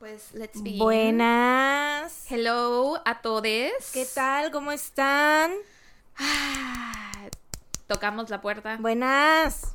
Pues 0.00 0.32
let's 0.32 0.62
begin. 0.62 0.78
Buenas. 0.78 2.24
Hello 2.30 3.02
a 3.04 3.20
todos. 3.20 3.44
¿Qué 3.92 4.06
tal? 4.14 4.50
¿Cómo 4.50 4.72
están? 4.72 5.52
Ah, 6.16 7.28
Tocamos 7.86 8.30
la 8.30 8.40
puerta. 8.40 8.78
Buenas. 8.80 9.74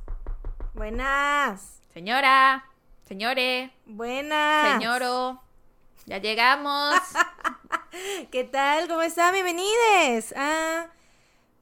Buenas. 0.74 1.80
Señora, 1.94 2.66
señore, 3.08 3.72
Buenas. 3.86 4.74
señoro, 4.74 5.44
ya 6.08 6.18
llegamos. 6.18 6.96
¿Qué 8.32 8.46
tal? 8.46 8.88
¿Cómo 8.88 9.04
están? 9.04 9.32
Bienvenidos 9.32 10.34
a 10.36 10.90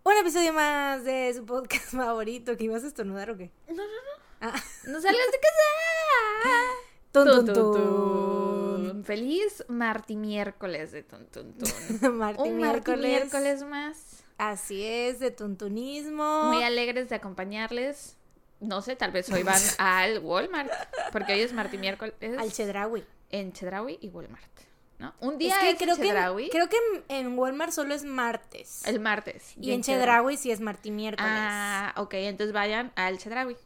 un 0.03 0.13
episodio 0.17 0.53
más 0.53 1.03
de 1.03 1.33
su 1.35 1.45
podcast 1.45 1.91
favorito. 1.91 2.55
¿Que 2.55 2.63
ibas 2.63 2.85
a 2.85 2.87
estornudar 2.87 3.29
o 3.29 3.37
qué? 3.37 3.51
No, 3.67 3.75
no, 3.75 3.83
no. 3.83 4.23
Ah. 4.39 4.53
No 4.85 5.01
salgas 5.01 5.31
de 5.33 5.39
casa. 5.41 6.49
Tun, 7.13 7.45
Tun, 7.45 7.53
tun. 7.53 9.03
Feliz 9.05 9.63
marti 9.67 10.15
miércoles 10.15 10.91
de 10.91 11.03
tun, 11.03 11.25
tun, 11.27 11.53
tun. 11.53 12.17
Marti 12.17 12.41
Un 12.49 12.57
miércoles. 12.57 12.99
miércoles 13.07 13.63
más. 13.63 14.23
Así 14.37 14.83
es, 14.83 15.19
de 15.19 15.29
tuntunismo. 15.31 16.45
Muy 16.51 16.63
alegres 16.63 17.09
de 17.09 17.15
acompañarles. 17.15 18.17
No 18.59 18.81
sé, 18.81 18.95
tal 18.95 19.11
vez 19.11 19.29
hoy 19.31 19.43
van 19.43 19.61
al 19.77 20.19
Walmart, 20.19 20.71
porque 21.11 21.33
hoy 21.33 21.41
es 21.41 21.53
marti 21.53 21.77
miércoles 21.77 22.15
Al 22.39 22.51
Chedraui. 22.51 23.03
en 23.29 23.51
Chedraui 23.53 23.99
y 24.01 24.07
Walmart, 24.07 24.59
¿no? 24.99 25.13
Un 25.19 25.33
Es 25.33 25.39
día 25.39 25.57
que 25.59 25.69
es 25.71 25.77
creo, 25.77 25.95
que, 25.97 26.03
Chedraui, 26.03 26.49
creo 26.49 26.69
que 26.69 26.77
en, 27.09 27.37
Walmart 27.37 27.73
solo 27.73 27.93
es 27.93 28.05
martes. 28.05 28.83
el 28.87 28.99
martes. 29.01 29.53
y 29.57 29.71
en 29.73 29.81
Chedraui 29.83 30.37
sí 30.37 30.49
es 30.49 30.61
marti 30.61 30.91
miércoles. 30.91 31.29
Ah, 31.31 31.93
ok, 31.97 32.13
entonces 32.15 32.53
vayan 32.53 32.91
al 32.95 33.17
Chedraui. 33.17 33.57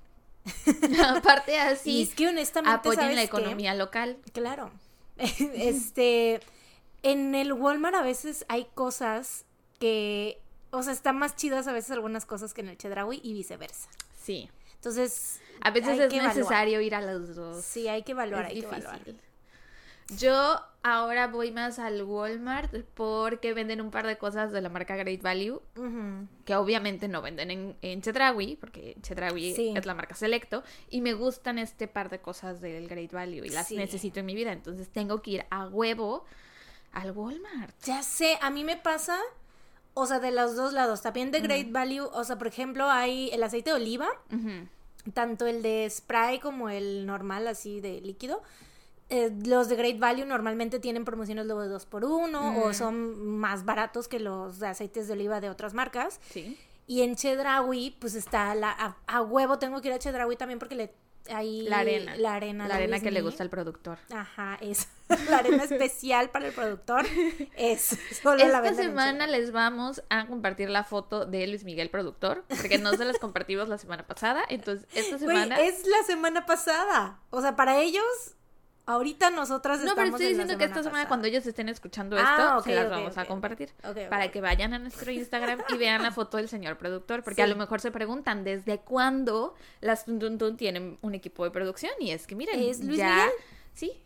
Aparte 1.08 1.54
y 1.54 1.56
así, 1.56 2.02
es 2.04 2.16
que 2.16 2.28
honestamente 2.28 2.76
apoyen 2.76 3.00
¿sabes 3.02 3.16
la 3.16 3.22
qué? 3.22 3.28
economía 3.28 3.74
local. 3.76 4.18
Claro. 4.34 4.72
este, 5.18 6.40
en 7.04 7.36
el 7.36 7.54
Walmart 7.54 7.96
a 7.96 8.02
veces 8.02 8.45
hay 8.48 8.67
cosas 8.76 9.45
que, 9.80 10.39
o 10.72 10.84
sea, 10.84 10.94
están 10.94 11.17
más 11.17 11.36
chidas 11.36 11.67
a 11.67 11.72
veces 11.73 11.92
algunas 11.92 12.26
cosas 12.26 12.54
que 12.54 12.62
en 12.62 12.70
el 12.70 12.78
Chedraui 12.78 13.20
y 13.23 13.34
viceversa. 13.34 13.89
Sí. 14.22 14.50
Entonces, 14.76 15.39
A 15.62 15.72
veces 15.72 16.00
es 16.00 16.14
evaluar. 16.14 16.36
necesario 16.36 16.82
ir 16.82 16.94
a 16.95 17.02
los 17.02 17.36
dos. 17.36 17.66
Sí, 17.66 17.88
hay 17.88 18.04
que 18.04 18.11
evaluar, 18.11 18.45
es 18.45 18.52
hay 18.52 18.61
que 18.61 18.67
evaluar. 18.67 19.02
Yo 20.16 20.61
ahora 20.83 21.27
voy 21.27 21.52
más 21.52 21.80
al 21.80 22.02
Walmart 22.03 22.73
porque 22.94 23.53
venden 23.53 23.81
un 23.81 23.91
par 23.91 24.08
de 24.08 24.17
cosas 24.17 24.52
de 24.53 24.61
la 24.61 24.69
marca 24.69 24.95
Great 24.95 25.22
Value 25.22 25.61
que 26.45 26.55
obviamente 26.55 27.09
no 27.09 27.22
venden 27.22 27.52
en, 27.52 27.75
en 27.81 28.02
Chedraui, 28.02 28.55
porque 28.55 28.95
Chedraui 29.02 29.53
Sí. 29.53 29.73
es 29.75 29.86
la 29.86 29.94
marca 29.94 30.16
Selecto, 30.16 30.64
y 30.89 31.02
me 31.02 31.14
gustan 31.14 31.59
este 31.59 31.88
par 31.89 32.09
de 32.09 32.19
cosas 32.22 32.61
del 32.61 32.88
Great 32.88 33.11
Value 33.11 33.44
y 33.45 33.49
las 33.49 33.67
Sí. 33.67 33.75
necesito 33.75 34.22
en 34.22 34.25
mi 34.27 34.36
vida, 34.36 34.53
entonces 34.53 34.88
tengo 34.89 35.22
que 35.22 35.31
ir 35.31 35.45
a 35.49 35.67
huevo 35.67 36.23
al 36.94 37.11
Walmart. 37.11 37.75
Ya 37.83 38.02
sé, 38.02 38.38
a 38.42 38.49
mí 38.49 38.64
me 38.64 38.77
pasa, 38.77 39.19
o 39.94 40.05
sea, 40.05 40.19
de 40.19 40.31
los 40.31 40.55
dos 40.55 40.71
lados, 40.71 41.02
también 41.02 41.31
de 41.31 41.42
Great 41.42 41.69
Value, 41.71 42.05
o 42.14 42.23
sea, 42.23 42.38
por 42.38 42.47
ejemplo, 42.47 42.89
hay 42.89 43.30
el 43.33 43.44
aceite 43.44 43.71
de 43.71 43.75
oliva, 43.75 44.08
tanto 45.14 45.47
el 45.47 45.61
de 45.61 45.86
spray 45.89 46.39
como 46.39 46.69
el 46.69 47.05
normal, 47.05 47.45
así 47.47 47.81
de 47.81 47.99
líquido. 48.02 48.42
Eh, 49.09 49.31
los 49.45 49.69
de 49.69 49.75
Great 49.77 50.00
Value 50.00 50.25
normalmente 50.25 50.80
tienen 50.80 51.05
promociones 51.05 51.45
luego 51.45 51.61
de 51.61 51.69
2 51.69 51.86
por 51.86 52.03
1 52.03 52.41
Mm. 52.52 52.58
o 52.58 52.73
son 52.73 53.38
más 53.38 53.64
baratos 53.64 54.08
que 54.08 54.19
los 54.19 54.59
de 54.59 54.67
aceites 54.67 55.08
de 55.08 55.14
oliva 55.14 55.39
de 55.39 55.49
otras 55.49 55.73
marcas. 55.73 56.19
Sí. 56.30 56.58
Y 56.88 57.02
en 57.02 57.16
Chedraui, 57.16 57.95
pues 57.99 58.16
está 58.16 58.53
la, 58.55 58.72
a, 58.72 58.97
a 59.08 59.22
huevo 59.22 59.59
tengo 59.59 59.81
que 59.81 59.89
ir 59.89 59.94
a 59.94 59.99
Chedraui 59.99 60.36
también 60.36 60.59
porque 60.59 60.75
le 60.75 60.94
ahí 61.30 61.64
La 61.64 61.80
arena. 61.80 62.16
la 62.16 62.36
arena, 62.36 62.67
La 62.69 62.75
arena 62.75 63.02
que 63.02 63.11
le 63.11 63.22
gusta 63.22 63.44
al 63.44 63.49
productor. 63.49 63.97
Ajá, 64.11 64.58
es 64.61 64.88
la 65.30 65.39
arena 65.39 65.64
especial 65.66 66.30
para 66.30 66.47
el 66.47 66.53
productor. 66.53 67.05
Es 67.58 67.97
solo 68.23 68.38
la 68.47 68.59
Esta 68.59 68.73
semana 68.75 69.27
les 69.27 69.52
vamos 69.52 70.02
a 70.09 70.25
compartir 70.27 70.69
la 70.69 70.83
foto 70.86 71.25
de 71.25 71.45
Luis 71.47 71.64
Miguel 71.66 71.89
productor, 71.89 72.45
porque 72.48 72.77
no 72.77 72.93
se 72.95 73.03
las 73.03 73.20
compartimos 73.20 73.67
la 73.67 73.77
semana 73.77 74.05
pasada, 74.08 74.43
entonces 74.49 74.87
esta 74.93 75.17
semana... 75.20 75.59
es 75.59 75.86
la 75.86 76.03
semana 76.05 76.45
pasada. 76.45 77.20
O 77.30 77.42
sea, 77.42 77.58
para 77.58 77.80
ellos, 77.82 78.05
ahorita 78.87 79.30
nosotras 79.30 79.80
No, 79.80 79.93
pero 79.93 80.08
estamos 80.08 80.21
estoy 80.21 80.31
en 80.31 80.37
la 80.37 80.43
diciendo 80.45 80.58
que 80.58 80.64
esta 80.65 80.75
semana 80.81 80.92
pasada. 81.03 81.08
cuando 81.09 81.27
ellos 81.27 81.45
estén 81.45 81.70
escuchando 81.70 82.17
esto, 82.17 82.30
Ah, 82.30 82.61
se 82.64 82.73
las 82.73 82.89
vamos 82.89 83.17
a 83.17 83.25
compartir. 83.25 83.71
Para 84.09 84.31
que 84.31 84.42
vayan 84.42 84.73
a 84.73 84.80
nuestro 84.80 85.11
Instagram 85.11 85.61
y 85.70 85.77
vean 85.77 86.02
la 86.02 86.11
foto 86.11 86.37
del 86.37 86.49
señor 86.49 86.77
productor, 86.77 87.21
porque 87.23 87.36
Sí. 87.36 87.42
a 87.42 87.47
lo 87.47 87.55
mejor 87.55 87.80
se 87.81 87.92
preguntan 87.92 88.43
desde 88.43 88.80
cuándo 88.80 89.53
las 89.81 90.05
Tun 90.05 90.17
Tun 90.20 90.37
Tun 90.37 90.58
tienen 90.58 90.97
un 91.02 91.14
equipo 91.14 91.43
de 91.43 91.52
producción 91.52 91.92
y 91.99 92.11
es 92.11 92.26
que 92.26 92.36
miren, 92.36 92.59
¿Es 92.59 92.83
Luis 92.83 92.97
ya, 92.97 93.09
Miguel? 93.15 93.30
sí, 93.73 94.02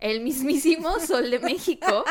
el 0.00 0.20
mismísimo 0.20 0.98
Sol 1.00 1.30
de 1.30 1.38
México. 1.38 2.04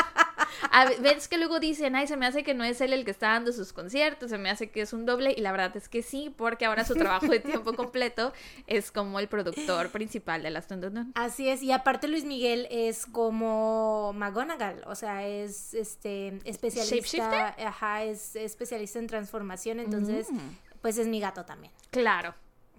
A 0.71 0.85
ve- 0.85 0.97
ves 1.01 1.27
que 1.27 1.37
luego 1.37 1.59
dicen, 1.59 1.95
ay, 1.95 2.07
se 2.07 2.17
me 2.17 2.25
hace 2.25 2.43
que 2.43 2.53
no 2.53 2.63
es 2.63 2.81
él 2.81 2.93
el 2.93 3.05
que 3.05 3.11
está 3.11 3.29
dando 3.29 3.51
sus 3.51 3.73
conciertos, 3.73 4.29
se 4.29 4.37
me 4.37 4.49
hace 4.49 4.69
que 4.71 4.81
es 4.81 4.93
un 4.93 5.05
doble 5.05 5.33
y 5.37 5.41
la 5.41 5.51
verdad 5.51 5.75
es 5.77 5.89
que 5.89 6.01
sí, 6.01 6.33
porque 6.35 6.65
ahora 6.65 6.85
su 6.85 6.95
trabajo 6.95 7.27
de 7.27 7.39
tiempo 7.39 7.73
completo 7.75 8.33
es 8.67 8.91
como 8.91 9.19
el 9.19 9.27
productor 9.27 9.89
principal 9.89 10.41
de 10.43 10.49
las 10.49 10.67
Tun 10.67 10.81
Tun 10.81 10.93
Tun. 10.93 11.11
Así 11.15 11.49
es, 11.49 11.61
y 11.61 11.71
aparte 11.71 12.07
Luis 12.07 12.25
Miguel 12.25 12.67
es 12.71 13.05
como 13.05 14.13
McGonagall, 14.13 14.83
o 14.87 14.95
sea, 14.95 15.27
es 15.27 15.73
este 15.73 16.39
especialista, 16.45 17.55
ajá, 17.59 18.03
es 18.03 18.35
especialista 18.35 18.99
en 18.99 19.07
transformación, 19.07 19.79
entonces, 19.79 20.31
Mm. 20.31 20.39
pues 20.81 20.97
es 20.97 21.07
mi 21.07 21.19
gato 21.19 21.45
también. 21.45 21.71
Claro. 21.91 22.33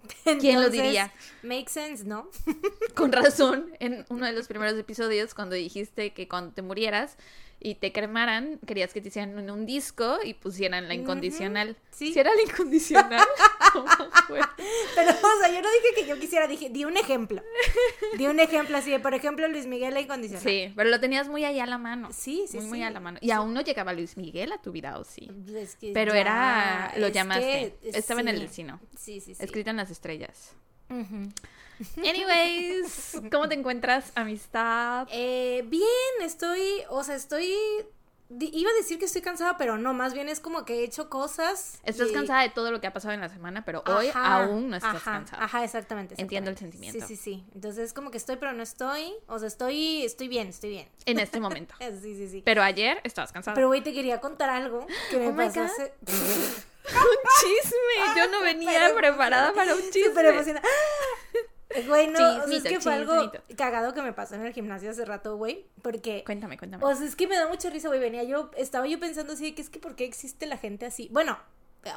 ¿Quién 0.39 0.61
lo 0.61 0.69
diría? 0.69 1.11
Make 1.43 1.69
sense, 1.69 2.05
¿no? 2.05 2.29
Con 2.95 3.11
razón, 3.11 3.71
en 3.79 4.05
uno 4.09 4.25
de 4.25 4.33
los 4.33 4.47
primeros 4.47 4.77
episodios, 4.77 5.33
cuando 5.33 5.55
dijiste 5.55 6.13
que 6.13 6.27
cuando 6.27 6.53
te 6.53 6.61
murieras 6.61 7.17
y 7.59 7.75
te 7.75 7.91
cremaran, 7.91 8.59
querías 8.65 8.93
que 8.93 9.01
te 9.01 9.07
hicieran 9.07 9.37
un, 9.37 9.49
un 9.49 9.65
disco 9.65 10.19
y 10.23 10.33
pusieran 10.35 10.87
la 10.87 10.93
incondicional. 10.93 11.75
sí. 11.91 12.13
¿Sí 12.13 12.19
era 12.19 12.33
la 12.35 12.41
incondicional? 12.41 13.25
¿Cómo 13.73 13.87
fue? 14.27 14.39
Pero, 14.95 15.11
o 15.11 15.39
sea, 15.39 15.49
yo 15.53 15.61
no 15.61 15.69
dije 15.69 15.95
que 15.95 16.07
yo 16.07 16.19
quisiera, 16.19 16.47
dije, 16.47 16.69
di 16.69 16.85
un 16.85 16.97
ejemplo. 16.97 17.41
Di 18.17 18.27
un 18.27 18.39
ejemplo 18.39 18.77
así 18.77 18.91
de, 18.91 18.99
por 18.99 19.13
ejemplo, 19.13 19.47
Luis 19.47 19.65
Miguel 19.65 19.93
la 19.93 20.01
incondicional. 20.01 20.43
Sí, 20.43 20.71
pero 20.75 20.89
lo 20.89 20.99
tenías 20.99 21.27
muy 21.27 21.43
ahí 21.43 21.59
a 21.59 21.65
la 21.65 21.77
mano. 21.77 22.09
Sí, 22.11 22.45
sí, 22.47 22.57
muy, 22.57 22.65
muy 22.67 22.77
sí. 22.79 22.83
a 22.83 22.91
la 22.91 22.99
mano. 22.99 23.17
Y 23.21 23.31
aún 23.31 23.53
no 23.53 23.61
llegaba 23.61 23.93
Luis 23.93 24.17
Miguel 24.17 24.51
a 24.51 24.61
tu 24.61 24.71
vida, 24.71 24.97
¿o 24.99 25.03
sí? 25.03 25.29
Es 25.53 25.75
que 25.75 25.91
Pero 25.93 26.13
ya, 26.13 26.19
era, 26.19 26.93
lo 26.97 27.07
llamaste. 27.09 27.75
que, 27.81 27.89
Estaba 27.97 28.21
en 28.21 28.27
el 28.29 28.39
destino. 28.39 28.79
Sí, 28.97 29.19
sí, 29.19 29.35
sí. 29.35 29.43
Escrito 29.43 29.69
en 29.69 29.77
las 29.77 29.89
estrellas. 29.89 30.53
Ujú. 30.89 31.29
Anyways, 31.97 33.21
¿cómo 33.31 33.47
te 33.47 33.55
encuentras, 33.55 34.11
amistad? 34.15 35.07
Eh, 35.11 35.63
bien, 35.67 35.85
estoy, 36.21 36.61
o 36.89 37.03
sea, 37.03 37.15
estoy, 37.15 37.53
iba 38.29 38.69
a 38.69 38.73
decir 38.73 38.97
que 38.99 39.05
estoy 39.05 39.21
cansada, 39.21 39.57
pero 39.57 39.77
no, 39.77 39.93
más 39.93 40.13
bien 40.13 40.27
es 40.27 40.39
como 40.39 40.65
que 40.65 40.79
he 40.79 40.83
hecho 40.83 41.09
cosas. 41.09 41.79
Estás 41.83 42.09
y- 42.09 42.13
cansada 42.13 42.41
de 42.41 42.49
todo 42.49 42.71
lo 42.71 42.81
que 42.81 42.87
ha 42.87 42.93
pasado 42.93 43.13
en 43.13 43.21
la 43.21 43.29
semana, 43.29 43.63
pero 43.63 43.83
hoy 43.85 44.09
aún 44.13 44.69
no 44.69 44.77
estás 44.77 44.95
ajá, 44.95 45.11
cansada. 45.11 45.43
Ajá, 45.43 45.63
exactamente, 45.63 46.15
Entiendo 46.17 46.49
el 46.49 46.57
sentimiento. 46.57 46.99
Sí, 47.05 47.15
sí, 47.15 47.21
sí. 47.21 47.45
Entonces 47.53 47.85
es 47.85 47.93
como 47.93 48.11
que 48.11 48.17
estoy, 48.17 48.37
pero 48.37 48.53
no 48.53 48.63
estoy. 48.63 49.13
O 49.27 49.37
sea, 49.39 49.47
estoy, 49.47 50.03
estoy 50.03 50.27
bien, 50.27 50.47
estoy 50.47 50.71
bien. 50.71 50.89
En 51.05 51.19
este 51.19 51.39
momento. 51.39 51.75
Sí, 51.79 52.15
sí, 52.15 52.27
sí. 52.29 52.41
Pero 52.43 52.63
ayer 52.63 52.99
estabas 53.03 53.31
cansada. 53.31 53.55
Pero 53.55 53.67
güey, 53.67 53.81
te 53.81 53.93
quería 53.93 54.19
contar 54.19 54.49
algo 54.49 54.85
que 55.11 55.17
me 55.17 55.27
Oh 55.29 55.35
pasó 55.35 55.61
hace... 55.61 55.93
un 56.87 57.17
chisme. 57.41 58.15
Yo 58.15 58.31
no 58.31 58.41
venía 58.41 58.93
preparada 58.95 59.53
para 59.53 59.75
un 59.75 59.81
chisme. 59.91 60.05
Súper 60.09 60.25
emocionada. 60.27 60.65
Güey, 61.85 62.07
no, 62.07 62.17
o 62.17 62.47
sea, 62.47 62.57
es 62.57 62.63
que 62.63 62.79
fue 62.79 62.93
algo 62.93 63.13
chismito. 63.15 63.43
cagado 63.57 63.93
que 63.93 64.01
me 64.01 64.13
pasó 64.13 64.35
en 64.35 64.45
el 64.45 64.53
gimnasio 64.53 64.89
hace 64.89 65.05
rato, 65.05 65.37
güey, 65.37 65.65
porque 65.81 66.23
Cuéntame, 66.25 66.57
cuéntame. 66.57 66.83
O 66.83 66.95
sea, 66.95 67.05
es 67.05 67.15
que 67.15 67.27
me 67.27 67.35
da 67.35 67.47
mucha 67.47 67.69
risa, 67.69 67.87
güey. 67.87 67.99
Venía 67.99 68.23
yo, 68.23 68.51
estaba 68.57 68.87
yo 68.87 68.99
pensando 68.99 69.33
así 69.33 69.45
de 69.45 69.55
que 69.55 69.61
es 69.61 69.69
que 69.69 69.79
por 69.79 69.95
qué 69.95 70.05
existe 70.05 70.45
la 70.45 70.57
gente 70.57 70.85
así. 70.85 71.09
Bueno, 71.11 71.37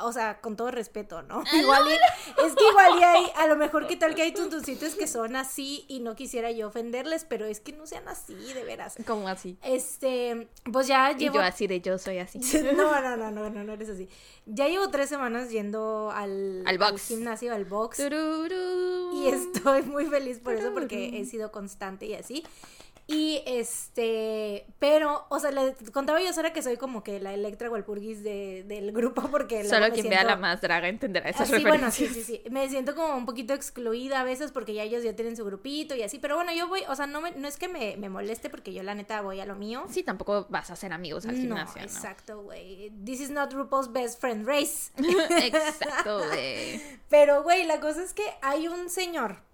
o 0.02 0.12
sea, 0.12 0.40
con 0.40 0.56
todo 0.56 0.70
respeto, 0.70 1.22
¿no? 1.22 1.42
Igual 1.52 1.82
y- 1.88 2.44
es 2.46 2.54
que 2.54 2.68
igual 2.68 2.98
y 3.00 3.02
hay, 3.02 3.24
a 3.36 3.46
lo 3.48 3.56
mejor 3.56 3.86
que 3.88 3.96
tal 3.96 4.14
que 4.14 4.22
hay 4.22 4.32
tuntuncitos 4.32 4.94
que 4.94 5.06
son 5.08 5.34
así 5.36 5.84
y 5.88 6.00
no 6.00 6.14
quisiera 6.14 6.50
yo 6.52 6.68
ofenderles, 6.68 7.24
pero 7.24 7.44
es 7.46 7.60
que 7.60 7.72
no 7.72 7.86
sean 7.86 8.06
así, 8.08 8.34
de 8.34 8.62
veras. 8.64 8.94
¿Cómo 9.06 9.26
así? 9.28 9.58
Este, 9.62 10.48
pues 10.72 10.86
ya 10.86 11.10
Y 11.12 11.16
llevo. 11.16 11.36
yo 11.36 11.42
así 11.42 11.66
de 11.66 11.80
yo 11.80 11.98
soy 11.98 12.18
así. 12.18 12.38
No, 12.76 13.00
no, 13.00 13.16
no, 13.16 13.30
no, 13.30 13.50
no, 13.50 13.64
no 13.64 13.72
eres 13.72 13.88
así. 13.88 14.08
Ya 14.46 14.68
llevo 14.68 14.90
tres 14.90 15.08
semanas 15.08 15.50
yendo 15.50 16.10
al, 16.14 16.62
Al 16.66 16.78
box. 16.78 17.08
gimnasio, 17.08 17.52
al 17.54 17.64
box. 17.64 17.96
Tururú. 17.98 19.12
Y 19.24 19.28
estoy 19.28 19.82
muy 19.82 20.06
feliz 20.06 20.38
por 20.38 20.54
eso 20.54 20.72
porque 20.72 21.18
he 21.20 21.24
sido 21.24 21.50
constante 21.50 22.06
y 22.06 22.14
así. 22.14 22.44
Y 23.12 23.42
este, 23.44 24.66
pero, 24.78 25.26
o 25.30 25.40
sea, 25.40 25.50
le 25.50 25.74
contaba 25.92 26.20
yo 26.22 26.28
a 26.28 26.32
Sara 26.32 26.52
que 26.52 26.62
soy 26.62 26.76
como 26.76 27.02
que 27.02 27.18
la 27.18 27.34
Electra 27.34 27.68
Walpurgis 27.68 28.22
de, 28.22 28.62
del 28.62 28.92
grupo 28.92 29.22
porque 29.32 29.64
Solo 29.64 29.90
quien 29.90 30.08
vea 30.08 30.20
siento- 30.20 30.28
la 30.28 30.36
más 30.36 30.60
draga 30.60 30.86
entenderá 30.86 31.28
esas 31.28 31.52
Así, 31.52 31.64
bueno, 31.64 31.90
sí, 31.90 32.06
sí, 32.06 32.22
sí. 32.22 32.40
Me 32.50 32.68
siento 32.68 32.94
como 32.94 33.16
un 33.16 33.26
poquito 33.26 33.52
excluida 33.52 34.20
a 34.20 34.24
veces 34.24 34.52
porque 34.52 34.74
ya 34.74 34.84
ellos 34.84 35.02
ya 35.02 35.16
tienen 35.16 35.36
su 35.36 35.44
grupito 35.44 35.96
y 35.96 36.04
así. 36.04 36.20
Pero 36.20 36.36
bueno, 36.36 36.52
yo 36.54 36.68
voy, 36.68 36.82
o 36.88 36.94
sea, 36.94 37.08
no, 37.08 37.20
me, 37.20 37.32
no 37.32 37.48
es 37.48 37.56
que 37.56 37.66
me, 37.66 37.96
me 37.96 38.08
moleste 38.08 38.48
porque 38.48 38.72
yo 38.72 38.84
la 38.84 38.94
neta 38.94 39.22
voy 39.22 39.40
a 39.40 39.44
lo 39.44 39.56
mío. 39.56 39.84
Sí, 39.90 40.04
tampoco 40.04 40.46
vas 40.48 40.70
a 40.70 40.76
ser 40.76 40.92
amigos 40.92 41.26
al 41.26 41.34
no, 41.34 41.40
gimnasio, 41.40 41.80
¿no? 41.80 41.86
exacto, 41.88 42.42
güey. 42.42 42.92
This 43.04 43.20
is 43.20 43.30
not 43.30 43.52
RuPaul's 43.52 43.92
best 43.92 44.20
friend 44.20 44.46
race. 44.46 44.92
Exacto, 44.98 46.18
güey. 46.28 46.80
Pero, 47.08 47.42
güey, 47.42 47.64
la 47.64 47.80
cosa 47.80 48.04
es 48.04 48.14
que 48.14 48.22
hay 48.40 48.68
un 48.68 48.88
señor 48.88 49.49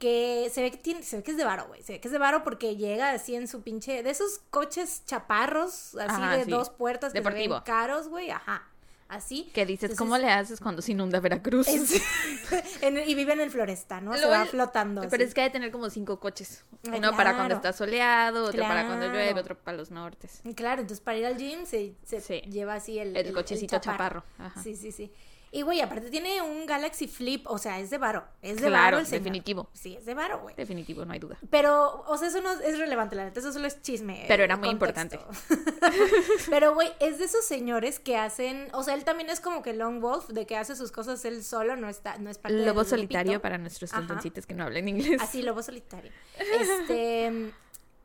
que 0.00 0.50
se 0.52 0.62
ve 0.62 0.70
que 0.72 0.78
tiene, 0.78 1.02
se 1.04 1.18
ve 1.18 1.22
que 1.22 1.30
es 1.30 1.36
de 1.36 1.44
varo, 1.44 1.66
güey. 1.68 1.82
Se 1.84 1.92
ve 1.92 2.00
que 2.00 2.08
es 2.08 2.12
de 2.12 2.18
varo 2.18 2.42
porque 2.42 2.74
llega 2.76 3.10
así 3.12 3.36
en 3.36 3.46
su 3.46 3.62
pinche. 3.62 4.02
De 4.02 4.10
esos 4.10 4.40
coches 4.50 5.02
chaparros, 5.06 5.94
así 5.94 6.00
Ajá, 6.22 6.36
de 6.38 6.46
sí. 6.46 6.50
dos 6.50 6.70
puertas 6.70 7.12
que 7.12 7.18
se 7.18 7.22
Deportivo. 7.22 7.54
ven 7.56 7.62
caros, 7.64 8.08
güey. 8.08 8.30
Ajá. 8.30 8.66
Así. 9.08 9.50
Que 9.52 9.66
dices, 9.66 9.90
Entonces, 9.90 9.98
¿cómo 9.98 10.16
le 10.18 10.30
haces 10.30 10.60
cuando 10.60 10.82
se 10.82 10.92
inunda 10.92 11.18
Veracruz? 11.20 11.66
es- 11.68 12.00
en- 12.80 12.98
y 13.08 13.14
vive 13.16 13.32
en 13.32 13.40
el 13.40 13.50
Floresta, 13.50 14.00
¿no? 14.00 14.16
Se 14.16 14.24
va 14.24 14.46
flotando. 14.46 15.02
Pero 15.02 15.14
así. 15.16 15.24
es 15.24 15.34
que 15.34 15.40
hay 15.42 15.48
de 15.48 15.52
tener 15.52 15.70
como 15.72 15.90
cinco 15.90 16.18
coches. 16.20 16.64
Ay, 16.90 16.98
Uno 17.00 17.14
para 17.16 17.34
cuando 17.34 17.56
está 17.56 17.72
soleado, 17.72 18.44
otro 18.46 18.62
para 18.62 18.86
cuando 18.86 19.06
llueve, 19.08 19.38
otro 19.38 19.58
para 19.58 19.76
los 19.76 19.90
nortes. 19.90 20.40
Claro, 20.54 20.80
entonces 20.82 21.02
para 21.04 21.18
ir 21.18 21.26
al 21.26 21.36
gym 21.36 21.66
se, 21.66 21.94
se 22.04 22.20
Sí. 22.20 22.40
lleva 22.50 22.74
así 22.74 22.98
el, 23.00 23.16
El 23.16 23.32
cochecito 23.34 23.78
chaparro, 23.80 24.22
ajá. 24.38 24.62
Sí, 24.62 24.76
sí, 24.76 24.92
sí. 24.92 25.12
Y 25.52 25.62
güey, 25.62 25.80
aparte 25.80 26.10
tiene 26.10 26.40
un 26.42 26.64
Galaxy 26.64 27.08
Flip, 27.08 27.44
o 27.48 27.58
sea, 27.58 27.80
es 27.80 27.90
de 27.90 27.98
varo. 27.98 28.24
Es 28.40 28.60
de 28.60 28.68
Claro, 28.68 28.72
varo 28.84 28.98
el 29.00 29.06
señor. 29.06 29.24
definitivo. 29.24 29.68
Sí, 29.72 29.96
es 29.96 30.06
de 30.06 30.14
varo, 30.14 30.38
güey. 30.40 30.54
Definitivo, 30.54 31.04
no 31.04 31.12
hay 31.12 31.18
duda. 31.18 31.38
Pero, 31.50 32.04
o 32.06 32.16
sea, 32.18 32.28
eso 32.28 32.40
no 32.40 32.52
es 32.52 32.78
relevante, 32.78 33.16
la 33.16 33.24
neta, 33.24 33.40
eso 33.40 33.52
solo 33.52 33.66
es 33.66 33.82
chisme. 33.82 34.24
Pero 34.28 34.42
eh, 34.42 34.44
era 34.44 34.56
muy 34.56 34.76
contexto. 34.78 35.26
Pero, 36.50 36.74
güey, 36.74 36.88
es 37.00 37.18
de 37.18 37.24
esos 37.24 37.44
señores 37.44 37.98
que 37.98 38.16
hacen, 38.16 38.68
o 38.72 38.82
sea, 38.84 38.94
él 38.94 39.04
también 39.04 39.28
es 39.30 39.40
como 39.40 39.62
que 39.62 39.72
Long 39.72 40.00
Wolf, 40.00 40.28
de 40.28 40.46
que 40.46 40.56
hace 40.56 40.76
sus 40.76 40.92
cosas 40.92 41.24
él 41.24 41.42
solo, 41.44 41.74
no 41.76 41.88
está, 41.88 42.18
no 42.18 42.30
es 42.30 42.38
parte 42.38 42.54
del 42.56 42.66
Lobo 42.66 42.80
grupito. 42.80 42.96
solitario 42.96 43.40
para 43.42 43.58
nuestros 43.58 43.90
tontoncitos 43.90 44.46
que 44.46 44.54
no 44.54 44.64
hablan 44.64 44.88
inglés. 44.88 45.20
Así, 45.20 45.42
lobo 45.42 45.62
solitario. 45.62 46.12
Este. 46.60 47.26
en- 47.26 47.52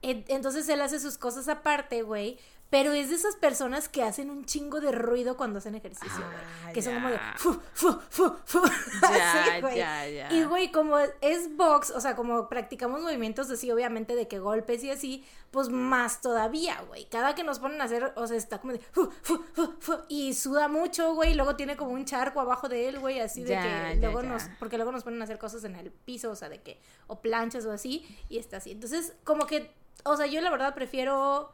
entonces 0.02 0.68
él 0.70 0.82
hace 0.82 1.00
sus 1.00 1.18
cosas 1.18 1.48
aparte, 1.48 2.02
güey. 2.04 2.38
Pero 2.70 2.94
es 2.94 3.10
de 3.10 3.16
esas 3.16 3.36
personas 3.36 3.88
que 3.88 4.02
hacen 4.02 4.30
un 4.30 4.46
chingo 4.46 4.82
de 4.82 4.92
ruido 4.92 5.38
cuando 5.38 5.60
hacen 5.60 5.76
ejercicio, 5.76 6.18
güey. 6.18 6.44
Ah, 6.66 6.72
que 6.74 6.82
son 6.82 6.96
como 6.96 7.10
de. 7.10 7.20
fu, 7.38 7.54
fu, 7.74 8.00
fu, 8.10 8.36
fu. 8.44 8.60
Ya, 9.02 9.58
Así, 9.58 9.78
ya, 9.78 10.08
ya. 10.08 10.34
Y, 10.34 10.44
güey, 10.44 10.72
como 10.72 10.98
es 11.22 11.56
box, 11.56 11.92
o 11.92 12.02
sea, 12.02 12.16
como 12.16 12.50
practicamos 12.50 13.02
movimientos 13.02 13.50
así, 13.52 13.72
obviamente, 13.72 14.16
de 14.16 14.28
que 14.28 14.40
golpes 14.40 14.84
y 14.84 14.90
así, 14.90 15.24
pues 15.52 15.70
más 15.70 16.22
todavía, 16.22 16.82
güey. 16.88 17.06
Cada 17.06 17.36
que 17.36 17.44
nos 17.44 17.60
ponen 17.60 17.80
a 17.82 17.86
hacer, 17.86 18.12
o 18.16 18.26
sea, 18.28 18.36
está 18.36 18.60
como 18.60 18.74
de. 18.74 18.80
fu, 18.80 19.12
fu, 19.22 19.44
fu, 19.80 19.98
y 20.10 20.34
suda 20.34 20.68
mucho, 20.68 21.14
güey. 21.14 21.32
y 21.32 21.36
Luego 21.36 21.56
tiene 21.56 21.78
como 21.78 21.92
un 21.92 22.06
charco 22.06 22.40
abajo 22.40 22.68
de 22.68 22.90
él, 22.90 23.00
güey, 23.00 23.20
así 23.20 23.44
de 23.44 23.58
que 23.58 23.98
luego 24.02 24.24
nos 24.24 24.44
porque 24.60 24.78
luego 24.78 24.92
nos 24.92 25.04
ponen 25.04 25.22
a 25.22 25.26
hacer 25.26 25.38
cosas 25.38 25.64
en 25.64 25.76
el 25.76 25.92
piso, 25.92 26.32
o 26.32 26.36
sea, 26.36 26.50
de 26.50 26.62
que, 26.62 26.82
o 27.08 27.22
planchas 27.22 27.66
o 27.66 27.72
así, 27.72 28.06
y 28.28 28.38
está 28.40 28.58
así. 28.58 28.72
Entonces, 28.72 29.14
como 29.24 29.46
que, 29.46 29.72
o 30.04 30.18
sea, 30.18 30.26
yo 30.26 30.42
la 30.42 30.50
verdad 30.50 30.74
prefiero 30.74 31.52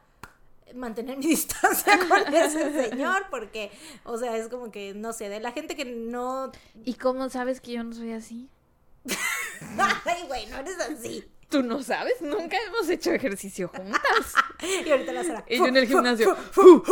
mantener 0.74 1.18
mi 1.18 1.26
distancia 1.28 2.00
con 2.08 2.34
ese 2.34 2.90
señor, 2.90 3.26
porque, 3.30 3.72
o 4.04 4.18
sea, 4.18 4.38
es 4.38 4.48
como 4.48 4.72
que, 4.72 4.94
no 4.94 5.14
sé, 5.14 5.30
de 5.30 5.40
la 5.40 5.52
gente 5.52 5.76
que 5.76 5.86
no... 5.86 6.52
¿Y 6.84 6.96
cómo 6.96 7.30
sabes 7.30 7.62
que 7.62 7.74
yo 7.74 7.84
no 7.84 7.94
soy 7.94 8.14
así? 8.14 8.50
Ay, 10.06 10.24
güey, 10.28 10.48
no 10.48 10.58
eres 10.58 10.80
así. 10.80 11.26
Tú 11.50 11.64
no 11.64 11.84
sabes, 11.84 12.22
nunca 12.22 12.58
hemos 12.66 12.90
hecho 12.90 13.12
ejercicio 13.12 13.68
juntas. 13.68 14.02
Y 14.86 14.92
ahorita 14.92 15.12
la 15.12 15.24
será. 15.24 15.44
Y 15.50 15.58
yo 15.58 15.66
en 15.66 15.76
el 15.76 15.88
gimnasio. 15.88 16.38
No, 16.56 16.84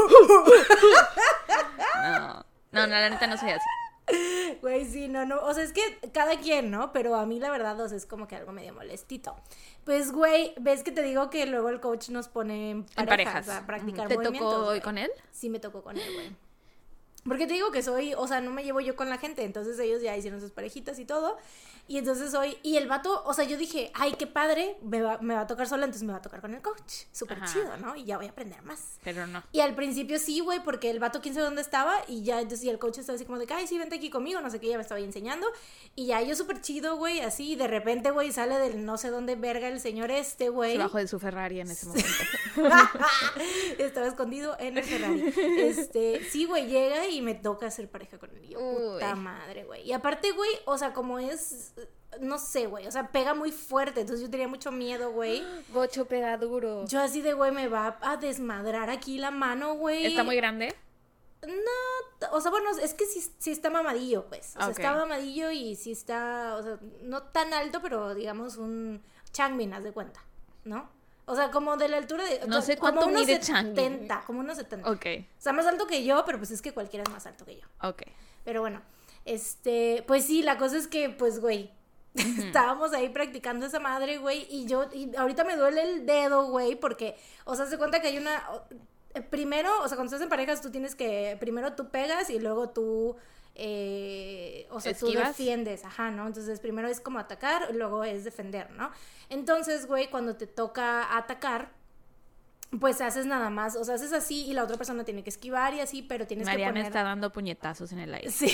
no, 2.71 2.71
no, 2.71 2.87
la 2.87 3.09
neta 3.09 3.27
no 3.27 3.37
soy 3.37 3.51
así. 3.51 3.65
Güey, 4.61 4.85
sí, 4.85 5.07
no, 5.07 5.25
no, 5.25 5.39
o 5.41 5.53
sea, 5.53 5.63
es 5.63 5.71
que 5.73 5.81
cada 6.11 6.37
quien, 6.37 6.71
¿no? 6.71 6.91
Pero 6.91 7.15
a 7.15 7.25
mí 7.25 7.39
la 7.39 7.49
verdad, 7.49 7.79
o 7.79 7.87
sea, 7.87 7.97
es 7.97 8.05
como 8.05 8.27
que 8.27 8.35
algo 8.35 8.51
medio 8.51 8.73
molestito. 8.73 9.35
Pues, 9.85 10.11
güey, 10.11 10.53
ves 10.59 10.83
que 10.83 10.91
te 10.91 11.01
digo 11.01 11.29
que 11.29 11.45
luego 11.45 11.69
el 11.69 11.79
coach 11.79 12.09
nos 12.09 12.27
pone 12.27 12.71
en 12.71 12.77
En 12.97 13.05
parejas, 13.05 13.33
parejas. 13.45 13.49
a 13.49 13.65
practicar 13.65 14.07
¿Te 14.07 14.15
movimientos, 14.15 14.53
tocó 14.53 14.67
hoy 14.67 14.81
con 14.81 14.97
él? 14.97 15.11
Sí 15.31 15.49
me 15.49 15.59
tocó 15.59 15.81
con 15.81 15.97
él, 15.97 16.13
güey. 16.13 16.35
Porque 17.29 17.47
te 17.47 17.53
digo 17.53 17.71
que 17.71 17.81
soy, 17.81 18.13
o 18.15 18.27
sea, 18.27 18.41
no 18.41 18.51
me 18.51 18.63
llevo 18.63 18.81
yo 18.81 18.95
con 18.95 19.09
la 19.09 19.17
gente, 19.17 19.43
entonces 19.43 19.79
ellos 19.79 20.01
ya 20.01 20.17
hicieron 20.17 20.41
sus 20.41 20.51
parejitas 20.51 20.99
y 20.99 21.05
todo. 21.05 21.37
Y 21.89 21.97
entonces 21.97 22.35
hoy, 22.35 22.55
y 22.61 22.77
el 22.77 22.87
vato, 22.87 23.23
o 23.25 23.33
sea, 23.33 23.45
yo 23.45 23.57
dije, 23.57 23.89
ay, 23.95 24.13
qué 24.13 24.27
padre, 24.27 24.77
me 24.83 25.01
va, 25.01 25.17
me 25.21 25.33
va 25.33 25.41
a 25.41 25.47
tocar 25.47 25.67
sola, 25.67 25.85
entonces 25.85 26.05
me 26.05 26.13
va 26.13 26.19
a 26.19 26.21
tocar 26.21 26.39
con 26.39 26.53
el 26.53 26.61
coach. 26.61 27.05
Súper 27.11 27.43
chido, 27.45 27.77
¿no? 27.77 27.95
Y 27.95 28.05
ya 28.05 28.17
voy 28.17 28.27
a 28.27 28.29
aprender 28.29 28.61
más. 28.61 28.99
Pero 29.03 29.25
no. 29.25 29.43
Y 29.51 29.61
al 29.61 29.73
principio 29.73 30.19
sí, 30.19 30.39
güey, 30.39 30.63
porque 30.63 30.91
el 30.91 30.99
vato 30.99 31.19
quién 31.19 31.33
sabe 31.33 31.45
dónde 31.45 31.63
estaba 31.63 31.95
y 32.07 32.21
ya, 32.21 32.41
entonces 32.41 32.63
y 32.63 32.69
el 32.69 32.77
coach 32.77 32.99
estaba 32.99 33.15
así 33.15 33.25
como 33.25 33.39
de, 33.39 33.47
ay, 33.51 33.65
sí, 33.65 33.75
vente 33.79 33.95
aquí 33.95 34.11
conmigo, 34.11 34.39
no 34.39 34.51
sé 34.51 34.59
qué, 34.59 34.67
ya 34.67 34.75
me 34.77 34.83
estaba 34.83 34.99
enseñando. 34.99 35.47
Y 35.95 36.05
ya 36.05 36.21
yo 36.21 36.35
súper 36.35 36.61
chido, 36.61 36.95
güey, 36.95 37.21
así, 37.21 37.53
y 37.53 37.55
de 37.55 37.67
repente, 37.67 38.11
güey, 38.11 38.31
sale 38.31 38.59
del 38.59 38.85
no 38.85 38.99
sé 38.99 39.09
dónde 39.09 39.35
verga 39.35 39.67
el 39.67 39.79
señor 39.79 40.11
este, 40.11 40.49
güey. 40.49 40.73
Debajo 40.73 40.99
de 40.99 41.07
su 41.07 41.19
Ferrari 41.19 41.59
en 41.59 41.71
ese 41.71 41.87
momento. 41.87 42.07
Estaba 43.79 44.05
escondido 44.05 44.55
en 44.59 44.77
el 44.77 44.83
Ferrari. 44.83 45.33
Este, 45.57 46.23
sí, 46.29 46.45
güey, 46.45 46.67
llega 46.67 47.07
y 47.07 47.18
me 47.21 47.35
toca 47.35 47.67
hacer 47.67 47.89
pareja 47.89 48.17
con 48.17 48.35
él. 48.35 48.45
Y 48.45 48.49
yo, 48.49 48.59
puta 48.59 49.15
madre, 49.15 49.63
güey. 49.65 49.87
Y 49.87 49.93
aparte, 49.93 50.31
güey, 50.31 50.51
o 50.65 50.77
sea, 50.77 50.93
como 50.93 51.19
es, 51.19 51.73
no 52.19 52.37
sé, 52.37 52.67
güey, 52.67 52.87
o 52.87 52.91
sea, 52.91 53.11
pega 53.11 53.33
muy 53.33 53.51
fuerte. 53.51 54.01
Entonces 54.01 54.25
yo 54.25 54.31
tenía 54.31 54.47
mucho 54.47 54.71
miedo, 54.71 55.11
güey. 55.11 55.43
Bocho 55.73 56.05
pega 56.05 56.37
duro. 56.37 56.85
Yo 56.85 57.01
así 57.01 57.21
de, 57.21 57.33
güey, 57.33 57.51
me 57.51 57.67
va 57.67 57.97
a 58.01 58.17
desmadrar 58.17 58.89
aquí 58.89 59.17
la 59.17 59.31
mano, 59.31 59.75
güey. 59.75 60.05
¿Está 60.05 60.23
muy 60.23 60.35
grande? 60.35 60.75
No, 61.41 62.29
o 62.31 62.41
sea, 62.41 62.51
bueno, 62.51 62.69
es 62.81 62.93
que 62.93 63.05
sí, 63.05 63.21
sí 63.37 63.51
está 63.51 63.69
mamadillo, 63.69 64.25
pues. 64.27 64.55
O 64.57 64.59
sea, 64.59 64.69
está 64.71 64.93
mamadillo 64.93 65.51
y 65.51 65.75
sí 65.77 65.91
está, 65.91 66.57
o 66.57 66.63
sea, 66.63 66.79
no 67.01 67.23
tan 67.23 67.53
alto, 67.53 67.81
pero 67.81 68.13
digamos 68.13 68.57
un 68.57 69.01
Changmin, 69.31 69.73
haz 69.73 69.83
de 69.83 69.93
cuenta, 69.93 70.21
¿no? 70.65 70.89
O 71.29 71.35
sea, 71.35 71.51
como 71.51 71.77
de 71.77 71.87
la 71.87 71.97
altura 71.97 72.23
de... 72.25 72.41
No 72.47 72.59
sé 72.63 72.75
como 72.75 72.93
cuánto 72.93 73.07
unos 73.07 73.27
mide 73.27 73.39
Changbin. 73.39 73.75
70, 73.75 74.23
como 74.25 74.39
unos 74.39 74.57
70. 74.57 74.89
Ok, 74.89 75.05
O 75.37 75.41
sea, 75.41 75.53
más 75.53 75.67
alto 75.67 75.85
que 75.85 76.03
yo, 76.03 76.25
pero 76.25 76.39
pues 76.39 76.49
es 76.49 76.59
que 76.59 76.71
cualquiera 76.71 77.03
es 77.03 77.09
más 77.11 77.27
alto 77.27 77.45
que 77.45 77.57
yo. 77.57 77.67
ok. 77.87 78.01
Pero 78.43 78.61
bueno, 78.61 78.81
este, 79.25 80.03
pues 80.07 80.25
sí, 80.25 80.41
la 80.41 80.57
cosa 80.57 80.77
es 80.77 80.87
que, 80.87 81.11
pues, 81.11 81.39
güey, 81.39 81.71
estábamos 82.15 82.93
ahí 82.93 83.09
practicando 83.09 83.67
esa 83.67 83.79
madre, 83.79 84.17
güey, 84.17 84.47
y 84.49 84.65
yo, 84.65 84.89
y 84.91 85.15
ahorita 85.15 85.43
me 85.43 85.55
duele 85.55 85.83
el 85.83 86.05
dedo, 86.07 86.47
güey, 86.47 86.75
porque, 86.75 87.15
o 87.45 87.55
sea, 87.55 87.67
se 87.67 87.77
cuenta 87.77 88.01
que 88.01 88.07
hay 88.07 88.17
una, 88.17 88.41
eh, 89.13 89.21
primero, 89.21 89.69
o 89.83 89.87
sea, 89.87 89.97
cuando 89.97 90.05
estás 90.05 90.23
en 90.23 90.29
parejas, 90.29 90.61
tú 90.61 90.71
tienes 90.71 90.95
que, 90.95 91.37
primero 91.39 91.73
tú 91.73 91.89
pegas 91.89 92.31
y 92.31 92.39
luego 92.39 92.69
tú, 92.69 93.17
eh, 93.61 94.67
o 94.71 94.79
sea, 94.79 94.93
tú 94.93 95.11
defiendes, 95.11 95.83
ajá, 95.83 96.11
¿no? 96.11 96.25
Entonces, 96.27 96.61
primero 96.61 96.87
es 96.87 97.01
como 97.01 97.19
atacar, 97.19 97.75
luego 97.75 98.05
es 98.05 98.23
defender, 98.23 98.71
¿no? 98.71 98.89
Entonces, 99.29 99.85
güey, 99.85 100.09
cuando 100.09 100.37
te 100.37 100.47
toca 100.47 101.17
atacar, 101.17 101.73
pues 102.79 103.01
haces 103.01 103.25
nada 103.25 103.49
más, 103.49 103.75
o 103.75 103.83
sea, 103.83 103.95
haces 103.95 104.13
así 104.13 104.45
y 104.45 104.53
la 104.53 104.63
otra 104.63 104.77
persona 104.77 105.03
tiene 105.03 105.23
que 105.23 105.29
esquivar 105.29 105.73
y 105.73 105.81
así, 105.81 106.01
pero 106.01 106.25
tienes 106.25 106.47
que 106.47 106.53
Mariana 106.53 106.71
poner... 106.71 106.85
está 106.85 107.03
dando 107.03 107.33
puñetazos 107.33 107.91
en 107.91 107.99
el 107.99 108.13
aire. 108.13 108.31
Sí, 108.31 108.47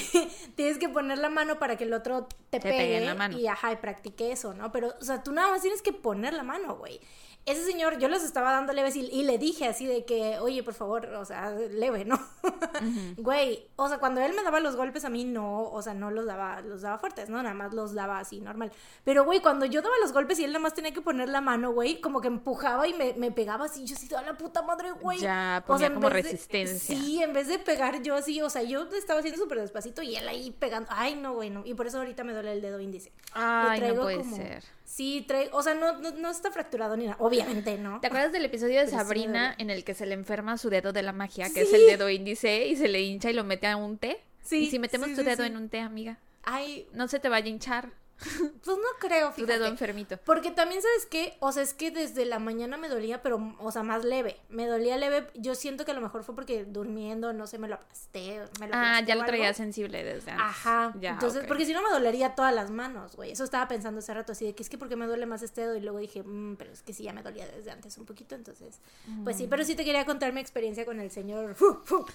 tienes 0.56 0.80
que 0.80 0.90
poner 0.90 1.20
la 1.20 1.30
mano 1.30 1.60
para 1.60 1.76
que 1.76 1.84
el 1.84 1.94
otro 1.94 2.28
te, 2.50 2.60
Te 2.60 2.62
pegue 2.62 2.78
pegue, 2.78 2.98
en 2.98 3.06
la 3.06 3.14
mano. 3.14 3.38
y 3.38 3.46
ajá, 3.46 3.74
y 3.74 3.76
practique 3.76 4.32
eso, 4.32 4.56
¿no? 4.56 4.72
Pero, 4.72 4.96
o 5.00 5.04
sea, 5.04 5.22
tú 5.22 5.34
nada 5.34 5.52
más 5.52 5.62
tienes 5.62 5.84
que 5.84 5.94
poner 5.94 6.34
la 6.34 6.44
mano, 6.44 6.78
güey. 6.78 7.00
Ese 7.46 7.64
señor, 7.64 8.00
yo 8.00 8.08
les 8.10 8.24
estaba 8.24 8.52
dando 8.52 8.74
leves 8.74 8.96
y, 8.96 9.02
y 9.02 9.22
le 9.24 9.38
dije 9.38 9.68
así 9.68 9.86
de 9.86 10.04
que, 10.04 10.40
oye, 10.40 10.64
por 10.64 10.74
favor, 10.74 11.06
o 11.14 11.26
sea, 11.26 11.52
leve, 11.52 12.04
¿no? 12.04 12.20
Güey, 13.18 13.68
o 13.76 13.88
sea, 13.88 14.00
cuando 14.00 14.22
él 14.22 14.34
me 14.34 14.44
daba 14.44 14.60
los 14.60 14.76
golpes 14.76 15.06
a 15.06 15.10
mí 15.10 15.24
no, 15.26 15.64
o 15.70 15.82
sea, 15.82 15.94
no 15.94 16.12
los 16.12 16.26
daba, 16.26 16.62
los 16.62 16.82
daba 16.82 16.98
fuertes, 16.98 17.30
¿no? 17.30 17.42
Nada 17.42 17.54
más 17.56 17.74
los 17.74 17.94
daba 17.94 18.20
así, 18.20 18.42
normal. 18.42 18.72
Pero, 19.04 19.26
güey, 19.26 19.42
cuando 19.42 19.66
yo 19.66 19.82
daba 19.82 19.94
los 20.02 20.12
golpes 20.12 20.40
y 20.40 20.44
él 20.44 20.52
nada 20.54 20.62
más 20.64 20.74
tenía 20.74 20.92
que 20.94 21.02
poner 21.02 21.30
la 21.30 21.42
mano, 21.42 21.72
güey, 21.72 22.02
como 22.02 22.20
que 22.22 22.28
empujaba 22.28 22.88
y 22.88 22.94
me, 22.94 23.14
me 23.14 23.32
pegaba 23.32 23.66
así, 23.66 23.86
yo 23.86 23.96
así, 23.96 24.08
toda 24.08 24.22
la 24.24 24.38
puta 24.38 24.62
madre, 24.62 24.92
güey. 24.94 25.20
Ya, 25.20 25.64
O 25.68 25.78
sea, 25.78 25.88
ponía 25.88 25.88
en 25.88 25.94
como 25.94 26.10
vez 26.10 26.24
de- 26.26 26.32
resistencia. 26.32 26.98
sí, 26.98 27.22
en 27.22 27.34
vez 27.34 27.48
de 27.48 27.60
pegar 27.60 28.02
yo 28.02 28.16
así, 28.16 28.42
o 28.42 28.50
sea, 28.50 28.64
yo 28.64 28.84
estaba 28.94 29.20
haciendo 29.20 29.42
súper 29.42 29.60
despacito 29.62 30.02
y 30.02 30.16
él 30.16 30.28
ahí 30.28 30.52
pegando. 30.52 30.90
Ay, 30.92 31.16
no, 31.16 31.34
güey, 31.34 31.50
no. 31.50 31.62
Y 31.66 31.74
por 31.76 31.86
eso 31.88 32.00
ahorita 32.00 32.24
me 32.24 32.34
duele 32.34 32.54
el 32.54 32.62
dedo 32.62 32.80
índice. 32.80 33.12
Ay, 33.34 33.82
no 33.82 34.02
puede 34.02 34.18
como- 34.18 34.36
ser. 34.36 34.64
Sí, 34.86 35.26
traigo, 35.28 35.58
o 35.58 35.64
sea, 35.64 35.74
no, 35.74 36.00
no, 36.00 36.12
no 36.12 36.30
está 36.30 36.52
fracturado 36.52 36.96
ni 36.96 37.06
nada. 37.06 37.18
Obviamente, 37.20 37.78
¿no? 37.78 38.00
¿Te 38.00 38.08
acuerdas 38.08 38.32
del 38.32 38.46
episodio 38.46 38.80
de 38.80 38.86
Pero 38.86 38.98
Sabrina 38.98 39.56
en 39.58 39.70
el 39.72 39.84
que 39.84 39.94
se 39.96 40.06
le 40.06 40.14
enferma 40.14 40.58
su 40.58 40.70
dedo 40.70 40.94
de 40.94 41.02
la 41.02 41.12
magia, 41.12 41.52
que 41.52 41.62
es 41.62 41.74
el 41.74 41.88
dedo 41.88 42.10
índice, 42.10 42.68
y 42.68 42.76
se 42.76 42.88
le 42.88 43.02
hincha 43.02 43.32
y 43.32 43.34
lo 43.34 43.44
mete 43.44 43.68
a 43.68 43.78
un 43.78 43.98
té? 43.98 44.22
Sí, 44.44 44.66
Y 44.66 44.70
si 44.70 44.80
metemos 44.80 45.10
sí, 45.10 45.16
tu 45.16 45.24
dedo 45.24 45.44
en 45.44 45.58
un 45.58 45.70
té, 45.70 45.80
amiga, 45.80 46.20
Ay, 46.44 46.88
no 46.94 47.08
se 47.08 47.20
te 47.20 47.28
vaya 47.28 47.48
a 47.48 47.50
hinchar 47.50 47.90
pues 48.64 48.78
no 48.78 48.84
creo, 49.00 49.28
tu 49.30 49.34
fíjate. 49.36 49.54
dedo 49.54 49.66
enfermito. 49.66 50.18
Porque 50.26 50.52
también, 50.52 50.82
¿sabes 50.82 51.06
qué? 51.06 51.36
O 51.42 51.52
sea, 51.52 51.64
es 51.64 51.74
que 51.74 51.92
desde 51.92 52.26
la 52.26 52.40
mañana 52.40 52.78
me 52.78 52.88
dolía, 52.88 53.22
pero, 53.22 53.56
o 53.60 53.72
sea, 53.72 53.84
más 53.84 54.06
leve. 54.06 54.38
Me 54.50 54.68
dolía 54.68 54.96
leve. 54.98 55.28
Yo 55.36 55.54
siento 55.54 55.84
que 55.84 55.92
a 55.92 55.94
lo 55.94 56.02
mejor 56.02 56.24
fue 56.24 56.34
porque 56.34 56.64
durmiendo, 56.64 57.34
no 57.34 57.46
sé, 57.46 57.58
me 57.60 57.68
lo 57.68 57.76
aplasté. 57.76 58.42
Me 58.60 58.68
lo 58.68 58.74
Ah, 58.76 59.02
ya 59.02 59.16
lo 59.16 59.22
algo. 59.22 59.28
traía 59.28 59.54
sensible 59.54 60.04
desde 60.04 60.32
antes. 60.32 60.46
Ajá. 60.46 60.94
Ya, 61.00 61.12
Entonces, 61.12 61.44
porque 61.46 61.66
si 61.66 61.74
no 61.74 61.82
me 61.82 61.90
dolería 61.90 62.36
todas 62.36 62.54
las 62.56 62.72
manos, 62.72 63.16
güey. 63.18 63.32
Eso 63.32 63.44
estaba 63.44 63.68
pensando 63.68 64.00
hace 64.00 64.14
rato, 64.14 64.32
así 64.32 64.46
de 64.46 64.56
que 64.56 64.64
es 64.64 64.70
que 64.70 64.78
porque 64.78 64.96
me 64.96 65.08
duele 65.08 65.26
más 65.26 65.42
este 65.44 65.62
dedo. 65.62 65.76
Y 65.76 65.82
luego 65.82 66.00
dije, 66.00 66.24
"Mm, 66.24 66.56
pero 66.56 66.72
es 66.72 66.82
que 66.84 66.94
sí, 66.94 67.04
ya 67.04 67.12
me 67.14 67.22
dolía 67.22 67.46
desde 67.48 67.72
antes 67.72 67.98
un 67.98 68.06
poquito. 68.06 68.36
Entonces, 68.36 68.80
pues 69.26 69.36
sí, 69.38 69.48
pero 69.50 69.64
sí 69.66 69.76
te 69.76 69.84
quería 69.84 70.06
contar 70.06 70.32
mi 70.32 70.40
experiencia 70.40 70.86
con 70.86 71.00
el 71.02 71.12
señor. 71.12 71.56
Fu, 71.56 71.80
fu. 71.84 72.06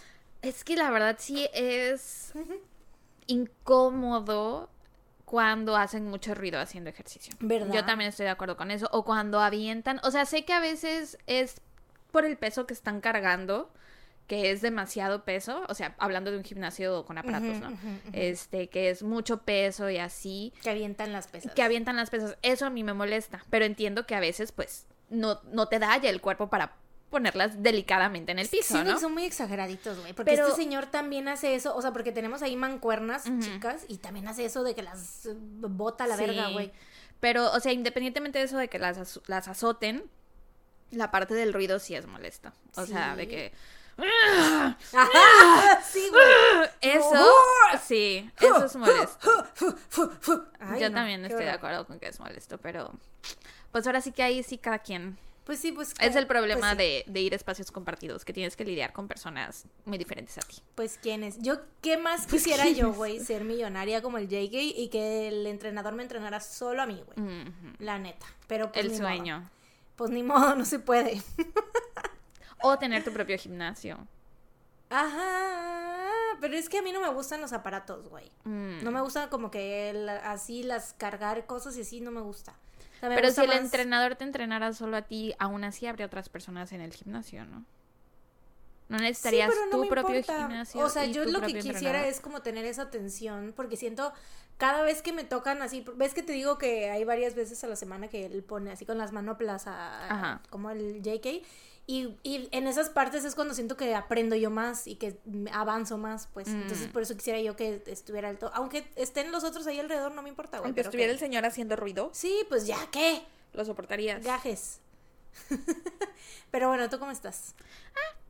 Es 0.42 0.64
que 0.64 0.76
la 0.76 0.90
verdad 0.90 1.16
sí 1.18 1.46
es 1.52 2.32
incómodo 3.26 4.68
cuando 5.30 5.76
hacen 5.76 6.06
mucho 6.08 6.34
ruido 6.34 6.58
haciendo 6.58 6.90
ejercicio. 6.90 7.32
¿Verdad? 7.38 7.72
Yo 7.72 7.84
también 7.84 8.08
estoy 8.08 8.24
de 8.24 8.30
acuerdo 8.30 8.56
con 8.56 8.72
eso. 8.72 8.88
O 8.90 9.04
cuando 9.04 9.38
avientan, 9.40 10.00
o 10.02 10.10
sea, 10.10 10.26
sé 10.26 10.44
que 10.44 10.52
a 10.52 10.58
veces 10.58 11.18
es 11.28 11.60
por 12.10 12.24
el 12.24 12.36
peso 12.36 12.66
que 12.66 12.74
están 12.74 13.00
cargando, 13.00 13.70
que 14.26 14.50
es 14.50 14.60
demasiado 14.60 15.24
peso, 15.24 15.62
o 15.68 15.74
sea, 15.74 15.94
hablando 15.98 16.32
de 16.32 16.38
un 16.38 16.42
gimnasio 16.42 17.04
con 17.04 17.16
aparatos, 17.16 17.60
¿no? 17.60 17.78
Este, 18.12 18.70
que 18.70 18.90
es 18.90 19.04
mucho 19.04 19.42
peso 19.42 19.88
y 19.88 19.98
así, 19.98 20.52
Que 20.64 20.70
avientan 20.70 21.12
las 21.12 21.28
pesas. 21.28 21.54
que 21.54 21.62
avientan 21.62 21.94
las 21.94 22.10
pesas. 22.10 22.36
Eso 22.42 22.66
a 22.66 22.70
mí 22.70 22.82
me 22.82 22.92
molesta, 22.92 23.44
pero 23.50 23.64
entiendo 23.64 24.06
que 24.06 24.16
a 24.16 24.20
veces, 24.20 24.50
pues, 24.50 24.88
no, 25.10 25.40
no 25.52 25.66
te 25.68 25.78
da 25.78 25.96
ya 25.98 26.10
el 26.10 26.20
cuerpo 26.20 26.50
para 26.50 26.74
ponerlas 27.10 27.62
delicadamente 27.62 28.32
en 28.32 28.38
el 28.38 28.48
piso, 28.48 28.82
que 28.84 28.98
son 28.98 29.12
muy 29.12 29.24
exageraditos, 29.24 29.98
güey. 30.00 30.12
Porque 30.12 30.30
Pero- 30.32 30.46
este 30.48 30.62
señor 30.62 30.86
también 30.86 31.28
hace 31.28 31.54
eso. 31.54 31.74
O 31.76 31.82
sea, 31.82 31.92
porque 31.92 32.12
tenemos 32.12 32.42
ahí 32.42 32.56
mancuernas 32.56 33.24
chicas 33.40 33.84
y 33.88 33.98
también 33.98 34.28
hace 34.28 34.44
eso 34.44 34.62
de 34.62 34.74
que 34.74 34.82
las 34.82 35.28
bota 35.34 36.06
la 36.06 36.16
Sí. 36.16 36.22
verga, 36.24 36.48
güey. 36.50 36.72
Pero, 37.18 37.50
o 37.52 37.60
sea, 37.60 37.72
independientemente 37.72 38.38
de 38.38 38.44
eso 38.46 38.56
de 38.56 38.68
que 38.68 38.78
las, 38.78 39.20
las 39.26 39.48
azoten, 39.48 40.04
la 40.90 41.10
parte 41.10 41.34
del 41.34 41.52
ruido 41.52 41.78
sí 41.78 41.94
es 41.94 42.06
molesta. 42.06 42.52
O 42.76 42.86
sea, 42.86 43.14
de 43.16 43.24
Sí. 43.24 43.28
que... 43.28 43.52
Ajá, 43.98 44.78
sí, 45.92 46.08
güey. 46.10 46.68
Eso, 46.80 47.26
sí, 47.82 48.30
eso 48.40 48.64
es 48.64 48.76
molesto. 48.76 49.46
Ay, 50.60 50.80
Yo 50.80 50.88
no, 50.88 50.94
también 50.96 51.24
estoy 51.24 51.44
de 51.44 51.50
acuerdo 51.50 51.86
con 51.86 51.98
que 51.98 52.08
es 52.08 52.18
molesto, 52.20 52.58
pero... 52.58 52.92
Pues 53.72 53.86
ahora 53.86 54.00
sí 54.00 54.12
que 54.12 54.22
ahí 54.22 54.42
sí 54.42 54.58
cada 54.58 54.78
quien... 54.78 55.18
Pues 55.50 55.58
sí, 55.58 55.72
pues. 55.72 55.94
Es 55.98 56.14
el 56.14 56.26
pues 56.28 56.38
problema 56.38 56.70
sí. 56.70 56.76
de, 56.78 57.04
de 57.08 57.20
ir 57.22 57.32
a 57.32 57.36
espacios 57.36 57.72
compartidos, 57.72 58.24
que 58.24 58.32
tienes 58.32 58.54
que 58.54 58.64
lidiar 58.64 58.92
con 58.92 59.08
personas 59.08 59.64
muy 59.84 59.98
diferentes 59.98 60.38
a 60.38 60.42
ti. 60.42 60.58
Pues 60.76 60.96
quién 61.02 61.24
es. 61.24 61.38
Yo, 61.40 61.56
¿qué 61.82 61.96
más 61.96 62.28
quisiera 62.28 62.68
yo, 62.68 62.92
güey? 62.92 63.18
Ser 63.18 63.42
millonaria 63.42 64.00
como 64.00 64.18
el 64.18 64.28
JK 64.28 64.52
y 64.54 64.88
que 64.92 65.26
el 65.26 65.44
entrenador 65.48 65.94
me 65.94 66.04
entrenara 66.04 66.38
solo 66.38 66.82
a 66.82 66.86
mí, 66.86 67.02
güey. 67.04 67.52
La 67.80 67.98
neta. 67.98 68.26
Pero 68.46 68.70
pues 68.70 68.84
El 68.84 68.92
ni 68.92 68.98
modo. 68.98 69.08
sueño. 69.08 69.50
Pues 69.96 70.10
ni 70.12 70.22
modo, 70.22 70.54
no 70.54 70.64
se 70.64 70.78
puede. 70.78 71.20
O 72.62 72.78
tener 72.78 73.02
tu 73.02 73.10
propio 73.12 73.36
gimnasio. 73.36 74.06
Ajá. 74.90 76.36
Pero 76.40 76.54
es 76.54 76.68
que 76.68 76.78
a 76.78 76.82
mí 76.82 76.92
no 76.92 77.00
me 77.00 77.08
gustan 77.08 77.40
los 77.40 77.52
aparatos, 77.52 78.08
güey. 78.08 78.30
Mm. 78.44 78.84
No 78.84 78.90
me 78.92 79.00
gusta 79.00 79.30
como 79.30 79.50
que 79.50 79.90
el- 79.90 80.08
así 80.08 80.62
las 80.62 80.92
cargar 80.94 81.46
cosas 81.46 81.76
y 81.76 81.80
así 81.80 82.00
no 82.00 82.10
me 82.10 82.20
gusta. 82.20 82.54
Me 83.02 83.14
Pero 83.14 83.30
si 83.30 83.40
el 83.40 83.52
entrenador 83.52 84.16
te 84.16 84.24
entrenara 84.24 84.72
solo 84.72 84.96
a 84.96 85.02
ti, 85.02 85.34
aún 85.38 85.64
así 85.64 85.86
habría 85.86 86.06
otras 86.06 86.28
personas 86.28 86.72
en 86.72 86.80
el 86.80 86.92
gimnasio, 86.92 87.44
¿no? 87.46 87.64
No 88.88 88.98
necesitarías 88.98 89.50
no 89.70 89.82
tu 89.82 89.88
propio 89.88 90.16
importa. 90.16 90.48
gimnasio. 90.48 90.84
O 90.84 90.88
sea, 90.88 91.04
yo 91.06 91.24
lo 91.24 91.40
que 91.40 91.46
quisiera 91.54 91.76
entrenador. 91.76 92.06
es 92.06 92.20
como 92.20 92.42
tener 92.42 92.64
esa 92.64 92.82
atención, 92.82 93.52
porque 93.56 93.76
siento 93.76 94.12
cada 94.58 94.82
vez 94.82 95.00
que 95.00 95.12
me 95.12 95.24
tocan 95.24 95.62
así, 95.62 95.84
ves 95.96 96.12
que 96.12 96.22
te 96.22 96.32
digo 96.32 96.58
que 96.58 96.90
hay 96.90 97.04
varias 97.04 97.34
veces 97.34 97.62
a 97.64 97.68
la 97.68 97.76
semana 97.76 98.08
que 98.08 98.26
él 98.26 98.42
pone 98.42 98.72
así 98.72 98.84
con 98.84 98.98
las 98.98 99.12
manoplas 99.12 99.66
a, 99.66 100.12
Ajá. 100.12 100.42
como 100.50 100.70
el 100.70 101.00
JK. 101.02 101.46
Y, 101.90 102.16
y 102.22 102.48
en 102.52 102.68
esas 102.68 102.88
partes 102.88 103.24
es 103.24 103.34
cuando 103.34 103.52
siento 103.52 103.76
que 103.76 103.96
aprendo 103.96 104.36
yo 104.36 104.48
más 104.48 104.86
y 104.86 104.94
que 104.94 105.18
avanzo 105.52 105.98
más, 105.98 106.28
pues. 106.32 106.46
Mm. 106.46 106.62
Entonces, 106.62 106.86
por 106.86 107.02
eso 107.02 107.16
quisiera 107.16 107.40
yo 107.40 107.56
que 107.56 107.82
estuviera 107.86 108.28
alto. 108.28 108.48
Aunque 108.54 108.88
estén 108.94 109.32
los 109.32 109.42
otros 109.42 109.66
ahí 109.66 109.80
alrededor, 109.80 110.12
no 110.12 110.22
me 110.22 110.28
importa, 110.28 110.58
güey. 110.58 110.68
Aunque 110.68 110.82
pero 110.82 110.88
estuviera 110.90 111.10
que- 111.10 111.14
el 111.14 111.18
señor 111.18 111.44
haciendo 111.46 111.74
ruido, 111.74 112.10
Sí, 112.12 112.44
pues 112.48 112.66
ya, 112.66 112.78
¿qué? 112.92 113.22
lo 113.54 113.64
soportarías. 113.64 114.22
Gajes. 114.24 114.78
pero 116.52 116.68
bueno, 116.68 116.88
¿tú 116.88 116.98
cómo 117.00 117.10
estás? 117.10 117.54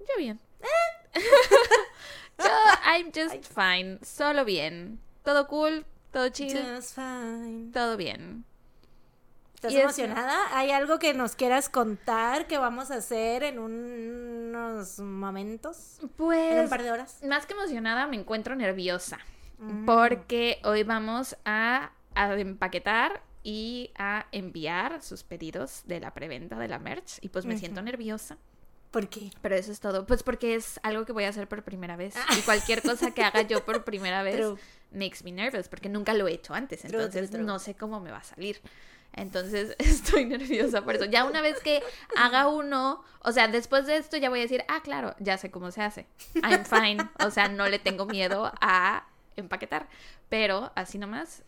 Yo 0.00 0.16
bien. 0.16 0.40
Yo, 2.38 2.46
I'm 2.86 3.12
just 3.12 3.44
fine. 3.54 3.98
Solo 4.02 4.44
bien. 4.46 4.98
Todo 5.22 5.46
cool, 5.48 5.84
todo 6.12 6.30
chill, 6.30 6.58
Just 6.76 6.94
fine. 6.94 7.70
todo 7.72 7.98
bien. 7.98 8.46
¿Estás 9.60 9.72
Y 9.74 9.76
es- 9.76 9.82
emocionada? 9.82 10.38
¿Hay 10.56 10.70
algo 10.70 10.98
que 10.98 11.12
nos 11.12 11.36
quieras 11.36 11.68
contar 11.68 12.46
que 12.46 12.56
vamos 12.56 12.90
a 12.90 12.94
hacer 12.94 13.42
en 13.42 13.58
un- 13.58 14.46
unos 14.54 14.98
momentos? 15.00 15.98
¿En 15.98 16.04
un 16.06 16.10
Pues, 16.16 16.70
par 16.70 16.82
de 16.82 16.90
horas? 16.90 17.18
más 17.28 17.44
que 17.44 17.52
emocionada, 17.52 18.06
me 18.06 18.16
encuentro 18.16 18.56
nerviosa. 18.56 19.18
Mm. 19.58 19.84
Porque 19.84 20.60
hoy 20.64 20.82
vamos 20.84 21.36
a, 21.44 21.90
a 22.14 22.34
empaquetar 22.38 23.22
y 23.42 23.90
a 23.98 24.24
enviar 24.32 25.02
sus 25.02 25.24
pedidos 25.24 25.82
de 25.84 26.00
la 26.00 26.14
preventa 26.14 26.58
de 26.58 26.66
la 26.68 26.78
merch. 26.78 27.18
Y 27.20 27.28
pues 27.28 27.44
me 27.44 27.58
siento 27.58 27.82
nerviosa. 27.82 28.38
¿Por 28.90 29.10
qué? 29.10 29.30
Pero 29.42 29.56
eso 29.56 29.70
es 29.72 29.78
todo. 29.80 30.06
Pues 30.06 30.22
porque 30.22 30.54
es 30.54 30.80
algo 30.82 31.04
que 31.04 31.12
voy 31.12 31.24
a 31.24 31.28
hacer 31.28 31.46
por 31.48 31.62
primera 31.62 31.96
vez. 31.96 32.14
Y 32.36 32.40
cualquier 32.40 32.80
cosa 32.82 33.10
que 33.12 33.22
haga 33.22 33.42
yo 33.42 33.62
por 33.66 33.84
primera 33.84 34.22
vez 34.22 34.36
True. 34.36 34.56
makes 34.90 35.18
me 35.22 35.32
nervous. 35.32 35.68
Porque 35.68 35.90
nunca 35.90 36.14
lo 36.14 36.26
he 36.28 36.32
hecho 36.32 36.54
antes. 36.54 36.82
Entonces 36.86 37.30
true. 37.30 37.42
no 37.44 37.58
sé 37.58 37.74
cómo 37.74 38.00
me 38.00 38.10
va 38.10 38.18
a 38.18 38.24
salir. 38.24 38.60
Entonces 39.12 39.74
estoy 39.78 40.24
nerviosa 40.24 40.82
por 40.82 40.96
eso. 40.96 41.04
Ya 41.04 41.24
una 41.24 41.40
vez 41.40 41.60
que 41.60 41.82
haga 42.16 42.48
uno, 42.48 43.02
o 43.20 43.32
sea, 43.32 43.48
después 43.48 43.86
de 43.86 43.96
esto 43.96 44.16
ya 44.16 44.30
voy 44.30 44.40
a 44.40 44.42
decir, 44.42 44.64
ah, 44.68 44.80
claro, 44.82 45.14
ya 45.18 45.36
sé 45.38 45.50
cómo 45.50 45.70
se 45.70 45.82
hace. 45.82 46.06
I'm 46.42 46.64
fine. 46.64 47.08
O 47.24 47.30
sea, 47.30 47.48
no 47.48 47.68
le 47.68 47.78
tengo 47.78 48.06
miedo 48.06 48.52
a 48.60 49.06
empaquetar. 49.36 49.88
Pero 50.28 50.72
así 50.74 50.98
nomás, 50.98 51.42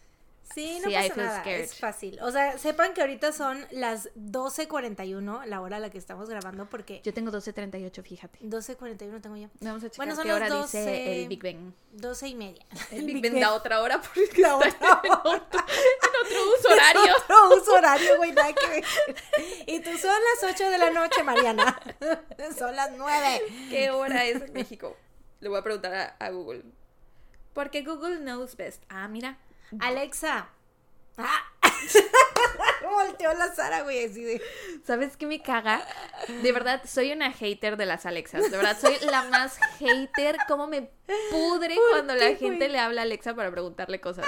Sí, 0.54 0.80
no 0.80 0.88
Sí, 0.90 0.94
pasa 0.94 1.14
nada, 1.16 1.40
scared. 1.40 1.60
es 1.62 1.78
fácil. 1.78 2.18
O 2.20 2.30
sea, 2.30 2.58
sepan 2.58 2.92
que 2.92 3.00
ahorita 3.00 3.32
son 3.32 3.64
las 3.70 4.10
12.41, 4.16 5.46
la 5.46 5.60
hora 5.62 5.76
a 5.78 5.80
la 5.80 5.88
que 5.90 5.96
estamos 5.98 6.28
grabando, 6.28 6.68
porque 6.68 7.00
yo 7.04 7.14
tengo 7.14 7.30
12.38, 7.32 8.02
fíjate. 8.02 8.38
12.41 8.40 9.20
tengo 9.22 9.36
yo. 9.36 9.48
Vamos 9.60 9.82
a 9.84 9.86
checar 9.90 9.96
Bueno, 10.06 10.14
son 10.14 10.24
qué 10.24 10.28
las 10.28 10.36
hora 10.36 10.48
12. 10.50 10.78
dice 10.78 11.22
el 11.22 11.28
Big 11.28 11.42
Ben. 11.42 11.74
12 11.92 12.28
y 12.28 12.34
media. 12.34 12.66
El 12.90 13.04
Big 13.06 13.22
Ben 13.22 13.40
da 13.40 13.54
otra 13.54 13.80
hora 13.80 14.00
porque 14.02 14.28
La 14.42 14.58
está 14.58 15.00
otra 15.00 15.00
en 15.04 15.12
otro, 15.12 15.60
en 15.60 16.26
otro 16.26 16.58
uso 16.58 16.68
horario. 16.72 17.02
Es 17.16 17.22
otro 17.24 17.56
uso 17.56 17.72
horario, 17.74 18.16
güey, 18.18 18.32
nada 18.32 18.52
que 18.52 18.66
ver. 18.68 18.84
Y 19.66 19.80
tú 19.80 19.96
son 19.96 20.10
las 20.10 20.52
8 20.54 20.70
de 20.70 20.78
la 20.78 20.90
noche, 20.90 21.22
Mariana. 21.22 21.80
Son 22.58 22.74
las 22.76 22.90
9. 22.96 23.42
¿Qué 23.70 23.90
hora 23.90 24.24
es 24.26 24.42
en 24.42 24.52
México? 24.52 24.96
Le 25.40 25.48
voy 25.48 25.58
a 25.58 25.62
preguntar 25.62 25.94
a, 25.94 26.16
a 26.18 26.30
Google. 26.30 26.62
Porque 27.54 27.82
Google 27.82 28.18
knows 28.18 28.56
best. 28.56 28.82
Ah, 28.88 29.08
mira. 29.08 29.38
Alexa. 29.80 30.48
Ah. 31.18 31.42
Volteó 32.82 33.32
la 33.34 33.54
Sara, 33.54 33.82
güey, 33.82 34.04
así 34.04 34.22
de. 34.22 34.42
¿Sabes 34.84 35.16
qué 35.16 35.26
me 35.26 35.40
caga? 35.42 35.86
De 36.42 36.52
verdad, 36.52 36.82
soy 36.86 37.12
una 37.12 37.32
hater 37.32 37.76
de 37.76 37.86
las 37.86 38.06
Alexas. 38.06 38.50
De 38.50 38.56
verdad, 38.56 38.76
soy 38.80 38.96
la 39.10 39.22
más 39.24 39.58
hater. 39.78 40.36
Cómo 40.48 40.66
me 40.66 40.90
pudre 41.30 41.76
cuando 41.90 42.14
la 42.14 42.34
gente 42.34 42.56
güey? 42.56 42.68
le 42.68 42.78
habla 42.78 43.02
a 43.02 43.04
Alexa 43.04 43.34
para 43.34 43.50
preguntarle 43.50 44.00
cosas. 44.00 44.26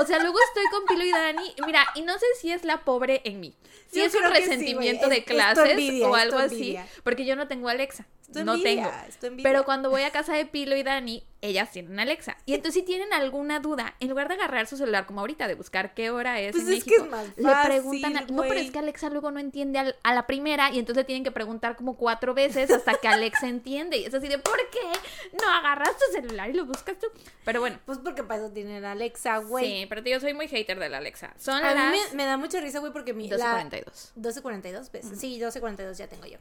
O 0.00 0.06
sea, 0.06 0.18
luego 0.18 0.38
estoy 0.48 0.64
con 0.70 0.84
Pilo 0.86 1.04
y 1.04 1.10
Dani. 1.10 1.54
Mira, 1.66 1.86
y 1.94 2.02
no 2.02 2.18
sé 2.18 2.26
si 2.40 2.50
es 2.50 2.64
la 2.64 2.84
pobre 2.84 3.20
en 3.24 3.40
mí. 3.40 3.54
Si 3.90 3.98
Yo 3.98 4.04
es 4.04 4.14
un 4.14 4.22
sí, 4.22 4.28
resentimiento 4.28 5.08
de 5.08 5.24
clases 5.24 5.70
envidia, 5.70 6.08
o 6.08 6.14
algo 6.14 6.38
así. 6.38 6.76
Porque 7.02 7.24
yo 7.24 7.34
no 7.36 7.48
tengo 7.48 7.68
Alexa. 7.68 8.06
No 8.32 8.54
envidia, 8.54 9.06
tengo. 9.20 9.42
Pero 9.42 9.64
cuando 9.64 9.90
voy 9.90 10.02
a 10.02 10.10
casa 10.12 10.32
de 10.34 10.46
Pilo 10.46 10.76
y 10.76 10.84
Dani, 10.84 11.24
ellas 11.40 11.72
tienen 11.72 11.98
Alexa. 11.98 12.36
Y 12.46 12.54
entonces 12.54 12.80
si 12.82 12.86
tienen 12.86 13.12
alguna 13.12 13.58
duda, 13.58 13.96
en 13.98 14.08
lugar 14.08 14.28
de 14.28 14.34
agarrar 14.34 14.68
su 14.68 14.76
celular 14.76 15.04
como 15.06 15.18
ahorita, 15.20 15.48
de 15.48 15.56
buscar 15.56 15.94
qué 15.94 16.10
hora 16.10 16.38
es 16.38 16.52
Pues 16.52 16.68
en 16.68 16.74
es 16.74 16.84
que 16.84 16.90
México, 17.00 17.04
es 17.06 17.10
más 17.10 17.26
le 17.64 17.68
preguntan... 17.68 18.16
a- 18.18 18.20
No, 18.30 18.42
pero 18.42 18.60
es 18.60 18.70
que 18.70 18.78
Alexa 18.78 19.10
luego 19.10 19.32
no 19.32 19.40
entiende 19.40 19.80
al- 19.80 19.96
a 20.04 20.14
la 20.14 20.28
primera 20.28 20.70
y 20.70 20.78
entonces 20.78 21.04
tienen 21.06 21.24
que 21.24 21.32
preguntar 21.32 21.74
como 21.74 21.96
cuatro 21.96 22.32
veces 22.32 22.70
hasta 22.70 22.94
que 22.94 23.08
Alexa 23.08 23.48
entiende. 23.48 23.96
Y 23.96 24.04
es 24.04 24.14
así 24.14 24.28
de, 24.28 24.38
¿por 24.38 24.56
qué 24.70 25.32
no 25.42 25.50
agarras 25.50 25.90
tu 25.96 26.12
celular 26.12 26.50
y 26.50 26.52
lo 26.52 26.66
buscas 26.66 26.96
tú? 27.00 27.08
Pero 27.44 27.58
bueno. 27.58 27.80
Pues 27.84 27.98
porque 27.98 28.22
para 28.22 28.44
eso 28.44 28.52
tienen 28.52 28.84
Alexa, 28.84 29.38
güey. 29.38 29.64
Sí, 29.66 29.86
pero 29.88 30.04
tío, 30.04 30.20
soy 30.20 30.34
muy 30.34 30.46
hater 30.46 30.78
de 30.78 30.88
la 30.88 30.98
Alexa. 30.98 31.34
Son 31.36 31.56
A 31.64 31.74
las 31.74 31.92
mí 31.92 31.98
me, 32.12 32.16
me 32.18 32.24
da 32.26 32.36
mucha 32.36 32.60
risa, 32.60 32.78
güey, 32.78 32.92
porque 32.92 33.12
mi. 33.12 33.28
la- 33.28 33.36
12.42. 33.84 34.12
12.42, 34.16 34.90
¿ves? 34.92 35.06
Sí, 35.18 35.38
12.42 35.40 35.94
ya 35.94 36.08
tengo 36.08 36.26
yo. 36.26 36.38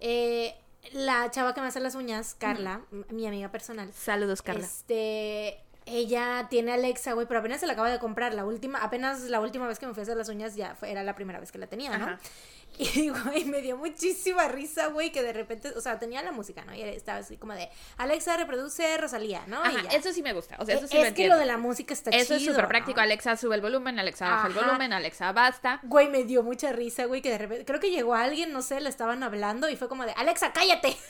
Eh, 0.00 0.54
la 0.92 1.30
chava 1.30 1.54
que 1.54 1.60
me 1.60 1.66
hace 1.66 1.80
las 1.80 1.94
uñas, 1.94 2.34
Carla, 2.38 2.82
mi 3.10 3.26
amiga 3.26 3.50
personal. 3.50 3.92
Saludos, 3.92 4.42
Carla. 4.42 4.64
Este, 4.64 5.60
ella 5.86 6.46
tiene 6.48 6.72
Alexa, 6.72 7.12
güey, 7.12 7.26
pero 7.26 7.40
apenas 7.40 7.60
se 7.60 7.66
la 7.66 7.72
acaba 7.74 7.90
de 7.90 7.98
comprar. 7.98 8.32
La 8.34 8.44
última, 8.44 8.78
apenas 8.78 9.22
la 9.22 9.40
última 9.40 9.66
vez 9.66 9.78
que 9.78 9.86
me 9.86 9.92
fui 9.94 10.00
a 10.00 10.04
hacer 10.04 10.16
las 10.16 10.28
uñas 10.28 10.56
ya 10.56 10.74
fue, 10.74 10.90
era 10.90 11.02
la 11.02 11.14
primera 11.14 11.40
vez 11.40 11.52
que 11.52 11.58
la 11.58 11.66
tenía, 11.66 11.96
¿no? 11.98 12.04
Ajá. 12.04 12.20
Y, 12.80 13.10
güey, 13.10 13.44
me 13.44 13.60
dio 13.60 13.76
muchísima 13.76 14.48
risa, 14.48 14.88
güey, 14.88 15.12
que 15.12 15.22
de 15.22 15.32
repente, 15.32 15.70
o 15.76 15.80
sea, 15.80 15.98
tenía 15.98 16.22
la 16.22 16.32
música, 16.32 16.64
¿no? 16.64 16.74
Y 16.74 16.80
estaba 16.82 17.18
así 17.18 17.36
como 17.36 17.52
de, 17.52 17.68
Alexa 17.98 18.36
reproduce 18.36 18.96
Rosalía, 18.96 19.44
¿no? 19.46 19.60
Ajá, 19.62 19.72
y 19.72 19.82
ya. 19.82 19.90
eso 19.90 20.12
sí 20.12 20.22
me 20.22 20.32
gusta. 20.32 20.56
O 20.58 20.64
sea, 20.64 20.76
eso 20.76 20.86
sí 20.86 20.96
es 20.96 20.98
lo 20.98 21.02
que 21.02 21.08
entiendo. 21.08 21.34
lo 21.34 21.40
de 21.40 21.46
la 21.46 21.58
música 21.58 21.92
está 21.92 22.10
Eso 22.10 22.34
es 22.34 22.40
chido, 22.40 22.54
súper 22.54 22.68
práctico. 22.68 22.96
¿no? 22.96 23.02
Alexa 23.02 23.36
sube 23.36 23.54
el 23.54 23.60
volumen, 23.60 23.98
Alexa 23.98 24.28
baja 24.28 24.48
el 24.48 24.54
volumen, 24.54 24.92
Alexa 24.92 25.32
basta. 25.32 25.80
Güey, 25.82 26.08
me 26.08 26.24
dio 26.24 26.42
mucha 26.42 26.72
risa, 26.72 27.04
güey, 27.04 27.20
que 27.22 27.30
de 27.30 27.38
repente, 27.38 27.64
creo 27.64 27.80
que 27.80 27.90
llegó 27.90 28.14
alguien, 28.14 28.52
no 28.52 28.62
sé, 28.62 28.80
le 28.80 28.88
estaban 28.88 29.22
hablando 29.22 29.68
y 29.68 29.76
fue 29.76 29.88
como 29.88 30.06
de, 30.06 30.12
Alexa, 30.12 30.52
cállate. 30.52 30.96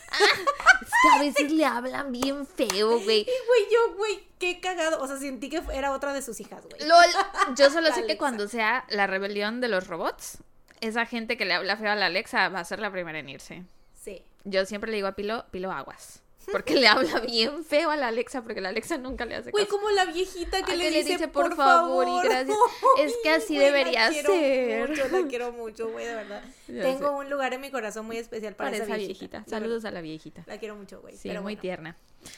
Es 0.81 0.90
que 1.02 1.17
a 1.17 1.19
veces 1.21 1.52
le 1.52 1.64
hablan 1.64 2.11
bien 2.11 2.47
feo, 2.47 3.00
güey. 3.00 3.21
Y, 3.21 3.25
güey, 3.25 3.62
yo, 3.71 3.97
güey, 3.97 4.29
qué 4.38 4.61
cagado. 4.61 5.00
O 5.00 5.07
sea, 5.07 5.19
sentí 5.19 5.49
que 5.49 5.62
era 5.73 5.93
otra 5.93 6.12
de 6.12 6.23
sus 6.23 6.40
hijas, 6.40 6.64
güey. 6.64 6.88
LOL. 6.88 7.55
Yo 7.55 7.71
solo 7.71 7.93
sé 7.93 8.07
que 8.07 8.17
cuando 8.19 8.49
sea 8.49 8.85
la 8.88 9.07
rebelión 9.07 9.61
de 9.61 9.69
los 9.69 9.87
robots, 9.87 10.38
esa 10.81 11.07
gente 11.07 11.37
que 11.37 11.45
le 11.45 11.55
habla 11.55 11.77
feo 11.77 11.91
a 11.91 11.97
la 11.97 12.07
Alexa 12.07 12.49
va 12.49 12.61
a 12.61 12.65
ser 12.65 12.81
la 12.81 12.91
primera 12.91 13.19
en 13.19 13.29
irse. 13.29 13.65
Sí. 13.95 14.23
Yo 14.45 14.65
siempre 14.65 14.91
le 14.91 14.97
digo 14.97 15.09
a 15.09 15.13
Pilo, 15.13 15.45
Pilo 15.51 15.71
aguas. 15.71 16.23
Porque 16.51 16.75
le 16.75 16.89
habla 16.89 17.21
bien 17.21 17.65
feo 17.65 17.91
a 17.91 17.97
la 17.97 18.09
Alexa, 18.09 18.43
porque 18.43 18.61
la 18.61 18.71
Alexa 18.71 18.99
nunca 18.99 19.25
le 19.25 19.37
hace 19.37 19.51
Güey, 19.51 19.67
caso. 19.67 19.77
como 19.77 19.91
la 19.91 20.07
viejita 20.07 20.63
que 20.63 20.77
le, 20.77 20.85
que 20.85 20.91
le 20.91 21.05
dice, 21.05 21.29
por, 21.29 21.49
"Por 21.49 21.57
favor, 21.57 22.07
favor 22.07 22.25
y 22.25 22.29
gracias". 22.29 22.57
Es 22.99 23.13
que 23.23 23.31
así 23.31 23.55
Güey, 23.55 23.59
la 23.59 23.65
debería 23.77 24.13
ser. 24.13 24.89
Mucho, 24.89 25.09
la 25.09 25.29
quiero 25.29 25.53
mucho, 25.53 25.89
güey, 25.91 26.07
de 26.07 26.15
verdad. 26.15 26.43
Ya 26.69 26.83
Tengo 26.83 27.09
sé. 27.09 27.15
un 27.15 27.31
lugar 27.31 27.53
en 27.53 27.61
mi 27.61 27.71
corazón 27.71 28.07
muy 28.07 28.17
especial 28.17 28.55
para, 28.55 28.71
Para 28.71 28.77
esa 28.77 28.85
esa 28.87 28.97
viejita. 28.97 29.39
viejita. 29.39 29.51
Saludos 29.51 29.85
a 29.85 29.91
la 29.91 30.01
viejita. 30.01 30.45
La 30.47 30.59
quiero 30.59 30.77
mucho, 30.77 31.01
güey. 31.01 31.17
Sí, 31.17 31.29
pero 31.29 31.43
muy 31.43 31.55
bueno. 31.55 31.61
tierna. 31.63 31.97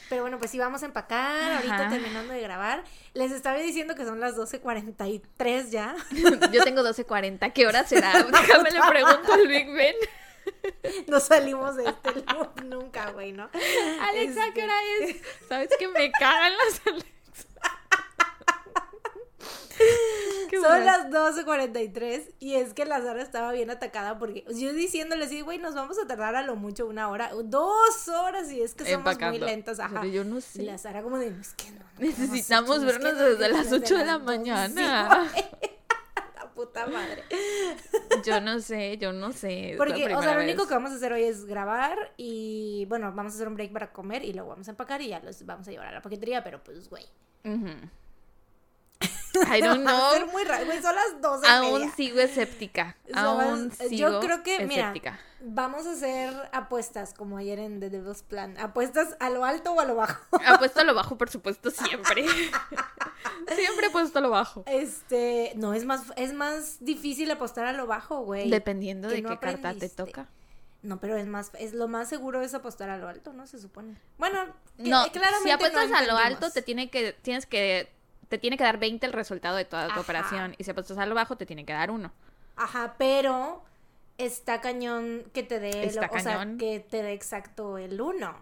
Pero 0.08 0.22
bueno, 0.22 0.38
pues 0.38 0.50
sí, 0.50 0.58
vamos 0.58 0.82
a 0.82 0.86
empacar. 0.86 1.52
Ahorita 1.56 1.88
terminando 1.90 2.32
de 2.32 2.40
grabar. 2.40 2.82
Les 3.14 3.30
estaba 3.32 3.58
diciendo 3.58 3.94
que 3.94 4.04
son 4.06 4.20
las 4.20 4.34
12.43 4.36 5.70
ya. 5.70 5.94
Yo 6.52 6.64
tengo 6.64 6.82
12.40. 6.82 7.52
¿Qué 7.52 7.66
hora 7.66 7.84
será? 7.86 8.12
Déjame 8.22 8.70
le 8.70 8.80
pregunto 8.88 9.32
al 9.32 9.46
Big 9.48 9.70
Ben. 9.72 9.94
No 11.08 11.20
salimos 11.20 11.76
de 11.76 11.84
este 11.88 12.12
loop 12.32 12.62
nunca, 12.64 13.10
güey, 13.12 13.32
¿no? 13.32 13.48
Alexa, 14.00 14.46
Este, 14.46 14.52
¿qué 14.54 14.64
hora 14.64 14.74
es? 15.00 15.16
¿Sabes 15.48 15.68
que 15.78 15.88
me 15.88 16.10
cagan 16.12 16.52
las 16.58 16.80
Alexa? 16.86 17.08
Son 20.60 20.84
las 20.84 21.06
12.43 21.08 22.34
y 22.38 22.54
es 22.54 22.72
que 22.74 22.84
la 22.84 23.00
Sara 23.02 23.20
estaba 23.22 23.50
bien 23.52 23.70
atacada 23.70 24.18
porque 24.18 24.44
yo 24.54 24.72
diciéndole 24.72 25.24
así, 25.24 25.40
güey, 25.40 25.58
nos 25.58 25.74
vamos 25.74 25.98
a 25.98 26.06
tardar 26.06 26.36
a 26.36 26.42
lo 26.42 26.54
mucho 26.56 26.86
una 26.86 27.08
hora, 27.08 27.30
dos 27.44 28.06
horas 28.08 28.52
y 28.52 28.60
es 28.62 28.74
que 28.74 28.84
somos 28.92 29.18
muy 29.18 29.38
lentas, 29.38 29.80
ajá. 29.80 30.00
Pero 30.02 30.12
yo 30.12 30.24
no 30.24 30.38
Y 30.38 30.42
sé. 30.42 30.62
la 30.62 30.78
Sara 30.78 31.02
como 31.02 31.18
de, 31.18 31.28
es 31.28 31.54
que 31.54 31.70
no, 31.72 31.80
Necesitamos 31.98 32.84
vernos 32.84 33.14
no 33.14 33.18
desde 33.24 33.48
las 33.48 33.72
8 33.72 33.94
de 33.96 34.04
la 34.04 34.04
las 34.04 34.18
dos". 34.18 34.22
mañana. 34.26 35.30
Sí. 35.34 35.40
La 35.40 35.61
puta 36.72 36.86
madre. 36.86 37.24
Yo 38.24 38.40
no 38.40 38.60
sé, 38.60 38.98
yo 38.98 39.12
no 39.12 39.32
sé. 39.32 39.74
Porque, 39.76 40.14
o 40.14 40.22
sea, 40.22 40.34
lo 40.34 40.42
único 40.42 40.62
vez. 40.62 40.68
que 40.68 40.74
vamos 40.74 40.92
a 40.92 40.94
hacer 40.94 41.12
hoy 41.12 41.24
es 41.24 41.44
grabar 41.44 42.12
y, 42.16 42.86
bueno, 42.88 43.12
vamos 43.12 43.32
a 43.32 43.36
hacer 43.36 43.48
un 43.48 43.54
break 43.54 43.72
para 43.72 43.92
comer 43.92 44.24
y 44.24 44.32
luego 44.32 44.50
vamos 44.50 44.68
a 44.68 44.70
empacar 44.70 45.00
y 45.02 45.08
ya 45.08 45.20
los 45.20 45.44
vamos 45.44 45.66
a 45.68 45.70
llevar 45.70 45.88
a 45.88 45.92
la 45.92 46.02
paquetería, 46.02 46.42
pero 46.42 46.62
pues, 46.62 46.88
güey. 46.88 47.04
Ujú. 47.44 47.70
I 49.34 49.60
don't 49.60 49.84
Va 49.86 50.08
a 50.08 50.10
ser 50.12 50.22
know. 50.22 50.32
muy 50.32 50.44
raro, 50.44 50.66
güey, 50.66 50.82
son 50.82 50.94
las 50.94 51.20
12 51.20 51.46
y 51.46 51.50
Aún 51.50 51.80
media. 51.80 51.94
sigo 51.96 52.20
escéptica. 52.20 52.96
Aún 53.14 53.68
vas- 53.68 53.78
sigo 53.88 54.10
yo 54.10 54.20
creo 54.20 54.42
que, 54.42 54.66
mira. 54.66 54.92
Vamos 55.44 55.86
a 55.86 55.92
hacer 55.92 56.32
apuestas, 56.52 57.14
como 57.14 57.36
ayer 57.36 57.58
en 57.58 57.80
The 57.80 57.90
Devil's 57.90 58.22
Plan. 58.22 58.56
Apuestas 58.58 59.16
a 59.18 59.28
lo 59.28 59.44
alto 59.44 59.72
o 59.72 59.80
a 59.80 59.84
lo 59.84 59.96
bajo. 59.96 60.22
Apuesto 60.46 60.80
a 60.80 60.84
lo 60.84 60.94
bajo, 60.94 61.18
por 61.18 61.30
supuesto, 61.30 61.70
siempre. 61.72 62.24
siempre 63.56 63.86
he 63.86 63.90
puesto 63.90 64.18
a 64.18 64.22
lo 64.22 64.30
bajo. 64.30 64.62
Este, 64.66 65.52
no, 65.56 65.74
es 65.74 65.84
más, 65.84 66.02
es 66.16 66.32
más 66.32 66.76
difícil 66.80 67.30
apostar 67.30 67.66
a 67.66 67.72
lo 67.72 67.86
bajo, 67.86 68.20
güey. 68.20 68.50
Dependiendo 68.50 69.08
que 69.08 69.16
de 69.16 69.22
no 69.22 69.30
qué 69.30 69.38
carta 69.38 69.74
te 69.74 69.88
toca. 69.88 70.28
No, 70.82 70.98
pero 70.98 71.16
es 71.16 71.26
más, 71.26 71.52
es 71.58 71.74
lo 71.74 71.86
más 71.86 72.08
seguro 72.08 72.42
es 72.42 72.54
apostar 72.54 72.90
a 72.90 72.96
lo 72.96 73.08
alto, 73.08 73.32
¿no? 73.32 73.46
Se 73.46 73.58
supone. 73.60 73.96
Bueno, 74.18 74.46
No, 74.78 75.04
claramente 75.12 75.44
si 75.44 75.50
apuestas 75.50 75.90
no 75.90 75.96
a 75.96 76.02
lo 76.02 76.16
alto, 76.16 76.50
te 76.50 76.60
tiene 76.62 76.90
que, 76.90 77.12
tienes 77.12 77.46
que, 77.46 77.92
te 78.32 78.38
tiene 78.38 78.56
que 78.56 78.64
dar 78.64 78.78
20 78.78 79.04
el 79.04 79.12
resultado 79.12 79.58
de 79.58 79.66
toda 79.66 79.84
tu 79.88 79.92
Ajá. 79.92 80.00
operación. 80.00 80.54
Y 80.56 80.64
si 80.64 80.70
apuestas 80.70 80.96
a 80.96 81.04
lo 81.04 81.14
bajo, 81.14 81.36
te 81.36 81.44
tiene 81.44 81.66
que 81.66 81.74
dar 81.74 81.90
uno. 81.90 82.10
Ajá, 82.56 82.94
pero 82.96 83.62
está 84.16 84.62
cañón 84.62 85.24
que 85.34 85.42
te 85.42 85.60
dé, 85.60 85.84
Está 85.84 86.06
lo- 86.06 86.14
o 86.14 86.18
sea, 86.18 86.38
cañón. 86.38 86.56
que 86.56 86.80
te 86.80 87.02
dé 87.02 87.12
exacto 87.12 87.76
el 87.76 88.00
uno. 88.00 88.34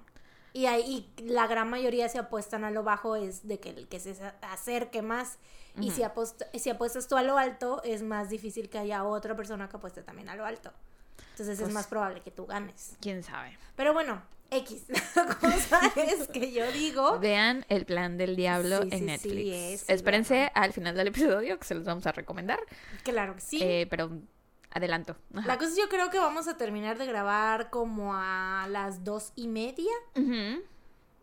Y 0.53 0.67
ahí 0.67 1.11
y 1.19 1.23
la 1.25 1.49
gran 1.49 1.69
mayoría 1.69 2.09
si 2.09 2.19
apuestan 2.19 2.63
a 2.63 2.71
lo 2.71 2.85
bajo 2.85 3.17
es 3.17 3.49
de 3.49 3.59
que 3.59 3.71
el 3.71 3.89
que 3.89 3.99
se 3.99 4.15
acerque 4.43 5.03
más. 5.03 5.39
Y 5.81 5.91
si, 5.91 6.03
apost- 6.03 6.47
si 6.57 6.71
apuestas 6.71 7.09
tú 7.09 7.17
a 7.17 7.23
lo 7.25 7.37
alto, 7.37 7.81
es 7.83 8.03
más 8.05 8.31
difícil 8.31 8.69
que 8.71 8.79
haya 8.79 9.03
otra 9.03 9.35
persona 9.35 9.69
que 9.69 9.77
apueste 9.77 10.03
también 10.05 10.29
a 10.29 10.37
lo 10.37 10.45
alto. 10.47 10.73
Entonces 11.33 11.55
es 11.59 11.63
Pues- 11.63 11.75
más 11.75 11.89
probable 11.89 12.21
que 12.21 12.31
tú 12.31 12.47
ganes. 12.47 12.97
¿Quién 13.01 13.25
sabe? 13.25 13.59
Pero 13.75 13.93
bueno, 13.93 14.23
X. 14.51 14.85
La 15.15 15.27
cosa 15.37 15.81
es 15.97 16.29
que 16.29 16.53
yo 16.53 16.71
digo. 16.73 17.19
Vean 17.19 17.65
El 17.69 17.85
Plan 17.87 18.17
del 18.19 18.37
Diablo 18.37 18.83
Sí, 18.83 18.89
en 18.93 18.99
sí, 18.99 19.05
Netflix. 19.05 19.55
es, 19.55 19.81
sí, 19.83 19.93
Espérense 19.93 20.35
vean. 20.35 20.51
al 20.55 20.73
final 20.73 20.95
del 20.97 21.09
episodio 21.09 21.59
que 21.59 21.65
se 21.65 21.75
los 21.75 21.85
vamos 21.85 22.07
a 22.07 22.13
recomendar. 22.13 22.59
Claro 23.05 23.35
que 23.35 23.41
sí. 23.41 23.59
Eh, 23.63 23.87
pero 23.89 24.11
adelanto. 24.73 25.17
Ajá. 25.35 25.47
La 25.47 25.59
cosa 25.59 25.71
es 25.71 25.77
yo 25.77 25.89
creo 25.89 26.11
que 26.11 26.19
vamos 26.19 26.49
a 26.49 26.57
terminar 26.57 26.99
de 26.99 27.07
grabar 27.07 27.71
como 27.71 28.13
a 28.15 28.67
las 28.71 29.05
dos 29.05 29.33
y 29.37 29.49
media. 29.49 29.93
Ujú. 30.17 30.63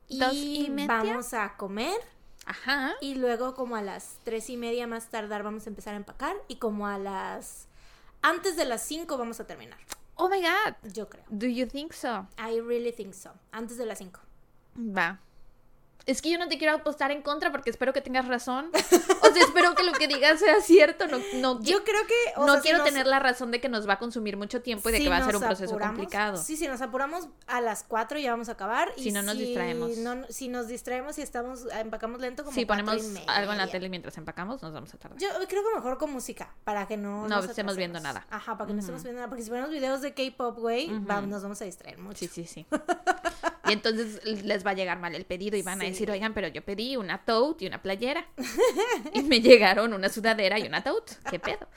Y, 0.09 0.19
¿Dos 0.19 0.33
y 0.33 0.69
media? 0.69 0.87
vamos 0.87 1.33
a 1.33 1.55
comer. 1.57 1.99
Ajá. 2.45 2.93
Y 3.01 3.15
luego 3.15 3.53
como 3.55 3.75
a 3.75 3.81
las 3.81 4.19
tres 4.23 4.49
y 4.49 4.55
media 4.55 4.87
más 4.87 5.09
tardar 5.09 5.43
vamos 5.43 5.65
a 5.65 5.69
empezar 5.69 5.93
a 5.93 5.97
empacar. 5.97 6.35
Y 6.47 6.55
como 6.57 6.87
a 6.87 6.97
las... 6.97 7.67
Antes 8.21 8.55
de 8.55 8.63
las 8.65 8.81
cinco 8.83 9.17
vamos 9.17 9.39
a 9.41 9.47
terminar. 9.47 9.77
Oh 10.17 10.27
my 10.29 10.41
god. 10.41 10.75
Yo 10.95 11.05
creo. 11.05 11.23
Do 11.29 11.47
you 11.47 11.65
think 11.67 11.93
so? 11.93 12.25
I 12.37 12.59
really 12.59 12.91
think 12.91 13.13
so. 13.13 13.31
Antes 13.51 13.77
de 13.77 13.85
las 13.85 13.99
cinco. 13.99 14.21
Va. 14.75 15.19
Es 16.07 16.21
que 16.21 16.29
yo 16.31 16.39
no 16.39 16.47
te 16.47 16.57
quiero 16.57 16.73
apostar 16.73 17.11
en 17.11 17.21
contra 17.21 17.51
porque 17.51 17.69
espero 17.69 17.91
que 17.93 18.01
tengas 18.01 18.27
razón. 18.27 18.71
O 19.21 19.33
sea, 19.33 19.43
espero 19.43 19.75
que 19.75 19.83
lo 19.83 19.91
que 19.91 20.07
digas 20.07 20.39
sea 20.39 20.61
cierto. 20.61 21.05
No, 21.07 21.19
no, 21.35 21.61
Yo 21.61 21.83
creo 21.83 22.01
que... 22.07 22.13
o 22.37 22.45
no 22.45 22.53
sea, 22.53 22.61
si 22.61 22.67
quiero 22.69 22.77
nos- 22.79 22.87
tener 22.87 23.05
la 23.07 23.19
razón 23.19 23.51
de 23.51 23.59
que 23.59 23.67
nos 23.69 23.87
va 23.87 23.93
a 23.93 23.99
consumir 23.99 24.37
mucho 24.37 24.61
tiempo 24.61 24.87
y 24.89 24.93
de 24.93 24.97
si 24.99 25.03
que 25.03 25.09
va 25.09 25.17
a 25.17 25.25
ser 25.25 25.35
un 25.35 25.41
proceso 25.43 25.75
apuramos- 25.75 25.97
complicado. 25.97 26.37
Sí, 26.37 26.55
si 26.55 26.65
nos 26.67 26.81
apuramos 26.81 27.27
a 27.47 27.59
las 27.61 27.83
cuatro 27.83 28.17
ya 28.19 28.31
vamos 28.31 28.47
a 28.49 28.53
acabar. 28.53 28.89
Si 28.97 29.09
y 29.09 29.11
no 29.11 29.21
nos 29.21 29.35
si 29.35 29.43
distraemos. 29.45 29.97
no- 29.97 30.25
si 30.29 30.47
nos 30.47 30.67
distraemos 30.67 31.17
y 31.17 31.21
estamos 31.21 31.65
empacamos 31.77 32.21
lento 32.21 32.43
como 32.45 32.55
Si 32.55 32.61
y 32.61 32.65
ponemos 32.65 32.95
algo 33.27 33.51
en 33.51 33.57
la 33.57 33.67
tele 33.67 33.89
mientras 33.89 34.17
empacamos, 34.17 34.61
nos 34.61 34.71
vamos 34.73 34.93
a 34.93 34.97
tardar. 34.97 35.19
Yo 35.19 35.27
creo 35.47 35.61
que 35.63 35.75
mejor 35.75 35.97
con 35.97 36.11
música, 36.13 36.53
para 36.63 36.87
que 36.87 36.95
no... 36.95 37.27
No 37.27 37.39
estemos 37.39 37.75
viendo 37.75 37.99
nada. 37.99 38.25
Ajá, 38.29 38.57
para 38.57 38.67
que 38.67 38.73
no 38.73 38.79
estemos 38.79 39.03
viendo 39.03 39.17
nada. 39.19 39.29
Porque 39.29 39.43
si 39.43 39.49
ponemos 39.49 39.71
videos 39.71 40.01
de 40.01 40.13
K-pop, 40.13 40.57
güey, 40.57 40.87
nos 40.87 41.43
vamos 41.43 41.61
a 41.61 41.65
distraer 41.65 41.97
mucho. 41.97 42.19
Sí, 42.19 42.27
sí, 42.27 42.45
sí. 42.45 42.65
Y 43.67 43.73
entonces 43.73 44.23
les 44.23 44.65
va 44.65 44.71
a 44.71 44.73
llegar 44.73 44.99
mal 44.99 45.15
el 45.15 45.25
pedido 45.25 45.57
y 45.57 45.61
van 45.61 45.81
a 45.81 45.85
decir, 45.85 46.09
oigan, 46.09 46.33
pero 46.33 46.47
yo 46.47 46.63
pedí 46.63 46.95
una 46.97 47.19
tote 47.25 47.65
y 47.65 47.67
una 47.67 47.81
playera. 47.81 48.25
Y 49.13 49.21
me 49.23 49.41
llegaron 49.41 49.93
una 49.93 50.09
sudadera 50.09 50.59
y 50.59 50.67
una 50.67 50.83
tote. 50.83 51.13
¿Qué 51.29 51.39
pedo? 51.39 51.67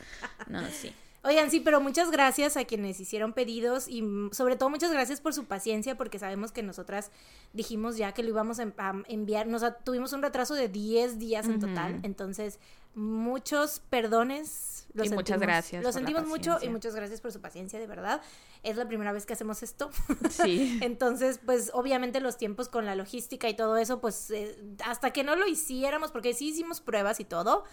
No, 0.47 0.67
sí. 0.71 0.93
Oigan, 1.23 1.51
sí, 1.51 1.61
pero 1.61 1.81
muchas 1.83 2.11
gracias 2.11 2.57
a 2.57 2.65
quienes 2.65 2.99
hicieron 2.99 3.35
pedidos 3.35 3.89
y 3.89 4.03
sobre 4.33 4.57
todo 4.57 4.71
muchas 4.71 4.91
gracias 4.91 5.21
por 5.21 5.35
su 5.35 5.45
paciencia 5.45 5.97
porque 5.99 6.19
sabemos 6.19 6.51
que 6.51 6.63
nosotras 6.63 7.11
dijimos 7.53 7.99
ya 7.99 8.13
que 8.13 8.23
lo 8.23 8.31
íbamos 8.31 8.59
a, 8.59 8.63
em- 8.63 9.05
enviar, 9.07 9.47
nos 9.47 9.63
tuvimos 9.85 10.15
un 10.15 10.23
retraso 10.23 10.55
de 10.55 10.69
10 10.69 11.19
días 11.19 11.47
en 11.47 11.61
total, 11.61 12.01
entonces 12.05 12.59
muchos 12.95 13.81
perdones. 13.91 14.87
Lo 14.95 15.05
Y 15.05 15.11
muchas 15.11 15.39
gracias 15.39 15.85
Lo 15.85 15.93
sentimos 15.93 16.27
mucho 16.27 16.59
y 16.61 16.69
muchas 16.69 16.97
gracias 16.97 17.21
por 17.21 17.31
su 17.31 17.41
paciencia, 17.41 17.79
de 17.79 17.87
verdad. 17.87 18.21
Es 18.65 18.77
la 18.77 18.89
primera 18.89 19.13
vez 19.13 19.27
que 19.27 19.35
hacemos 19.35 19.63
esto. 19.63 19.91
Sí. 20.31 20.79
Entonces, 20.83 21.39
pues 21.45 21.71
obviamente 21.75 22.21
los 22.21 22.37
tiempos 22.37 22.69
con 22.69 22.87
la 22.87 22.95
logística 22.95 23.49
y 23.49 23.55
todo 23.55 23.77
eso, 23.77 24.01
pues 24.01 24.31
eh, 24.31 24.57
hasta 24.85 25.13
que 25.13 25.23
no 25.23 25.37
lo 25.37 25.47
hiciéramos, 25.47 26.11
porque 26.11 26.35
sí 26.35 26.49
hicimos 26.49 26.81
pruebas 26.81 27.21
y 27.21 27.25
todo, 27.25 27.65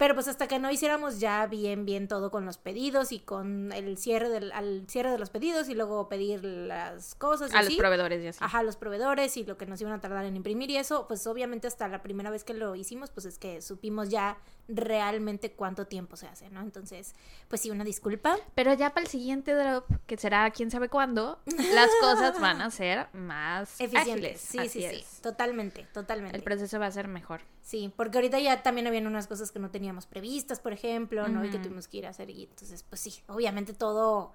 pero 0.00 0.14
pues 0.14 0.28
hasta 0.28 0.48
que 0.48 0.58
no 0.58 0.70
hiciéramos 0.70 1.20
ya 1.20 1.46
bien, 1.46 1.84
bien 1.84 2.08
todo 2.08 2.30
con 2.30 2.46
los 2.46 2.56
pedidos 2.56 3.12
y 3.12 3.20
con 3.20 3.70
el 3.70 3.98
cierre 3.98 4.30
del, 4.30 4.50
al 4.52 4.86
cierre 4.88 5.10
de 5.10 5.18
los 5.18 5.28
pedidos 5.28 5.68
y 5.68 5.74
luego 5.74 6.08
pedir 6.08 6.42
las 6.42 7.14
cosas 7.16 7.52
y 7.52 7.56
A 7.58 7.62
los 7.62 7.74
proveedores 7.74 8.24
y 8.24 8.28
así. 8.28 8.38
Ajá, 8.42 8.62
los 8.62 8.76
proveedores 8.76 9.36
y 9.36 9.44
lo 9.44 9.58
que 9.58 9.66
nos 9.66 9.78
iban 9.82 9.92
a 9.92 10.00
tardar 10.00 10.24
en 10.24 10.36
imprimir 10.36 10.70
y 10.70 10.78
eso, 10.78 11.06
pues 11.06 11.26
obviamente 11.26 11.66
hasta 11.66 11.86
la 11.86 12.00
primera 12.00 12.30
vez 12.30 12.44
que 12.44 12.54
lo 12.54 12.74
hicimos, 12.76 13.10
pues 13.10 13.26
es 13.26 13.38
que 13.38 13.60
supimos 13.60 14.08
ya 14.08 14.38
realmente 14.76 15.52
cuánto 15.52 15.86
tiempo 15.86 16.16
se 16.16 16.26
hace, 16.26 16.48
¿no? 16.50 16.60
Entonces, 16.60 17.14
pues 17.48 17.60
sí, 17.60 17.70
una 17.70 17.84
disculpa. 17.84 18.36
Pero 18.54 18.72
ya 18.74 18.90
para 18.90 19.02
el 19.04 19.08
siguiente 19.10 19.52
drop, 19.54 19.84
que 20.06 20.16
será 20.16 20.50
quién 20.50 20.70
sabe 20.70 20.88
cuándo, 20.88 21.38
las 21.46 21.90
cosas 22.00 22.40
van 22.40 22.62
a 22.62 22.70
ser 22.70 23.08
más 23.12 23.80
Eficientes. 23.80 24.10
ágiles. 24.12 24.40
Sí, 24.40 24.58
Así 24.58 24.68
sí, 24.68 24.78
sí. 24.80 24.84
es. 25.00 25.20
Totalmente, 25.22 25.86
totalmente. 25.92 26.36
El 26.36 26.42
proceso 26.42 26.78
va 26.78 26.86
a 26.86 26.90
ser 26.92 27.08
mejor. 27.08 27.40
Sí, 27.62 27.92
porque 27.96 28.18
ahorita 28.18 28.38
ya 28.40 28.62
también 28.62 28.86
habían 28.86 29.06
unas 29.06 29.26
cosas 29.26 29.50
que 29.52 29.58
no 29.58 29.70
teníamos 29.70 30.06
previstas, 30.06 30.60
por 30.60 30.72
ejemplo, 30.72 31.28
¿no? 31.28 31.44
Y 31.44 31.50
que 31.50 31.58
tuvimos 31.58 31.88
que 31.88 31.98
ir 31.98 32.06
a 32.06 32.10
hacer. 32.10 32.30
Y 32.30 32.44
entonces, 32.44 32.82
pues 32.82 33.00
sí, 33.00 33.20
obviamente 33.28 33.72
todo 33.74 34.32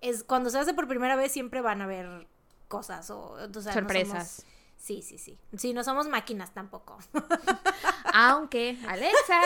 es 0.00 0.22
cuando 0.24 0.48
se 0.50 0.58
hace 0.58 0.74
por 0.74 0.86
primera 0.88 1.16
vez 1.16 1.32
siempre 1.32 1.60
van 1.60 1.80
a 1.80 1.84
haber 1.84 2.26
cosas 2.68 3.10
o, 3.10 3.32
o 3.32 3.38
sea, 3.60 3.72
no 3.74 3.80
Sorpresas. 3.80 4.28
somos- 4.30 4.46
sí, 4.78 5.02
sí, 5.02 5.18
sí. 5.18 5.38
Sí, 5.56 5.74
no 5.74 5.84
somos 5.84 6.08
máquinas 6.08 6.54
tampoco. 6.54 6.98
Aunque, 8.14 8.78
Alexa. 8.88 9.40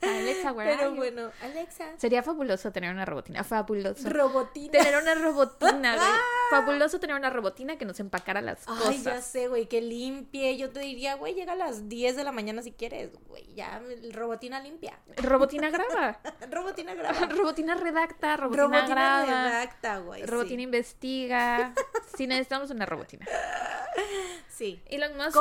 Alexa, 0.00 0.52
where 0.52 0.68
are 0.72 0.78
Pero 0.78 0.90
you? 0.90 0.96
bueno, 0.96 1.30
Alexa. 1.42 1.84
Sería 1.96 2.24
fabuloso 2.24 2.72
tener 2.72 2.90
una 2.92 3.04
robotina. 3.04 3.44
Fabuloso. 3.44 4.08
Robotina. 4.10 4.72
tener 4.72 5.00
una 5.00 5.14
robotina, 5.14 5.94
güey. 5.94 6.08
Fabuloso 6.50 6.98
tener 6.98 7.14
una 7.14 7.30
robotina 7.30 7.76
que 7.78 7.84
nos 7.84 8.00
empacara 8.00 8.40
las 8.40 8.66
Ay, 8.66 8.98
ya 8.98 9.12
cosas. 9.12 9.24
sé, 9.26 9.46
güey, 9.46 9.68
que 9.68 9.80
limpie. 9.80 10.56
Yo 10.58 10.70
te 10.70 10.80
diría, 10.80 11.14
güey, 11.14 11.34
llega 11.34 11.52
a 11.52 11.56
las 11.56 11.88
10 11.88 12.16
de 12.16 12.24
la 12.24 12.32
mañana 12.32 12.62
si 12.62 12.72
quieres, 12.72 13.10
güey. 13.28 13.54
Ya, 13.54 13.80
robotina 14.12 14.58
limpia. 14.60 14.98
Robotina 15.18 15.70
graba. 15.70 16.18
robotina 16.50 16.94
graba. 16.94 17.26
robotina 17.30 17.74
redacta, 17.76 18.36
robotina, 18.36 18.62
Robotina 18.64 18.84
graba. 18.88 19.24
redacta, 19.44 19.98
güey. 19.98 20.26
Robotina 20.26 20.56
sí. 20.58 20.62
investiga. 20.64 21.74
Sí, 22.16 22.26
necesitamos 22.26 22.70
una 22.70 22.86
robotina. 22.86 23.24
Sí. 24.48 24.80
Elon 24.90 25.16
Musk. 25.16 25.34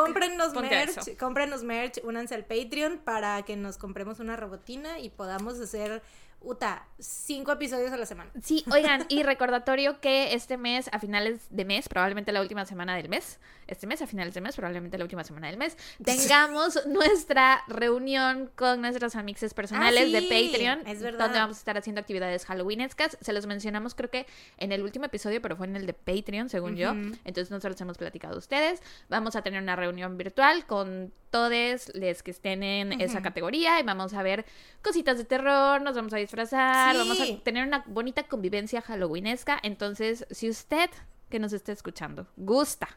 A 0.58 0.62
merch, 0.62 0.98
eso. 0.98 1.12
cómprennos 1.20 1.64
merch, 1.64 2.00
únanse 2.04 2.34
al 2.34 2.46
Patreon 2.46 2.98
para 2.98 3.44
que 3.44 3.56
nos 3.56 3.78
compremos 3.78 4.20
una 4.20 4.36
robotina 4.36 5.00
y 5.00 5.10
podamos 5.10 5.60
hacer 5.60 6.02
Uta, 6.44 6.88
cinco 6.98 7.52
episodios 7.52 7.92
a 7.92 7.98
la 7.98 8.06
semana. 8.08 8.32
Sí, 8.42 8.66
oigan, 8.72 9.06
y 9.10 9.22
recordatorio 9.24 10.02
que 10.02 10.34
este 10.34 10.58
mes, 10.58 10.90
a 10.92 10.98
finales 10.98 11.46
de 11.52 11.66
mes, 11.66 11.88
probablemente 11.88 12.32
la 12.32 12.42
última 12.42 12.66
semana 12.66 12.96
del 12.96 13.10
mes, 13.10 13.40
este 13.68 13.86
mes, 13.86 14.02
a 14.02 14.08
finales 14.08 14.34
de 14.34 14.42
mes, 14.42 14.56
probablemente 14.56 14.98
la 14.98 15.04
última 15.04 15.24
semana 15.24 15.48
del 15.48 15.58
mes, 15.58 15.78
tengamos 16.04 16.88
nuestra 16.88 17.64
reunión 17.68 18.50
con 18.56 18.82
nuestras 18.82 19.16
amixes 19.16 19.54
personales 19.54 20.02
Ah, 20.04 20.06
sí, 20.08 20.12
de 20.14 20.22
Patreon, 20.50 20.88
es 20.88 21.02
verdad. 21.04 21.20
donde 21.26 21.38
vamos 21.40 21.58
a 21.58 21.60
estar 21.60 21.78
haciendo 21.78 22.02
actividades 22.02 22.46
Halloweenescas. 22.46 23.18
Se 23.22 23.34
los 23.34 23.46
mencionamos 23.46 23.94
creo 23.94 24.10
que 24.10 24.26
en 24.58 24.72
el 24.72 24.82
último 24.82 25.06
episodio, 25.06 25.44
pero 25.44 25.56
fue 25.56 25.68
en 25.68 25.76
el 25.76 25.86
de 25.86 25.94
Patreon, 25.94 26.50
según 26.50 26.76
yo. 26.76 26.92
Ujú. 26.92 27.16
Entonces 27.24 27.52
nosotros 27.52 27.80
hemos 27.82 28.00
platicado 28.00 28.34
a 28.34 28.40
ustedes. 28.40 28.82
Vamos 29.10 29.36
a 29.36 29.44
tener 29.44 29.62
una 29.62 29.76
reunión 29.76 30.18
virtual 30.18 30.66
con 30.66 31.14
todos 31.32 31.92
los 31.96 32.24
que 32.24 32.32
estén 32.32 32.62
en 32.62 33.00
esa 33.02 33.22
categoría 33.22 33.80
y 33.80 33.84
vamos 33.84 34.14
a 34.14 34.22
ver 34.22 34.46
cositas 34.84 35.18
de 35.18 35.24
terror, 35.26 35.82
nos 35.82 35.96
vamos 35.96 36.14
a 36.14 36.18
disfrazar, 36.18 36.94
Sí. 36.94 36.98
vamos 37.00 37.20
a 37.22 37.44
tener 37.44 37.66
una 37.66 37.84
bonita 37.88 38.24
convivencia 38.24 38.82
halloweenesca. 38.82 39.58
Entonces, 39.64 40.26
si 40.30 40.50
usted 40.50 40.90
que 41.30 41.40
nos 41.40 41.54
esté 41.54 41.72
escuchando 41.72 42.28
gusta 42.36 42.90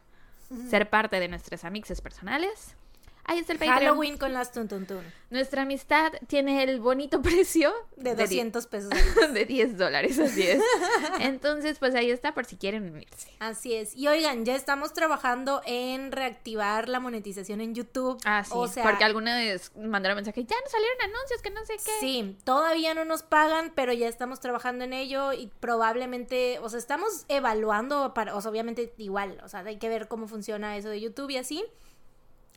ser 0.69 0.89
parte 0.89 1.19
de 1.19 1.27
nuestras 1.27 1.63
amixes 1.65 2.01
personales, 2.01 2.75
ahí 3.25 3.39
está 3.39 3.53
el 3.53 3.59
Patreon. 3.59 3.77
Halloween 3.79 4.17
con 4.17 4.33
las 4.33 4.51
tuntuntun. 4.51 5.03
Nuestra 5.29 5.63
amistad 5.63 6.13
tiene 6.27 6.63
el 6.63 6.79
bonito 6.79 7.21
precio 7.23 7.73
De 7.97 8.11
di- 8.15 8.21
200 8.21 8.67
pesos. 8.67 8.89
de 9.33 9.45
10 9.45 9.77
dólares, 9.77 10.17
así 10.19 10.43
es. 10.43 10.61
Entonces, 11.19 11.77
pues 11.79 11.95
ahí 11.95 12.09
está 12.11 12.33
por 12.33 12.45
si 12.45 12.55
quieren 12.57 12.89
unirse. 12.91 13.29
Así 13.39 13.73
es. 13.73 13.95
Y 13.95 14.07
oigan, 14.07 14.45
ya 14.45 14.55
estamos 14.55 14.93
trabajando 14.93 15.61
en 15.65 16.11
reactivar 16.11 16.87
la 16.89 16.99
monetización 16.99 17.61
en 17.61 17.75
YouTube. 17.75 18.17
Ah, 18.25 18.43
sí, 18.43 18.51
O 18.53 18.67
sea, 18.67 18.83
porque 18.83 19.03
alguna 19.03 19.35
vez 19.37 19.71
mandaron 19.75 20.15
mensaje, 20.15 20.43
ya 20.43 20.55
nos 20.61 20.71
salieron 20.71 20.97
anuncios, 21.03 21.41
que 21.41 21.49
no 21.49 21.65
sé 21.65 21.73
qué. 21.83 21.91
Sí, 21.99 22.37
todavía 22.43 22.93
no 22.93 23.05
nos 23.05 23.23
pagan, 23.23 23.71
pero 23.75 23.93
ya 23.93 24.07
estamos 24.07 24.39
trabajando 24.39 24.85
en 24.85 24.93
ello 24.93 25.33
y 25.33 25.47
probablemente, 25.59 26.59
o 26.59 26.69
sea, 26.69 26.79
estamos 26.79 27.25
evaluando 27.27 28.13
para, 28.13 28.35
o 28.35 28.41
sea, 28.41 28.51
obviamente 28.51 28.93
igual, 28.97 29.39
o 29.43 29.49
sea, 29.49 29.61
hay 29.61 29.77
que 29.77 29.89
ver 29.89 30.07
cómo 30.07 30.27
funciona 30.27 30.77
eso 30.77 30.89
de 30.89 30.99
YouTube 31.01 31.29
y 31.31 31.37
así. 31.37 31.63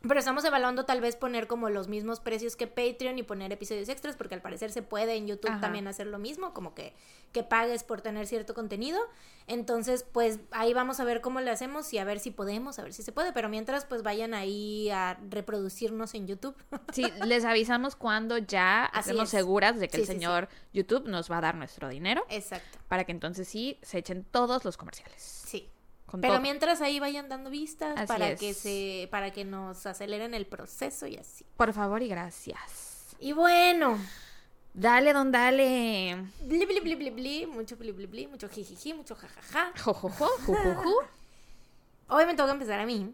Pero 0.06 0.20
estamos 0.20 0.44
evaluando 0.44 0.84
tal 0.84 1.00
vez 1.00 1.16
poner 1.16 1.46
como 1.48 1.70
los 1.70 1.88
mismos 1.88 2.20
precios 2.20 2.54
que 2.54 2.66
Patreon 2.68 3.18
y 3.18 3.22
poner 3.24 3.50
episodios 3.52 3.88
extras, 3.88 4.14
porque 4.16 4.34
al 4.36 4.42
parecer 4.42 4.70
se 4.70 4.82
puede 4.82 5.16
en 5.16 5.26
YouTube 5.26 5.50
Ajá. 5.50 5.60
también 5.60 5.88
hacer 5.88 6.06
lo 6.06 6.18
mismo, 6.18 6.54
como 6.54 6.72
que, 6.74 6.94
que 7.32 7.42
pagues 7.42 7.82
por 7.82 8.00
tener 8.00 8.26
cierto 8.28 8.54
contenido. 8.54 9.00
Entonces, 9.48 10.04
pues 10.04 10.38
ahí 10.52 10.72
vamos 10.72 11.00
a 11.00 11.04
ver 11.04 11.20
cómo 11.20 11.40
le 11.40 11.50
hacemos 11.50 11.92
y 11.92 11.98
a 11.98 12.04
ver 12.04 12.20
si 12.20 12.30
podemos, 12.30 12.78
a 12.78 12.82
ver 12.84 12.92
si 12.92 13.02
se 13.02 13.10
puede. 13.12 13.32
Pero 13.32 13.48
mientras, 13.48 13.84
pues 13.86 14.02
vayan 14.02 14.34
ahí 14.34 14.88
a 14.90 15.18
reproducirnos 15.30 16.14
en 16.14 16.26
YouTube. 16.26 16.54
Sí, 16.92 17.04
les 17.26 17.44
avisamos 17.44 17.96
cuando 17.96 18.38
ya 18.38 18.84
Así 18.86 19.10
estemos 19.10 19.24
es. 19.24 19.30
seguras 19.30 19.78
de 19.78 19.88
que 19.88 19.96
Sí, 19.98 20.00
el 20.02 20.06
sí, 20.06 20.12
sí. 20.12 20.18
señor 20.18 20.48
YouTube 20.72 21.06
nos 21.08 21.30
va 21.30 21.38
a 21.38 21.40
dar 21.40 21.54
nuestro 21.54 21.88
dinero 21.88 22.24
Exacto. 22.30 22.78
para 22.88 23.04
que 23.04 23.12
entonces 23.12 23.46
sí 23.48 23.78
se 23.82 23.98
echen 23.98 24.24
todos 24.24 24.64
los 24.64 24.76
comerciales. 24.76 25.20
Sí. 25.20 25.70
Con 26.08 26.20
Pero 26.22 26.34
todo. 26.34 26.42
mientras 26.42 26.80
ahí 26.80 26.98
vayan 27.00 27.28
dando 27.28 27.50
vistas 27.50 27.94
Así 27.96 28.06
para 28.06 28.30
es. 28.30 28.40
que 28.40 28.54
se 28.54 29.08
para 29.10 29.30
que 29.30 29.44
nos 29.44 29.84
aceleren 29.86 30.32
el 30.34 30.46
proceso 30.46 31.06
y 31.06 31.16
así. 31.16 31.44
Por 31.56 31.72
favor 31.72 32.02
y 32.02 32.08
gracias. 32.08 33.14
Y 33.20 33.32
bueno, 33.32 33.98
Dale, 34.74 35.12
don, 35.12 35.30
dale. 35.32 36.16
bli 36.44 36.64
bli 36.66 36.80
bli 36.80 36.94
bli 36.94 37.10
bli, 37.10 37.46
mucho 37.46 37.76
bli 37.76 37.90
bli 37.92 38.06
bli, 38.06 38.26
mucho 38.26 38.48
jijiji, 38.48 38.94
mucho 38.94 39.14
jajaja. 39.16 39.72
Jojojo, 39.82 40.26
jujuju. 40.46 40.94
Hoy 42.08 42.24
me 42.26 42.34
toca 42.34 42.52
empezar 42.52 42.80
a 42.80 42.86
mí. 42.86 43.12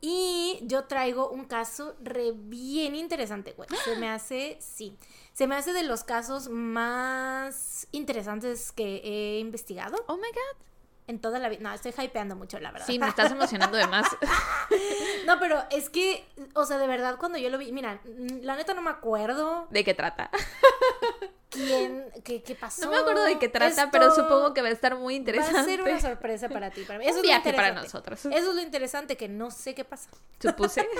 Y 0.00 0.60
yo 0.62 0.84
traigo 0.84 1.28
un 1.30 1.44
caso 1.44 1.94
re 2.00 2.32
bien 2.32 2.94
interesante, 2.94 3.52
güey. 3.52 3.68
Se 3.84 3.96
me 3.96 4.08
hace, 4.08 4.56
sí, 4.60 4.96
se 5.34 5.46
me 5.46 5.56
hace 5.56 5.72
de 5.74 5.82
los 5.82 6.04
casos 6.04 6.48
más 6.48 7.86
interesantes 7.92 8.72
que 8.72 9.02
he 9.04 9.40
investigado 9.40 9.96
Oh 10.06 10.16
my 10.16 10.22
god. 10.22 10.64
En 11.06 11.18
toda 11.20 11.38
la 11.38 11.48
vida. 11.48 11.60
No, 11.62 11.72
estoy 11.72 11.92
hypeando 11.98 12.36
mucho, 12.36 12.58
la 12.60 12.70
verdad. 12.70 12.86
Sí, 12.86 12.98
me 12.98 13.08
estás 13.08 13.32
emocionando 13.32 13.76
de 13.76 13.86
más. 13.86 14.06
No, 15.26 15.38
pero 15.38 15.62
es 15.70 15.90
que, 15.90 16.24
o 16.54 16.64
sea, 16.64 16.78
de 16.78 16.86
verdad, 16.86 17.16
cuando 17.18 17.38
yo 17.38 17.50
lo 17.50 17.58
vi, 17.58 17.72
mira, 17.72 18.00
mm, 18.04 18.42
la 18.42 18.56
neta 18.56 18.72
no 18.74 18.82
me 18.82 18.90
acuerdo 18.90 19.66
¿De 19.70 19.84
qué 19.84 19.94
trata? 19.94 20.30
quién, 21.50 22.04
qué, 22.24 22.42
qué 22.42 22.54
pasó. 22.54 22.84
No 22.84 22.90
me 22.90 22.96
acuerdo 22.98 23.22
de 23.24 23.38
qué 23.38 23.48
trata, 23.48 23.82
Esto 23.82 23.88
pero 23.90 24.14
supongo 24.14 24.54
que 24.54 24.62
va 24.62 24.68
a 24.68 24.72
estar 24.72 24.96
muy 24.96 25.14
interesante. 25.16 25.54
Va 25.54 25.60
a 25.60 25.64
ser 25.64 25.82
una 25.82 26.00
sorpresa 26.00 26.48
para 26.48 26.70
ti, 26.70 26.82
para 26.84 26.98
mí. 26.98 27.04
Un 27.04 27.10
Eso 27.10 27.18
es 27.18 27.24
lo 27.24 27.28
viaje 27.28 27.52
para 27.52 27.68
interesante. 27.68 27.86
nosotros. 28.16 28.24
Eso 28.38 28.50
es 28.50 28.54
lo 28.56 28.60
interesante, 28.62 29.16
que 29.16 29.28
no 29.28 29.50
sé 29.50 29.74
qué 29.74 29.84
pasa. 29.84 30.10
Supuse. 30.40 30.88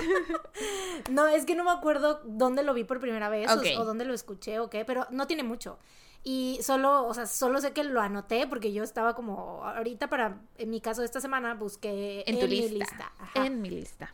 No, 1.09 1.27
es 1.27 1.45
que 1.45 1.55
no 1.55 1.63
me 1.63 1.71
acuerdo 1.71 2.21
dónde 2.25 2.63
lo 2.63 2.73
vi 2.73 2.83
por 2.83 2.99
primera 2.99 3.27
vez 3.29 3.49
o- 3.49 3.81
o, 3.81 3.85
dónde 3.85 4.05
lo 4.05 4.13
escuché 4.13 4.59
o 4.59 4.69
qué, 4.69 4.85
pero 4.85 5.07
no 5.09 5.25
tiene 5.27 5.43
mucho. 5.43 5.79
Y 6.23 6.59
solo, 6.61 7.07
o 7.07 7.13
sea, 7.13 7.25
solo 7.25 7.59
sé 7.61 7.73
que 7.73 7.83
lo 7.83 7.99
anoté 7.99 8.45
porque 8.47 8.71
yo 8.71 8.83
estaba 8.83 9.15
como, 9.15 9.63
ahorita 9.63 10.07
para, 10.07 10.39
en 10.57 10.69
mi 10.69 10.79
caso 10.79 11.03
esta 11.03 11.19
semana, 11.19 11.55
busqué 11.55 12.23
En 12.27 12.39
tu 12.39 12.47
mi 12.47 12.69
lista. 12.69 13.11
Ajá. 13.17 13.45
En 13.45 13.61
mi 13.61 13.69
lista. 13.69 14.13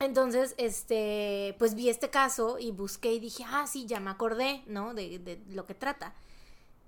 Entonces, 0.00 0.54
este, 0.58 1.54
pues 1.58 1.74
vi 1.74 1.88
este 1.88 2.10
caso 2.10 2.58
y 2.58 2.72
busqué 2.72 3.12
y 3.12 3.20
dije, 3.20 3.44
ah, 3.46 3.66
sí, 3.66 3.86
ya 3.86 4.00
me 4.00 4.10
acordé, 4.10 4.62
¿no? 4.66 4.94
De, 4.94 5.18
de 5.18 5.40
lo 5.50 5.66
que 5.66 5.74
trata. 5.74 6.14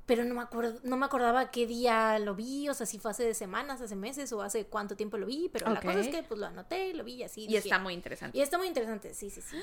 Pero 0.04 0.24
no 0.24 0.34
me 0.34 0.42
acuerdo, 0.42 0.80
no 0.82 0.96
me 0.96 1.06
acordaba 1.06 1.50
qué 1.50 1.66
día 1.66 2.18
lo 2.18 2.34
vi, 2.34 2.68
o 2.68 2.74
sea, 2.74 2.86
si 2.86 2.98
fue 2.98 3.12
hace 3.12 3.24
de 3.24 3.34
semanas, 3.34 3.80
hace 3.80 3.94
meses 3.94 4.32
o 4.32 4.42
hace 4.42 4.66
cuánto 4.66 4.96
tiempo 4.96 5.16
lo 5.16 5.26
vi, 5.26 5.48
pero 5.52 5.70
la 5.70 5.80
cosa 5.80 6.00
es 6.00 6.08
que 6.08 6.22
pues 6.24 6.40
lo 6.40 6.46
anoté, 6.46 6.92
lo 6.94 7.04
vi 7.04 7.14
y 7.14 7.22
así. 7.22 7.44
Y 7.44 7.46
dije, 7.46 7.58
está 7.58 7.78
muy 7.78 7.94
interesante. 7.94 8.36
y 8.36 8.40
está 8.40 8.58
muy 8.58 8.66
interesante, 8.66 9.14
sí, 9.14 9.30
sí, 9.30 9.40
sí. 9.40 9.56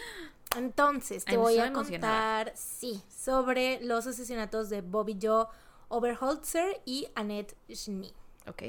Entonces, 0.56 1.26
te 1.26 1.34
I'm 1.34 1.42
voy 1.42 1.56
so 1.56 1.64
a 1.64 1.74
contar, 1.74 2.54
sí, 2.56 3.02
sobre 3.10 3.82
los 3.82 4.08
asesinatos 4.08 4.70
de 4.70 4.82
Bobby 4.82 5.18
Joe 5.22 5.48
Oberholzer 5.90 6.82
y 6.86 7.08
Annette 7.16 7.56
Schnee. 7.70 8.14
Ok. 8.48 8.64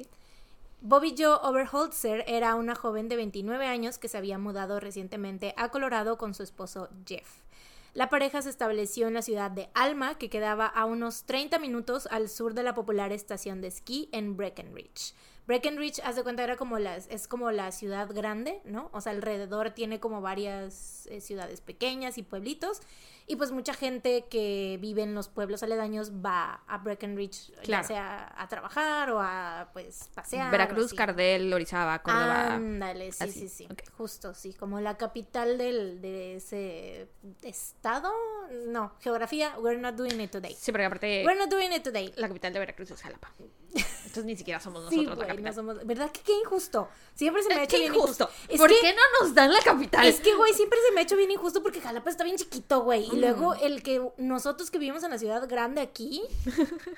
Bobby 0.83 1.15
Joe 1.17 1.39
Oberholzer 1.43 2.25
era 2.27 2.55
una 2.55 2.75
joven 2.75 3.09
de 3.09 3.17
29 3.17 3.67
años 3.67 3.99
que 3.99 4.09
se 4.09 4.17
había 4.17 4.39
mudado 4.39 4.81
recientemente 4.81 5.55
a 5.57 5.69
Colorado 5.69 6.17
con 6.17 6.35
su 6.35 6.43
esposo 6.43 6.89
Jeff. 7.07 7.29
La 7.93 8.09
pareja 8.09 8.41
se 8.41 8.51
estableció 8.51 9.09
en 9.09 9.15
la 9.15 9.23
ciudad 9.23 9.51
de 9.51 9.69
Alma, 9.75 10.17
que 10.17 10.31
quedaba 10.31 10.67
a 10.67 10.85
unos 10.85 11.25
30 11.25 11.59
minutos 11.59 12.07
al 12.13 12.29
sur 12.29 12.55
de 12.55 12.63
la 12.63 12.75
popular 12.75 13.11
estación 13.11 13.61
de 13.61 13.67
esquí 13.67 14.09
en 14.13 14.37
Breckenridge. 14.37 15.15
Breckenridge, 15.47 16.01
haz 16.05 16.17
de 16.17 16.23
cuenta, 16.23 16.45
era 16.45 16.57
como 16.57 16.79
las, 16.79 17.07
es 17.09 17.27
como 17.27 17.51
la 17.51 17.73
ciudad 17.73 18.09
grande, 18.13 18.61
¿no? 18.65 18.89
O 18.93 19.01
sea, 19.01 19.13
alrededor 19.13 19.71
tiene 19.71 19.99
como 19.99 20.21
varias 20.21 21.07
eh, 21.11 21.21
ciudades 21.21 21.61
pequeñas 21.61 22.19
y 22.19 22.23
pueblitos. 22.23 22.81
Y 23.27 23.37
pues 23.37 23.53
mucha 23.53 23.75
gente 23.75 24.25
que 24.29 24.77
vive 24.81 25.03
en 25.03 25.15
los 25.15 25.29
pueblos 25.29 25.63
aledaños 25.63 26.11
va 26.25 26.63
a 26.67 26.79
Breckenridge, 26.79 27.53
Claro. 27.63 27.83
ya 27.83 27.83
sea 27.85 28.35
a 28.37 28.49
trabajar 28.49 29.11
o 29.11 29.21
a 29.21 29.71
pues 29.73 30.09
pasear. 30.15 30.51
Veracruz. 30.51 30.93
Cardel, 30.95 31.53
Orizaba, 31.53 32.01
Córdoba. 32.01 32.55
Ándale, 32.55 33.13
sí, 33.13 33.23
así, 33.25 33.41
sí, 33.41 33.49
sí. 33.49 33.69
ok. 33.71 33.83
Justo, 33.97 34.35
sí, 34.35 34.53
como 34.55 34.81
la 34.81 34.97
capital 34.97 35.59
del, 35.59 36.01
de 36.01 36.37
ese 36.37 37.09
estado. 37.43 38.13
No, 38.67 38.95
geografía, 39.01 39.55
we're 39.61 39.81
not 39.81 39.95
doing 39.95 40.21
it 40.21 40.31
today. 40.33 40.57
Sí, 40.59 40.73
porque 40.73 40.87
aparte 40.87 41.23
We're 41.25 41.39
not 41.39 41.51
doing 41.51 41.71
it 41.73 41.85
today. 41.85 42.13
la 42.17 42.27
capital 42.27 42.53
de 42.53 42.59
Veracruz 42.59 42.91
es 42.91 43.01
Jalapa. 43.03 43.33
Entonces 44.11 44.25
ni 44.25 44.37
siquiera 44.37 44.59
somos 44.59 44.89
Sí, 44.91 44.97
nosotros 44.97 45.19
la 45.19 45.25
güey, 45.25 45.29
capital. 45.45 45.65
no 45.67 45.73
somos... 45.75 45.87
¿Verdad 45.87 46.11
que 46.11 46.21
qué 46.23 46.33
injusto? 46.33 46.89
Siempre 47.15 47.45
se 47.45 47.49
me 47.51 47.61
ha 47.61 47.63
hecho 47.63 47.77
bien 47.79 47.95
injusto. 47.95 48.29
Es 48.49 48.59
¿Por 48.61 48.69
que- 48.69 48.81
qué 48.81 48.93
no 48.93 49.03
nos 49.21 49.35
dan 49.37 49.53
la 49.53 49.61
capital? 49.61 50.05
Es 50.05 50.19
que, 50.19 50.35
güey, 50.35 50.53
siempre 50.53 50.81
se 50.85 50.93
me 50.93 51.01
ha 51.01 51.03
hecho 51.05 51.17
bien 51.17 51.31
injusto 51.31 51.63
porque 51.63 51.81
Jalapa 51.81 52.11
está 52.11 52.25
bien 52.25 52.37
chiquito, 52.37 52.81
güey. 52.83 53.05
Y 53.07 53.17
Mm. 53.17 53.21
luego 53.21 53.55
el 53.55 53.85
que 53.85 54.03
nosotros 54.19 54.69
que 54.73 54.79
vivimos 54.79 55.05
en 55.05 55.11
la 55.11 55.19
ciudad 55.19 55.49
grande 55.49 55.81
aquí 55.81 56.23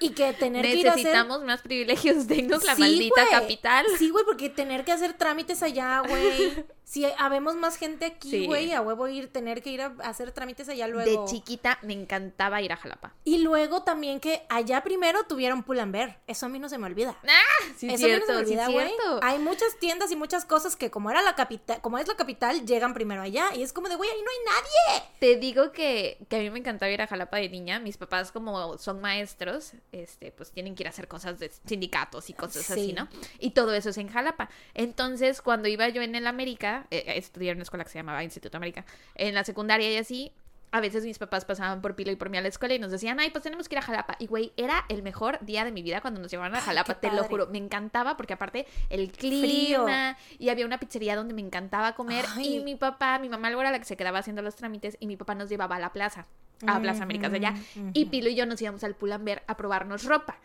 y 0.01 0.11
que 0.11 0.33
tener 0.33 0.65
que 0.65 0.75
ir 0.77 0.89
a 0.89 0.93
hacer... 0.93 1.05
Necesitamos 1.05 1.43
más 1.45 1.61
privilegios. 1.61 2.27
Denos 2.27 2.65
la 2.65 2.75
Sí, 2.77 2.81
maldita 2.81 3.29
capital. 3.31 3.85
Sí, 3.99 4.09
güey, 4.09 4.25
porque 4.25 4.49
tener 4.49 4.85
que 4.87 4.93
hacer 4.93 5.13
trámites 5.13 5.63
allá, 5.63 6.01
güey. 6.09 6.65
Si 6.85 7.05
habemos 7.19 7.55
más 7.57 7.77
gente 7.77 8.05
aquí, 8.05 8.31
Sí. 8.31 8.47
güey, 8.47 8.73
a 8.73 8.81
huevo 8.83 9.09
ir, 9.09 9.33
tener 9.33 9.63
que 9.63 9.71
ir 9.71 9.81
a 9.81 9.95
hacer 10.03 10.31
trámites 10.33 10.69
allá 10.69 10.89
luego. 10.89 11.25
De 11.25 11.31
chiquita 11.31 11.79
me 11.83 11.95
encantaba 11.95 12.61
ir 12.61 12.73
a 12.73 12.77
Jalapa. 12.77 13.15
Y 13.25 13.39
luego 13.39 13.83
también 13.83 14.21
que 14.21 14.43
allá 14.51 14.83
primero 14.83 15.25
tuvieron 15.25 15.65
Bear. 15.91 16.21
Eso 16.27 16.47
a 16.47 16.49
mí 16.49 16.59
no 16.59 16.69
se 16.69 16.79
me 16.79 16.87
olvida. 16.87 17.02
Ah, 17.11 17.73
sí, 17.77 17.87
Eso 17.89 18.05
a 18.07 18.09
mí 18.09 18.15
no 18.15 18.19
cierto, 18.19 18.27
se 18.27 18.33
me 18.33 18.39
olvida, 18.39 18.67
sí, 18.67 18.73
cierto. 18.73 19.21
Hay 19.23 19.39
muchas 19.39 19.77
tiendas 19.79 20.11
y 20.11 20.17
muchas 20.17 20.45
cosas 20.45 20.77
que 20.77 20.91
como 20.91 21.11
era 21.11 21.23
la 21.23 21.35
capital, 21.35 21.81
como 21.81 21.99
es 21.99 22.07
la 22.09 22.15
capital, 22.17 22.67
llegan 22.67 22.95
primero 22.95 23.23
allá. 23.23 23.55
Y 23.55 23.63
es 23.63 23.73
como 23.73 23.89
de, 23.89 23.97
güey, 23.97 24.11
ahí 24.11 24.21
no 24.23 24.31
hay 24.31 24.55
nadie. 24.97 25.09
Te 25.21 25.37
digo 25.37 25.73
que, 25.73 26.19
que 26.29 26.37
a 26.37 26.39
mí 26.41 26.51
me 26.51 26.59
encantaba 26.59 26.91
ir 26.91 27.01
a 27.03 27.07
Jalapa 27.07 27.37
de 27.39 27.49
niña. 27.49 27.81
Mis 27.81 27.97
papás, 27.97 28.33
como 28.33 28.79
son 28.79 29.01
maestros, 29.01 29.73
este, 29.93 30.33
pues 30.33 30.51
tienen 30.53 30.75
que 30.75 30.83
ir 30.83 30.87
a 30.87 30.91
hacer 30.91 31.09
cosas 31.09 31.39
de 31.39 31.51
sindicatos 31.67 32.31
y 32.31 32.35
cosas 32.35 32.65
Sí. 32.67 32.73
así, 32.73 32.93
¿no? 32.93 33.09
Y 33.39 33.51
todo 33.51 33.75
eso 33.75 33.91
es 33.91 33.99
en 33.99 34.09
Jalapa. 34.09 34.49
Entonces, 34.75 35.43
cuando 35.43 35.69
iba 35.69 35.89
yo 35.89 36.03
en 36.03 36.15
el 36.15 36.27
América, 36.27 36.87
eh, 36.91 37.05
estudié 37.17 37.51
en 37.51 37.57
una 37.59 37.63
escuela 37.65 37.85
que 37.85 37.91
se 37.91 37.99
llamaba 37.99 38.23
Instituto 38.25 38.57
América, 38.57 38.85
en 39.15 39.35
la 39.35 39.45
secundaria 39.45 39.91
y 39.91 39.97
así, 39.97 40.33
a 40.73 40.81
veces 40.81 41.05
mis 41.05 41.19
papás 41.19 41.45
pasaban 41.45 41.83
por 41.83 41.95
Pilo 41.95 42.11
y 42.11 42.17
por 42.17 42.31
mí 42.31 42.39
a 42.39 42.41
la 42.41 42.49
escuela 42.49 42.75
y 42.75 42.79
nos 42.79 42.91
decían, 42.91 43.21
ay, 43.21 43.31
pues 43.31 43.45
tenemos 43.45 43.69
que 43.69 43.75
ir 43.75 43.79
a 43.79 43.83
Jalapa. 43.83 44.17
Y 44.19 44.27
güey, 44.27 44.53
era 44.57 44.85
el 44.89 45.03
mejor 45.03 45.39
día 45.45 45.65
de 45.65 45.71
mi 45.71 45.83
vida 45.83 46.01
cuando 46.01 46.19
nos 46.21 46.31
llevaban 46.31 46.55
a 46.55 46.61
Jalapa, 46.61 46.95
te 46.95 47.13
lo 47.13 47.25
juro. 47.25 47.47
Me 47.49 47.59
encantaba 47.59 48.17
porque 48.17 48.33
aparte 48.33 48.67
el 48.89 49.13
clima 49.13 50.17
y 50.39 50.49
había 50.49 50.65
una 50.65 50.79
pizzería 50.79 51.15
donde 51.15 51.35
me 51.35 51.43
encantaba 51.43 51.95
comer. 51.95 52.25
Ay. 52.37 52.57
Y 52.57 52.65
mi 52.65 52.75
papá, 52.75 53.19
mi 53.19 53.29
mamá 53.29 53.51
luego 53.51 53.61
era 53.61 53.71
la 53.71 53.79
que 53.79 53.85
se 53.85 53.97
quedaba 53.97 54.19
haciendo 54.19 54.41
los 54.41 54.57
trámites 54.57 54.97
y 54.99 55.07
mi 55.07 55.17
papá 55.17 55.35
nos 55.35 55.51
llevaba 55.51 55.77
a 55.77 55.79
la 55.79 55.93
plaza, 55.93 56.27
a 56.67 56.81
Plaza 56.81 57.03
Américas 57.03 57.31
de 57.31 57.37
allá. 57.37 57.55
Y. 57.93 58.07
Pilo 58.07 58.31
y 58.31 58.35
yo 58.35 58.47
nos 58.47 58.61
íbamos 58.63 58.83
al 58.85 58.95
Pull&Bear 58.95 59.43
a 59.47 59.57
probarnos 59.57 60.05
ropa. 60.05 60.39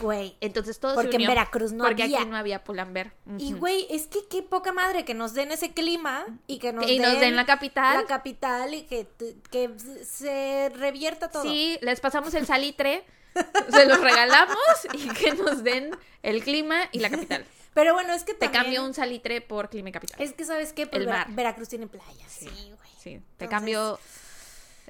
Güey. 0.00 0.36
Entonces 0.40 0.80
todo 0.80 0.94
Porque 0.94 1.12
se 1.12 1.22
en 1.22 1.26
Veracruz 1.28 1.72
no 1.72 1.84
porque 1.84 2.04
había. 2.04 2.20
aquí 2.20 2.28
no 2.30 2.36
había 2.36 2.64
Pull&Bear. 2.64 3.12
Y 3.38 3.52
güey, 3.52 3.86
es 3.90 4.06
que 4.06 4.20
qué 4.30 4.42
poca 4.42 4.72
madre 4.72 5.04
que 5.04 5.14
nos 5.14 5.34
den 5.34 5.52
ese 5.52 5.72
clima 5.72 6.24
y 6.46 6.58
que 6.58 6.72
nos, 6.72 6.88
y 6.88 6.98
nos 6.98 7.20
den 7.20 7.36
la 7.36 7.44
capital. 7.44 7.98
la 7.98 8.06
capital 8.06 8.72
y 8.74 8.82
que, 8.82 9.06
que 9.50 9.70
se 10.04 10.70
revierta 10.74 11.30
todo. 11.30 11.42
Sí, 11.42 11.78
les 11.82 12.00
pasamos 12.00 12.32
el 12.34 12.46
salitre, 12.46 13.04
se 13.70 13.86
los 13.86 14.00
regalamos 14.00 14.56
y 14.94 15.08
que 15.10 15.32
nos 15.34 15.62
den 15.62 15.90
el 16.22 16.42
clima 16.42 16.80
y 16.92 17.00
la 17.00 17.10
capital. 17.10 17.44
Pero 17.74 17.94
bueno, 17.94 18.12
es 18.12 18.24
que 18.24 18.34
Te 18.34 18.40
también... 18.48 18.62
cambio 18.64 18.84
un 18.84 18.92
salitre 18.94 19.40
por 19.40 19.70
clima 19.70 19.88
y 19.90 19.92
capital. 19.92 20.20
Es 20.20 20.32
que, 20.34 20.44
¿sabes 20.44 20.72
qué? 20.74 20.86
Pues 20.86 21.00
El 21.00 21.06
Vera- 21.06 21.24
mar. 21.26 21.34
Veracruz 21.36 21.68
tiene 21.68 21.86
playa. 21.86 22.26
Sí, 22.28 22.46
güey. 22.48 22.90
Sí, 22.98 23.10
te 23.10 23.44
Entonces- 23.44 23.48
cambio. 23.48 23.98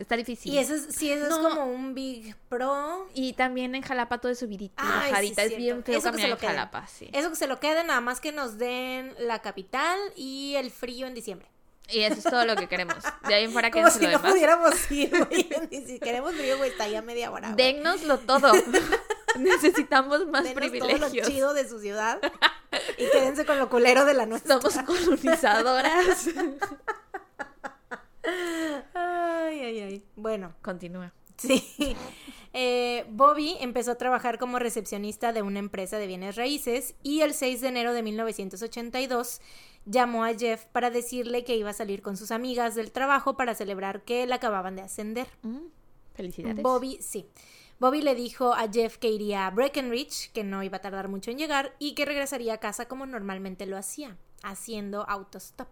Está 0.03 0.17
difícil. 0.17 0.53
Y 0.53 0.59
eso 0.59 0.75
es, 0.75 0.87
sí, 0.95 1.11
eso 1.11 1.29
No. 1.29 1.49
es 1.49 1.55
como 1.55 1.67
un 1.73 1.95
big 1.95 2.35
pro. 2.49 3.09
Y 3.15 3.33
también 3.35 3.75
en 3.75 3.83
Jalapa 3.83 4.19
todo 4.19 4.33
es 4.33 4.39
sí, 4.41 4.71
bajadita. 4.77 5.43
es 5.45 5.57
bien 5.57 5.83
feo 5.85 5.99
Eso 5.99 6.11
que 6.13 6.19
se 6.21 6.27
lo 6.29 6.35
en 6.35 6.41
queden. 6.41 6.57
Jalapa, 6.57 6.87
sí. 6.87 7.09
Eso 7.13 7.31
que 7.31 7.37
se 7.37 7.47
lo 7.47 7.61
quede, 7.61 7.85
nada 7.85 8.01
más 8.01 8.21
que 8.21 8.33
nos 8.33 8.59
den 8.59 9.15
la 9.19 9.41
capital 9.41 9.99
y 10.17 10.55
el 10.57 10.71
frío 10.71 11.07
en 11.07 11.15
diciembre. 11.15 11.49
Y 11.89 12.01
eso 12.01 12.15
es 12.19 12.25
todo 12.25 12.45
lo 12.45 12.55
que 12.57 12.69
queremos. 12.69 12.97
De 13.29 13.35
ahí 13.35 13.45
en 13.45 13.53
fuera 13.53 13.71
Como 13.71 13.85
quédense 13.85 13.99
si 13.99 14.07
lo 14.07 14.13
no 14.13 14.19
demás. 14.19 14.33
pudiéramos 14.33 14.91
ir, 14.91 15.11
güey. 15.29 15.49
Ni 15.71 15.83
si 15.87 15.99
queremos 15.99 16.35
frío, 16.35 16.57
güey, 16.57 16.71
está 16.71 16.89
ya 16.89 17.03
media 17.03 17.31
hora. 17.31 17.53
güey. 17.53 17.57
Dennoslo 17.75 18.19
todo. 18.19 18.53
Necesitamos 19.39 20.27
más 20.27 20.45
Denos 20.45 20.55
todo 20.55 20.71
privilegios. 20.71 21.01
lo 21.27 21.33
chido 21.33 21.55
de 21.55 21.69
su 21.69 21.81
ciudad 21.81 22.21
y 22.99 23.09
quédense 23.11 23.45
con 23.47 23.59
lo 23.59 23.69
culero 23.69 24.05
de 24.05 24.15
la 24.15 24.27
nuestra. 24.27 24.61
Somos 24.61 24.77
colonizadoras. 24.85 26.29
Ay, 29.33 29.61
ay, 29.61 29.81
ay. 29.81 30.05
Bueno, 30.17 30.55
Continúa. 30.63 31.13
sí. 31.37 31.63
Eh, 32.55 33.07
Bobby 33.09 33.57
empezó 33.61 33.93
a 33.93 33.95
trabajar 33.95 34.39
como 34.39 34.59
recepcionista 34.59 35.33
de 35.33 35.41
una 35.41 35.59
empresa 35.59 35.97
de 35.97 36.07
bienes 36.07 36.37
raíces 36.37 36.95
y 37.03 37.23
el 37.23 37.33
6 37.33 37.63
de 37.63 37.69
enero 37.69 37.95
de 37.95 38.03
1982 38.03 39.41
llamó 39.87 40.25
a 40.25 40.35
Jeff 40.35 40.67
para 40.67 40.91
decirle 40.91 41.45
que 41.45 41.57
iba 41.57 41.71
a 41.71 41.73
salir 41.73 42.03
con 42.03 42.19
sus 42.19 42.31
amigas 42.31 42.75
del 42.75 42.93
trabajo 42.93 43.39
para 43.39 43.55
celebrar 43.55 44.03
que 44.03 44.27
la 44.27 44.35
acababan 44.35 44.77
de 44.77 44.83
ascender. 44.83 45.29
Mm, 45.43 45.69
Felicidades. 46.15 46.63
Bobby, 46.63 46.99
sí. 47.01 47.27
Bobby 47.81 48.03
le 48.03 48.15
dijo 48.15 48.53
a 48.53 48.69
Jeff 48.71 48.99
que 48.99 49.09
iría 49.09 49.47
a 49.47 49.51
Breckenridge, 49.51 50.31
que 50.33 50.45
no 50.45 50.63
iba 50.63 50.77
a 50.77 50.81
tardar 50.83 51.09
mucho 51.09 51.31
en 51.31 51.39
llegar 51.39 51.75
y 51.79 51.95
que 51.95 52.05
regresaría 52.05 52.55
a 52.55 52.59
casa 52.59 52.87
como 52.87 53.07
normalmente 53.07 53.65
lo 53.67 53.77
hacía, 53.79 54.19
haciendo 54.43 55.09
autostop. 55.09 55.69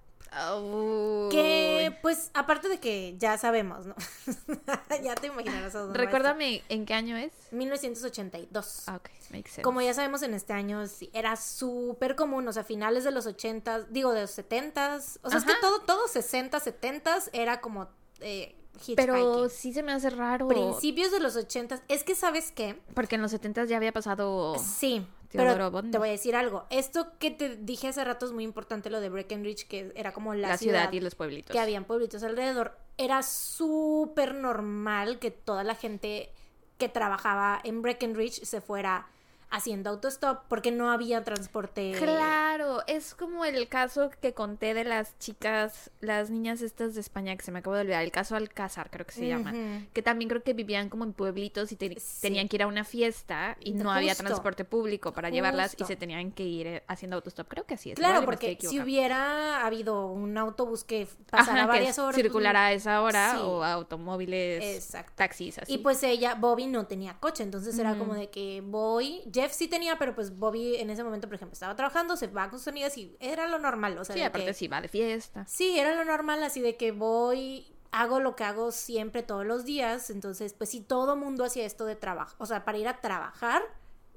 Que, 1.30 1.96
pues, 2.02 2.30
aparte 2.34 2.68
de 2.68 2.78
que 2.78 3.16
ya 3.18 3.36
sabemos, 3.36 3.86
¿no? 3.86 3.94
ya 5.02 5.14
te 5.14 5.26
imaginarás 5.26 5.74
a 5.74 5.80
dónde 5.80 5.98
Recuérdame 5.98 6.62
en 6.68 6.86
qué 6.86 6.94
año 6.94 7.16
es. 7.16 7.32
esto. 7.32 7.56
1982. 7.56 8.84
Ah, 8.86 8.96
ok, 8.96 9.08
makes 9.30 9.50
sense. 9.50 9.62
Como 9.62 9.80
ya 9.80 9.92
sabemos, 9.92 10.22
en 10.22 10.34
este 10.34 10.52
año 10.52 10.86
sí, 10.86 11.10
era 11.12 11.36
súper 11.36 12.14
común, 12.14 12.46
o 12.46 12.52
sea, 12.52 12.62
finales 12.62 13.04
de 13.04 13.10
los 13.10 13.26
80, 13.26 13.86
digo, 13.90 14.12
de 14.12 14.22
los 14.22 14.30
70, 14.30 15.00
o 15.22 15.30
sea, 15.30 15.38
es 15.38 15.44
que 15.44 15.54
todo, 15.60 15.80
todo 15.80 16.06
60, 16.06 16.60
70 16.60 17.18
era 17.32 17.60
como 17.60 17.88
eh, 18.20 18.54
Pero 18.96 19.48
sí 19.48 19.72
se 19.72 19.82
me 19.82 19.92
hace 19.92 20.10
raro. 20.10 20.48
Principios 20.48 21.12
de 21.12 21.20
los 21.20 21.36
80, 21.36 21.82
es 21.88 22.04
que, 22.04 22.14
¿sabes 22.14 22.52
qué? 22.52 22.78
Porque 22.94 23.16
en 23.16 23.22
los 23.22 23.30
70 23.30 23.64
ya 23.64 23.76
había 23.76 23.92
pasado. 23.92 24.56
Sí, 24.58 25.06
pero 25.30 25.82
te 25.82 25.98
voy 25.98 26.08
a 26.08 26.12
decir 26.12 26.34
algo. 26.34 26.66
Esto 26.70 27.18
que 27.18 27.30
te 27.30 27.56
dije 27.56 27.88
hace 27.88 28.04
rato 28.04 28.26
es 28.26 28.32
muy 28.32 28.44
importante, 28.44 28.90
lo 28.90 29.00
de 29.00 29.08
Breckenridge, 29.08 29.66
que 29.66 29.92
era 29.94 30.12
como 30.12 30.34
la, 30.34 30.48
la, 30.48 30.58
ciudad, 30.58 30.92
y 30.92 31.00
los 31.00 31.14
pueblitos. 31.14 31.52
que 31.52 31.60
habían 31.60 31.84
pueblitos 31.84 32.22
alrededor. 32.22 32.76
Era 32.96 33.22
súper 33.22 34.34
normal 34.34 35.18
que 35.18 35.30
toda 35.30 35.64
la 35.64 35.74
gente 35.74 36.30
que 36.78 36.88
trabajaba 36.88 37.60
en 37.62 37.82
Breckenridge 37.82 38.44
se 38.44 38.60
fuera 38.60 39.06
haciendo 39.50 39.90
autostop 39.90 40.44
porque 40.48 40.70
no 40.70 40.90
había 40.90 41.24
transporte. 41.24 41.92
Claro, 41.98 42.82
es 42.86 43.14
como 43.14 43.44
el 43.44 43.68
caso 43.68 44.10
que 44.20 44.32
conté 44.34 44.74
de 44.74 44.84
las 44.84 45.18
chicas, 45.18 45.90
las 46.00 46.30
niñas 46.30 46.62
estas 46.62 46.94
de 46.94 47.00
España 47.00 47.36
que 47.36 47.44
se 47.44 47.50
me 47.52 47.58
acabó 47.58 47.74
de 47.76 47.82
olvidar, 47.82 48.02
el 48.04 48.12
caso 48.12 48.36
Alcázar 48.36 48.90
creo 48.90 49.04
que 49.06 49.12
se 49.12 49.26
llama, 49.26 49.52
que 49.92 50.02
también 50.02 50.28
creo 50.28 50.42
que 50.42 50.52
vivían 50.54 50.88
como 50.88 51.04
en 51.04 51.12
pueblitos 51.12 51.72
y 51.72 51.76
te- 51.76 51.98
Sí. 52.00 52.20
tenían 52.22 52.48
que 52.48 52.56
ir 52.56 52.62
a 52.62 52.66
una 52.66 52.84
fiesta 52.84 53.56
y 53.60 53.72
no 53.72 53.90
había 53.92 54.14
transporte 54.14 54.64
público 54.64 55.12
para 55.12 55.30
llevarlas 55.30 55.74
y 55.78 55.84
se 55.84 55.96
tenían 55.96 56.30
que 56.32 56.44
ir 56.44 56.66
eh, 56.66 56.82
haciendo 56.86 57.16
autostop, 57.16 57.48
creo 57.48 57.64
que 57.64 57.74
así 57.74 57.90
es. 57.90 57.96
Claro, 57.98 58.24
porque 58.24 58.56
si 58.60 58.78
hubiera 58.80 59.66
habido 59.66 60.06
un 60.06 60.38
autobús 60.38 60.84
que 60.84 61.08
pasara 61.30 61.62
Ajá, 61.62 61.72
que 61.72 61.78
varias 61.78 61.98
horas. 61.98 62.14
pues, 62.14 62.22
circulara 62.22 62.66
a 62.66 62.72
esa 62.72 63.02
hora 63.02 63.32
sí. 63.32 63.38
o 63.42 63.64
automóviles, 63.64 64.62
Exacto. 64.76 65.12
taxis, 65.16 65.58
así. 65.58 65.74
Y 65.74 65.78
pues 65.78 66.02
ella, 66.02 66.34
Bobby 66.34 66.66
no 66.66 66.86
tenía 66.86 67.14
coche, 67.18 67.42
entonces 67.42 67.78
era 67.78 67.96
como 67.96 68.14
de 68.14 68.30
que 68.30 68.62
voy, 68.64 69.22
Jeff 69.40 69.52
sí 69.52 69.68
tenía, 69.68 69.98
pero 69.98 70.14
pues 70.14 70.36
Bobby 70.38 70.76
en 70.76 70.90
ese 70.90 71.02
momento, 71.02 71.28
por 71.28 71.36
ejemplo, 71.36 71.54
estaba 71.54 71.74
trabajando, 71.76 72.16
se 72.16 72.26
va 72.26 72.50
con 72.50 72.58
sus 72.58 72.68
amigas 72.68 72.96
y 72.98 73.16
era 73.20 73.46
lo 73.46 73.58
normal, 73.58 73.96
o 73.98 74.04
sea, 74.04 74.14
sí, 74.14 74.22
aparte 74.22 74.46
que- 74.46 74.54
sí 74.54 74.68
va 74.68 74.80
de 74.80 74.88
fiesta. 74.88 75.46
sí, 75.46 75.78
era 75.78 75.94
lo 75.94 76.04
normal, 76.04 76.42
así 76.42 76.60
de 76.60 76.76
que 76.76 76.92
voy, 76.92 77.66
hago 77.92 78.20
lo 78.20 78.36
que 78.36 78.44
hago 78.44 78.70
siempre 78.72 79.22
todos 79.22 79.46
los 79.46 79.64
días, 79.64 80.10
entonces 80.10 80.52
pues 80.52 80.70
sí, 80.70 80.80
todo 80.80 81.16
mundo 81.16 81.44
hacía 81.44 81.64
esto 81.64 81.84
de 81.84 81.96
trabajo, 81.96 82.36
o 82.38 82.46
sea, 82.46 82.64
para 82.64 82.78
ir 82.78 82.88
a 82.88 83.00
trabajar, 83.00 83.62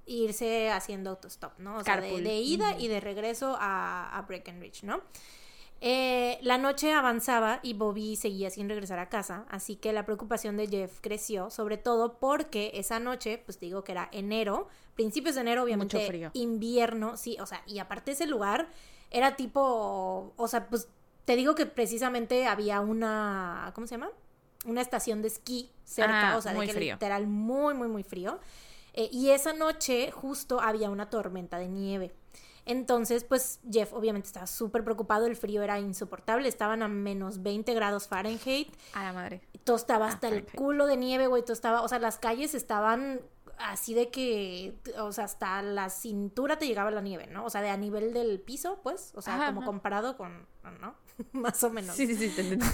irse 0.06 0.70
haciendo 0.70 1.12
autostop, 1.12 1.58
¿no? 1.60 1.78
O 1.78 1.84
sea, 1.84 2.02
de, 2.02 2.36
ida 2.36 2.78
y 2.78 2.90
de 2.90 3.00
regreso 3.00 3.56
a, 3.60 4.18
a 4.18 4.22
Breckenridge, 4.24 4.84
¿no? 4.84 5.02
Eh, 5.86 6.40
la 6.42 6.58
noche 6.58 6.94
avanzaba 6.94 7.60
y 7.62 7.74
Bobby 7.74 8.16
seguía 8.16 8.50
sin 8.50 8.70
regresar 8.70 9.00
a 9.00 9.10
casa, 9.10 9.46
así 9.50 9.76
que 9.76 9.92
la 9.92 10.06
preocupación 10.06 10.56
de 10.56 10.68
Jeff 10.68 11.00
creció, 11.02 11.50
sobre 11.50 11.78
todo 11.78 12.20
porque 12.20 12.72
esa 12.76 13.00
noche, 13.00 13.42
pues 13.44 13.60
digo 13.60 13.84
que 13.84 13.92
era 13.92 14.08
enero, 14.14 14.70
principios 14.96 15.36
de 15.36 15.42
enero, 15.42 15.64
obviamente 15.64 15.98
Mucho 15.98 16.08
frío. 16.08 16.30
invierno, 16.34 17.18
sí, 17.18 17.38
o 17.40 17.46
sea, 17.46 17.64
y 17.66 17.80
aparte 17.80 18.12
ese 18.12 18.28
lugar 18.28 18.68
era 19.12 19.36
tipo, 19.36 20.34
o 20.36 20.48
sea, 20.48 20.68
pues 20.70 20.88
te 21.26 21.36
digo 21.36 21.56
que 21.56 21.66
precisamente 21.66 22.46
había 22.48 22.82
una, 22.82 23.72
¿cómo 23.76 23.88
se 23.88 23.96
llama? 23.96 24.10
Una 24.66 24.82
estación 24.82 25.22
de 25.22 25.28
esquí 25.30 25.72
cerca, 25.84 26.34
Ah, 26.34 26.38
o 26.38 26.42
sea, 26.42 26.54
muy 26.54 26.66
de 26.68 26.72
que 26.74 26.78
frío. 26.78 26.94
literal 26.96 27.28
muy, 27.28 27.74
muy, 27.74 27.88
muy 27.88 28.04
frío. 28.04 28.40
Eh, 28.94 29.10
y 29.12 29.30
esa 29.32 29.54
noche 29.54 30.12
justo 30.12 30.62
había 30.62 30.90
una 30.90 31.10
tormenta 31.10 31.58
de 31.58 31.68
nieve. 31.68 32.14
Entonces, 32.66 33.24
pues 33.26 33.60
Jeff 33.70 33.92
obviamente 33.94 34.28
estaba 34.28 34.48
súper 34.48 34.84
preocupado, 34.86 35.26
el 35.26 35.36
frío 35.36 35.64
era 35.64 35.80
insoportable, 35.80 36.48
estaban 36.48 36.82
a 36.82 36.88
menos 36.88 37.44
20 37.44 37.74
grados 37.74 38.08
Fahrenheit, 38.08 38.70
A 38.94 39.04
la 39.04 39.12
madre. 39.14 39.42
todo 39.66 39.76
estaba 39.76 40.06
Ah, 40.06 40.10
hasta 40.10 40.30
el 40.30 40.46
culo 40.46 40.86
de 40.86 40.96
nieve, 40.96 41.28
güey, 41.28 41.42
todo 41.44 41.54
estaba, 41.54 41.82
o 41.82 41.88
sea, 41.90 42.00
las 42.00 42.18
calles 42.20 42.56
estaban 42.56 43.20
así 43.58 43.94
de 43.94 44.10
que, 44.10 44.76
o 45.00 45.12
sea, 45.12 45.26
hasta 45.26 45.62
la 45.62 45.90
cintura 45.90 46.58
te 46.58 46.68
llegaba 46.68 46.92
la 46.92 47.02
nieve, 47.02 47.28
¿no? 47.28 47.46
O 47.46 47.50
sea, 47.50 47.62
de 47.62 47.70
a 47.70 47.78
nivel 47.78 48.14
del 48.14 48.40
piso, 48.42 48.80
pues, 48.84 49.12
o 49.16 49.22
sea, 49.22 49.36
Ajá, 49.36 49.46
como 49.48 49.62
ajá. 49.62 49.66
comparado 49.68 50.18
con, 50.18 50.48
¿no? 50.82 50.96
Más 51.32 51.64
o 51.64 51.70
menos. 51.70 51.96
Sí, 51.96 52.08
sí, 52.08 52.16
sí, 52.16 52.30
te 52.36 52.42
entendí. 52.54 52.66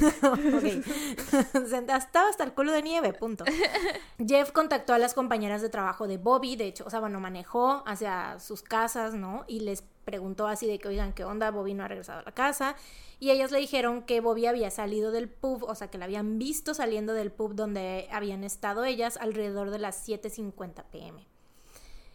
Ok. 0.56 0.84
Se- 1.67 1.78
Estaba 1.97 2.30
hasta 2.30 2.43
el 2.43 2.54
culo 2.54 2.71
de 2.71 2.82
nieve, 2.82 3.13
punto. 3.13 3.43
Jeff 4.25 4.52
contactó 4.52 4.93
a 4.93 4.97
las 4.97 5.13
compañeras 5.13 5.62
de 5.62 5.69
trabajo 5.69 6.08
de 6.08 6.17
Bobby, 6.17 6.56
de 6.56 6.67
hecho, 6.67 6.86
o 6.86 6.89
sea, 6.89 6.99
bueno, 6.99 7.19
manejó 7.19 7.84
hacia 7.86 8.39
sus 8.39 8.62
casas, 8.62 9.13
¿no? 9.13 9.43
Y 9.47 9.62
les 9.62 9.84
preguntó 10.06 10.47
así 10.47 10.67
de 10.67 10.80
que, 10.80 10.88
oigan, 10.88 11.13
¿qué 11.13 11.23
onda? 11.23 11.52
Bobby 11.52 11.73
no 11.73 11.84
ha 11.84 11.88
regresado 11.88 12.19
a 12.19 12.23
la 12.23 12.32
casa. 12.34 12.75
Y 13.19 13.32
ellas 13.32 13.52
le 13.52 13.60
dijeron 13.60 14.04
que 14.04 14.21
Bobby 14.21 14.45
había 14.45 14.71
salido 14.71 15.12
del 15.12 15.30
pub, 15.30 15.63
o 15.65 15.75
sea, 15.75 15.89
que 15.89 15.97
la 15.97 16.06
habían 16.06 16.39
visto 16.39 16.73
saliendo 16.73 17.13
del 17.13 17.32
pub 17.32 17.54
donde 17.54 18.08
habían 18.12 18.43
estado 18.45 18.86
ellas 18.86 19.17
alrededor 19.17 19.69
de 19.71 19.80
las 19.80 20.08
7.50 20.08 20.84
pm. 20.91 21.28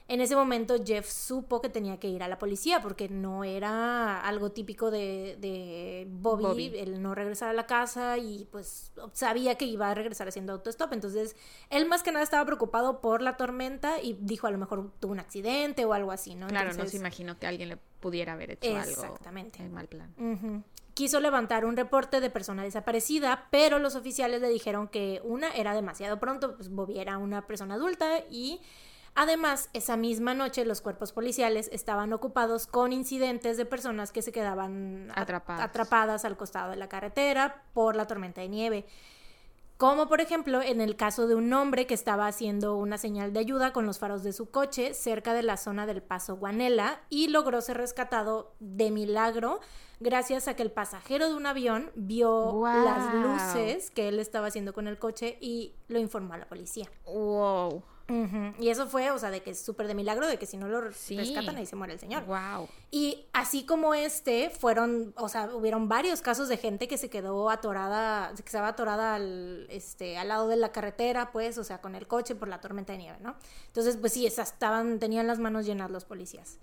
En 0.06 0.20
ese 0.20 0.36
momento 0.36 0.76
Jeff 0.84 1.08
supo 1.08 1.62
que 1.62 1.70
tenía 1.70 1.98
que 1.98 2.08
ir 2.08 2.22
a 2.22 2.28
la 2.28 2.38
policía 2.38 2.82
porque 2.82 3.08
no 3.08 3.42
era 3.42 4.20
algo 4.20 4.52
típico 4.52 4.90
de, 4.90 5.38
de 5.40 6.06
Bobby, 6.10 6.42
Bobby. 6.42 6.72
el 6.78 7.00
no 7.00 7.14
regresar 7.14 7.48
a 7.48 7.52
la 7.54 7.66
casa 7.66 8.18
y 8.18 8.46
pues 8.52 8.92
sabía 9.14 9.54
que 9.56 9.64
iba 9.64 9.90
a 9.90 9.94
regresar 9.94 10.28
haciendo 10.28 10.52
autostop. 10.52 10.92
Entonces 10.92 11.36
él 11.70 11.86
más 11.86 12.02
que 12.02 12.12
nada 12.12 12.22
estaba 12.22 12.44
preocupado 12.44 13.00
por 13.00 13.22
la 13.22 13.38
tormenta 13.38 13.98
y 14.02 14.18
dijo 14.20 14.46
a 14.46 14.50
lo 14.50 14.58
mejor 14.58 14.90
tuvo 15.00 15.12
un 15.12 15.20
accidente 15.20 15.86
o 15.86 15.94
algo 15.94 16.12
así, 16.12 16.34
¿no? 16.34 16.48
Claro, 16.48 16.74
no 16.74 16.86
se 16.86 16.98
imaginó 16.98 17.38
que 17.38 17.46
alguien 17.46 17.70
le 17.70 17.78
pudiera 18.00 18.34
haber 18.34 18.50
hecho 18.50 18.76
algo 18.76 18.90
Exactamente. 18.90 19.62
en 19.62 19.72
mal 19.72 19.88
plan. 19.88 20.64
Quiso 20.92 21.18
levantar 21.18 21.64
un 21.64 21.76
reporte 21.78 22.20
de 22.20 22.28
persona 22.28 22.62
desaparecida, 22.62 23.48
pero 23.50 23.78
los 23.78 23.94
oficiales 23.94 24.42
le 24.42 24.48
dijeron 24.50 24.86
que 24.86 25.22
una 25.24 25.50
era 25.54 25.74
demasiado 25.74 26.20
pronto, 26.20 26.56
pues 26.56 26.68
Bobby 26.68 26.98
era 26.98 27.16
una 27.16 27.46
persona 27.46 27.74
adulta 27.74 28.18
y 28.30 28.60
además 29.14 29.70
esa 29.72 29.96
misma 29.96 30.34
noche 30.34 30.64
los 30.64 30.80
cuerpos 30.80 31.12
policiales 31.12 31.68
estaban 31.72 32.12
ocupados 32.12 32.66
con 32.66 32.92
incidentes 32.92 33.56
de 33.56 33.64
personas 33.64 34.12
que 34.12 34.22
se 34.22 34.32
quedaban 34.32 35.12
atrapadas 35.14 36.24
al 36.24 36.36
costado 36.36 36.70
de 36.70 36.76
la 36.76 36.88
carretera 36.88 37.62
por 37.72 37.96
la 37.96 38.06
tormenta 38.06 38.40
de 38.40 38.48
nieve. 38.48 38.86
Como 39.76 40.08
por 40.08 40.20
ejemplo 40.20 40.62
en 40.62 40.80
el 40.80 40.94
caso 40.94 41.26
de 41.26 41.34
un 41.34 41.52
hombre 41.52 41.86
que 41.86 41.94
estaba 41.94 42.28
haciendo 42.28 42.76
una 42.76 42.96
señal 42.96 43.32
de 43.32 43.40
ayuda 43.40 43.72
con 43.72 43.86
los 43.86 43.98
faros 43.98 44.22
de 44.22 44.32
su 44.32 44.50
coche 44.50 44.94
cerca 44.94 45.34
de 45.34 45.42
la 45.42 45.56
zona 45.56 45.84
del 45.84 46.00
Paso 46.00 46.36
Guanela 46.36 47.00
y 47.10 47.28
logró 47.28 47.60
ser 47.60 47.78
rescatado 47.78 48.54
de 48.60 48.92
milagro 48.92 49.60
gracias 49.98 50.46
a 50.46 50.54
que 50.54 50.62
el 50.62 50.70
pasajero 50.70 51.28
de 51.28 51.34
un 51.34 51.46
avión 51.46 51.90
vio 51.96 52.62
las 52.64 53.14
luces 53.14 53.90
que 53.90 54.08
él 54.08 54.20
estaba 54.20 54.46
haciendo 54.46 54.72
con 54.72 54.86
el 54.86 54.98
coche 54.98 55.38
y 55.40 55.74
lo 55.88 55.98
informó 55.98 56.34
a 56.34 56.38
la 56.38 56.46
policía. 56.46 56.88
Wow. 57.06 57.82
Y 58.58 58.68
eso 58.68 58.86
fue, 58.86 59.10
o 59.10 59.18
sea, 59.18 59.30
de 59.30 59.42
que 59.42 59.50
es 59.50 59.60
súper 59.60 59.86
de 59.86 59.94
milagro, 59.94 60.26
de 60.26 60.38
que 60.38 60.46
si 60.46 60.56
no 60.56 60.68
lo 60.68 60.80
rescatan 60.80 61.56
ahí 61.56 61.64
se 61.64 61.74
muere 61.74 61.94
el 61.94 62.00
señor. 62.00 62.24
Wow. 62.26 62.68
Y 62.90 63.26
así 63.32 63.64
como 63.64 63.94
este, 63.94 64.50
fueron, 64.50 65.14
o 65.16 65.28
sea, 65.28 65.54
hubieron 65.54 65.88
varios 65.88 66.20
casos 66.20 66.48
de 66.48 66.58
gente 66.58 66.86
que 66.86 66.98
se 66.98 67.08
quedó 67.08 67.48
atorada, 67.48 68.32
que 68.34 68.42
estaba 68.42 68.68
atorada 68.68 69.14
al, 69.14 69.66
este, 69.70 70.18
al 70.18 70.28
lado 70.28 70.48
de 70.48 70.56
la 70.56 70.70
carretera, 70.70 71.32
pues, 71.32 71.56
o 71.56 71.64
sea, 71.64 71.80
con 71.80 71.94
el 71.94 72.06
coche 72.06 72.34
por 72.34 72.48
la 72.48 72.60
tormenta 72.60 72.92
de 72.92 72.98
nieve, 72.98 73.18
¿no? 73.20 73.36
Entonces, 73.68 73.96
pues 73.96 74.12
sí, 74.12 74.26
esas 74.26 74.52
estaban, 74.52 74.98
tenían 74.98 75.26
las 75.26 75.38
manos 75.38 75.64
llenas 75.64 75.90
los 75.90 76.04
policías. 76.04 76.58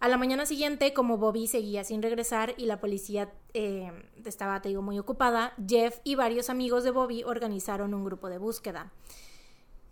A 0.00 0.08
la 0.08 0.16
mañana 0.16 0.46
siguiente, 0.46 0.94
como 0.94 1.18
Bobby 1.18 1.48
seguía 1.48 1.82
sin 1.82 2.02
regresar 2.02 2.54
y 2.56 2.66
la 2.66 2.78
policía 2.78 3.32
eh, 3.52 3.90
estaba, 4.24 4.62
te 4.62 4.68
digo, 4.68 4.80
muy 4.80 4.96
ocupada, 4.98 5.54
Jeff 5.66 5.98
y 6.04 6.14
varios 6.14 6.50
amigos 6.50 6.84
de 6.84 6.92
Bobby 6.92 7.24
organizaron 7.24 7.94
un 7.94 8.04
grupo 8.04 8.28
de 8.28 8.38
búsqueda. 8.38 8.92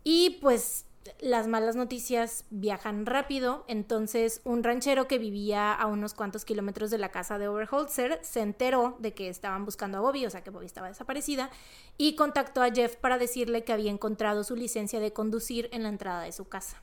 Y 0.08 0.38
pues 0.40 0.86
las 1.18 1.48
malas 1.48 1.74
noticias 1.74 2.44
viajan 2.50 3.06
rápido, 3.06 3.64
entonces 3.66 4.40
un 4.44 4.62
ranchero 4.62 5.08
que 5.08 5.18
vivía 5.18 5.72
a 5.72 5.86
unos 5.86 6.14
cuantos 6.14 6.44
kilómetros 6.44 6.92
de 6.92 6.98
la 6.98 7.08
casa 7.08 7.38
de 7.38 7.48
Overholzer 7.48 8.20
se 8.22 8.40
enteró 8.40 8.96
de 9.00 9.14
que 9.14 9.28
estaban 9.28 9.64
buscando 9.64 9.98
a 9.98 10.02
Bobby, 10.02 10.24
o 10.24 10.30
sea 10.30 10.44
que 10.44 10.50
Bobby 10.50 10.66
estaba 10.66 10.86
desaparecida, 10.86 11.50
y 11.98 12.14
contactó 12.14 12.62
a 12.62 12.70
Jeff 12.70 12.94
para 12.94 13.18
decirle 13.18 13.64
que 13.64 13.72
había 13.72 13.90
encontrado 13.90 14.44
su 14.44 14.54
licencia 14.54 15.00
de 15.00 15.12
conducir 15.12 15.68
en 15.72 15.82
la 15.82 15.88
entrada 15.88 16.22
de 16.22 16.30
su 16.30 16.46
casa. 16.46 16.80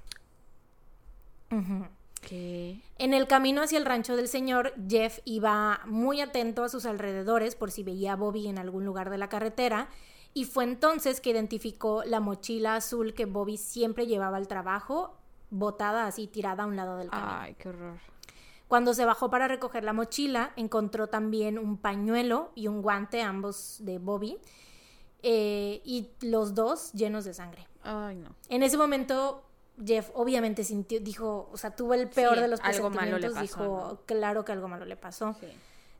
En 2.97 3.13
el 3.13 3.27
camino 3.27 3.61
hacia 3.61 3.77
el 3.77 3.85
rancho 3.85 4.17
del 4.17 4.27
señor, 4.27 4.73
Jeff 4.89 5.19
iba 5.23 5.79
muy 5.85 6.19
atento 6.19 6.65
a 6.65 6.69
sus 6.69 6.85
alrededores 6.85 7.55
por 7.55 7.71
si 7.71 7.83
veía 7.83 8.13
a 8.13 8.17
Bobby 8.17 8.49
en 8.49 8.57
algún 8.57 8.83
lugar 8.83 9.09
de 9.09 9.17
la 9.17 9.29
carretera 9.29 9.87
y 10.33 10.45
fue 10.45 10.63
entonces 10.63 11.21
que 11.21 11.29
identificó 11.29 12.03
la 12.03 12.19
mochila 12.19 12.75
azul 12.75 13.13
que 13.13 13.25
Bobby 13.25 13.57
siempre 13.57 14.07
llevaba 14.07 14.37
al 14.37 14.47
trabajo, 14.47 15.15
botada 15.49 16.07
así, 16.07 16.27
tirada 16.27 16.63
a 16.63 16.65
un 16.65 16.75
lado 16.75 16.97
del 16.97 17.09
camino. 17.09 17.31
Ay, 17.31 17.55
qué 17.55 17.69
horror. 17.69 17.97
Cuando 18.67 18.95
se 18.95 19.05
bajó 19.05 19.29
para 19.29 19.47
recoger 19.47 19.83
la 19.83 19.93
mochila, 19.93 20.51
encontró 20.55 21.07
también 21.07 21.59
un 21.59 21.77
pañuelo 21.77 22.51
y 22.55 22.67
un 22.67 22.81
guante, 22.81 23.21
ambos 23.21 23.77
de 23.81 23.99
Bobby, 23.99 24.39
eh, 25.21 25.81
y 25.85 26.09
los 26.21 26.55
dos 26.55 26.91
llenos 26.93 27.23
de 27.25 27.35
sangre. 27.35 27.67
Ay, 27.83 28.15
no. 28.15 28.35
En 28.49 28.63
ese 28.63 28.77
momento, 28.77 29.43
Jeff 29.85 30.09
obviamente 30.15 30.63
sintió, 30.63 30.99
dijo, 30.99 31.49
o 31.51 31.57
sea, 31.57 31.75
tuvo 31.75 31.93
el 31.93 32.09
peor 32.09 32.39
de 32.39 32.47
los 32.47 32.59
algo 32.61 32.89
malo 32.89 33.19
le 33.19 33.29
pasó, 33.29 33.41
dijo, 33.41 33.99
claro 34.07 34.43
que 34.43 34.51
algo 34.51 34.67
malo 34.67 34.85
le 34.85 34.95
pasó. 34.95 35.35
Sí. 35.39 35.47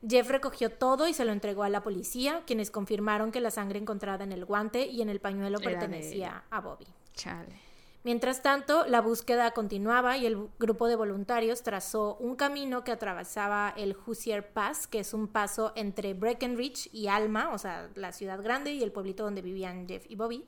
Jeff 0.08 0.30
recogió 0.30 0.70
todo 0.70 1.08
y 1.08 1.14
se 1.14 1.26
lo 1.26 1.32
entregó 1.32 1.64
a 1.64 1.70
la 1.70 1.82
policía, 1.82 2.44
quienes 2.46 2.72
confirmaron 2.72 3.32
que 3.32 3.40
la 3.42 3.52
sangre 3.52 3.80
encontrada 3.80 4.24
en 4.24 4.32
el 4.32 4.46
guante 4.46 4.86
y 4.88 5.02
en 5.02 5.10
el 5.10 5.20
pañuelo 5.20 5.60
pertenecía 5.60 6.44
a 6.50 6.60
Bobby. 6.60 6.88
Chale. 7.14 7.74
Mientras 8.04 8.42
tanto, 8.42 8.86
la 8.86 9.00
búsqueda 9.00 9.52
continuaba 9.52 10.18
y 10.18 10.26
el 10.26 10.50
grupo 10.60 10.90
de 10.90 10.98
voluntarios 10.98 11.64
trazó 11.64 12.18
un 12.18 12.36
camino 12.36 12.84
que 12.84 12.92
atravesaba 12.92 13.74
el 13.78 13.96
Hoosier 13.96 14.52
Pass, 14.52 14.88
que 14.88 15.00
es 15.00 15.14
un 15.14 15.30
paso 15.30 15.72
entre 15.76 16.14
Breckenridge 16.14 16.90
y 16.92 17.08
Alma, 17.08 17.52
o 17.54 17.58
sea, 17.58 17.90
la 17.96 18.12
ciudad 18.12 18.44
grande 18.44 18.74
y 18.74 18.84
el 18.84 18.92
pueblito 18.92 19.24
donde 19.24 19.42
vivían 19.42 19.88
Jeff 19.88 20.06
y 20.10 20.18
Bobby, 20.18 20.44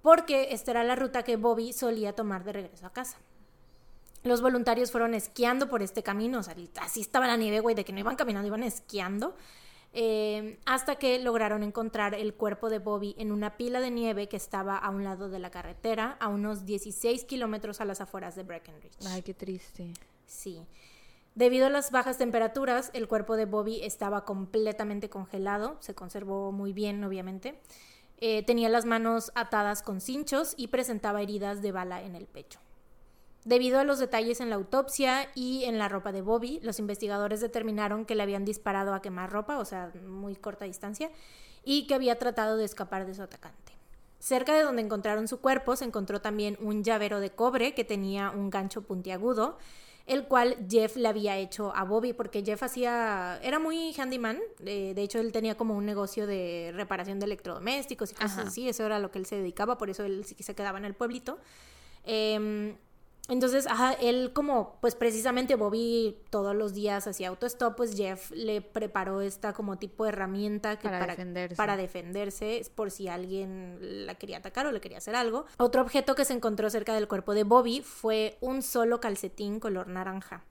porque 0.00 0.48
esta 0.52 0.70
era 0.70 0.82
la 0.82 0.96
ruta 0.96 1.22
que 1.22 1.36
Bobby 1.36 1.74
solía 1.74 2.14
tomar 2.14 2.44
de 2.44 2.54
regreso 2.54 2.86
a 2.86 2.92
casa. 2.94 3.18
Los 4.22 4.42
voluntarios 4.42 4.90
fueron 4.90 5.14
esquiando 5.14 5.68
por 5.68 5.82
este 5.82 6.02
camino, 6.02 6.40
o 6.40 6.42
sea, 6.42 6.54
así 6.80 7.00
estaba 7.00 7.26
la 7.26 7.36
nieve, 7.36 7.60
güey, 7.60 7.74
de 7.74 7.84
que 7.84 7.92
no 7.92 8.00
iban 8.00 8.16
caminando, 8.16 8.46
iban 8.46 8.62
esquiando. 8.62 9.34
Eh, 9.92 10.60
hasta 10.66 10.96
que 10.96 11.18
lograron 11.18 11.64
encontrar 11.64 12.14
el 12.14 12.34
cuerpo 12.34 12.70
de 12.70 12.78
Bobby 12.78 13.16
en 13.18 13.32
una 13.32 13.56
pila 13.56 13.80
de 13.80 13.90
nieve 13.90 14.28
que 14.28 14.36
estaba 14.36 14.76
a 14.76 14.90
un 14.90 15.02
lado 15.02 15.28
de 15.28 15.40
la 15.40 15.50
carretera, 15.50 16.16
a 16.20 16.28
unos 16.28 16.64
16 16.64 17.24
kilómetros 17.24 17.80
a 17.80 17.84
las 17.84 18.00
afueras 18.00 18.36
de 18.36 18.44
Breckenridge. 18.44 18.96
Ay, 19.06 19.22
qué 19.22 19.34
triste. 19.34 19.92
Sí. 20.26 20.64
Debido 21.34 21.66
a 21.66 21.70
las 21.70 21.90
bajas 21.90 22.18
temperaturas, 22.18 22.90
el 22.92 23.08
cuerpo 23.08 23.36
de 23.36 23.46
Bobby 23.46 23.80
estaba 23.82 24.24
completamente 24.24 25.08
congelado, 25.08 25.76
se 25.80 25.94
conservó 25.94 26.52
muy 26.52 26.72
bien, 26.72 27.02
obviamente. 27.02 27.58
Eh, 28.18 28.44
tenía 28.44 28.68
las 28.68 28.84
manos 28.84 29.32
atadas 29.34 29.82
con 29.82 30.00
cinchos 30.00 30.54
y 30.56 30.68
presentaba 30.68 31.22
heridas 31.22 31.62
de 31.62 31.72
bala 31.72 32.02
en 32.02 32.14
el 32.14 32.26
pecho. 32.26 32.60
Debido 33.44 33.78
a 33.78 33.84
los 33.84 33.98
detalles 33.98 34.40
en 34.40 34.50
la 34.50 34.56
autopsia 34.56 35.30
y 35.34 35.64
en 35.64 35.78
la 35.78 35.88
ropa 35.88 36.12
de 36.12 36.20
Bobby, 36.20 36.60
los 36.62 36.78
investigadores 36.78 37.40
determinaron 37.40 38.04
que 38.04 38.14
le 38.14 38.22
habían 38.22 38.44
disparado 38.44 38.92
a 38.92 39.00
quemar 39.00 39.30
ropa, 39.30 39.58
o 39.58 39.64
sea, 39.64 39.92
muy 40.06 40.36
corta 40.36 40.66
distancia, 40.66 41.10
y 41.64 41.86
que 41.86 41.94
había 41.94 42.18
tratado 42.18 42.58
de 42.58 42.64
escapar 42.64 43.06
de 43.06 43.14
su 43.14 43.22
atacante. 43.22 43.72
Cerca 44.18 44.52
de 44.52 44.62
donde 44.62 44.82
encontraron 44.82 45.26
su 45.26 45.40
cuerpo 45.40 45.74
se 45.76 45.86
encontró 45.86 46.20
también 46.20 46.58
un 46.60 46.84
llavero 46.84 47.20
de 47.20 47.30
cobre 47.30 47.72
que 47.72 47.84
tenía 47.84 48.30
un 48.30 48.50
gancho 48.50 48.82
puntiagudo, 48.82 49.56
el 50.06 50.24
cual 50.24 50.58
Jeff 50.68 50.96
le 50.96 51.08
había 51.08 51.38
hecho 51.38 51.74
a 51.74 51.84
Bobby, 51.84 52.12
porque 52.12 52.42
Jeff 52.44 52.62
hacía, 52.62 53.40
era 53.42 53.58
muy 53.58 53.94
handyman, 53.94 54.38
de 54.58 55.00
hecho 55.00 55.18
él 55.18 55.32
tenía 55.32 55.56
como 55.56 55.74
un 55.74 55.86
negocio 55.86 56.26
de 56.26 56.72
reparación 56.74 57.18
de 57.18 57.26
electrodomésticos 57.26 58.10
y 58.10 58.14
cosas 58.14 58.48
así, 58.48 58.68
eso 58.68 58.84
era 58.84 58.98
lo 58.98 59.10
que 59.10 59.18
él 59.18 59.24
se 59.24 59.36
dedicaba, 59.36 59.78
por 59.78 59.88
eso 59.88 60.04
él 60.04 60.26
sí 60.26 60.34
se 60.40 60.54
quedaba 60.54 60.76
en 60.76 60.84
el 60.84 60.94
pueblito. 60.94 61.38
Eh, 62.04 62.76
entonces, 63.28 63.66
ajá, 63.68 63.92
él 63.92 64.32
como, 64.32 64.78
pues 64.80 64.96
precisamente 64.96 65.54
Bobby 65.54 66.18
todos 66.30 66.54
los 66.54 66.74
días 66.74 67.06
hacía 67.06 67.28
autostop, 67.28 67.76
pues 67.76 67.94
Jeff 67.94 68.30
le 68.32 68.60
preparó 68.60 69.20
esta 69.20 69.52
como 69.52 69.78
tipo 69.78 70.04
de 70.04 70.10
herramienta 70.10 70.78
que 70.78 70.88
para, 70.88 71.06
defenderse. 71.06 71.56
para 71.56 71.76
defenderse 71.76 72.62
por 72.74 72.90
si 72.90 73.06
alguien 73.08 74.06
la 74.06 74.16
quería 74.16 74.38
atacar 74.38 74.66
o 74.66 74.72
le 74.72 74.80
quería 74.80 74.98
hacer 74.98 75.14
algo. 75.14 75.46
Otro 75.58 75.82
objeto 75.82 76.14
que 76.14 76.24
se 76.24 76.32
encontró 76.32 76.70
cerca 76.70 76.94
del 76.94 77.06
cuerpo 77.06 77.34
de 77.34 77.44
Bobby 77.44 77.82
fue 77.82 78.36
un 78.40 78.62
solo 78.62 79.00
calcetín 79.00 79.60
color 79.60 79.86
naranja. 79.86 80.44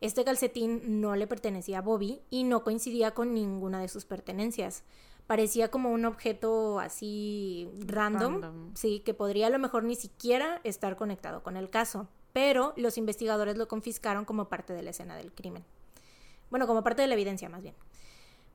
Este 0.00 0.24
calcetín 0.24 1.00
no 1.00 1.16
le 1.16 1.26
pertenecía 1.26 1.78
a 1.78 1.82
Bobby 1.82 2.20
y 2.28 2.44
no 2.44 2.64
coincidía 2.64 3.12
con 3.12 3.34
ninguna 3.34 3.80
de 3.80 3.88
sus 3.88 4.04
pertenencias 4.04 4.82
parecía 5.26 5.70
como 5.70 5.90
un 5.90 6.04
objeto 6.04 6.78
así 6.78 7.68
random, 7.86 8.74
sí, 8.74 9.00
que 9.00 9.14
podría 9.14 9.48
a 9.48 9.50
lo 9.50 9.58
mejor 9.58 9.84
ni 9.84 9.96
siquiera 9.96 10.60
estar 10.64 10.96
conectado 10.96 11.42
con 11.42 11.56
el 11.56 11.70
caso, 11.70 12.08
pero 12.32 12.72
los 12.76 12.98
investigadores 12.98 13.56
lo 13.56 13.68
confiscaron 13.68 14.24
como 14.24 14.48
parte 14.48 14.72
de 14.72 14.82
la 14.82 14.90
escena 14.90 15.16
del 15.16 15.32
crimen. 15.32 15.64
Bueno, 16.50 16.66
como 16.66 16.84
parte 16.84 17.02
de 17.02 17.08
la 17.08 17.14
evidencia 17.14 17.48
más 17.48 17.62
bien. 17.62 17.74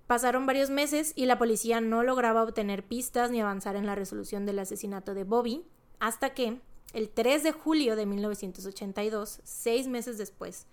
Pasaron 0.08 0.46
varios 0.46 0.70
meses 0.70 1.14
y 1.16 1.26
la 1.26 1.38
policía 1.38 1.80
no 1.80 2.04
lograba 2.04 2.44
obtener 2.44 2.84
pistas 2.84 3.32
ni 3.32 3.42
avanzar 3.42 3.76
en 3.76 3.86
la 3.86 3.96
resolución 3.96 4.46
del 4.46 4.60
asesinato 4.60 5.14
de 5.14 5.24
Bobby, 5.24 5.66
hasta 6.00 6.34
que, 6.34 6.60
el 6.94 7.10
3 7.10 7.44
de 7.44 7.52
julio 7.54 7.96
de 7.96 8.06
1982, 8.06 9.40
seis 9.44 9.88
meses 9.88 10.18
después, 10.18 10.68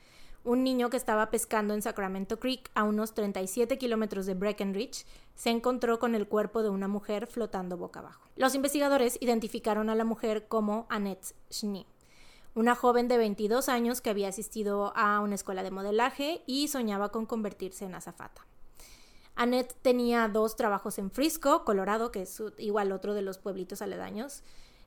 un 0.44 0.64
niño 0.64 0.90
que 0.90 0.96
estaba 0.96 1.31
pescando 1.31 1.74
en 1.74 1.83
Sacramento 1.83 2.38
Creek, 2.38 2.70
a 2.74 2.85
unos 2.85 3.14
37 3.14 3.79
kilómetros 3.79 4.27
de 4.27 4.35
Breckenridge, 4.35 5.05
se 5.35 5.51
encontró 5.51 5.98
con 5.98 6.14
el 6.14 6.27
cuerpo 6.27 6.62
de 6.62 6.70
una 6.70 6.88
mujer 6.88 7.27
flotando 7.27 7.77
boca 7.77 8.01
abajo. 8.01 8.29
Los 8.37 8.55
investigadores 8.55 9.18
identificaron 9.20 9.90
a 9.90 9.94
la 9.94 10.05
mujer 10.05 10.48
como 10.48 10.87
Annette 10.88 11.35
Schnee, 11.51 11.87
una 12.55 12.74
joven 12.74 13.09
de 13.09 13.18
22 13.18 13.68
años 13.68 14.01
que 14.01 14.11
había 14.11 14.29
asistido 14.29 14.92
a 14.96 15.20
una 15.20 15.35
escuela 15.35 15.62
de 15.62 15.70
modelaje 15.70 16.42
y 16.46 16.68
soñaba 16.68 17.11
con 17.11 17.27
convertirse 17.27 17.85
en 17.85 17.94
azafata. 17.94 18.46
Annette 19.37 19.77
tenía 19.83 20.27
dos 20.27 20.57
trabajos 20.57 20.98
en 20.98 21.12
Frisco, 21.12 21.64
Colorado, 21.64 22.11
que 22.11 22.22
es 22.22 22.42
igual 22.59 22.90
otro 22.90 23.14
de 23.14 23.22
los 23.22 23.38
pueblitos 23.38 23.83
aledaños, 23.83 24.42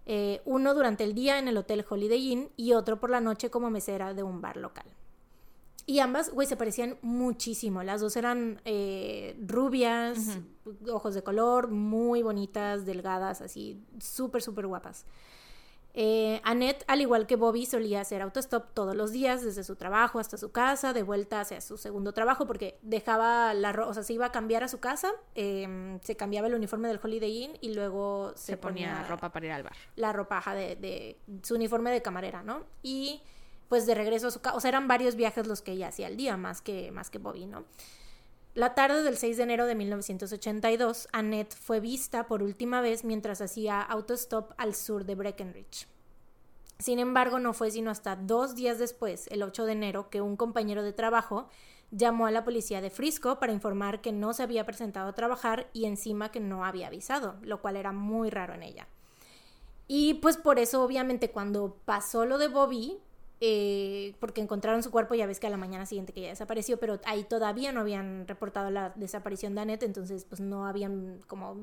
eh, 0.05 0.41
uno 0.43 0.73
durante 0.73 1.05
el 1.05 1.13
día 1.13 1.39
en 1.39 1.47
el 1.47 1.57
Hotel 1.57 1.85
Holiday 1.87 2.31
Inn 2.31 2.49
y 2.57 2.73
otro 2.73 2.99
por 2.99 3.09
la 3.09 3.21
noche 3.21 3.49
como 3.49 3.69
mesera 3.69 4.13
de 4.13 4.23
un 4.23 4.41
bar 4.41 4.57
local. 4.57 4.85
Y 5.85 5.99
ambas, 5.99 6.31
güey, 6.31 6.47
se 6.47 6.55
parecían 6.55 6.97
muchísimo. 7.01 7.83
Las 7.83 8.01
dos 8.01 8.15
eran 8.15 8.61
eh, 8.65 9.35
rubias, 9.45 10.39
ojos 10.89 11.13
de 11.15 11.23
color, 11.23 11.69
muy 11.69 12.21
bonitas, 12.21 12.85
delgadas, 12.85 13.41
así, 13.41 13.83
súper, 13.99 14.41
súper 14.41 14.67
guapas. 14.67 15.05
Eh, 15.93 16.39
Annette, 16.43 16.85
al 16.87 17.01
igual 17.01 17.27
que 17.27 17.35
Bobby, 17.35 17.65
solía 17.65 18.01
hacer 18.01 18.21
autostop 18.21 18.73
todos 18.73 18.95
los 18.95 19.11
días, 19.11 19.43
desde 19.43 19.63
su 19.63 19.75
trabajo 19.75 20.19
hasta 20.19 20.37
su 20.37 20.51
casa, 20.51 20.93
de 20.93 21.03
vuelta 21.03 21.41
hacia 21.41 21.59
su 21.59 21.77
segundo 21.77 22.13
trabajo, 22.13 22.47
porque 22.47 22.77
dejaba 22.81 23.53
la 23.53 23.73
ropa, 23.73 23.89
o 23.89 23.93
sea, 23.93 24.03
se 24.03 24.13
iba 24.13 24.27
a 24.27 24.31
cambiar 24.31 24.63
a 24.63 24.67
su 24.67 24.79
casa, 24.79 25.11
em, 25.35 25.99
se 26.01 26.15
cambiaba 26.15 26.47
el 26.47 26.55
uniforme 26.55 26.87
del 26.87 26.99
Holiday 27.03 27.43
Inn 27.43 27.57
y 27.59 27.73
luego 27.73 28.31
se, 28.35 28.55
ponía, 28.55 29.03
ropa 29.03 29.31
para 29.31 29.45
ir 29.47 29.51
al 29.51 29.63
bar. 29.63 29.75
La 29.97 30.13
ropa 30.13 30.41
de, 30.55 30.77
de 30.77 31.19
su 31.43 31.55
uniforme 31.55 31.91
de 31.91 32.01
camarera, 32.01 32.41
¿no? 32.41 32.63
Y 32.83 33.21
pues 33.71 33.85
de 33.85 33.95
regreso 33.95 34.27
a 34.27 34.31
su 34.31 34.41
casa, 34.41 34.57
o 34.57 34.59
sea, 34.59 34.67
eran 34.67 34.89
varios 34.89 35.15
viajes 35.15 35.47
los 35.47 35.61
que 35.61 35.71
ella 35.71 35.87
hacía 35.87 36.07
al 36.07 36.17
día, 36.17 36.35
más 36.35 36.59
que, 36.59 36.91
más 36.91 37.09
que 37.09 37.19
Bobby, 37.19 37.45
¿no? 37.45 37.63
La 38.53 38.75
tarde 38.75 39.01
del 39.01 39.15
6 39.15 39.37
de 39.37 39.43
enero 39.43 39.65
de 39.65 39.75
1982, 39.75 41.07
Annette 41.13 41.55
fue 41.55 41.79
vista 41.79 42.27
por 42.27 42.43
última 42.43 42.81
vez 42.81 43.05
mientras 43.05 43.39
hacía 43.39 43.81
autostop 43.81 44.51
al 44.57 44.75
sur 44.75 45.05
de 45.05 45.15
Breckenridge. 45.15 45.87
Sin 46.79 46.99
embargo, 46.99 47.39
no 47.39 47.53
fue 47.53 47.71
sino 47.71 47.91
hasta 47.91 48.17
dos 48.17 48.55
días 48.55 48.77
después, 48.77 49.27
el 49.27 49.41
8 49.41 49.63
de 49.63 49.71
enero, 49.71 50.09
que 50.09 50.19
un 50.19 50.35
compañero 50.35 50.83
de 50.83 50.91
trabajo 50.91 51.47
llamó 51.91 52.25
a 52.25 52.31
la 52.31 52.43
policía 52.43 52.81
de 52.81 52.89
Frisco 52.89 53.39
para 53.39 53.53
informar 53.53 54.01
que 54.01 54.11
no 54.11 54.33
se 54.33 54.43
había 54.43 54.65
presentado 54.65 55.07
a 55.07 55.15
trabajar 55.15 55.69
y 55.71 55.85
encima 55.85 56.29
que 56.29 56.41
no 56.41 56.65
había 56.65 56.87
avisado, 56.87 57.37
lo 57.41 57.61
cual 57.61 57.77
era 57.77 57.93
muy 57.93 58.31
raro 58.31 58.53
en 58.53 58.63
ella. 58.63 58.89
Y 59.87 60.15
pues 60.15 60.35
por 60.35 60.59
eso, 60.59 60.83
obviamente, 60.83 61.31
cuando 61.31 61.77
pasó 61.85 62.25
lo 62.25 62.37
de 62.37 62.49
Bobby, 62.49 62.99
eh, 63.43 64.13
porque 64.19 64.39
encontraron 64.39 64.83
su 64.83 64.91
cuerpo, 64.91 65.15
ya 65.15 65.25
ves 65.25 65.39
que 65.39 65.47
a 65.47 65.49
la 65.49 65.57
mañana 65.57 65.87
siguiente 65.87 66.13
que 66.13 66.21
ya 66.21 66.29
desapareció, 66.29 66.79
pero 66.79 66.99
ahí 67.05 67.23
todavía 67.23 67.71
no 67.71 67.79
habían 67.79 68.27
reportado 68.27 68.69
la 68.69 68.91
desaparición 68.95 69.55
de 69.55 69.61
Annette, 69.61 69.81
entonces 69.83 70.25
pues 70.25 70.39
no 70.39 70.67
habían 70.67 71.19
como 71.25 71.57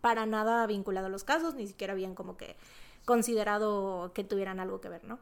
para 0.00 0.26
nada 0.26 0.66
vinculado 0.66 1.08
los 1.08 1.22
casos, 1.22 1.54
ni 1.54 1.68
siquiera 1.68 1.92
habían 1.92 2.16
como 2.16 2.36
que 2.36 2.56
considerado 3.04 4.12
que 4.12 4.24
tuvieran 4.24 4.58
algo 4.58 4.80
que 4.80 4.88
ver, 4.88 5.04
¿no? 5.04 5.20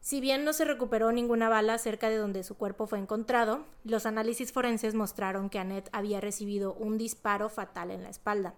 Si 0.00 0.22
bien 0.22 0.46
no 0.46 0.54
se 0.54 0.64
recuperó 0.64 1.12
ninguna 1.12 1.50
bala 1.50 1.76
cerca 1.76 2.08
de 2.08 2.16
donde 2.16 2.42
su 2.42 2.56
cuerpo 2.56 2.86
fue 2.86 2.98
encontrado, 2.98 3.66
los 3.84 4.06
análisis 4.06 4.50
forenses 4.50 4.94
mostraron 4.94 5.50
que 5.50 5.58
Annette 5.58 5.90
había 5.92 6.22
recibido 6.22 6.72
un 6.72 6.96
disparo 6.96 7.50
fatal 7.50 7.90
en 7.90 8.02
la 8.02 8.08
espalda 8.08 8.54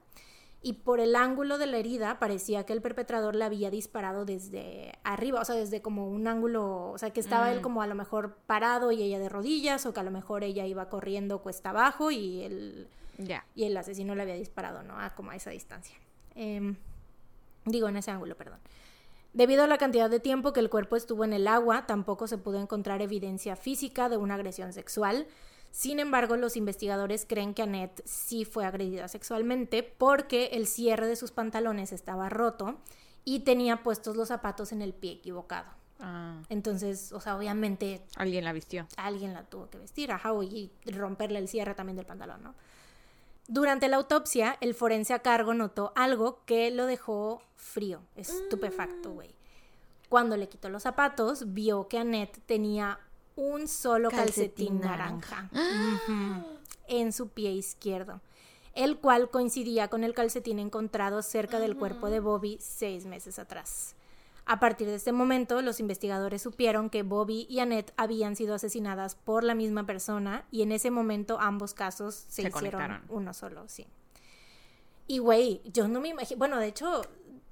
y 0.62 0.74
por 0.74 1.00
el 1.00 1.16
ángulo 1.16 1.58
de 1.58 1.66
la 1.66 1.78
herida 1.78 2.20
parecía 2.20 2.64
que 2.64 2.72
el 2.72 2.80
perpetrador 2.80 3.34
le 3.34 3.44
había 3.44 3.70
disparado 3.70 4.24
desde 4.24 4.92
arriba, 5.02 5.40
o 5.40 5.44
sea, 5.44 5.56
desde 5.56 5.82
como 5.82 6.08
un 6.08 6.28
ángulo, 6.28 6.90
o 6.92 6.98
sea, 6.98 7.10
que 7.10 7.18
estaba 7.18 7.50
él 7.52 7.58
mm. 7.58 7.62
como 7.62 7.82
a 7.82 7.88
lo 7.88 7.96
mejor 7.96 8.36
parado 8.46 8.92
y 8.92 9.02
ella 9.02 9.18
de 9.18 9.28
rodillas, 9.28 9.84
o 9.86 9.92
que 9.92 10.00
a 10.00 10.04
lo 10.04 10.12
mejor 10.12 10.44
ella 10.44 10.64
iba 10.64 10.88
corriendo 10.88 11.42
cuesta 11.42 11.70
abajo 11.70 12.12
y 12.12 12.42
el, 12.42 12.88
y 13.56 13.64
el 13.64 13.76
asesino 13.76 14.14
le 14.14 14.22
había 14.22 14.34
disparado, 14.34 14.84
¿no? 14.84 14.98
A 15.00 15.14
como 15.16 15.32
a 15.32 15.36
esa 15.36 15.50
distancia. 15.50 15.96
Em, 16.36 16.76
digo, 17.64 17.88
en 17.88 17.96
ese 17.96 18.12
ángulo, 18.12 18.36
perdón. 18.36 18.60
Debido 19.32 19.64
a 19.64 19.66
la 19.66 19.78
cantidad 19.78 20.10
de 20.10 20.20
tiempo 20.20 20.52
que 20.52 20.60
el 20.60 20.70
cuerpo 20.70 20.94
estuvo 20.94 21.24
en 21.24 21.32
el 21.32 21.48
agua, 21.48 21.86
tampoco 21.86 22.28
se 22.28 22.38
pudo 22.38 22.60
encontrar 22.60 23.02
evidencia 23.02 23.56
física 23.56 24.08
de 24.08 24.16
una 24.16 24.34
agresión 24.34 24.72
sexual, 24.72 25.26
sin 25.72 26.00
embargo, 26.00 26.36
los 26.36 26.58
investigadores 26.58 27.24
creen 27.26 27.54
que 27.54 27.62
Annette 27.62 28.02
sí 28.04 28.44
fue 28.44 28.66
agredida 28.66 29.08
sexualmente 29.08 29.82
porque 29.82 30.50
el 30.52 30.66
cierre 30.66 31.06
de 31.06 31.16
sus 31.16 31.32
pantalones 31.32 31.92
estaba 31.92 32.28
roto 32.28 32.76
y 33.24 33.40
tenía 33.40 33.82
puestos 33.82 34.14
los 34.14 34.28
zapatos 34.28 34.72
en 34.72 34.82
el 34.82 34.92
pie 34.92 35.12
equivocado. 35.12 35.70
Ah. 35.98 36.42
Entonces, 36.50 37.10
o 37.12 37.20
sea, 37.20 37.38
obviamente... 37.38 38.04
Alguien 38.16 38.44
la 38.44 38.52
vistió. 38.52 38.86
Alguien 38.98 39.32
la 39.32 39.44
tuvo 39.44 39.70
que 39.70 39.78
vestir, 39.78 40.12
ajá, 40.12 40.30
y 40.44 40.70
romperle 40.84 41.38
el 41.38 41.48
cierre 41.48 41.74
también 41.74 41.96
del 41.96 42.04
pantalón, 42.04 42.42
¿no? 42.42 42.54
Durante 43.48 43.88
la 43.88 43.96
autopsia, 43.96 44.58
el 44.60 44.74
forense 44.74 45.14
a 45.14 45.20
cargo 45.20 45.54
notó 45.54 45.92
algo 45.96 46.44
que 46.44 46.70
lo 46.70 46.84
dejó 46.84 47.42
frío, 47.56 48.02
estupefacto, 48.14 49.10
mm. 49.10 49.14
güey. 49.14 49.34
Cuando 50.10 50.36
le 50.36 50.50
quitó 50.50 50.68
los 50.68 50.82
zapatos, 50.82 51.54
vio 51.54 51.88
que 51.88 51.98
Annette 51.98 52.42
tenía 52.44 53.00
un 53.36 53.68
solo 53.68 54.10
calcetín, 54.10 54.80
naranja, 54.80 55.48
en 56.88 57.12
su 57.12 57.28
pie 57.28 57.52
izquierdo, 57.52 58.20
el 58.74 58.98
cual 58.98 59.30
coincidía 59.30 59.88
con 59.88 60.04
el 60.04 60.14
calcetín 60.14 60.58
encontrado 60.58 61.22
cerca 61.22 61.58
del 61.58 61.76
cuerpo 61.76 62.08
de 62.10 62.20
Bobby 62.20 62.58
seis 62.60 63.06
meses 63.06 63.38
atrás. 63.38 63.94
A 64.44 64.58
partir 64.58 64.88
de 64.88 64.96
este 64.96 65.12
momento, 65.12 65.62
los 65.62 65.78
investigadores 65.78 66.42
supieron 66.42 66.90
que 66.90 67.04
Bobby 67.04 67.46
y 67.48 67.60
Annette 67.60 67.92
habían 67.96 68.34
sido 68.34 68.54
asesinadas 68.54 69.14
por 69.14 69.44
la 69.44 69.54
misma 69.54 69.86
persona 69.86 70.44
y 70.50 70.62
en 70.62 70.72
ese 70.72 70.90
momento 70.90 71.38
ambos 71.40 71.74
casos 71.74 72.24
se, 72.28 72.48
hicieron 72.48 73.02
uno 73.08 73.34
solo, 73.34 73.68
sí. 73.68 73.86
Y 75.06 75.18
güey, 75.18 75.60
yo 75.72 75.88
no 75.88 76.00
me 76.00 76.08
imagino, 76.08 76.38
bueno, 76.38 76.58
de 76.58 76.68
hecho, 76.68 77.02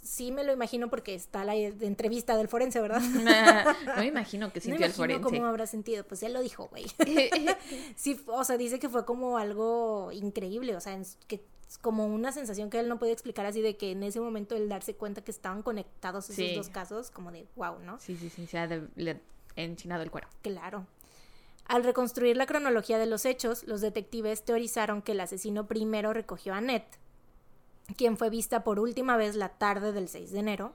sí 0.03 0.33
me 0.33 0.45
lo 0.45 0.53
imagino 0.53 0.89
porque 0.89 1.15
está 1.15 1.45
la 1.45 1.55
entrevista 1.55 2.37
del 2.37 2.49
forense, 2.49 2.81
¿verdad? 2.81 3.01
no 3.87 3.97
me 3.97 4.07
imagino 4.07 4.53
que 4.53 4.61
sintió 4.61 4.81
no 4.81 4.87
el 4.87 4.93
forense. 4.93 5.23
cómo 5.23 5.47
habrá 5.47 5.67
sentido, 5.67 6.05
pues 6.05 6.23
él 6.23 6.33
lo 6.33 6.41
dijo, 6.41 6.69
güey. 6.69 6.87
sí, 7.97 8.21
o 8.27 8.45
sea, 8.45 8.57
dice 8.57 8.79
que 8.79 8.89
fue 8.89 9.05
como 9.05 9.39
algo 9.39 10.11
increíble, 10.13 10.77
o 10.77 10.81
sea, 10.81 10.99
que 11.27 11.45
como 11.81 12.07
una 12.07 12.33
sensación 12.33 12.69
que 12.69 12.81
él 12.81 12.89
no 12.89 12.99
puede 12.99 13.13
explicar 13.13 13.47
así 13.47 13.61
de 13.61 13.77
que 13.77 13.93
en 13.93 14.03
ese 14.03 14.21
momento 14.21 14.57
él 14.57 14.69
darse 14.69 14.95
cuenta 14.95 15.23
que 15.23 15.31
estaban 15.31 15.63
conectados 15.63 16.29
esos 16.31 16.57
dos 16.57 16.69
casos, 16.69 17.11
como 17.11 17.31
de 17.31 17.47
wow, 17.55 17.79
¿no? 17.79 18.01
Sí, 18.01 18.17
sí, 18.17 18.29
sí, 18.29 18.47
se 18.47 18.59
ha 18.59 18.69
enchinado 19.55 20.03
el 20.03 20.11
cuero. 20.11 20.29
Claro. 20.43 20.87
Al 21.67 21.85
reconstruir 21.85 22.37
la 22.37 22.47
cronología 22.47 22.99
de 22.99 23.07
los 23.07 23.25
hechos, 23.25 23.63
los 23.69 23.81
detectives 23.81 24.45
teorizaron 24.45 25.03
que 25.03 25.13
el 25.13 25.21
asesino 25.21 25.69
primero 25.69 26.13
recogió 26.13 26.55
a 26.55 26.61
Ned 26.61 26.83
quien 27.97 28.17
fue 28.17 28.31
vista 28.31 28.65
por 28.65 28.79
última 28.79 29.17
vez 29.17 29.37
la 29.37 29.51
tarde 29.51 29.93
del 29.93 30.09
6 30.09 30.33
de 30.33 30.39
enero. 30.39 30.75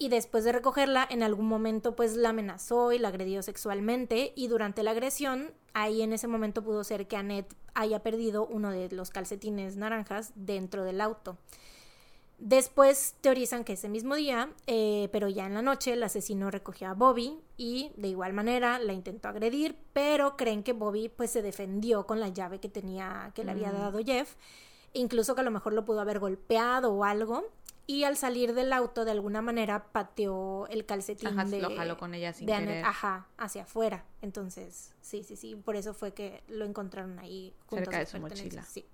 Y 0.00 0.10
después 0.10 0.44
de 0.44 0.52
recogerla, 0.52 1.06
en 1.10 1.24
algún 1.24 1.46
momento 1.46 1.96
pues 1.96 2.14
la 2.14 2.28
amenazó 2.28 2.92
y 2.92 2.98
la 2.98 3.08
agredió 3.08 3.42
sexualmente 3.42 4.32
y 4.36 4.46
durante 4.46 4.84
la 4.84 4.92
agresión, 4.92 5.52
ahí 5.74 6.02
en 6.02 6.12
ese 6.12 6.28
momento 6.28 6.62
pudo 6.62 6.84
ser 6.84 7.08
que 7.08 7.16
Annette 7.16 7.56
haya 7.74 8.02
perdido 8.02 8.46
uno 8.46 8.70
de 8.70 8.88
los 8.90 9.10
calcetines 9.10 9.76
naranjas 9.76 10.32
dentro 10.36 10.84
del 10.84 11.00
auto. 11.00 11.36
Después 12.38 13.16
teorizan 13.20 13.64
que 13.64 13.72
ese 13.72 13.88
mismo 13.88 14.14
día, 14.14 14.50
eh, 14.68 15.08
pero 15.10 15.28
ya 15.28 15.46
en 15.46 15.54
la 15.54 15.62
noche, 15.62 15.94
el 15.94 16.02
asesino 16.04 16.52
recogió 16.52 16.88
a 16.88 16.94
Bobby 16.94 17.36
y 17.56 17.90
de 17.96 18.06
igual 18.06 18.32
manera 18.32 18.78
la 18.78 18.92
intentó 18.92 19.26
agredir, 19.26 19.76
pero 19.92 20.36
creen 20.36 20.62
que 20.62 20.72
Bobby 20.72 21.08
pues 21.08 21.32
se 21.32 21.42
defendió 21.42 22.06
con 22.06 22.20
la 22.20 22.28
llave 22.28 22.60
que 22.60 22.68
tenía, 22.68 23.32
que 23.34 23.42
le 23.42 23.50
había 23.50 23.72
mm. 23.72 23.76
dado 23.76 23.98
Jeff 24.04 24.36
incluso 24.92 25.34
que 25.34 25.40
a 25.40 25.44
lo 25.44 25.50
mejor 25.50 25.72
lo 25.72 25.84
pudo 25.84 26.00
haber 26.00 26.18
golpeado 26.18 26.92
o 26.92 27.04
algo. 27.04 27.44
Y 27.86 28.04
al 28.04 28.18
salir 28.18 28.52
del 28.52 28.74
auto, 28.74 29.06
de 29.06 29.12
alguna 29.12 29.40
manera, 29.40 29.86
pateó 29.92 30.66
el 30.66 30.84
calcetín 30.84 31.28
ajá, 31.28 31.44
lo 31.44 31.74
jaló 31.74 31.96
con 31.96 32.12
ella 32.12 32.34
sin 32.34 32.46
querer. 32.46 32.84
ajá, 32.84 33.26
hacia 33.38 33.62
afuera. 33.62 34.04
Entonces, 34.20 34.94
sí, 35.00 35.22
sí, 35.22 35.36
sí, 35.36 35.56
por 35.56 35.74
eso 35.74 35.94
fue 35.94 36.12
que 36.12 36.42
lo 36.48 36.66
encontraron 36.66 37.18
ahí. 37.18 37.54
Cerca 37.70 37.98
de 37.98 38.04
su 38.04 38.18
mochila. 38.18 38.62
Sí. 38.64 38.84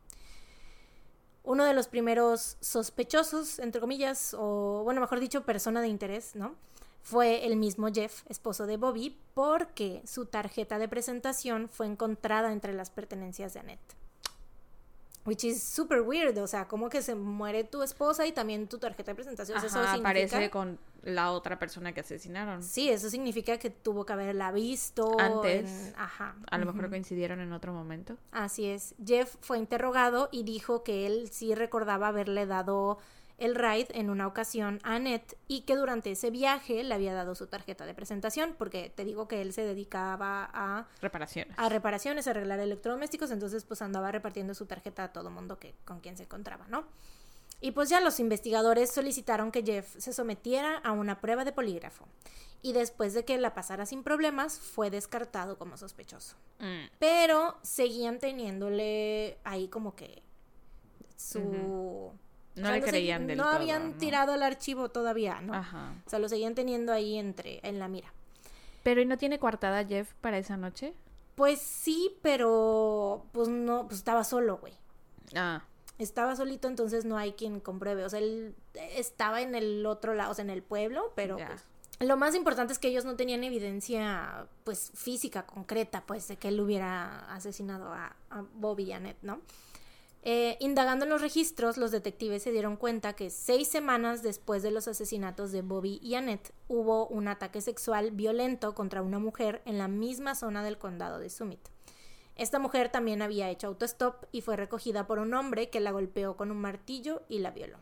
Uno 1.43 1.65
de 1.65 1.75
los 1.75 1.89
primeros 1.89 2.57
sospechosos, 2.61 3.59
entre 3.59 3.81
comillas, 3.81 4.33
o 4.39 4.83
bueno, 4.85 5.01
mejor 5.01 5.19
dicho, 5.19 5.45
persona 5.45 5.83
de 5.83 5.89
interés, 5.89 6.37
¿no? 6.37 6.55
Fue 7.03 7.45
el 7.45 7.57
mismo 7.57 7.89
Jeff, 7.93 8.23
esposo 8.31 8.65
de 8.65 8.77
Bobby, 8.77 9.19
porque 9.35 10.03
su 10.07 10.27
tarjeta 10.27 10.79
de 10.79 10.89
presentación 10.89 11.69
fue 11.69 11.87
encontrada 11.87 12.53
entre 12.53 12.73
las 12.73 12.91
pertenencias 12.91 13.55
de 13.55 13.61
Annette. 13.61 14.04
Which 15.27 15.45
is 15.45 15.63
super 15.63 16.03
weird, 16.03 16.37
o 16.39 16.47
sea, 16.47 16.69
como 16.69 16.91
que 16.91 17.01
se 17.01 17.15
muere 17.15 17.65
tu 17.65 17.83
esposa 17.83 18.27
y 18.27 18.33
también 18.33 18.69
tu 18.69 18.79
tarjeta 18.79 19.13
de 19.13 19.15
presentación. 19.15 19.57
eso 19.57 19.69
significa... 19.69 19.99
aparece 19.99 20.51
con 20.51 20.79
la 21.03 21.33
otra 21.33 21.59
persona 21.59 21.93
que 21.93 22.01
asesinaron. 22.01 22.63
Sí, 22.63 22.91
eso 22.91 23.09
significa 23.09 23.59
que 23.59 23.71
tuvo 23.71 24.05
que 24.05 24.13
haberla 24.13 24.53
visto. 24.53 25.19
Antes. 25.19 25.93
Ajá. 25.97 26.37
A 26.51 26.59
lo 26.59 26.67
mejor 26.67 26.91
coincidieron 26.91 27.41
en 27.41 27.53
otro 27.53 27.73
momento. 27.73 28.17
Así 28.33 28.67
es. 28.67 28.95
Jeff 29.05 29.37
fue 29.41 29.59
interrogado 29.59 30.29
y 30.31 30.43
dijo 30.45 30.83
que 30.83 31.07
él 31.07 31.31
sí 31.31 31.55
recordaba 31.55 32.09
haberle 32.09 32.47
dado 32.47 32.99
el 33.39 33.55
ride 33.55 33.89
en 33.91 34.11
una 34.11 34.27
ocasión 34.27 34.81
a 34.85 34.95
Annette 34.95 35.37
y 35.49 35.63
que 35.63 35.77
durante 35.77 36.13
ese 36.13 36.31
viaje 36.31 36.85
le 36.85 36.95
había 36.95 37.15
dado 37.15 37.35
su 37.35 37.47
tarjeta 37.47 37.85
de 37.85 37.95
presentación 37.95 38.55
porque 38.57 38.93
te 38.95 39.05
digo 39.05 39.27
que 39.27 39.43
él 39.43 39.53
se 39.53 39.63
dedicaba 39.63 40.49
a 40.53 40.87
reparaciones. 41.01 41.59
a 41.59 41.69
reparaciones 41.69 42.27
a 42.27 42.31
arreglar 42.31 42.61
electrodomésticos 42.61 43.31
entonces 43.31 43.65
pues 43.65 43.83
andaba 43.83 44.13
repartiendo 44.13 44.55
su 44.55 44.67
tarjeta 44.67 45.05
a 45.05 45.13
todo 45.13 45.31
mundo 45.31 45.59
que 45.59 45.75
con 45.85 46.01
quien 46.01 46.17
se 46.17 46.25
encontraba 46.25 46.67
no 46.69 46.85
y 47.61 47.73
pues 47.73 47.89
ya 47.89 48.01
los 48.01 48.21
investigadores 48.21 48.93
solicitaron 48.93 49.51
que 49.51 49.63
Jeff 49.63 49.97
se 49.99 50.13
sometiera 50.13 50.79
a 50.79 50.93
una 50.93 51.21
prueba 51.21 51.45
de 51.45 51.53
polígrafo 51.53 52.07
y 52.63 52.73
después 52.73 53.15
de 53.15 53.25
que 53.25 53.37
la 53.37 53.55
pasara 53.55 53.85
sin 53.85 54.03
problemas 54.03 54.59
fue 54.59 54.91
descartado 54.91 55.59
como 55.59 55.77
sospechoso. 55.77 56.37
Mm. 56.61 56.87
pero 56.99 57.57
seguían 57.63 58.19
teniéndole 58.21 59.39
ahí 59.45 59.69
como 59.69 59.97
que 59.97 60.23
su 61.17 62.13
no 62.57 62.71
le 62.71 62.83
creían 62.83 63.27
del 63.27 63.39
no 63.39 63.45
habían 63.45 63.99
tirado 63.99 64.35
el 64.35 64.43
archivo 64.43 64.91
todavía, 64.91 65.41
¿no? 65.41 65.55
Ajá. 65.55 65.95
O 66.07 66.11
sea, 66.11 66.19
lo 66.19 66.29
seguían 66.29 66.55
teniendo 66.55 66.93
ahí 66.93 67.19
entre, 67.19 67.61
en 67.63 67.79
la 67.79 67.89
mira. 67.89 68.13
Pero 68.83 69.01
¿y 69.01 69.07
no 69.07 69.17
tiene 69.17 69.39
coartada 69.39 69.85
Jeff 69.85 70.13
para 70.21 70.39
esa 70.39 70.57
noche? 70.57 70.95
Pues 71.35 71.61
sí, 71.61 72.17
pero 72.23 73.27
pues 73.33 73.49
no, 73.49 73.87
pues 73.87 73.99
estaba 73.99 74.23
solo, 74.25 74.59
güey. 74.59 74.75
Ah. 75.35 75.65
Estaba 75.99 76.37
solito, 76.37 76.69
entonces 76.69 77.05
no 77.05 77.17
hay 77.17 77.33
quien 77.33 77.61
compruebe. 77.61 78.05
O 78.05 78.09
sea, 78.09 78.21
él 78.21 78.55
estaba 78.75 79.41
en 79.41 79.55
el 79.55 79.85
otro 79.87 80.15
lado, 80.15 80.31
o 80.31 80.35
sea, 80.35 80.45
en 80.45 80.51
el 80.51 80.63
pueblo, 80.63 81.13
pero 81.17 81.37
pues, 81.37 81.65
lo 82.01 82.17
más 82.17 82.35
importante 82.35 82.73
es 82.73 82.79
que 82.79 82.89
ellos 82.89 83.05
no 83.05 83.17
tenían 83.17 83.43
evidencia, 83.43 84.47
pues, 84.65 84.93
física, 84.95 85.47
concreta, 85.47 86.05
pues, 86.07 86.29
de 86.29 86.37
que 86.37 86.49
él 86.49 86.61
hubiera 86.61 87.33
asesinado 87.33 87.93
a, 87.93 88.17
a 88.31 88.45
Bobby 88.55 88.85
y 88.85 88.93
Annette, 88.93 89.23
¿no? 89.23 89.41
Eh, 90.27 90.57
indagando 90.59 91.05
en 91.05 91.11
los 91.11 91.21
registros, 91.21 91.77
los 91.77 91.91
detectives 91.91 92.43
se 92.43 92.51
dieron 92.51 92.79
cuenta 92.79 93.13
que 93.13 93.29
seis 93.29 93.69
semanas 93.69 94.23
después 94.23 94.63
de 94.63 94.71
los 94.71 94.89
asesinatos 94.89 95.53
de 95.53 95.61
Bobby 95.61 96.01
y 96.03 96.15
Annette 96.15 96.55
hubo 96.67 97.07
un 97.09 97.29
ataque 97.29 97.61
sexual 97.61 98.11
violento 98.11 98.75
contra 98.75 99.03
una 99.03 99.19
mujer 99.19 99.61
en 99.67 99.77
la 99.77 99.87
misma 99.87 100.35
zona 100.35 100.65
del 100.65 100.79
condado 100.79 101.19
de 101.19 101.29
Summit. 101.29 101.61
Esta 102.37 102.59
mujer 102.59 102.89
también 102.89 103.21
había 103.21 103.51
hecho 103.51 103.67
autostop 103.67 104.25
y 104.33 104.41
fue 104.41 104.57
recogida 104.57 105.07
por 105.07 105.19
un 105.19 105.35
hombre 105.35 105.69
que 105.69 105.81
la 105.81 105.93
golpeó 105.93 106.39
con 106.39 106.51
un 106.51 106.59
martillo 106.59 107.23
y 107.29 107.41
la 107.41 107.51
violó. 107.51 107.77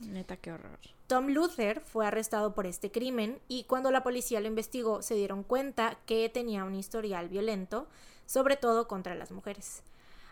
Neta, 0.00 0.36
qué 0.36 0.50
horror. 0.50 0.80
Tom 1.06 1.28
Luther 1.28 1.80
fue 1.80 2.08
arrestado 2.08 2.54
por 2.54 2.66
este 2.66 2.90
crimen 2.90 3.38
y 3.46 3.64
cuando 3.64 3.92
la 3.92 4.02
policía 4.02 4.40
lo 4.40 4.48
investigó 4.48 5.00
se 5.00 5.14
dieron 5.14 5.44
cuenta 5.44 5.96
que 6.06 6.28
tenía 6.28 6.64
un 6.64 6.74
historial 6.74 7.28
violento, 7.28 7.86
sobre 8.26 8.56
todo 8.56 8.88
contra 8.88 9.14
las 9.14 9.30
mujeres. 9.30 9.84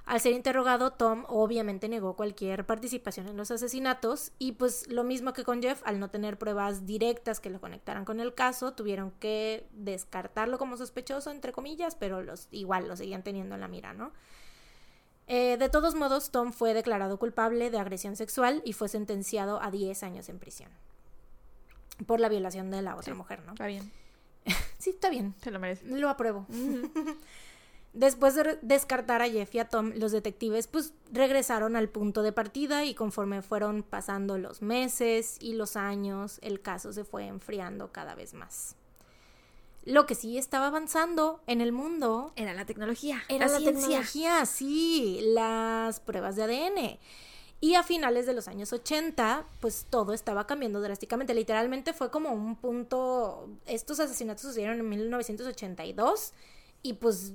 Al 0.04 0.20
ser 0.20 0.32
interrogado, 0.32 0.92
Tom 0.92 1.24
obviamente 1.28 1.88
negó 1.88 2.16
cualquier 2.16 2.66
participación 2.66 3.28
en 3.28 3.36
los 3.36 3.52
asesinatos 3.52 4.32
y 4.38 4.52
pues 4.52 4.88
lo 4.88 5.04
mismo 5.04 5.32
que 5.32 5.44
con 5.44 5.62
Jeff, 5.62 5.80
al 5.84 6.00
no 6.00 6.10
tener 6.10 6.38
pruebas 6.38 6.86
directas 6.86 7.38
que 7.38 7.50
lo 7.50 7.60
conectaran 7.60 8.04
con 8.04 8.18
el 8.18 8.34
caso, 8.34 8.72
tuvieron 8.72 9.12
que 9.12 9.68
descartarlo 9.72 10.58
como 10.58 10.76
sospechoso, 10.76 11.30
entre 11.30 11.52
comillas, 11.52 11.94
pero 11.94 12.20
los, 12.20 12.48
igual 12.50 12.88
lo 12.88 12.96
seguían 12.96 13.22
teniendo 13.22 13.54
en 13.54 13.60
la 13.60 13.68
mira, 13.68 13.94
¿no? 13.94 14.12
Eh, 15.28 15.56
de 15.56 15.68
todos 15.68 15.94
modos, 15.94 16.30
Tom 16.30 16.52
fue 16.52 16.74
declarado 16.74 17.18
culpable 17.18 17.70
de 17.70 17.78
agresión 17.78 18.16
sexual 18.16 18.60
y 18.64 18.72
fue 18.72 18.88
sentenciado 18.88 19.62
a 19.62 19.70
10 19.70 20.02
años 20.02 20.28
en 20.28 20.40
prisión 20.40 20.70
por 22.06 22.20
la 22.20 22.28
violación 22.28 22.70
de 22.70 22.82
la 22.82 22.96
otra 22.96 23.14
mujer, 23.14 23.42
¿no? 23.46 23.52
Está 23.52 23.66
bien. 23.66 23.92
sí, 24.78 24.90
está 24.90 25.10
bien. 25.10 25.34
Se 25.40 25.50
lo 25.50 25.60
merece. 25.60 25.86
Lo 25.86 26.08
apruebo. 26.08 26.46
Después 27.92 28.34
de 28.34 28.58
descartar 28.62 29.20
a 29.20 29.28
Jeff 29.28 29.54
y 29.54 29.58
a 29.58 29.68
Tom, 29.68 29.92
los 29.96 30.12
detectives 30.12 30.66
pues 30.66 30.94
regresaron 31.12 31.76
al 31.76 31.90
punto 31.90 32.22
de 32.22 32.32
partida 32.32 32.84
y 32.84 32.94
conforme 32.94 33.42
fueron 33.42 33.82
pasando 33.82 34.38
los 34.38 34.62
meses 34.62 35.36
y 35.40 35.52
los 35.54 35.76
años, 35.76 36.38
el 36.40 36.62
caso 36.62 36.92
se 36.94 37.04
fue 37.04 37.26
enfriando 37.26 37.92
cada 37.92 38.14
vez 38.14 38.32
más. 38.32 38.76
Lo 39.84 40.06
que 40.06 40.14
sí 40.14 40.38
estaba 40.38 40.68
avanzando 40.68 41.40
en 41.46 41.60
el 41.60 41.72
mundo 41.72 42.32
Era 42.36 42.54
la 42.54 42.64
tecnología. 42.64 43.22
era 43.28 43.48
la, 43.48 43.58
ciencia. 43.58 43.82
tecnología, 43.82 44.46
sí, 44.46 45.20
las 45.34 46.00
pruebas 46.00 46.36
de 46.36 46.44
ADN. 46.44 46.98
Y 47.60 47.74
a 47.74 47.82
finales 47.82 48.26
de 48.26 48.32
los 48.32 48.48
años 48.48 48.72
80, 48.72 49.44
pues 49.60 49.86
todo 49.90 50.14
estaba 50.14 50.46
cambiando 50.46 50.80
drásticamente. 50.80 51.34
Literalmente 51.34 51.92
fue 51.92 52.10
como 52.10 52.30
un 52.30 52.56
punto. 52.56 53.48
Estos 53.66 54.00
asesinatos 54.00 54.42
sucedieron 54.42 54.80
en 54.80 54.88
1982. 54.88 56.32
Y 56.82 56.94
pues 56.94 57.34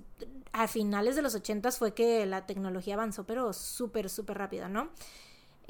a 0.54 0.68
finales 0.68 1.16
de 1.16 1.22
los 1.22 1.36
80 1.36 1.72
fue 1.72 1.93
que 1.93 2.26
la 2.26 2.45
tecnología 2.45 2.95
avanzó, 2.95 3.26
pero 3.26 3.54
súper, 3.54 4.10
súper 4.10 4.38
rápido, 4.38 4.70
¿no? 4.70 4.89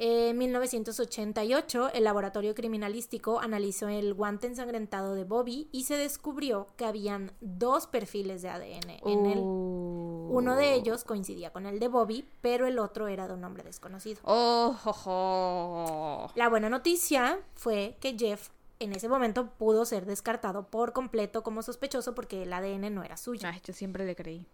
En 0.00 0.38
1988, 0.38 1.90
el 1.92 2.04
laboratorio 2.04 2.54
criminalístico 2.54 3.40
analizó 3.40 3.88
el 3.88 4.14
guante 4.14 4.46
ensangrentado 4.46 5.16
de 5.16 5.24
Bobby 5.24 5.68
y 5.72 5.84
se 5.84 5.96
descubrió 5.96 6.68
que 6.76 6.84
habían 6.84 7.32
dos 7.40 7.88
perfiles 7.88 8.40
de 8.42 8.48
ADN 8.48 8.90
en 9.04 9.26
él. 9.26 9.38
Uh. 9.40 10.28
Uno 10.30 10.54
de 10.54 10.74
ellos 10.74 11.02
coincidía 11.02 11.50
con 11.50 11.66
el 11.66 11.80
de 11.80 11.88
Bobby, 11.88 12.28
pero 12.40 12.68
el 12.68 12.78
otro 12.78 13.08
era 13.08 13.26
de 13.26 13.34
un 13.34 13.42
hombre 13.42 13.64
desconocido. 13.64 14.20
Oh, 14.22 14.76
jo, 14.84 14.92
jo. 14.92 16.32
La 16.36 16.48
buena 16.48 16.68
noticia 16.68 17.40
fue 17.56 17.96
que 17.98 18.16
Jeff 18.16 18.50
en 18.78 18.92
ese 18.92 19.08
momento 19.08 19.50
pudo 19.58 19.84
ser 19.84 20.06
descartado 20.06 20.68
por 20.68 20.92
completo 20.92 21.42
como 21.42 21.62
sospechoso 21.62 22.14
porque 22.14 22.44
el 22.44 22.52
ADN 22.52 22.94
no 22.94 23.02
era 23.02 23.16
suyo. 23.16 23.48
Ay, 23.50 23.60
yo 23.64 23.74
siempre 23.74 24.06
le 24.06 24.14
creí. 24.14 24.46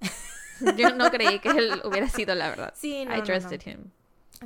Yo 0.76 0.94
no 0.94 1.10
creí 1.10 1.38
que 1.38 1.48
él 1.50 1.80
hubiera 1.84 2.08
sido 2.08 2.34
la 2.34 2.50
verdad. 2.50 2.74
Sí, 2.76 3.04
no, 3.04 3.14
I 3.14 3.18
no, 3.18 3.24
trusted 3.24 3.62
no. 3.66 3.72
him. 3.72 3.90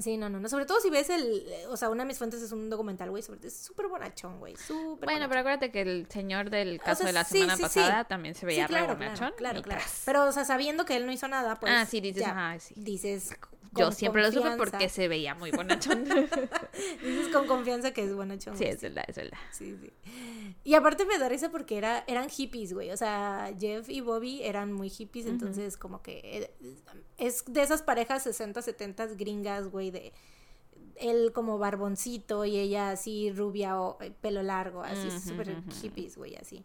Sí, 0.00 0.16
no, 0.16 0.28
no, 0.28 0.40
no. 0.40 0.48
Sobre 0.48 0.66
todo 0.66 0.80
si 0.80 0.90
ves 0.90 1.08
el. 1.10 1.44
O 1.68 1.76
sea, 1.76 1.88
una 1.88 2.02
de 2.02 2.08
mis 2.08 2.18
fuentes 2.18 2.42
es 2.42 2.50
un 2.50 2.68
documental, 2.68 3.10
güey. 3.10 3.22
Sobre 3.22 3.46
es 3.46 3.56
súper 3.56 3.86
bonachón, 3.86 4.40
güey. 4.40 4.56
Súper 4.56 5.06
Bueno, 5.06 5.28
pero 5.28 5.28
bonachón. 5.28 5.38
acuérdate 5.38 5.70
que 5.70 5.82
el 5.82 6.06
señor 6.10 6.50
del 6.50 6.80
caso 6.80 6.98
sea, 6.98 7.06
de 7.06 7.12
la 7.12 7.24
sí, 7.24 7.38
semana 7.38 7.56
sí, 7.56 7.62
pasada 7.62 8.02
sí. 8.02 8.08
también 8.08 8.34
se 8.34 8.44
veía 8.44 8.66
re 8.66 8.74
claro, 8.74 8.96
bonachón. 8.96 9.32
claro, 9.36 9.62
claro. 9.62 9.82
Pero, 10.04 10.24
o 10.26 10.32
sea, 10.32 10.44
sabiendo 10.44 10.84
que 10.84 10.96
él 10.96 11.06
no 11.06 11.12
hizo 11.12 11.28
nada, 11.28 11.60
pues. 11.60 11.72
ah, 11.72 11.86
sí, 11.86 12.00
dices, 12.00 12.22
ya, 12.22 12.50
ah, 12.52 12.58
sí. 12.58 12.74
Dices. 12.76 13.36
Yo 13.76 13.92
siempre 13.92 14.22
lo 14.22 14.32
supe 14.32 14.56
porque 14.56 14.88
se 14.88 15.08
veía 15.08 15.34
muy 15.34 15.50
bonachón. 15.50 16.04
Dices 17.02 17.28
con 17.32 17.46
confianza 17.46 17.92
que 17.92 18.04
es 18.04 18.14
bonachón. 18.14 18.56
sí, 18.56 18.64
es 18.64 18.80
verdad, 18.82 19.04
es 19.06 19.16
verdad. 19.16 19.38
Sí, 19.50 19.76
sí. 19.80 19.92
Y 20.64 20.74
aparte 20.74 21.04
me 21.04 21.18
da 21.18 21.28
risa 21.28 21.50
porque 21.50 21.76
era, 21.76 22.04
eran 22.06 22.28
hippies, 22.28 22.72
güey. 22.72 22.90
O 22.90 22.96
sea, 22.96 23.52
Jeff 23.58 23.88
y 23.88 24.00
Bobby 24.00 24.42
eran 24.42 24.72
muy 24.72 24.88
hippies, 24.88 25.26
entonces 25.26 25.76
como 25.76 26.02
que 26.02 26.20
eh, 26.24 26.50
es 27.18 27.44
de 27.46 27.62
esas 27.62 27.82
parejas 27.82 28.22
60, 28.22 28.62
70 28.62 29.06
gringas, 29.08 29.68
güey, 29.68 29.90
de 29.90 30.12
él 30.96 31.32
como 31.32 31.58
barboncito 31.58 32.44
y 32.44 32.56
ella 32.56 32.90
así 32.90 33.32
rubia 33.32 33.80
o 33.80 34.00
eh, 34.00 34.12
pelo 34.20 34.42
largo, 34.42 34.82
así 34.82 35.08
Ujú, 35.08 35.20
súper 35.20 35.62
hippies, 35.80 36.16
güey, 36.16 36.36
así. 36.36 36.64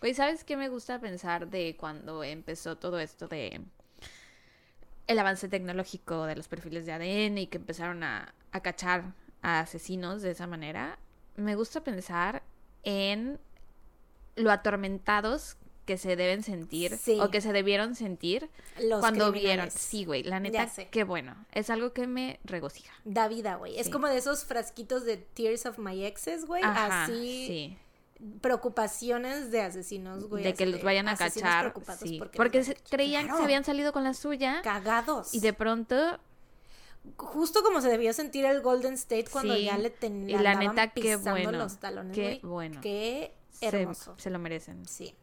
Güey, 0.00 0.14
¿sabes 0.14 0.44
qué 0.44 0.56
me 0.56 0.68
gusta 0.68 1.00
pensar 1.00 1.48
de 1.48 1.76
cuando 1.76 2.22
empezó 2.24 2.76
todo 2.76 2.98
esto 2.98 3.28
de 3.28 3.60
el 5.06 5.18
avance 5.18 5.48
tecnológico 5.48 6.24
de 6.26 6.36
los 6.36 6.48
perfiles 6.48 6.86
de 6.86 6.92
ADN 6.92 7.38
y 7.38 7.46
que 7.46 7.58
empezaron 7.58 8.02
a, 8.02 8.34
a 8.52 8.60
cachar 8.60 9.14
a 9.42 9.60
asesinos 9.60 10.22
de 10.22 10.30
esa 10.32 10.46
manera? 10.46 10.98
Me 11.36 11.54
gusta 11.54 11.82
pensar 11.84 12.42
en 12.82 13.38
lo 14.36 14.50
atormentados 14.50 15.56
que 15.86 15.98
se 15.98 16.16
deben 16.16 16.42
sentir 16.42 16.96
Sí. 16.98 17.18
o 17.20 17.30
que 17.30 17.40
se 17.40 17.52
debieron 17.52 17.94
sentir 17.94 18.50
Los 18.80 19.00
cuando 19.00 19.30
vieron. 19.30 19.70
Sí, 19.70 20.04
güey, 20.04 20.24
la 20.24 20.40
neta, 20.40 20.68
qué 20.90 21.04
bueno. 21.04 21.36
Es 21.52 21.70
algo 21.70 21.92
que 21.92 22.08
me 22.08 22.40
regocija. 22.44 22.92
Da 23.04 23.28
vida, 23.28 23.54
güey. 23.54 23.78
Es 23.78 23.88
como 23.88 24.08
de 24.08 24.16
esos 24.18 24.44
frasquitos 24.44 25.04
de 25.04 25.16
Tears 25.16 25.64
of 25.64 25.78
My 25.78 26.04
Exes, 26.04 26.44
güey. 26.44 26.62
Así, 26.64 27.12
sí. 27.46 27.78
Preocupaciones 28.40 29.50
de 29.50 29.60
asesinos, 29.62 30.28
güey. 30.28 30.42
de 30.44 30.54
que 30.54 30.66
los 30.66 30.82
vayan 30.82 31.08
a 31.08 31.16
cachar. 31.16 31.64
preocupados 31.72 32.00
sí. 32.00 32.20
porque, 32.36 32.64
se- 32.64 32.74
creían 32.76 33.26
que 33.28 33.36
se 33.36 33.42
habían 33.42 33.64
salido 33.64 33.92
con 33.92 34.04
la 34.04 34.14
suya 34.14 34.60
cagados. 34.62 35.34
y 35.34 35.40
de 35.40 35.52
pronto 35.52 36.18
justo 37.16 37.62
como 37.62 37.80
se 37.80 37.88
debió 37.88 38.12
sentir 38.12 38.44
el 38.44 38.62
Golden 38.62 38.94
State 38.94 39.26
cuando 39.30 39.54
Sí, 39.54 39.64
ya 39.64 39.78
le 39.78 39.90
ten, 39.90 40.28
y 40.28 40.32
le 40.32 40.42
la 40.42 40.54
neta, 40.54 40.88
qué 40.88 41.16
bueno, 41.16 41.52
los 41.52 41.78
talones, 41.78 42.14
qué 42.14 42.22
güey. 42.22 42.40
bueno. 42.40 42.80
Qué 42.80 43.32
hermoso. 43.60 44.14
Se, 44.18 44.30
lo 44.30 44.38
merecen. 44.38 44.86
Sí. 44.86 45.14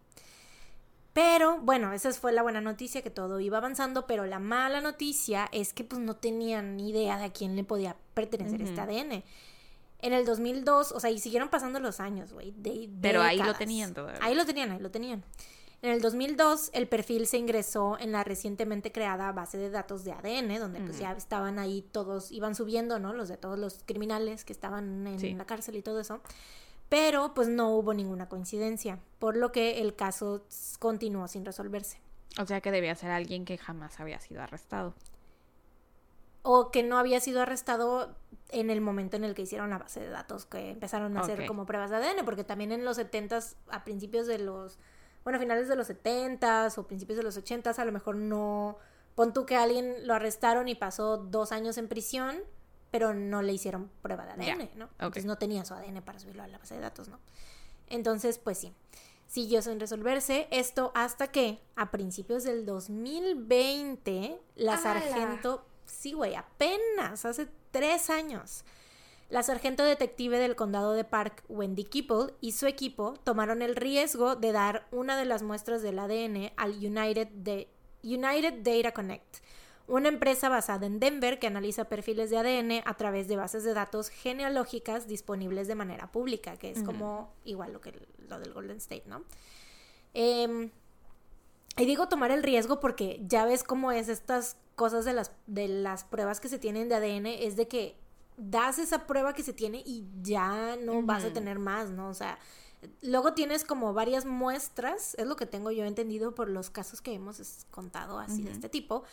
Pero 1.14 1.60
bueno, 1.60 1.94
esa 1.94 2.12
fue 2.14 2.32
la 2.32 2.41
buena 2.41 2.62
noticia 2.62 3.02
que 3.04 3.10
todo 3.12 3.39
iba 3.39 3.58
avanzando, 3.60 4.08
pero 4.08 4.26
la 4.26 4.39
mala 4.39 4.82
noticia 4.82 5.48
es 5.52 5.74
que 5.74 5.84
pues 5.84 6.02
no 6.02 6.16
tenían 6.16 6.76
ni 6.78 6.89
idea 6.89 7.18
de 7.20 7.26
a 7.26 7.32
quién 7.34 7.56
le 7.56 7.64
podía 7.64 7.96
pertenecer 8.16 8.62
este 8.62 8.82
Ujú. 8.82 8.89
ADN. 8.89 9.24
En 10.04 10.14
el 10.14 10.26
2002, 10.26 10.91
o 10.91 10.99
sea, 10.99 11.10
y 11.10 11.18
siguieron 11.18 11.49
pasando 11.49 11.80
los 11.80 11.99
años, 11.99 12.32
güey. 12.34 12.51
de- 12.58 12.89
Pero 13.01 13.22
ahí 13.24 13.38
lo 13.39 13.54
tenían 13.56 13.93
todavía. 13.93 14.20
Ahí 14.22 14.36
lo 14.36 14.45
tenían, 14.45 14.70
ahí 14.72 14.80
lo 14.80 14.91
tenían. 14.91 15.24
En 15.82 15.91
el 15.91 16.01
2002, 16.01 16.70
el 16.74 16.88
perfil 16.88 17.28
se 17.28 17.38
ingresó 17.38 17.97
en 17.99 18.12
la 18.14 18.24
recientemente 18.24 18.91
creada 18.93 19.32
base 19.34 19.58
de 19.58 19.70
datos 19.70 20.04
de 20.06 20.14
ADN, 20.14 20.60
donde 20.60 20.80
pues 20.80 20.97
ya 20.99 21.12
estaban 21.12 21.60
ahí 21.60 21.82
todos, 21.91 22.32
iban 22.32 22.56
subiendo, 22.56 22.99
¿no? 22.99 23.12
Los 23.14 23.28
de 23.28 23.36
todos 23.38 23.60
los 23.60 23.82
criminales 23.86 24.45
que 24.45 24.54
estaban 24.54 25.06
en 25.08 25.20
Sí. 25.20 25.34
la 25.34 25.45
cárcel 25.45 25.76
y 25.76 25.82
todo 25.82 25.99
eso. 25.99 26.22
Pero 26.89 27.34
pues 27.34 27.47
no 27.49 27.70
hubo 27.72 27.93
ninguna 27.93 28.30
coincidencia, 28.30 28.99
por 29.20 29.36
lo 29.36 29.51
que 29.51 29.82
el 29.82 29.95
caso 29.95 30.45
continuó 30.80 31.28
sin 31.28 31.43
resolverse. 31.43 31.97
O 32.39 32.45
sea 32.45 32.62
que 32.62 32.72
debía 32.72 32.95
ser 32.95 33.10
alguien 33.12 33.43
que 33.45 33.58
jamás 33.58 33.99
había 33.99 34.20
sido 34.20 34.41
arrestado. 34.41 34.93
O 36.44 36.72
que 36.72 36.84
no 36.84 36.98
había 36.98 37.20
sido 37.20 37.41
arrestado 37.41 38.16
en 38.50 38.70
el 38.70 38.82
momento 38.82 39.18
en 39.18 39.24
el 39.24 39.34
que 39.34 39.41
hicieron 39.41 39.72
la 39.72 39.80
base 39.80 40.00
de 40.00 40.10
datos, 40.10 40.46
que 40.46 40.70
empezaron 40.70 41.18
a 41.18 41.22
hacer 41.22 41.48
como 41.48 41.66
pruebas 41.66 41.89
de 41.89 41.98
ADN, 41.98 42.24
porque 42.24 42.44
también 42.44 42.72
en 42.72 42.86
los 42.86 43.00
70s, 43.00 43.56
a 43.70 43.84
principios 43.84 44.28
de 44.28 44.38
los, 44.38 44.78
bueno, 45.24 45.38
a 45.38 45.39
finales 45.39 45.68
de 45.68 45.76
los 45.76 45.89
70s 45.89 46.78
o 46.78 46.86
principios 46.86 47.18
de 47.18 47.24
los 47.24 47.38
80s, 47.38 47.80
a 47.80 47.86
lo 47.86 47.91
mejor 47.91 48.16
no, 48.16 48.78
pon 49.16 49.34
tú 49.34 49.46
que 49.46 49.56
a 49.56 49.64
alguien 49.64 50.08
lo 50.08 50.14
arrestaron 50.14 50.68
y 50.68 50.76
pasó 50.76 51.18
dos 51.18 51.52
años 51.52 51.78
en 51.78 51.88
prisión, 51.88 52.38
pero 52.91 53.14
no 53.16 53.41
le 53.41 53.54
hicieron 53.54 53.89
prueba 54.04 54.26
de 54.26 54.34
ADN, 54.34 54.70
¿no? 54.76 54.89
Entonces 54.94 55.26
no 55.26 55.38
tenía 55.38 55.66
su 55.66 55.74
ADN 55.74 56.04
para 56.04 56.20
subirlo 56.20 56.44
a 56.44 56.48
la 56.48 56.60
base 56.60 56.76
de 56.76 56.82
datos, 56.82 57.08
¿no? 57.08 57.20
Entonces, 57.88 58.38
pues 58.38 58.60
sí, 58.60 58.72
siguió 59.28 59.64
sin 59.64 59.80
resolverse 59.80 60.48
esto 60.52 60.91
hasta 60.94 61.32
que 61.32 61.60
a 61.76 61.89
principios 61.89 62.44
del 62.44 62.68
2020 62.68 64.39
la 64.56 64.78
sargento, 64.78 65.66
sí, 65.86 66.14
güey, 66.14 66.36
apenas 66.36 67.26
hace 67.26 67.48
tres 67.72 68.10
años, 68.10 68.64
la 69.30 69.42
sargento 69.44 69.84
detective 69.84 70.38
del 70.38 70.56
condado 70.56 70.94
de 70.94 71.04
Park, 71.04 71.44
Wendy 71.50 71.86
Kipple, 71.86 72.34
y 72.42 72.52
su 72.52 72.68
equipo 72.68 73.16
tomaron 73.24 73.62
el 73.62 73.76
riesgo 73.76 74.36
de 74.36 74.52
dar 74.52 74.88
una 74.92 75.18
de 75.18 75.26
las 75.26 75.42
muestras 75.44 75.82
del 75.82 75.98
ADN 76.00 76.52
al 76.58 76.72
United, 76.74 77.28
de- 77.30 77.68
United 78.04 78.56
Data 78.64 78.94
Connect, 78.94 79.38
una 79.88 80.08
empresa 80.10 80.50
basada 80.50 80.86
en 80.86 81.00
Denver 81.00 81.40
que 81.40 81.48
analiza 81.48 81.86
perfiles 81.86 82.30
de 82.30 82.38
ADN 82.38 82.82
a 82.86 82.94
través 82.96 83.28
de 83.28 83.36
bases 83.36 83.64
de 83.64 83.74
datos 83.74 84.10
genealógicas 84.10 85.08
disponibles 85.08 85.68
de 85.68 85.76
manera 85.76 86.12
pública, 86.12 86.58
que 86.58 86.72
es 86.72 86.84
como 86.84 87.34
igual 87.44 87.74
lo 87.74 87.82
que 87.82 87.94
lo 88.30 88.40
del 88.40 88.54
Golden 88.54 88.78
State, 88.78 89.04
¿no? 89.08 89.24
Em, 90.14 90.70
y 91.78 91.86
digo 91.86 92.08
tomar 92.08 92.32
el 92.32 92.44
riesgo 92.44 92.80
porque 92.80 93.20
ya 93.26 93.46
ves 93.46 93.64
cómo 93.64 93.92
es 93.92 94.08
estas 94.10 94.58
cosas 94.76 95.06
de 95.06 95.14
las, 95.14 95.32
de 95.48 95.68
las 95.68 96.04
pruebas 96.04 96.40
que 96.40 96.50
se 96.50 96.60
tienen 96.60 96.90
de 96.90 96.96
ADN, 96.96 97.26
es 97.28 97.56
de 97.56 97.68
que 97.68 97.98
das 98.38 98.80
esa 98.80 99.06
prueba 99.06 99.34
que 99.34 99.44
se 99.44 99.54
tiene 99.54 99.84
y 99.86 100.08
ya 100.22 100.76
no 100.78 101.02
vas 101.04 101.24
a 101.24 101.34
tener 101.34 101.60
más, 101.60 101.92
¿no? 101.92 102.10
O 102.10 102.14
sea, 102.14 102.40
luego 103.02 103.34
tienes 103.34 103.64
como 103.64 103.94
varias 103.94 104.26
muestras, 104.26 105.16
es 105.16 105.28
lo 105.28 105.36
que 105.36 105.46
tengo 105.46 105.72
yo 105.72 105.86
entendido 105.86 106.34
por 106.34 106.50
los 106.50 106.70
casos 106.70 107.02
que 107.02 107.14
hemos 107.14 107.66
contado 107.72 108.20
así 108.20 108.44
de 108.44 108.52
este 108.52 108.70
tipo. 108.70 109.04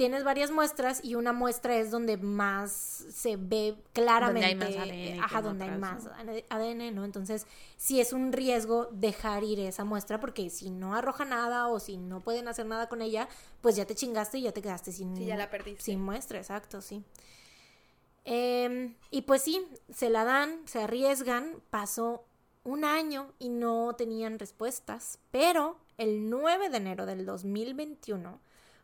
Tienes 0.00 0.24
varias 0.24 0.50
muestras 0.50 1.04
y 1.04 1.14
una 1.14 1.34
muestra 1.34 1.76
es 1.76 1.90
donde 1.90 2.16
más 2.16 2.72
se 2.72 3.36
ve 3.36 3.76
claramente, 3.92 4.46
hay 4.46 4.54
más 4.54 4.68
ADN 4.68 4.88
que 4.88 5.18
ajá, 5.22 5.42
donde 5.42 5.64
hay 5.66 5.76
más 5.76 6.08
ADN, 6.48 6.94
¿no? 6.94 7.04
Entonces, 7.04 7.46
sí 7.76 8.00
es 8.00 8.14
un 8.14 8.32
riesgo 8.32 8.88
dejar 8.92 9.44
ir 9.44 9.60
esa 9.60 9.84
muestra 9.84 10.18
porque 10.18 10.48
si 10.48 10.70
no 10.70 10.94
arroja 10.94 11.26
nada 11.26 11.68
o 11.68 11.78
si 11.80 11.98
no 11.98 12.20
pueden 12.20 12.48
hacer 12.48 12.64
nada 12.64 12.88
con 12.88 13.02
ella, 13.02 13.28
pues 13.60 13.76
ya 13.76 13.84
te 13.84 13.94
chingaste 13.94 14.38
y 14.38 14.42
ya 14.44 14.52
te 14.52 14.62
quedaste 14.62 14.90
sin, 14.90 15.14
Sí, 15.14 15.26
ya 15.26 15.36
la 15.36 15.50
perdiste. 15.50 15.82
sin 15.82 16.00
muestra, 16.00 16.38
exacto, 16.38 16.80
sí. 16.80 17.04
Em, 18.24 18.94
y 19.10 19.20
pues 19.20 19.42
sí, 19.42 19.62
se 19.92 20.08
la 20.08 20.24
dan, 20.24 20.66
se 20.66 20.82
arriesgan, 20.82 21.60
pasó 21.68 22.24
un 22.64 22.86
año 22.86 23.34
y 23.38 23.50
no 23.50 23.94
tenían 23.98 24.38
respuestas, 24.38 25.18
pero 25.30 25.76
el 25.98 26.30
9 26.30 26.70
de 26.70 26.78
enero 26.78 27.04
del 27.04 27.26
2021, 27.26 28.40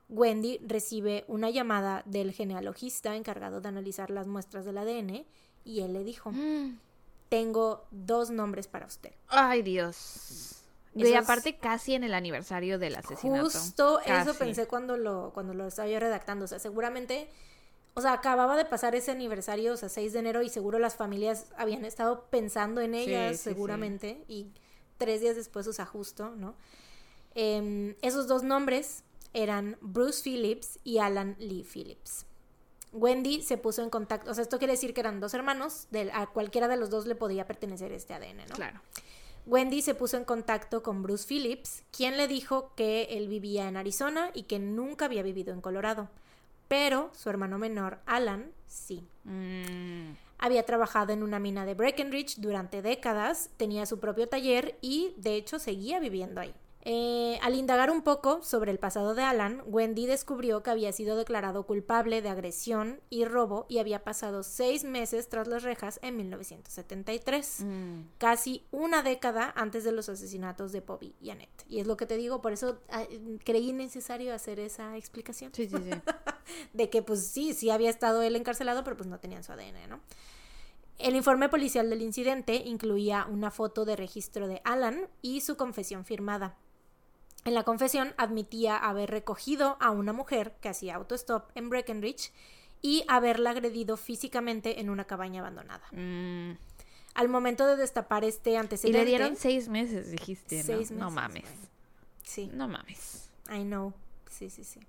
Wendy 0.09 0.59
recibe 0.67 1.25
una 1.29 1.51
llamada 1.51 2.03
del 2.07 2.33
genealogista 2.33 3.17
encargado 3.17 3.61
de 3.61 3.69
analizar 3.69 4.11
las 4.11 4.27
muestras 4.27 4.65
del 4.65 4.79
ADN 4.79 5.27
y 5.65 5.81
él 5.81 5.93
le 5.93 6.05
dijo, 6.05 6.31
Mm. 6.31 6.79
tengo 7.29 7.85
dos 7.91 8.31
nombres 8.31 8.69
para 8.69 8.87
usted. 8.87 9.13
Ay, 9.29 9.63
Dios. 9.63 10.53
Y 10.95 11.03
Eso 11.05 11.19
aparte 11.19 11.57
casi 11.59 11.95
en 11.95 12.05
el 12.05 12.15
aniversario 12.15 12.79
del 12.79 12.95
asesinato. 12.97 13.45
Justo 13.45 14.01
eso 14.01 14.33
pensé 14.35 14.67
cuando 14.67 14.97
lo, 14.97 15.33
cuando 15.35 15.53
lo 15.53 15.67
estaba 15.67 15.89
yo 15.89 15.99
redactando. 16.01 16.45
O 16.47 16.49
sea, 16.49 16.59
seguramente, 16.59 17.29
o 17.95 18.01
sea, 18.01 18.13
acababa 18.15 18.57
de 18.57 18.65
pasar 18.65 18.95
ese 18.95 19.11
aniversario, 19.11 19.75
o 19.75 19.77
sea, 19.77 19.89
6 19.91 20.15
de 20.15 20.21
enero, 20.21 20.43
y 20.43 20.49
seguro 20.49 20.79
las 20.79 20.97
familias 20.97 21.47
habían 21.59 21.85
estado 21.85 22.27
pensando 22.31 22.81
en 22.81 22.95
ellas, 22.95 23.33
sí, 23.33 23.37
sí. 23.39 23.43
seguramente, 23.51 24.25
y 24.29 24.53
tres 24.97 25.21
días 25.21 25.37
después, 25.37 25.67
o 25.67 25.73
sea, 25.75 25.85
justo, 25.85 26.31
¿no? 26.37 26.55
Em, 27.35 27.95
esos 28.01 28.27
dos 28.29 28.43
nombres 28.43 29.05
eran 29.37 29.77
Bruce 29.83 30.23
Phillips 30.23 30.79
y 30.83 30.99
Alan 30.99 31.37
Lee 31.39 31.63
Phillips. 31.63 32.25
Wendy 32.93 33.43
se 33.43 33.59
puso 33.59 33.83
en 33.83 33.91
contacto, 33.91 34.31
o 34.31 34.35
sea, 34.35 34.43
esto 34.43 34.59
quiere 34.59 34.73
decir 34.73 34.95
que 34.95 35.01
eran 35.01 35.21
dos 35.21 35.35
hermanos, 35.35 35.87
a 36.15 36.27
cualquiera 36.29 36.67
de 36.67 36.79
los 36.79 36.89
dos 36.89 37.07
le 37.07 37.15
podía 37.15 37.47
pertenecer 37.47 37.93
este 37.93 38.15
ADN, 38.15 38.39
¿no? 38.49 38.55
Claro. 38.55 38.81
Wendy 39.45 39.83
se 39.83 39.95
puso 39.95 40.17
en 40.17 40.25
contacto 40.25 40.83
con 40.83 41.03
Bruce 41.03 41.27
Phillips, 41.29 41.85
quien 41.93 42.17
le 42.17 42.27
dijo 42.27 42.73
que 42.75 43.05
él 43.11 43.29
vivía 43.29 43.69
en 43.69 43.77
Arizona 43.77 44.31
y 44.33 44.45
que 44.45 44.59
nunca 44.59 45.05
había 45.05 45.23
vivido 45.23 45.53
en 45.53 45.61
Colorado. 45.61 46.09
Pero 46.67 47.11
su 47.15 47.29
hermano 47.29 47.59
menor, 47.59 47.99
Alan, 48.07 48.51
sí. 48.67 49.07
Mm. 49.25 50.15
Había 50.39 50.65
trabajado 50.65 51.13
en 51.13 51.23
una 51.23 51.39
mina 51.39 51.65
de 51.67 51.75
Breckenridge 51.75 52.39
durante 52.39 52.83
décadas, 52.83 53.51
tenía 53.57 53.87
su 53.87 54.01
propio 54.01 54.29
taller 54.29 54.77
y, 54.81 55.15
de 55.19 55.37
hecho, 55.37 55.59
seguía 55.59 56.01
viviendo 56.01 56.41
ahí. 56.41 56.55
Eh, 56.89 57.41
al 57.43 57.57
indagar 57.57 57.91
un 57.91 58.03
poco 58.03 58.45
sobre 58.45 58.71
el 58.71 58.79
pasado 58.79 59.17
de 59.17 59.25
Alan, 59.25 59.61
Wendy 59.67 60.07
descubrió 60.07 60.63
que 60.63 60.71
había 60.71 60.93
sido 60.93 61.17
declarado 61.17 61.67
culpable 61.67 62.23
de 62.23 62.29
agresión 62.29 63.01
y 63.11 63.25
robo 63.25 63.67
y 63.69 63.79
había 63.79 64.05
pasado 64.05 64.45
seis 64.45 64.85
meses 64.85 65.29
tras 65.29 65.49
las 65.49 65.65
rejas 65.65 65.99
en 66.03 66.17
1973 66.17 67.65
Mm. 67.65 68.03
casi 68.19 68.65
una 68.71 69.03
década 69.03 69.53
antes 69.57 69.83
de 69.83 69.91
los 69.91 70.09
asesinatos 70.09 70.71
de 70.71 70.81
Bobby 70.81 71.13
y 71.21 71.31
Annette. 71.31 71.65
Y 71.69 71.81
es 71.81 71.89
lo 71.89 71.97
que 71.97 72.07
te 72.07 72.17
digo, 72.17 72.41
por 72.41 72.53
eso 72.53 72.79
ah, 72.91 73.03
creí 73.45 73.73
necesario 73.73 74.33
hacer 74.33 74.61
esa 74.61 74.97
explicación. 74.97 75.53
Sí, 75.55 75.69
sí, 75.69 75.77
sí. 75.77 75.91
De 76.73 76.89
que 76.89 77.03
pues 77.03 77.27
sí, 77.27 77.53
sí 77.53 77.71
había 77.71 77.91
estado 77.91 78.23
él 78.23 78.37
encarcelado, 78.37 78.85
pero 78.85 78.97
pues 78.97 79.09
no 79.09 79.19
tenían 79.19 79.43
su 79.43 79.51
ADN, 79.51 79.89
¿no? 79.89 79.99
El 80.99 81.17
informe 81.17 81.49
policial 81.49 81.91
del 81.91 82.01
incidente 82.01 82.55
incluía 82.65 83.27
una 83.29 83.51
foto 83.51 83.85
de 83.85 83.97
registro 83.97 84.47
de 84.47 84.63
Alan 84.65 85.09
y 85.21 85.41
su 85.41 85.57
confesión 85.57 86.05
firmada. 86.05 86.57
En 87.47 87.55
la 87.55 87.63
confesión 87.63 88.13
admitía 88.17 88.77
haber 88.77 89.09
recogido 89.09 89.77
a 89.79 89.93
una 89.93 90.13
mujer 90.13 90.57
que 90.61 90.69
hacía 90.69 90.97
autostop 90.97 91.49
en 91.55 91.71
Breckenridge 91.71 92.33
y 92.83 93.05
haberla 93.07 93.51
agredido 93.51 93.97
físicamente 93.97 94.81
en 94.81 94.91
una 94.91 95.05
cabaña 95.05 95.43
abandonada. 95.43 95.87
Mm. 95.93 96.59
Al 97.15 97.29
momento 97.29 97.65
de 97.69 97.77
destapar 97.77 98.25
este 98.25 98.51
Y 98.51 98.57
antecedente... 98.57 98.99
le 98.99 99.05
dieron 99.05 99.37
seis 99.37 99.69
meses, 99.69 100.11
dijiste, 100.11 100.57
¿no? 100.57 100.65
Seis 100.65 100.91
no 100.91 101.09
meses, 101.09 101.15
mames. 101.15 101.45
Sí, 102.25 102.51
No 102.53 102.67
mames. 102.67 103.31
I 103.49 103.63
know. 103.63 103.93
Sí, 104.29 104.51
sí, 104.51 104.65
sí. 104.65 104.81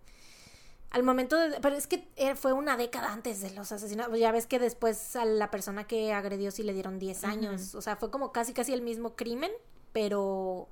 Al 0.89 1.03
momento 1.03 1.37
de... 1.37 1.59
Pero 1.61 1.75
es 1.75 1.85
que 1.85 2.07
eh, 2.15 2.33
fue 2.33 2.53
una 2.53 2.75
década 2.75 3.13
antes 3.13 3.39
de 3.39 3.51
los 3.51 3.71
asesinatos. 3.71 4.17
Ya 4.17 4.31
ves 4.31 4.47
que 4.47 4.57
después 4.57 5.15
a 5.15 5.25
la 5.25 5.51
persona 5.51 5.85
que 5.85 6.11
agredió 6.11 6.49
sí 6.49 6.63
le 6.63 6.73
dieron 6.73 6.97
10 6.97 7.23
años. 7.23 7.75
O 7.75 7.83
sea, 7.83 7.97
fue 7.97 8.09
como 8.09 8.31
casi, 8.31 8.53
casi 8.53 8.73
el 8.73 8.81
mismo 8.81 9.15
crimen, 9.15 9.51
pero 9.93 10.67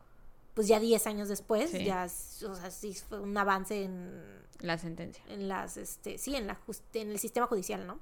pues 0.56 0.68
ya 0.68 0.80
10 0.80 1.06
años 1.06 1.30
después, 1.30 1.70
Sí. 1.70 1.86
ya, 1.86 2.06
o 2.06 2.56
sea, 2.56 2.72
sí 2.72 2.93
fue 2.95 3.20
un 3.20 3.38
avance 3.38 3.84
en, 3.84 4.24
La 4.62 4.78
sentencia. 4.80 5.24
en 5.30 5.47
las, 5.47 5.78
este, 5.78 6.18
sí, 6.18 6.36
en 6.36 6.47
la 6.47 6.58
jus- 6.66 6.82
en 6.93 7.12
el 7.12 7.20
sistema 7.20 7.45
judicial, 7.45 7.86
¿no? 7.86 7.99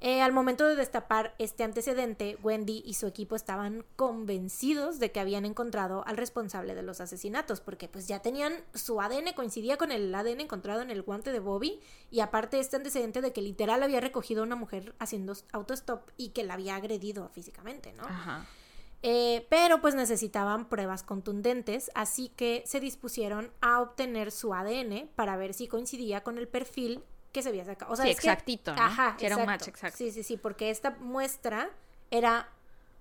Eh, 0.00 0.20
al 0.20 0.30
momento 0.32 0.66
de 0.66 0.76
destapar 0.76 1.34
este 1.38 1.64
antecedente, 1.64 2.36
Wendy 2.42 2.82
y 2.84 2.92
su 2.94 3.06
equipo 3.06 3.34
estaban 3.34 3.82
convencidos 3.96 4.98
de 4.98 5.10
que 5.10 5.20
habían 5.20 5.46
encontrado 5.46 6.06
al 6.06 6.18
responsable 6.18 6.74
de 6.74 6.82
los 6.82 7.00
asesinatos, 7.00 7.62
porque 7.62 7.88
pues 7.88 8.06
ya 8.06 8.20
tenían 8.20 8.52
su 8.74 9.00
ADN 9.00 9.32
coincidía 9.34 9.78
con 9.78 9.92
el 9.92 10.14
ADN 10.14 10.40
encontrado 10.42 10.82
en 10.82 10.90
el 10.90 11.00
guante 11.00 11.32
de 11.32 11.38
Bobby 11.40 11.80
y 12.10 12.20
aparte 12.20 12.60
este 12.60 12.76
antecedente 12.76 13.22
de 13.22 13.32
que 13.32 13.40
literal 13.40 13.82
había 13.82 14.00
recogido 14.00 14.42
a 14.42 14.44
una 14.46 14.54
mujer 14.56 14.94
haciendo 14.98 15.32
autostop 15.52 16.10
y 16.18 16.28
que 16.28 16.44
la 16.44 16.54
había 16.54 16.76
agredido 16.76 17.30
físicamente, 17.30 17.94
¿no? 17.94 18.04
Ajá. 18.04 18.46
Eh, 19.02 19.46
pero 19.50 19.80
pues 19.80 19.94
necesitaban 19.94 20.68
pruebas 20.68 21.02
contundentes, 21.02 21.90
así 21.94 22.30
que 22.30 22.62
se 22.66 22.80
dispusieron 22.80 23.52
a 23.60 23.80
obtener 23.80 24.32
su 24.32 24.52
ADN 24.54 25.08
para 25.14 25.36
ver 25.36 25.54
si 25.54 25.68
coincidía 25.68 26.22
con 26.24 26.38
el 26.38 26.48
perfil 26.48 27.04
que 27.32 27.42
se 27.42 27.50
había 27.50 27.64
sacado. 27.64 27.92
O 27.92 27.96
sea, 27.96 28.04
Sí, 28.06 28.12
es 28.12 28.20
que- 28.20 28.28
exactito, 28.28 28.74
¿no? 28.74 28.82
Ajá, 28.82 29.16
Que 29.18 29.26
era 29.26 29.36
un 29.36 29.46
match 29.46 29.68
exacto. 29.68 29.98
Sí, 29.98 30.10
sí, 30.10 30.22
sí, 30.22 30.36
porque 30.36 30.70
esta 30.70 30.90
muestra 31.00 31.70
era 32.10 32.48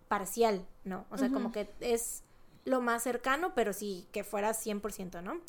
parcial, 0.08 0.66
¿no? 0.84 1.06
O 1.10 1.18
sea, 1.18 1.30
como 1.30 1.52
que 1.52 1.70
es 1.80 2.24
lo 2.66 2.82
más 2.82 3.02
cercano, 3.04 3.54
pero 3.56 3.74
sí 3.74 4.08
que 4.12 4.24
fuera 4.24 4.54
100%, 4.54 5.22
¿no? 5.22 5.40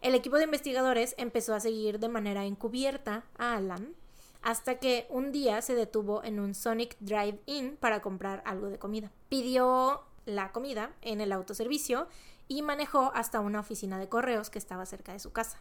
El 0.00 0.14
equipo 0.14 0.36
de 0.38 0.44
investigadores 0.44 1.14
empezó 1.18 1.54
a 1.54 1.60
seguir 1.60 1.98
de 1.98 2.08
manera 2.08 2.44
encubierta 2.46 3.24
a 3.36 3.56
Alan 3.56 3.94
hasta 4.42 4.78
que 4.78 5.06
un 5.10 5.32
día 5.32 5.60
se 5.62 5.74
detuvo 5.74 6.24
en 6.24 6.40
un 6.40 6.54
Sonic 6.54 6.96
Drive-In 7.00 7.76
para 7.76 8.00
comprar 8.00 8.42
algo 8.46 8.68
de 8.68 8.78
comida. 8.78 9.10
Pidió 9.28 10.02
la 10.24 10.52
comida 10.52 10.92
en 11.02 11.20
el 11.20 11.32
autoservicio 11.32 12.06
y 12.48 12.62
manejó 12.62 13.12
hasta 13.14 13.40
una 13.40 13.60
oficina 13.60 13.98
de 13.98 14.08
correos 14.08 14.50
que 14.50 14.58
estaba 14.58 14.86
cerca 14.86 15.12
de 15.12 15.18
su 15.18 15.32
casa. 15.32 15.60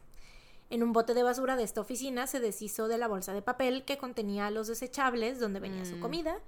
En 0.69 0.83
un 0.83 0.93
bote 0.93 1.13
de 1.13 1.23
basura 1.23 1.55
de 1.55 1.63
esta 1.63 1.81
oficina 1.81 2.27
se 2.27 2.39
deshizo 2.39 2.87
de 2.87 2.97
la 2.97 3.07
bolsa 3.07 3.33
de 3.33 3.41
papel 3.41 3.85
que 3.85 3.97
contenía 3.97 4.51
los 4.51 4.67
desechables 4.67 5.39
donde 5.39 5.59
venía 5.59 5.85
su 5.85 5.97
Mm. 5.97 6.01
comida 6.01 6.39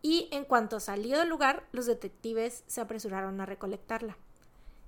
y 0.00 0.28
en 0.32 0.44
cuanto 0.44 0.80
salió 0.80 1.18
del 1.18 1.28
lugar 1.28 1.66
los 1.72 1.86
detectives 1.86 2.62
se 2.66 2.80
apresuraron 2.80 3.40
a 3.40 3.46
recolectarla. 3.46 4.16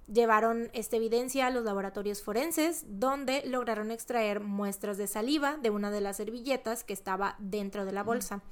Llevaron 0.07 0.71
esta 0.73 0.97
evidencia 0.97 1.47
a 1.47 1.51
los 1.51 1.65
laboratorios 1.65 2.23
forenses, 2.23 2.85
donde 2.87 3.43
lograron 3.45 3.91
extraer 3.91 4.41
muestras 4.41 4.99
de 4.99 5.09
saliva 5.09 5.57
de 5.57 5.71
una 5.71 5.91
de 5.91 6.01
las 6.01 6.19
servilletas 6.19 6.85
que 6.85 6.93
estaba 6.93 7.35
dentro 7.39 7.85
de 7.85 7.93
la 7.93 8.05
bolsa. 8.05 8.43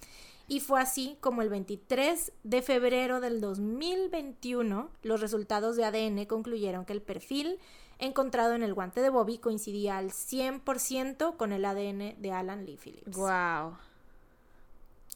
Y 0.47 0.61
fue 0.61 0.81
así 0.81 1.17
como 1.21 1.43
el 1.43 1.49
23 1.49 2.33
de 2.43 2.63
febrero 2.63 3.21
del 3.21 3.41
2021 3.41 4.91
los 5.03 5.21
resultados 5.21 5.77
de 5.77 5.85
ADN 5.85 6.27
concluyeron 6.27 6.85
que 6.85 6.93
el 6.93 7.01
perfil 7.01 7.59
encontrado 7.99 8.55
en 8.55 8.63
el 8.63 8.75
guante 8.75 9.01
de 9.01 9.09
Bobby 9.09 9.39
coincidía 9.39 9.97
al 9.97 10.11
100% 10.11 11.37
con 11.37 11.53
el 11.53 11.65
ADN 11.65 12.21
de 12.21 12.33
Alan 12.33 12.67
Lee 12.67 12.77
Phillips. 12.77 13.17
Wow. 13.17 13.79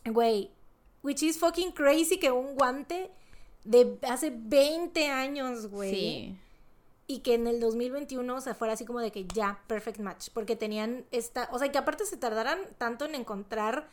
Güey, 0.07 0.51
which 1.03 1.23
is 1.23 1.39
fucking 1.39 1.73
crazy 1.73 2.19
que 2.19 2.31
un 2.31 2.55
guante 2.55 3.11
de 3.65 3.99
hace 4.09 4.33
20 4.35 5.09
años, 5.09 5.67
güey. 5.67 5.91
Sí. 5.91 6.39
Y 7.07 7.21
que 7.21 7.35
en 7.35 7.47
el 7.47 7.59
2021, 7.61 8.35
o 8.35 8.41
sea, 8.41 8.55
fuera 8.55 8.75
así 8.75 8.85
como 8.85 9.01
de 9.01 9.11
que 9.11 9.27
ya, 9.27 9.61
perfect 9.67 9.99
match. 9.99 10.29
Porque 10.33 10.57
tenían 10.57 11.05
esta. 11.11 11.49
O 11.53 11.59
sea, 11.59 11.71
que 11.73 11.79
aparte 11.79 12.05
se 12.05 12.17
tardaran 12.17 12.59
tanto 12.77 13.05
en 13.05 13.15
encontrar 13.15 13.89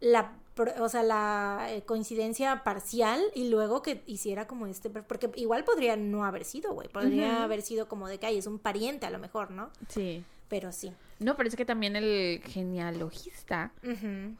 la. 0.00 0.36
O 0.80 0.88
sea, 0.90 1.02
la 1.02 1.68
eh, 1.70 1.82
coincidencia 1.82 2.62
parcial 2.62 3.22
y 3.34 3.48
luego 3.48 3.80
que 3.82 4.02
hiciera 4.06 4.46
como 4.46 4.66
este. 4.66 4.90
Porque 4.90 5.30
igual 5.36 5.64
podría 5.64 5.96
no 5.96 6.24
haber 6.24 6.44
sido, 6.44 6.74
güey. 6.74 6.88
Podría 6.88 7.42
haber 7.42 7.62
sido 7.62 7.88
como 7.88 8.06
de 8.06 8.18
que 8.18 8.26
ay, 8.26 8.38
es 8.38 8.46
un 8.46 8.58
pariente 8.58 9.06
a 9.06 9.10
lo 9.10 9.18
mejor, 9.18 9.50
¿no? 9.50 9.70
Sí. 9.88 10.22
Pero 10.52 10.70
sí. 10.70 10.92
No, 11.18 11.34
pero 11.34 11.48
es 11.48 11.56
que 11.56 11.64
también 11.64 11.96
el 11.96 12.42
genealogista, 12.44 13.72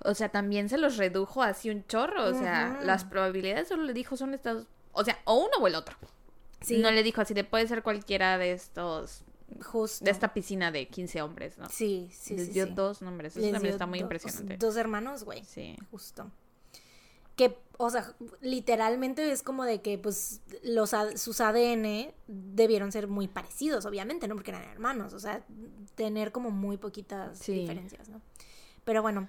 o 0.05 0.15
sea, 0.15 0.29
también 0.29 0.69
se 0.69 0.77
los 0.77 0.99
redujo 0.99 1.43
así 1.43 1.71
un 1.71 1.87
chorro. 1.87 2.27
O 2.27 2.35
sea, 2.35 2.81
las 2.85 3.05
probabilidades 3.05 3.69
solo 3.69 3.85
le 3.85 3.95
dijo 3.95 4.15
son 4.19 4.35
estas. 4.35 4.67
O 4.93 5.03
sea, 5.05 5.19
o 5.25 5.37
uno 5.39 5.57
o 5.59 5.67
el 5.67 5.75
otro. 5.75 5.97
Sí, 6.61 6.77
No 6.79 6.91
le 6.91 7.03
dijo 7.03 7.23
así 7.23 7.33
de 7.33 7.45
puede 7.45 7.67
ser 7.67 7.83
cualquiera 7.83 8.37
de 8.37 8.53
estos. 8.53 9.23
justo. 9.65 10.05
De 10.05 10.11
esta 10.11 10.35
piscina 10.35 10.71
de 10.71 10.87
15 10.89 11.23
hombres, 11.23 11.57
¿no? 11.57 11.67
Sí, 11.71 12.11
sí, 12.13 12.37
Les 12.37 12.49
sí. 12.49 12.53
dio 12.53 12.67
sí. 12.67 12.73
dos 12.75 13.01
nombres. 13.01 13.33
Eso 13.37 13.41
Les 13.41 13.53
también 13.53 13.71
dio 13.71 13.77
está 13.77 13.87
muy 13.87 13.99
do- 14.01 14.05
impresionante. 14.05 14.59
Dos 14.59 14.77
hermanos, 14.77 15.25
güey. 15.25 15.43
Sí. 15.45 15.77
Justo. 15.91 16.31
Que, 17.49 17.59
o 17.79 17.91
sea, 17.91 18.15
literalmente 18.41 19.31
es 19.33 19.43
como 19.43 19.65
de 19.65 19.83
que, 19.83 19.99
pues, 19.99 20.41
los, 20.63 20.95
sus 21.17 21.41
ADN 21.41 22.13
debieron 22.27 22.93
ser 22.93 23.09
muy 23.09 23.29
parecidos, 23.29 23.85
obviamente, 23.87 24.29
¿no? 24.29 24.35
Porque 24.35 24.51
eran 24.51 24.63
hermanos, 24.65 25.13
o 25.13 25.19
sea, 25.21 25.45
tener 25.95 26.33
como 26.33 26.51
muy 26.51 26.77
poquitas 26.77 27.39
Sí. 27.39 27.53
diferencias, 27.53 28.09
¿no? 28.09 28.21
Pero 28.85 29.03
bueno, 29.03 29.29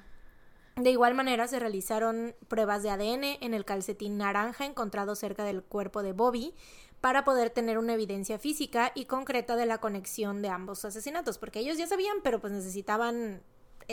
de 0.76 0.90
igual 0.90 1.14
manera 1.14 1.48
se 1.48 1.60
realizaron 1.60 2.36
pruebas 2.48 2.82
de 2.84 2.90
ADN 2.90 3.38
en 3.42 3.54
el 3.54 3.66
calcetín 3.66 4.18
naranja 4.18 4.66
encontrado 4.66 5.16
cerca 5.16 5.44
del 5.44 5.64
cuerpo 5.64 6.02
de 6.02 6.14
Bobby 6.14 6.56
para 7.02 7.24
poder 7.26 7.50
tener 7.50 7.78
una 7.78 7.94
evidencia 7.94 8.40
física 8.40 8.92
y 8.96 9.06
concreta 9.06 9.56
de 9.56 9.66
la 9.66 9.80
conexión 9.80 10.42
de 10.42 10.50
ambos 10.50 10.86
asesinatos, 10.86 11.38
porque 11.38 11.60
ellos 11.60 11.78
ya 11.78 11.86
sabían, 11.86 12.18
pero 12.24 12.40
pues 12.40 12.54
necesitaban 12.54 13.44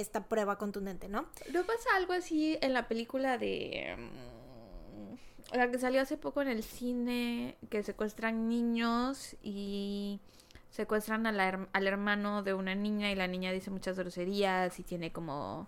esta 0.01 0.25
prueba 0.25 0.57
contundente, 0.59 1.09
¿no? 1.09 1.27
¿No 1.53 1.65
pasa 1.65 1.89
algo 1.97 2.13
así 2.13 2.59
en 2.61 2.73
la 2.73 2.89
película 2.89 3.39
de... 3.39 3.97
mm, 3.97 5.57
la 5.57 5.71
que 5.71 5.79
salió 5.79 6.01
hace 6.01 6.17
poco 6.17 6.43
en 6.43 6.49
el 6.49 6.63
cine, 6.63 7.57
que 7.69 7.83
secuestran 7.83 8.49
niños 8.49 9.37
y 9.43 10.21
secuestran 10.71 11.27
a 11.27 11.33
la 11.33 11.69
al 11.73 11.87
hermano 11.87 12.43
de 12.43 12.55
una 12.55 12.75
niña 12.75 13.11
y 13.11 13.17
la 13.17 13.27
niña 13.27 13.51
dice 13.51 13.71
muchas 13.71 13.99
groserías 13.99 14.79
y 14.79 14.85
tiene 14.85 15.13
como 15.13 15.67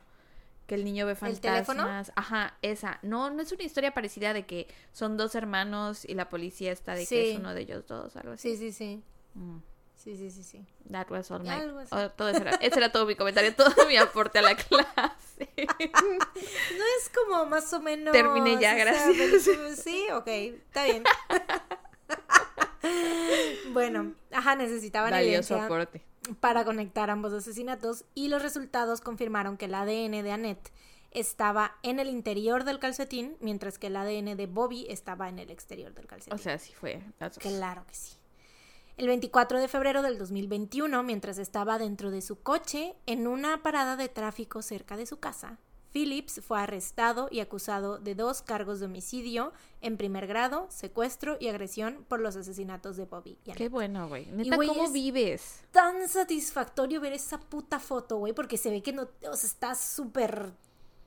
que 0.67 0.77
el 0.77 0.85
niño 0.85 1.07
ve 1.07 1.17
fantasmas. 1.17 2.13
Ajá, 2.15 2.57
esa. 2.63 2.99
No, 3.03 3.31
no 3.31 3.43
es 3.43 3.51
una 3.53 3.65
historia 3.65 3.93
parecida 3.93 4.33
de 4.33 4.47
que 4.47 4.69
son 4.93 5.17
dos 5.17 5.35
hermanos 5.35 6.05
y 6.05 6.15
la 6.15 6.29
policía 6.29 6.71
está 6.73 6.95
de 6.95 7.07
que 7.07 7.33
es 7.33 7.39
uno 7.39 7.53
de 7.53 7.63
ellos 7.63 7.87
dos, 7.87 8.17
algo 8.17 8.33
así. 8.33 8.57
Sí, 8.57 8.71
sí, 8.71 8.73
sí. 8.73 9.03
Mm, 9.35 9.59
Sí, 10.03 10.17
sí, 10.17 10.31
sí, 10.33 10.43
sí. 10.43 10.67
that 10.91 11.09
was 11.11 11.31
all 11.31 11.43
my- 11.43 11.49
Algo 11.51 11.79
así. 11.79 11.95
oh, 11.95 12.11
todo 12.11 12.31
ese 12.31 12.41
era, 12.41 12.51
ese 12.57 12.77
era 12.79 12.91
todo 12.91 13.07
mi 13.07 13.15
comentario, 13.15 13.55
todo 13.55 13.71
mi 13.89 13.97
aporte 13.97 14.41
a 14.41 14.43
la 14.43 14.57
clase. 14.57 15.49
No 15.57 16.85
es 16.99 17.11
como 17.15 17.47
más 17.47 17.73
o 17.73 17.81
menos. 17.81 18.13
Terminé 18.13 18.55
ya, 18.61 18.75
sea, 18.75 18.85
gracias. 18.85 19.43
Sí, 19.83 20.07
ok, 20.13 20.27
está 20.27 20.85
bien. 20.85 21.05
bueno, 23.73 24.15
ajá, 24.31 24.57
necesitaban 24.57 25.11
Valioso 25.11 25.55
evidencia 25.55 25.65
aporte. 25.65 26.03
para 26.41 26.65
conectar 26.65 27.11
ambos 27.11 27.33
asesinatos 27.33 28.05
y 28.15 28.29
los 28.29 28.43
resultados 28.43 29.01
confirmaron 29.01 29.57
que 29.57 29.67
el 29.67 29.75
ADN 29.75 30.23
de 30.23 30.33
Annette 30.33 30.73
estaba 31.11 31.77
en 31.83 31.99
el 32.01 32.09
interior 32.09 32.65
del 32.65 32.79
calcetín, 32.79 33.37
mientras 33.41 33.79
que 33.79 33.89
el 33.89 33.97
ADN 33.97 34.37
de 34.37 34.47
Bobby 34.47 34.87
estaba 34.89 35.29
en 35.29 35.39
el 35.39 35.51
exterior 35.51 35.93
del 35.95 36.07
calcetín. 36.07 36.35
O 36.35 36.39
sea, 36.39 36.59
sí 36.59 36.73
fue. 36.73 37.03
Claro 37.41 37.85
que 37.87 37.95
sí. 37.95 38.17
El 38.97 39.07
24 39.09 39.59
de 39.59 39.69
febrero 39.69 40.03
del 40.03 40.19
2021, 40.19 41.03
mientras 41.03 41.39
estaba 41.39 41.79
dentro 41.79 42.11
de 42.11 42.21
su 42.23 42.41
coche 42.41 42.95
en 43.07 43.27
una 43.27 43.63
parada 43.63 43.97
de 43.97 44.09
tráfico 44.09 44.63
cerca 44.63 44.97
de 44.97 45.07
su 45.07 45.19
casa, 45.19 45.59
Phillips 45.93 46.41
fue 46.47 46.59
arrestado 46.61 47.29
y 47.31 47.41
acusado 47.41 47.99
de 47.99 48.15
dos 48.15 48.41
cargos 48.43 48.81
de 48.81 48.87
homicidio 48.87 49.53
en 49.83 49.97
primer 49.99 50.27
grado, 50.27 50.67
secuestro 50.71 51.37
y 51.41 51.49
agresión 51.49 52.05
por 52.09 52.21
los 52.21 52.37
asesinatos 52.37 52.97
de 52.97 53.05
Bobby 53.05 53.39
y 53.45 53.51
Annette. 53.51 53.59
Qué 53.59 53.69
bueno, 53.69 54.09
güey. 54.09 54.27
Neta, 54.27 54.57
güey, 54.57 54.69
¿cómo 54.69 54.85
es- 54.85 54.93
vives? 54.93 55.61
Tan 55.71 56.09
satisfactorio 56.09 57.01
ver 57.01 57.13
esa 57.13 57.39
puta 57.39 57.79
foto, 57.81 58.17
güey, 58.19 58.33
porque 58.33 58.57
se 58.57 58.71
ve 58.71 58.83
que 58.83 58.93
no, 58.93 59.03
o 59.03 59.37
sea, 59.37 59.47
está 59.49 59.75
súper 59.75 60.53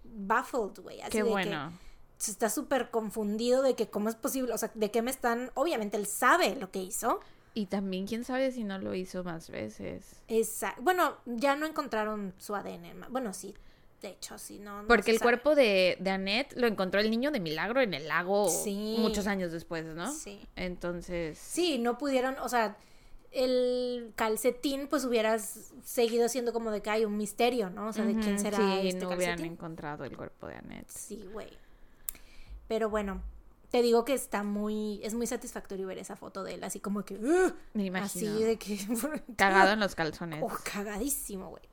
baffled, 0.04 0.80
güey. 0.84 0.98
Qué 1.10 1.20
de 1.20 1.24
que- 1.24 1.24
bueno. 1.24 1.72
se 2.18 2.32
está 2.32 2.50
súper 2.50 2.92
confundido 2.92 3.62
de 3.62 3.76
que 3.76 3.90
cómo 3.90 4.08
es 4.10 4.16
posible, 4.16 4.54
o 4.54 4.58
sea, 4.58 4.72
de 4.74 4.90
qué 4.92 5.02
me 5.02 5.12
están, 5.12 5.52
obviamente 5.56 5.98
él 5.98 6.06
sabe 6.08 6.56
lo 6.56 6.72
que 6.72 6.80
hizo. 6.82 7.20
Y 7.56 7.66
también, 7.68 8.06
quién 8.06 8.24
sabe 8.26 8.52
si 8.52 8.64
no 8.64 8.78
lo 8.78 8.94
hizo 8.94 9.24
más 9.24 9.50
veces. 9.50 10.22
Esa, 10.28 10.76
bueno, 10.82 11.16
ya 11.26 11.56
no 11.56 11.66
encontraron 11.66 12.34
su 12.38 12.54
ADN, 12.54 13.06
bueno, 13.10 13.34
sí, 13.34 13.56
de 14.02 14.10
hecho, 14.10 14.38
sí, 14.38 14.60
no. 14.60 14.82
no 14.84 14.88
Porque 14.88 15.10
el 15.12 15.18
sabe. 15.20 15.24
cuerpo 15.32 15.56
de, 15.56 15.98
de 16.02 16.10
Annette 16.12 16.54
lo 16.58 16.68
encontró 16.68 17.00
el 17.00 17.10
niño 17.10 17.32
de 17.32 17.40
milagro 17.40 17.80
en 17.82 17.94
el 17.94 18.08
lago 18.10 18.50
Sí. 18.50 18.98
muchos 19.00 19.26
años 19.26 19.52
después, 19.54 19.86
¿no? 19.86 20.12
Sí. 20.12 20.40
Entonces. 20.58 21.38
Sí, 21.40 21.80
no 21.80 21.98
pudieron, 21.98 22.36
o 22.40 22.50
sea, 22.50 22.78
el 23.32 24.12
calcetín 24.16 24.88
pues 24.90 25.06
hubiera 25.06 25.36
s- 25.36 25.74
seguido 25.84 26.28
siendo 26.30 26.52
como 26.54 26.72
de 26.72 26.82
que 26.82 26.90
hay 26.90 27.06
un 27.06 27.16
misterio, 27.18 27.70
¿no? 27.70 27.88
O 27.88 27.94
sea, 27.94 28.04
de 28.06 28.14
quién 28.20 28.38
será 28.38 28.58
sí, 28.58 28.88
este 28.90 29.00
no 29.02 29.08
hubieran 29.08 29.36
calcetín. 29.38 29.54
encontrado 29.54 30.04
el 30.04 30.16
cuerpo 30.16 30.48
de 30.48 30.56
Annette. 30.56 30.90
Sí, 30.90 31.26
güey. 31.32 31.50
Pero 32.68 32.90
bueno, 32.90 33.22
te 33.70 33.82
digo 33.82 34.06
que 34.06 34.14
está 34.14 34.44
muy, 34.44 35.00
es 35.04 35.14
muy 35.14 35.28
satisfactorio 35.28 35.88
ver 35.88 35.98
esa 35.98 36.16
foto 36.16 36.44
de 36.44 36.56
él, 36.56 36.64
así 36.64 36.80
como 36.80 37.04
que, 37.04 37.18
Me 37.74 37.88
así 38.00 38.26
imagino. 38.26 38.40
de 38.40 38.58
que... 38.58 38.78
Cagado 39.38 39.72
en 39.72 39.80
los 39.80 39.96
calzones. 39.96 40.42
Oh, 40.44 40.52
cagadísimo, 40.64 41.50
güey. 41.50 41.64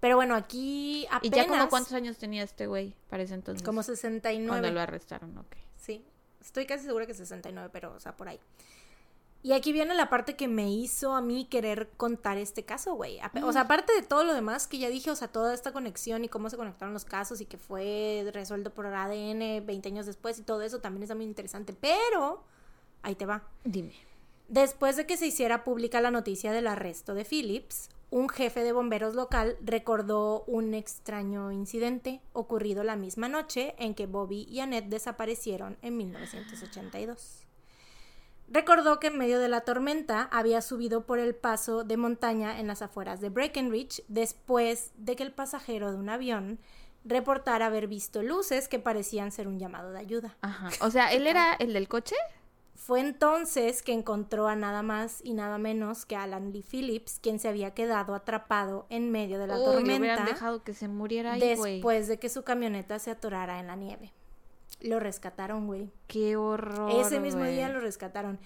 Pero 0.00 0.16
bueno, 0.16 0.34
aquí 0.34 1.02
¿Y 1.02 1.06
apenas... 1.10 1.36
ya 1.36 1.46
como 1.46 1.68
cuántos 1.68 1.92
años 1.92 2.16
tenía 2.18 2.42
este 2.42 2.66
güey 2.66 2.94
para 3.08 3.22
ese 3.22 3.34
entonces? 3.34 3.62
Como 3.62 3.82
Cuando 3.82 3.94
69. 3.94 4.70
lo 4.72 4.80
arrestaron, 4.80 5.36
ok. 5.36 5.56
Sí, 5.76 6.04
estoy 6.40 6.66
casi 6.66 6.84
segura 6.86 7.06
que 7.06 7.14
69, 7.14 7.68
pero, 7.72 7.94
o 7.94 8.00
sea, 8.00 8.16
por 8.16 8.28
ahí. 8.28 8.40
Y 9.42 9.52
aquí 9.52 9.72
viene 9.72 9.94
la 9.94 10.10
parte 10.10 10.36
que 10.36 10.48
me 10.48 10.70
hizo 10.70 11.14
a 11.14 11.22
mí 11.22 11.46
querer 11.46 11.88
contar 11.96 12.36
este 12.36 12.64
caso, 12.64 12.94
güey. 12.94 13.18
O 13.42 13.52
sea, 13.52 13.62
aparte 13.62 13.94
de 13.94 14.02
todo 14.02 14.22
lo 14.24 14.34
demás 14.34 14.66
que 14.66 14.78
ya 14.78 14.90
dije, 14.90 15.10
o 15.10 15.16
sea, 15.16 15.28
toda 15.28 15.54
esta 15.54 15.72
conexión 15.72 16.24
y 16.24 16.28
cómo 16.28 16.50
se 16.50 16.58
conectaron 16.58 16.92
los 16.92 17.06
casos 17.06 17.40
y 17.40 17.46
que 17.46 17.56
fue 17.56 18.28
resuelto 18.34 18.74
por 18.74 18.86
ADN 18.86 19.64
20 19.64 19.88
años 19.88 20.04
después 20.04 20.38
y 20.38 20.42
todo 20.42 20.60
eso 20.60 20.80
también 20.80 21.04
está 21.04 21.14
muy 21.14 21.24
interesante. 21.24 21.72
Pero, 21.72 22.44
ahí 23.02 23.14
te 23.14 23.24
va. 23.24 23.44
Dime. 23.64 23.94
Después 24.48 24.96
de 24.96 25.06
que 25.06 25.16
se 25.16 25.28
hiciera 25.28 25.64
pública 25.64 26.02
la 26.02 26.10
noticia 26.10 26.52
del 26.52 26.66
arresto 26.66 27.14
de 27.14 27.24
Phillips, 27.24 27.88
un 28.10 28.28
jefe 28.28 28.62
de 28.62 28.72
bomberos 28.72 29.14
local 29.14 29.56
recordó 29.62 30.42
un 30.48 30.74
extraño 30.74 31.50
incidente 31.52 32.20
ocurrido 32.32 32.82
la 32.82 32.96
misma 32.96 33.28
noche 33.28 33.74
en 33.78 33.94
que 33.94 34.06
Bobby 34.06 34.46
y 34.50 34.60
Annette 34.60 34.88
desaparecieron 34.88 35.78
en 35.80 35.96
1982. 35.96 37.46
Recordó 38.50 38.98
que 38.98 39.06
en 39.06 39.16
medio 39.16 39.38
de 39.38 39.48
la 39.48 39.60
tormenta 39.60 40.28
había 40.32 40.60
subido 40.60 41.06
por 41.06 41.20
el 41.20 41.36
paso 41.36 41.84
de 41.84 41.96
montaña 41.96 42.58
en 42.58 42.66
las 42.66 42.82
afueras 42.82 43.20
de 43.20 43.28
Breckenridge 43.28 44.02
después 44.08 44.90
de 44.96 45.14
que 45.14 45.22
el 45.22 45.32
pasajero 45.32 45.92
de 45.92 45.98
un 45.98 46.08
avión 46.08 46.58
reportara 47.04 47.66
haber 47.66 47.86
visto 47.86 48.22
luces 48.22 48.66
que 48.66 48.80
parecían 48.80 49.30
ser 49.30 49.46
un 49.46 49.60
llamado 49.60 49.92
de 49.92 50.00
ayuda. 50.00 50.36
Ajá. 50.40 50.68
O 50.80 50.90
sea, 50.90 51.12
¿él 51.12 51.28
era 51.28 51.54
el 51.54 51.72
del 51.72 51.86
coche? 51.86 52.16
Fue 52.74 52.98
entonces 52.98 53.82
que 53.82 53.92
encontró 53.92 54.48
a 54.48 54.56
nada 54.56 54.82
más 54.82 55.20
y 55.22 55.34
nada 55.34 55.58
menos 55.58 56.04
que 56.04 56.16
a 56.16 56.24
Alan 56.24 56.52
Lee 56.52 56.64
Phillips, 56.68 57.20
quien 57.22 57.38
se 57.38 57.48
había 57.48 57.72
quedado 57.72 58.14
atrapado 58.14 58.86
en 58.90 59.12
medio 59.12 59.38
de 59.38 59.46
la 59.46 59.58
Uy, 59.58 59.64
tormenta 59.64 60.24
dejado 60.24 60.64
que 60.64 60.74
se 60.74 60.88
muriera 60.88 61.34
ahí, 61.34 61.40
después 61.40 62.08
de 62.08 62.18
que 62.18 62.28
su 62.28 62.42
camioneta 62.42 62.98
se 62.98 63.12
atorara 63.12 63.60
en 63.60 63.68
la 63.68 63.76
nieve. 63.76 64.12
Lo 64.80 65.00
rescataron, 65.00 65.66
güey. 65.66 65.90
Qué 66.06 66.36
horror. 66.36 66.90
Ese 67.00 67.20
mismo 67.20 67.40
güey. 67.40 67.54
día 67.54 67.68
lo 67.68 67.80
rescataron. 67.80 68.38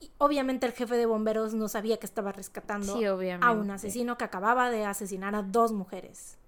Y 0.00 0.10
obviamente 0.18 0.66
el 0.66 0.72
jefe 0.72 0.96
de 0.96 1.06
bomberos 1.06 1.54
no 1.54 1.68
sabía 1.68 1.98
que 1.98 2.06
estaba 2.06 2.32
rescatando 2.32 2.96
Sí, 2.98 3.04
a 3.04 3.50
un 3.52 3.70
asesino 3.70 4.18
que 4.18 4.24
acababa 4.24 4.70
de 4.70 4.84
asesinar 4.84 5.34
a 5.34 5.42
dos 5.42 5.72
mujeres. 5.72 6.38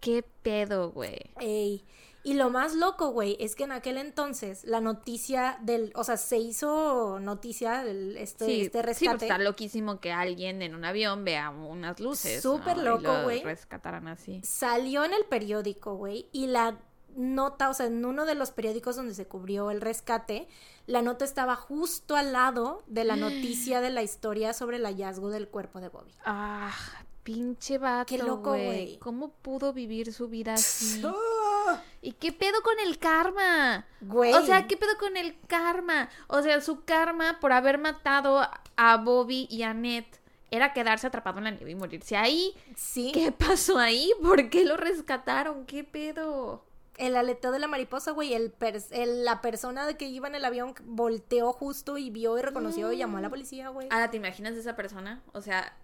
Qué 0.00 0.24
pedo, 0.42 0.90
güey. 0.90 1.18
Ey. 1.40 1.84
Y 2.26 2.34
lo 2.34 2.48
más 2.48 2.74
loco, 2.74 3.10
güey, 3.10 3.36
es 3.38 3.54
que 3.54 3.64
en 3.64 3.72
aquel 3.72 3.98
entonces 3.98 4.64
la 4.64 4.80
noticia 4.80 5.58
del, 5.60 5.92
o 5.94 6.04
sea, 6.04 6.16
se 6.16 6.38
hizo 6.38 7.20
noticia 7.20 7.84
del 7.84 8.16
este, 8.16 8.46
Sí, 8.46 8.60
este 8.62 8.78
sí, 8.78 8.82
rescate. 8.86 9.10
pues 9.18 9.22
está 9.24 9.38
loquísimo 9.38 10.00
que 10.00 10.10
alguien 10.10 10.62
en 10.62 10.74
un 10.74 10.86
avión 10.86 11.24
vea 11.24 11.50
unas 11.50 12.00
luces. 12.00 12.42
Súper 12.42 12.78
loco, 12.78 13.02
lo 13.02 13.22
güey. 13.24 13.42
rescataran 13.42 14.08
así. 14.08 14.40
Salió 14.42 15.04
en 15.04 15.12
el 15.12 15.26
periódico, 15.26 15.96
güey, 15.96 16.26
y 16.32 16.46
la 16.46 16.78
nota, 17.16 17.68
o 17.68 17.74
sea, 17.74 17.86
en 17.86 18.04
uno 18.04 18.24
de 18.24 18.34
los 18.34 18.50
periódicos 18.50 18.96
donde 18.96 19.14
se 19.14 19.26
cubrió 19.26 19.70
el 19.70 19.80
rescate, 19.80 20.48
la 20.86 21.02
nota 21.02 21.24
estaba 21.24 21.56
justo 21.56 22.16
al 22.16 22.32
lado 22.32 22.82
de 22.86 23.04
la 23.04 23.16
noticia 23.16 23.80
de 23.80 23.90
la 23.90 24.02
historia 24.02 24.52
sobre 24.52 24.76
el 24.76 24.84
hallazgo 24.84 25.30
del 25.30 25.48
cuerpo 25.48 25.80
de 25.80 25.88
Bobby. 25.88 26.12
Ah, 26.24 26.74
pinche 27.22 27.78
vato, 27.78 28.06
Qué 28.06 28.18
loco, 28.18 28.50
güey. 28.50 28.98
¿Cómo 28.98 29.30
pudo 29.30 29.72
vivir 29.72 30.12
su 30.12 30.28
vida 30.28 30.54
así? 30.54 31.02
¿Y 32.02 32.12
qué 32.12 32.32
pedo 32.32 32.60
con 32.62 32.78
el 32.80 32.98
karma? 32.98 33.86
Güey. 34.02 34.34
O 34.34 34.44
sea, 34.44 34.66
¿qué 34.66 34.76
pedo 34.76 34.96
con 34.98 35.16
el 35.16 35.38
karma? 35.46 36.10
O 36.28 36.42
sea, 36.42 36.60
su 36.60 36.84
karma 36.84 37.40
por 37.40 37.52
haber 37.52 37.78
matado 37.78 38.46
a 38.76 38.96
Bobby 38.98 39.46
y 39.50 39.62
a 39.62 39.70
Annette 39.70 40.20
era 40.50 40.72
quedarse 40.72 41.06
atrapado 41.06 41.38
en 41.38 41.44
la 41.44 41.50
nieve 41.50 41.70
y 41.70 41.74
morirse 41.74 42.16
ahí. 42.16 42.54
Sí, 42.76 43.10
¿Qué 43.12 43.32
pasó 43.32 43.78
ahí? 43.78 44.12
¿Por 44.22 44.50
qué 44.50 44.64
lo 44.64 44.76
rescataron? 44.76 45.64
¿Qué 45.64 45.82
pedo? 45.82 46.64
El 46.98 47.16
aleteo 47.16 47.50
de 47.52 47.58
la 47.58 47.66
mariposa, 47.66 48.10
güey, 48.12 48.34
el, 48.34 48.56
pers- 48.56 48.88
el- 48.90 49.24
la 49.24 49.40
persona 49.40 49.86
de 49.86 49.96
que 49.96 50.06
iba 50.06 50.28
en 50.28 50.34
el 50.34 50.44
avión 50.44 50.74
volteó 50.84 51.52
justo 51.52 51.98
y 51.98 52.10
vio 52.10 52.38
y 52.38 52.42
reconoció 52.42 52.92
y 52.92 52.98
llamó 52.98 53.18
a 53.18 53.20
la 53.20 53.30
policía, 53.30 53.68
güey. 53.70 53.88
Ahora, 53.90 54.10
¿te 54.10 54.16
imaginas 54.16 54.54
esa 54.54 54.76
persona? 54.76 55.22
O 55.32 55.40
sea, 55.42 55.76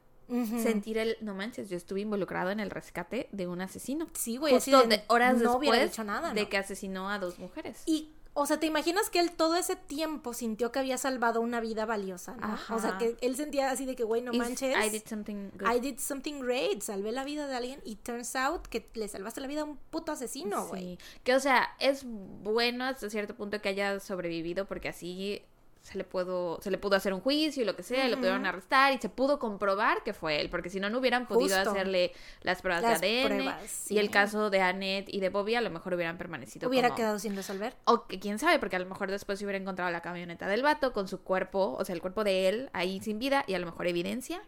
sentir 0.62 0.96
el... 0.98 1.16
No 1.20 1.34
manches, 1.34 1.68
yo 1.68 1.76
estuve 1.76 2.00
involucrado 2.02 2.50
en 2.50 2.61
el 2.61 2.70
rescate 2.70 3.28
de 3.32 3.48
un 3.48 3.61
asesino. 3.61 4.06
Sí, 4.14 4.36
güey, 4.36 4.54
Justo 4.54 4.84
de, 4.84 5.02
horas 5.08 5.36
no 5.38 5.56
hubiera 5.56 5.76
después 5.78 5.90
dicho 5.92 6.04
nada, 6.04 6.32
de 6.32 6.48
que 6.48 6.56
asesinó 6.56 7.11
a 7.11 7.18
dos 7.18 7.38
mujeres. 7.40 7.82
Y, 7.86 8.12
O 8.33 8.47
sea, 8.47 8.61
¿te 8.61 8.66
imaginas 8.66 9.11
que 9.11 9.18
él 9.18 9.33
todo 9.33 9.57
ese 9.57 9.74
tiempo 9.74 10.33
sintió 10.33 10.70
que 10.70 10.78
había 10.78 10.99
salvado 10.99 11.41
una 11.41 11.61
vida 11.61 11.85
valiosa, 11.85 12.37
¿no? 12.37 12.55
O 12.74 12.78
sea, 12.78 12.91
Ajá. 12.91 12.99
que 12.99 13.16
él 13.20 13.37
sentía 13.37 13.70
así 13.70 13.87
de 13.87 13.97
que, 13.97 14.05
güey, 14.05 14.22
no 14.22 14.33
manches. 14.33 14.76
I 14.76 14.89
did 14.89 15.03
something 15.05 15.51
good. 15.59 15.68
I 15.68 15.81
did 15.81 15.99
something 15.99 16.41
great, 16.41 16.81
salvé 16.81 17.11
la 17.11 17.24
vida 17.24 17.49
de 17.49 17.57
alguien 17.57 17.81
y 17.85 17.97
turns 17.97 18.37
out 18.37 18.66
que 18.68 18.89
le 18.95 19.09
salvaste 19.09 19.41
la 19.41 19.49
vida 19.49 19.62
a 19.62 19.64
un 19.64 19.76
puto 19.76 20.12
asesino, 20.12 20.68
güey. 20.68 20.97
Sí. 20.97 20.99
Que, 21.24 21.35
o 21.35 21.41
sea, 21.41 21.70
es 21.81 22.05
bueno 22.07 22.85
hasta 22.85 23.11
cierto 23.11 23.35
punto 23.35 23.61
que 23.61 23.68
haya 23.68 23.99
sobrevivido 23.99 24.64
porque 24.66 24.89
así 24.89 25.43
se 25.83 25.97
le 25.97 26.05
pudo 26.05 26.61
se 26.61 26.70
le 26.70 26.76
pudo 26.78 26.97
hacer 26.97 27.14
un 27.14 27.20
juicio 27.20 27.62
y 27.62 27.66
lo 27.66 27.74
que 27.74 27.83
sea, 27.83 28.07
y 28.07 28.11
lo 28.11 28.16
pudieron 28.18 28.45
arrestar 28.45 28.93
y 28.93 28.99
se 28.99 29.09
pudo 29.09 29.39
comprobar 29.39 30.03
que 30.05 30.12
fue 30.12 30.41
él, 30.41 30.51
porque 30.51 30.68
si 30.68 30.78
no 30.78 30.91
no 30.91 30.99
hubieran 30.99 31.26
podido 31.26 31.57
Justo. 31.57 31.70
hacerle 31.70 32.12
las 32.43 32.61
pruebas 32.61 32.83
Las 32.83 33.01
de 33.01 33.22
ADN 33.22 33.26
pruebas, 33.26 33.91
y 33.91 33.99
el 33.99 34.11
caso 34.11 34.51
de 34.51 34.61
Annette 34.61 35.09
y 35.09 35.20
de 35.20 35.31
Bobby 35.31 35.55
a 35.55 35.61
lo 35.62 35.70
mejor 35.70 35.95
hubieran 35.95 36.18
permanecido 36.18 36.68
Hubiera 36.68 36.89
como- 36.89 36.97
quedado 36.99 37.18
sin 37.18 37.35
resolver. 37.35 37.74
o 37.87 38.07
que 38.07 38.20
quién 38.20 38.39
sabe, 38.39 38.59
porque 38.59 38.76
a 38.76 38.78
lo 38.78 38.87
mejor 38.87 39.11
después 39.11 39.39
se 39.39 39.45
hubiera 39.47 39.59
encontrado 39.59 39.91
la 39.91 40.03
camioneta 40.03 40.47
del 40.49 40.62
vato 40.62 40.93
con 40.93 41.09
su 41.09 41.22
cuerpo, 41.22 41.76
o 41.78 41.85
sea, 41.85 41.95
el 41.95 42.01
cuerpo 42.03 42.24
de 42.24 42.49
él 42.49 42.70
ahí 42.74 43.01
sin 43.01 43.18
vida 43.18 43.45
y 43.47 43.55
a 43.55 43.59
lo 43.59 43.66
mejor 43.66 43.87
evidencia. 43.87 44.43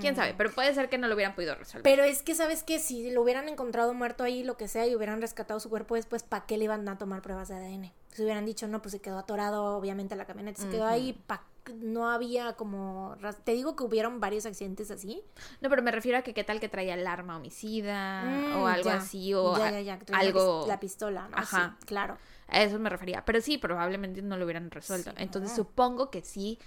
Quién 0.00 0.16
sabe, 0.16 0.34
pero 0.36 0.50
puede 0.52 0.72
ser 0.74 0.88
que 0.88 0.96
no 0.98 1.06
lo 1.08 1.14
hubieran 1.14 1.34
podido 1.34 1.54
resolver. 1.54 1.82
Pero 1.82 2.02
es 2.04 2.22
que, 2.22 2.34
¿sabes 2.34 2.62
qué? 2.62 2.78
Si 2.78 3.10
lo 3.10 3.22
hubieran 3.22 3.48
encontrado 3.48 3.92
muerto 3.92 4.24
ahí, 4.24 4.42
lo 4.42 4.56
que 4.56 4.68
sea, 4.68 4.86
y 4.86 4.94
hubieran 4.96 5.20
rescatado 5.20 5.60
su 5.60 5.68
cuerpo 5.68 5.96
después, 5.96 6.22
¿para 6.22 6.46
qué 6.46 6.56
le 6.56 6.64
iban 6.64 6.88
a 6.88 6.96
tomar 6.96 7.20
pruebas 7.22 7.48
de 7.48 7.56
ADN? 7.56 7.92
Hubieran 8.18 8.44
dicho, 8.46 8.66
no, 8.68 8.80
pues 8.82 8.92
se 8.92 9.00
quedó 9.00 9.18
atorado, 9.18 9.76
obviamente, 9.76 10.16
la 10.16 10.24
camioneta 10.26 10.60
se 10.62 10.68
quedó 10.68 10.86
ahí, 10.86 11.12
pa- 11.26 11.44
no 11.82 12.08
había 12.10 12.54
como... 12.54 13.16
Te 13.44 13.52
digo 13.52 13.76
que 13.76 13.84
hubieron 13.84 14.20
varios 14.20 14.46
accidentes 14.46 14.90
así. 14.90 15.22
No, 15.60 15.68
pero 15.68 15.82
me 15.82 15.90
refiero 15.90 16.16
a 16.18 16.22
que 16.22 16.32
qué 16.32 16.42
tal 16.44 16.60
que 16.60 16.68
traía 16.68 16.94
el 16.94 17.06
arma 17.06 17.36
homicida 17.36 18.22
o 18.56 18.60
Mm, 18.60 18.66
algo 18.66 18.88
ya. 18.88 18.96
así 18.96 19.34
o 19.34 19.56
Ya, 19.58 19.80
ya, 19.80 19.98
algo... 20.14 20.64
La 20.66 20.80
pistola, 20.80 21.28
¿no? 21.28 21.36
Ajá. 21.36 21.76
Sí, 21.80 21.86
claro. 21.86 22.16
A 22.48 22.62
eso 22.62 22.78
me 22.78 22.88
refería. 22.88 23.22
Pero 23.26 23.40
sí, 23.42 23.58
probablemente 23.58 24.22
no 24.22 24.36
lo 24.38 24.44
hubieran 24.46 24.70
resuelto. 24.70 25.10
Sí, 25.10 25.16
Entonces 25.18 25.54
supongo 25.54 26.10
que 26.10 26.22
sí 26.22 26.58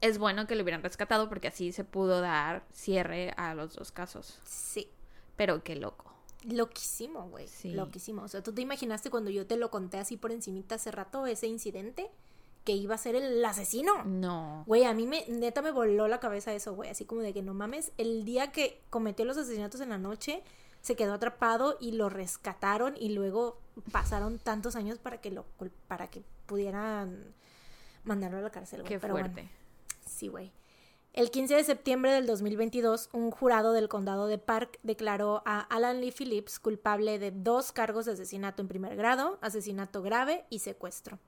es 0.00 0.18
bueno 0.18 0.46
que 0.46 0.54
lo 0.54 0.62
hubieran 0.62 0.82
rescatado 0.82 1.28
porque 1.28 1.48
así 1.48 1.72
se 1.72 1.82
pudo 1.82 2.20
dar 2.20 2.62
cierre 2.72 3.32
a 3.36 3.54
los 3.54 3.74
dos 3.74 3.90
casos. 3.90 4.38
Sí. 4.44 4.88
Pero 5.36 5.64
qué 5.64 5.74
loco. 5.74 6.12
Loquísimo, 6.48 7.28
güey. 7.28 7.48
Sí. 7.48 7.72
Loquísimo. 7.72 8.22
O 8.22 8.28
sea, 8.28 8.42
¿tú 8.42 8.52
te 8.52 8.62
imaginaste 8.62 9.10
cuando 9.10 9.30
yo 9.30 9.46
te 9.46 9.56
lo 9.56 9.70
conté 9.70 9.98
así 9.98 10.16
por 10.16 10.32
encimita 10.32 10.76
hace 10.76 10.90
rato, 10.90 11.26
ese 11.26 11.46
incidente? 11.46 12.10
Que 12.64 12.72
iba 12.72 12.94
a 12.94 12.98
ser 12.98 13.14
el 13.14 13.44
asesino. 13.44 14.04
No. 14.04 14.64
Güey, 14.66 14.84
a 14.84 14.94
mí 14.94 15.06
me, 15.06 15.24
neta 15.28 15.62
me 15.62 15.70
voló 15.70 16.08
la 16.08 16.20
cabeza 16.20 16.52
eso, 16.52 16.74
güey. 16.74 16.90
Así 16.90 17.04
como 17.04 17.20
de 17.20 17.32
que 17.32 17.42
no 17.42 17.54
mames, 17.54 17.92
el 17.96 18.24
día 18.24 18.52
que 18.52 18.80
cometió 18.90 19.24
los 19.24 19.36
asesinatos 19.36 19.80
en 19.80 19.88
la 19.90 19.98
noche, 19.98 20.42
se 20.82 20.94
quedó 20.96 21.14
atrapado 21.14 21.76
y 21.80 21.92
lo 21.92 22.08
rescataron 22.08 22.94
y 22.98 23.10
luego 23.10 23.58
pasaron 23.92 24.38
tantos 24.38 24.76
años 24.76 24.98
para 24.98 25.20
que 25.20 25.30
lo 25.30 25.44
para 25.88 26.08
que 26.08 26.22
pudieran 26.46 27.34
mandarlo 28.04 28.38
a 28.38 28.40
la 28.40 28.50
cárcel, 28.50 28.82
güey. 28.82 28.88
Qué 28.88 29.00
Pero 29.00 29.14
bueno, 29.14 29.32
fuerte. 29.32 29.50
sí, 30.08 30.28
güey. 30.28 30.52
El 31.16 31.30
15 31.30 31.54
de 31.54 31.64
septiembre 31.64 32.12
del 32.12 32.26
2022, 32.26 33.08
un 33.14 33.30
jurado 33.30 33.72
del 33.72 33.88
condado 33.88 34.26
de 34.26 34.36
Park 34.36 34.78
declaró 34.82 35.42
a 35.46 35.60
Alan 35.60 36.02
Lee 36.02 36.12
Phillips 36.12 36.60
culpable 36.60 37.18
de 37.18 37.30
dos 37.30 37.72
cargos 37.72 38.04
de 38.04 38.12
asesinato 38.12 38.60
en 38.60 38.68
primer 38.68 38.96
grado, 38.96 39.38
asesinato 39.40 40.02
grave 40.02 40.44
y 40.50 40.58
secuestro. 40.58 41.18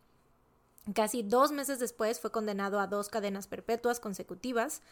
Casi 0.95 1.23
dos 1.23 1.53
meses 1.53 1.79
después 1.79 2.21
fue 2.21 2.31
condenado 2.31 2.81
a 2.81 2.87
dos 2.87 3.09
cadenas 3.09 3.47
perpetuas 3.47 3.99
consecutivas 3.99 4.83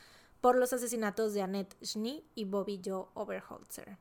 por 0.40 0.56
los 0.56 0.72
asesinatos 0.72 1.34
de 1.34 1.42
Annette 1.42 1.76
Schnee 1.84 2.24
y 2.34 2.46
Bobby 2.46 2.80
Joe 2.82 3.04
Oberholzer. 3.12 3.98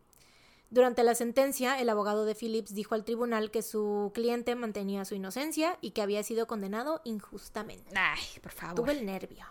Durante 0.69 1.03
la 1.03 1.13
sentencia, 1.13 1.77
el 1.77 1.89
abogado 1.89 2.23
de 2.23 2.35
Phillips 2.35 2.73
dijo 2.73 2.95
al 2.95 3.03
tribunal 3.03 3.51
que 3.51 3.63
su 3.63 4.11
cliente 4.13 4.55
mantenía 4.55 5.03
su 5.03 5.15
inocencia 5.15 5.77
y 5.81 5.91
que 5.91 6.01
había 6.01 6.23
sido 6.23 6.47
condenado 6.47 7.01
injustamente. 7.03 7.93
Ay, 7.97 8.39
por 8.41 8.53
favor. 8.53 8.75
Tuve 8.75 8.93
el 8.93 9.05
nervio. 9.05 9.45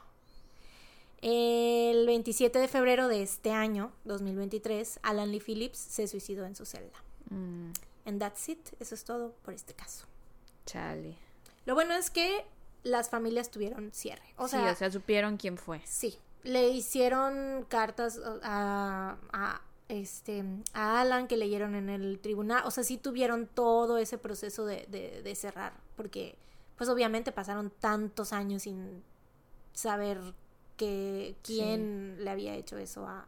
El 1.26 2.06
27 2.06 2.58
de 2.58 2.68
febrero 2.68 3.08
de 3.08 3.22
este 3.22 3.50
año, 3.52 3.92
2023, 4.04 5.00
Alan 5.02 5.32
Lee 5.32 5.40
Phillips 5.40 5.78
se 5.78 6.06
suicidó 6.06 6.44
en 6.44 6.54
su 6.54 6.66
celda. 6.66 6.98
Mm, 7.30 7.70
And 8.06 8.20
that's 8.20 8.46
it. 8.50 8.58
Eso 8.78 8.94
es 8.94 9.04
todo 9.04 9.32
por 9.42 9.54
este 9.54 9.72
caso. 9.72 10.04
chale. 10.66 11.16
Lo 11.64 11.74
bueno 11.74 11.94
es 11.94 12.10
que 12.10 12.44
las 12.82 13.08
familias 13.08 13.50
tuvieron 13.50 13.90
cierre. 13.92 14.34
O 14.36 14.46
sí, 14.48 14.56
sea, 14.58 14.72
o 14.72 14.74
sea, 14.74 14.90
supieron 14.90 15.36
quién 15.38 15.56
fue. 15.56 15.80
sí. 15.86 16.18
Le 16.42 16.68
hicieron 16.68 17.64
cartas 17.70 18.20
a, 18.42 19.16
a, 19.32 19.62
este, 19.88 20.44
a 20.74 21.00
Alan 21.00 21.26
que 21.26 21.38
leyeron 21.38 21.74
en 21.74 21.88
el 21.88 22.18
tribunal. 22.20 22.64
O 22.66 22.70
sea, 22.70 22.84
sí 22.84 22.98
tuvieron 22.98 23.46
todo 23.46 23.96
ese 23.96 24.18
proceso 24.18 24.66
de, 24.66 24.84
de, 24.90 25.22
de 25.22 25.34
cerrar. 25.36 25.72
Porque, 25.96 26.36
pues 26.76 26.90
obviamente 26.90 27.32
pasaron 27.32 27.70
tantos 27.70 28.34
años 28.34 28.64
sin 28.64 29.02
saber 29.72 30.20
que 30.76 31.36
quién 31.42 32.16
le 32.24 32.30
había 32.30 32.54
hecho 32.54 32.76
eso 32.78 33.06
a, 33.06 33.26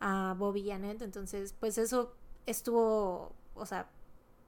a 0.00 0.34
Bobby 0.38 0.60
y 0.62 0.70
Annette. 0.70 1.02
Entonces, 1.02 1.54
pues 1.58 1.78
eso 1.78 2.14
estuvo, 2.46 3.32
o 3.54 3.66
sea, 3.66 3.88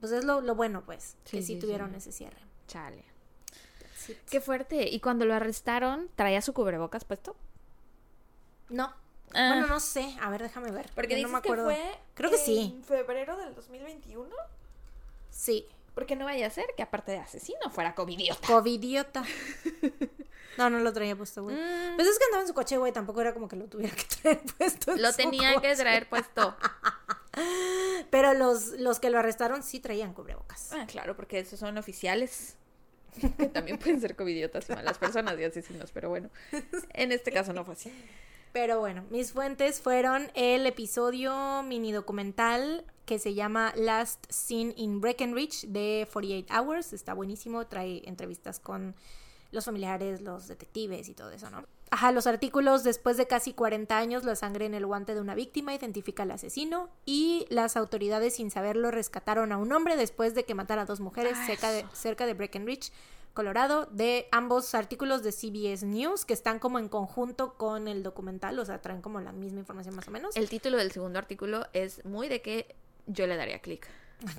pues 0.00 0.12
es 0.12 0.24
lo, 0.24 0.40
lo 0.40 0.54
bueno, 0.54 0.82
pues, 0.84 1.16
Sí, 1.24 1.38
que 1.38 1.42
sí, 1.42 1.54
sí, 1.54 1.58
tuvieron 1.60 1.90
sí. 1.92 1.96
ese 1.98 2.12
cierre. 2.12 2.40
Chale. 2.66 3.04
Qué 4.28 4.40
fuerte. 4.40 4.88
¿Y 4.88 4.98
cuando 5.00 5.24
lo 5.24 5.34
arrestaron, 5.34 6.08
traía 6.16 6.40
su 6.42 6.52
cubrebocas 6.52 7.04
puesto? 7.04 7.36
No. 8.68 8.92
Ah. 9.34 9.50
Bueno, 9.52 9.66
no 9.66 9.78
sé. 9.78 10.16
A 10.20 10.30
ver, 10.30 10.42
déjame 10.42 10.70
ver. 10.72 10.90
Porque 10.94 11.14
dices 11.14 11.30
no 11.30 11.32
me 11.32 11.38
acuerdo. 11.38 11.68
que 11.68 11.74
fue 11.76 11.98
Creo 12.14 12.30
que 12.30 12.36
en 12.36 12.44
sí. 12.44 12.80
febrero 12.84 13.36
del 13.36 13.54
2021. 13.54 14.28
Sí. 15.30 15.66
Porque 15.94 16.16
no 16.16 16.24
vaya 16.24 16.46
a 16.46 16.50
ser 16.50 16.66
que 16.76 16.82
aparte 16.82 17.12
de 17.12 17.18
asesino 17.18 17.70
fuera 17.70 17.94
covidiota. 17.94 18.46
Covidiota. 18.46 19.22
No, 20.58 20.68
no 20.70 20.78
lo 20.80 20.92
traía 20.92 21.16
puesto, 21.16 21.42
güey. 21.42 21.56
Mm, 21.56 21.96
Pues 21.96 22.08
es 22.08 22.18
que 22.18 22.24
andaba 22.26 22.42
en 22.42 22.48
su 22.48 22.54
coche, 22.54 22.76
güey. 22.76 22.92
Tampoco 22.92 23.20
era 23.20 23.32
como 23.32 23.48
que 23.48 23.56
lo 23.56 23.66
tuviera 23.66 23.94
que 23.94 24.04
traer 24.04 24.40
puesto. 24.58 24.96
lo 24.96 25.12
tenía 25.12 25.60
que 25.60 25.74
traer 25.76 26.08
puesto. 26.08 26.56
Pero 28.10 28.34
los, 28.34 28.68
los 28.78 28.98
que 29.00 29.10
lo 29.10 29.18
arrestaron 29.18 29.62
sí 29.62 29.80
traían 29.80 30.12
cubrebocas. 30.14 30.72
Ah, 30.72 30.86
claro, 30.86 31.16
porque 31.16 31.38
esos 31.38 31.58
son 31.60 31.78
oficiales. 31.78 32.56
Que 33.36 33.46
también 33.48 33.76
pueden 33.78 34.00
ser 34.00 34.14
covidiotas 34.14 34.68
y 34.70 34.72
malas 34.72 34.96
personas 34.98 35.38
y 35.38 35.42
asesinos, 35.44 35.90
pero 35.92 36.08
bueno. 36.08 36.30
En 36.94 37.10
este 37.10 37.32
caso 37.32 37.52
no 37.52 37.64
fue 37.64 37.74
así. 37.74 37.92
Pero 38.52 38.78
bueno, 38.78 39.04
mis 39.10 39.32
fuentes 39.32 39.80
fueron 39.80 40.30
el 40.34 40.64
episodio 40.66 41.62
mini 41.64 41.90
documental 41.92 42.84
que 43.06 43.18
se 43.18 43.34
llama 43.34 43.72
Last 43.76 44.24
Scene 44.30 44.72
in 44.76 45.00
Breckenridge 45.00 45.66
de 45.66 46.08
48 46.12 46.54
Hours. 46.54 46.92
Está 46.92 47.12
buenísimo, 47.14 47.66
trae 47.66 48.02
entrevistas 48.08 48.60
con 48.60 48.94
los 49.50 49.64
familiares, 49.64 50.20
los 50.20 50.48
detectives 50.48 51.08
y 51.08 51.14
todo 51.14 51.30
eso, 51.30 51.50
¿no? 51.50 51.64
Ajá, 51.90 52.12
los 52.12 52.26
artículos, 52.28 52.84
después 52.84 53.16
de 53.16 53.26
casi 53.26 53.52
40 53.52 53.98
años, 53.98 54.24
la 54.24 54.36
sangre 54.36 54.66
en 54.66 54.74
el 54.74 54.86
guante 54.86 55.14
de 55.14 55.20
una 55.20 55.34
víctima 55.34 55.74
identifica 55.74 56.22
al 56.22 56.30
asesino 56.30 56.88
y 57.04 57.46
las 57.50 57.76
autoridades 57.76 58.36
sin 58.36 58.50
saberlo 58.50 58.90
rescataron 58.92 59.50
a 59.50 59.58
un 59.58 59.72
hombre 59.72 59.96
después 59.96 60.34
de 60.34 60.44
que 60.44 60.54
matara 60.54 60.82
a 60.82 60.84
dos 60.86 61.00
mujeres 61.00 61.36
cerca 61.46 61.72
de, 61.72 61.84
cerca 61.92 62.26
de 62.26 62.34
Breckenridge, 62.34 62.92
Colorado, 63.34 63.86
de 63.86 64.28
ambos 64.32 64.74
artículos 64.74 65.22
de 65.22 65.30
CBS 65.32 65.86
News 65.86 66.24
que 66.24 66.34
están 66.34 66.58
como 66.58 66.78
en 66.78 66.88
conjunto 66.88 67.54
con 67.54 67.86
el 67.86 68.02
documental, 68.02 68.58
o 68.58 68.64
sea, 68.64 68.82
traen 68.82 69.02
como 69.02 69.20
la 69.20 69.32
misma 69.32 69.60
información 69.60 69.94
más 69.94 70.08
o 70.08 70.10
menos. 70.10 70.36
El 70.36 70.48
título 70.48 70.76
del 70.76 70.90
segundo 70.90 71.18
artículo 71.18 71.66
es 71.72 72.04
muy 72.04 72.28
de 72.28 72.42
que 72.42 72.74
yo 73.06 73.26
le 73.26 73.36
daría 73.36 73.60
clic. 73.60 73.88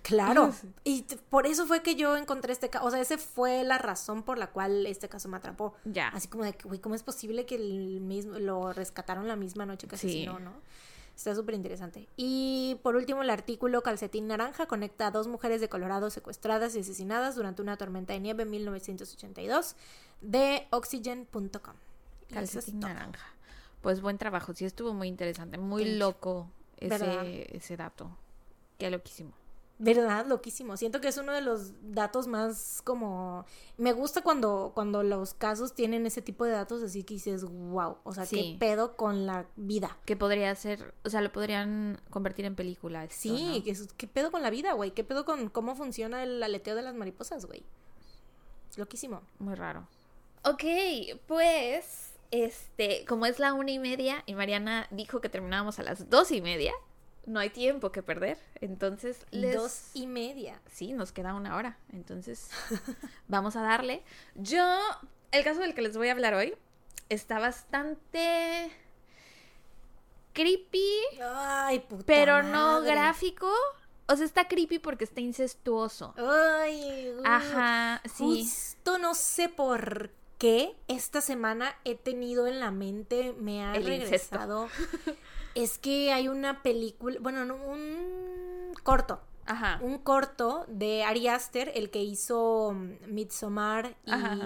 Claro. 0.04 0.54
Y 0.84 1.04
por 1.30 1.46
eso 1.48 1.66
fue 1.66 1.82
que 1.82 1.96
yo 1.96 2.16
encontré 2.18 2.54
este 2.54 2.70
caso. 2.70 2.86
O 2.86 2.92
sea, 2.92 3.00
esa 3.02 3.18
fue 3.18 3.64
la 3.64 3.78
razón 3.78 4.24
por 4.24 4.38
la 4.38 4.48
cual 4.48 4.86
este 4.86 5.10
caso 5.10 5.28
me 5.30 5.38
atrapó. 5.38 5.74
Ya. 5.86 6.10
Así 6.10 6.28
como 6.28 6.44
de 6.44 6.54
que, 6.54 6.68
güey, 6.68 6.80
¿cómo 6.80 6.96
es 6.96 7.04
posible 7.04 7.46
que 7.46 7.56
el 7.56 8.02
mismo, 8.02 8.38
lo 8.40 8.74
rescataron 8.74 9.28
la 9.28 9.36
misma 9.36 9.66
noche 9.66 9.88
que 9.88 9.98
Sí. 9.98 10.08
asesinó, 10.08 10.40
no? 10.40 10.54
Está 11.16 11.36
súper 11.36 11.56
interesante. 11.56 12.08
Y 12.16 12.80
por 12.84 12.96
último, 12.96 13.22
el 13.22 13.30
artículo 13.30 13.84
Calcetín 13.84 14.28
Naranja 14.28 14.66
conecta 14.66 15.08
a 15.08 15.12
dos 15.12 15.28
mujeres 15.28 15.62
de 15.62 15.70
Colorado 15.70 16.10
secuestradas 16.10 16.76
y 16.76 16.80
asesinadas 16.80 17.36
durante 17.36 17.62
una 17.62 17.78
tormenta 17.78 18.14
de 18.14 18.20
nieve 18.22 18.44
en 18.44 18.50
1982 18.50 19.76
de 20.22 20.68
Oxygen.com. 20.72 21.76
Calcetín 22.32 22.80
naranja. 22.80 23.26
Pues 23.82 24.02
buen 24.02 24.18
trabajo, 24.18 24.54
sí 24.54 24.64
estuvo 24.66 24.94
muy 24.94 25.08
interesante, 25.10 25.58
muy 25.58 25.96
loco 25.96 26.48
¿Verdad? 26.80 27.26
ese, 27.26 27.58
ese 27.58 27.78
dato. 27.78 28.10
Qué 28.78 28.90
loquísimo. 28.90 29.32
¿Verdad? 29.84 30.28
Loquísimo. 30.28 30.78
Siento 30.78 31.02
que 31.02 31.08
es 31.08 31.18
uno 31.18 31.32
de 31.34 31.42
los 31.42 31.72
datos 31.82 32.28
más 32.28 32.82
como... 32.84 33.48
Me 33.78 33.94
gusta 33.94 34.22
cuando, 34.22 34.74
cuando 34.76 35.02
los 35.02 35.34
casos 35.34 35.74
tienen 35.74 36.06
ese 36.06 36.22
tipo 36.22 36.46
de 36.46 36.52
datos 36.52 36.84
así 36.84 37.04
que 37.04 37.16
dices, 37.16 37.44
wow, 37.46 37.98
o 38.04 38.14
sea, 38.14 38.28
Sí. 38.28 38.36
qué 38.36 38.58
pedo 38.60 38.96
con 38.96 39.26
la 39.26 39.48
vida. 39.56 39.98
Que 40.06 40.16
podría 40.16 40.54
ser, 40.54 40.94
o 41.04 41.10
sea, 41.10 41.22
lo 41.22 41.32
podrían 41.32 42.00
convertir 42.12 42.46
en 42.46 42.56
película. 42.56 43.04
esto, 43.06 43.16
Sí, 43.18 43.58
¿no? 43.58 43.64
que 43.64 43.72
es- 43.72 43.92
¿qué 43.98 44.08
pedo 44.08 44.30
con 44.30 44.44
la 44.44 44.52
vida, 44.52 44.74
güey? 44.74 44.92
¿Qué 44.92 45.04
pedo 45.04 45.26
con 45.26 45.50
cómo 45.50 45.74
funciona 45.76 46.22
el 46.22 46.44
aleteo 46.44 46.76
de 46.76 46.84
las 46.84 46.94
mariposas, 46.94 47.48
güey? 47.48 47.64
Loquísimo. 48.76 49.22
Muy 49.40 49.56
raro. 49.56 49.88
Ok, 50.44 50.64
pues, 51.28 52.14
este, 52.30 53.04
como 53.06 53.26
es 53.26 53.40
la 53.40 53.54
una 53.54 53.72
y 53.72 53.80
media 53.80 54.22
y 54.28 54.36
Mariana 54.36 54.88
dijo 54.92 55.22
que 55.22 55.30
terminábamos 55.30 55.80
a 55.80 55.84
las 55.84 56.08
dos 56.10 56.32
y 56.32 56.40
media, 56.42 56.74
no 57.26 57.40
hay 57.40 57.50
tiempo 57.50 57.92
que 57.92 58.04
perder. 58.04 58.38
Entonces, 58.62 59.26
les... 59.32 59.56
Dos 59.56 59.90
y 59.94 60.08
media. 60.08 60.60
Sí, 60.72 60.94
nos 60.94 61.12
queda 61.12 61.34
una 61.34 61.56
hora. 61.56 61.78
Entonces, 61.92 62.50
vamos 63.28 63.56
a 63.56 63.62
darle. 63.62 64.04
Yo, 64.36 64.80
el 65.32 65.44
caso 65.44 65.60
del 65.62 65.74
que 65.74 65.82
les 65.82 65.98
voy 65.98 66.10
a 66.10 66.14
hablar 66.14 66.34
hoy 66.34 66.56
está 67.10 67.40
bastante 67.40 68.72
creepy, 70.34 70.90
Ay, 71.22 71.80
puta 71.80 72.04
pero 72.06 72.42
no 72.42 72.80
madre. 72.80 72.92
gráfico. 72.92 73.52
O 74.08 74.16
sea, 74.16 74.26
está 74.26 74.48
creepy 74.48 74.80
porque 74.80 75.04
está 75.06 75.22
incestuoso. 75.22 76.14
Ay, 76.18 77.14
uh. 77.18 77.22
Ajá, 77.26 78.02
sí. 78.14 78.24
Justo 78.44 78.98
no 78.98 79.14
sé 79.14 79.48
por 79.48 80.12
qué 80.38 80.76
esta 80.88 81.22
semana 81.22 81.76
he 81.86 81.96
tenido 81.96 82.48
en 82.48 82.60
la 82.60 82.72
mente, 82.72 83.34
me 83.38 83.64
ha 83.64 83.76
El 83.76 83.86
regresado. 83.86 84.68
es 85.56 85.78
que 85.78 86.12
hay 86.12 86.28
una 86.28 86.62
película, 86.64 87.18
bueno, 87.22 87.46
no, 87.46 87.56
un 87.56 88.74
corto. 88.84 89.22
Ajá. 89.46 89.80
Un 89.82 89.98
corto 89.98 90.66
de 90.68 91.04
Ari 91.04 91.28
Aster, 91.28 91.72
el 91.76 91.90
que 91.90 92.02
hizo 92.02 92.74
mm, 92.74 93.12
Midsommar 93.14 93.98
y 94.06 94.12
Ajá. 94.12 94.38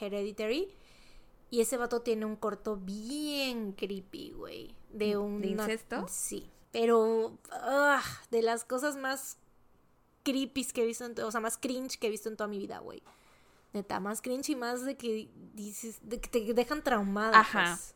Hereditary. 0.00 0.68
Y 1.50 1.60
ese 1.60 1.76
vato 1.76 2.02
tiene 2.02 2.24
un 2.26 2.36
corto 2.36 2.76
bien 2.76 3.72
creepy, 3.72 4.32
güey. 4.32 4.74
De 4.92 5.16
un. 5.16 5.40
¿De 5.40 5.48
incesto? 5.48 6.06
Sí. 6.08 6.50
Pero. 6.72 7.38
ah, 7.52 8.02
de 8.30 8.42
las 8.42 8.64
cosas 8.64 8.96
más 8.96 9.38
creepy 10.24 10.64
que 10.66 10.82
he 10.82 10.86
visto, 10.86 11.04
en 11.04 11.18
o 11.20 11.30
sea, 11.30 11.40
más 11.40 11.58
cringe 11.58 11.98
que 11.98 12.08
he 12.08 12.10
visto 12.10 12.28
en 12.28 12.36
toda 12.36 12.48
mi 12.48 12.58
vida, 12.58 12.78
güey. 12.78 13.02
Neta, 13.72 14.00
más 14.00 14.22
cringe 14.22 14.50
y 14.50 14.56
más 14.56 14.84
de 14.84 14.96
que 14.96 15.28
dices, 15.54 15.98
de 16.02 16.20
que 16.20 16.28
te 16.28 16.54
dejan 16.54 16.82
traumada. 16.82 17.40
Ajá. 17.40 17.76
pues. 17.76 17.93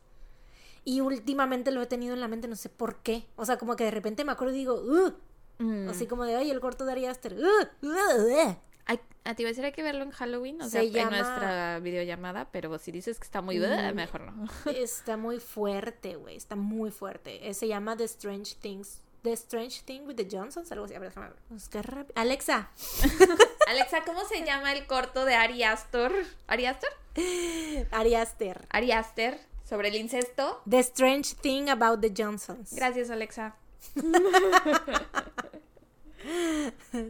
Y 0.85 1.01
últimamente 1.01 1.71
lo 1.71 1.81
he 1.81 1.85
tenido 1.85 2.13
en 2.13 2.21
la 2.21 2.27
mente, 2.27 2.47
no 2.47 2.55
sé 2.55 2.69
por 2.69 2.97
qué. 2.97 3.25
O 3.35 3.45
sea, 3.45 3.57
como 3.57 3.75
que 3.75 3.83
de 3.83 3.91
repente 3.91 4.23
me 4.25 4.31
acuerdo 4.31 4.53
y 4.53 4.57
digo, 4.57 4.81
Mm. 5.59 5.89
así 5.89 6.07
como 6.07 6.23
de, 6.23 6.35
ay, 6.37 6.49
el 6.51 6.59
corto 6.61 6.85
de 6.85 6.93
Ari 6.93 7.05
Aster. 7.05 7.33
"Ugh, 7.33 7.67
ugh, 7.83 7.89
ugh". 7.91 8.55
Ay, 8.85 8.99
a 9.25 9.35
ti 9.35 9.43
iba 9.43 9.67
a 9.67 9.71
que 9.71 9.83
verlo 9.83 10.03
en 10.03 10.11
Halloween, 10.11 10.61
o 10.61 10.65
Se 10.65 10.71
sea, 10.71 10.83
llama- 10.83 11.17
en 11.17 11.23
nuestra 11.23 11.79
videollamada, 11.79 12.49
pero 12.51 12.75
si 12.79 12.91
dices 12.91 13.19
que 13.19 13.25
está 13.25 13.41
muy... 13.41 13.59
Mm. 13.59 13.93
mejor 13.93 14.21
no. 14.21 14.47
Está 14.73 15.17
muy 15.17 15.39
fuerte, 15.39 16.15
güey. 16.15 16.35
Está 16.37 16.55
muy 16.55 16.91
fuerte. 16.91 17.47
Eh, 17.49 17.53
Se 17.53 17.67
llama 17.67 17.95
The 17.97 18.05
Strange 18.05 18.55
Things. 18.55 19.01
The 19.21 19.33
Strange 19.33 19.81
Thing 19.83 20.03
with 20.07 20.15
the 20.15 20.27
Johnsons, 20.31 20.71
algo 20.71 20.85
así. 20.85 20.95
A 20.95 20.99
ver, 20.99 21.09
déjame 21.09 21.27
ver. 21.27 22.07
Alexa, 22.15 22.69
Alexa, 23.67 24.01
¿cómo 24.05 24.23
se 24.25 24.45
llama 24.45 24.71
el 24.71 24.87
corto 24.87 25.25
de 25.25 25.35
Ari 25.35 25.61
Aster? 25.63 26.11
¿Ari 26.47 26.65
Aster? 26.67 26.89
Ari 27.91 28.15
Aster. 28.15 28.65
Ari 28.69 28.91
Aster, 28.93 29.39
sobre 29.69 29.89
el 29.89 29.95
incesto. 29.95 30.61
The 30.67 30.79
Strange 30.79 31.35
Thing 31.41 31.69
About 31.69 32.01
the 32.01 32.11
Johnsons. 32.17 32.73
Gracias, 32.73 33.11
Alexa. 33.11 33.55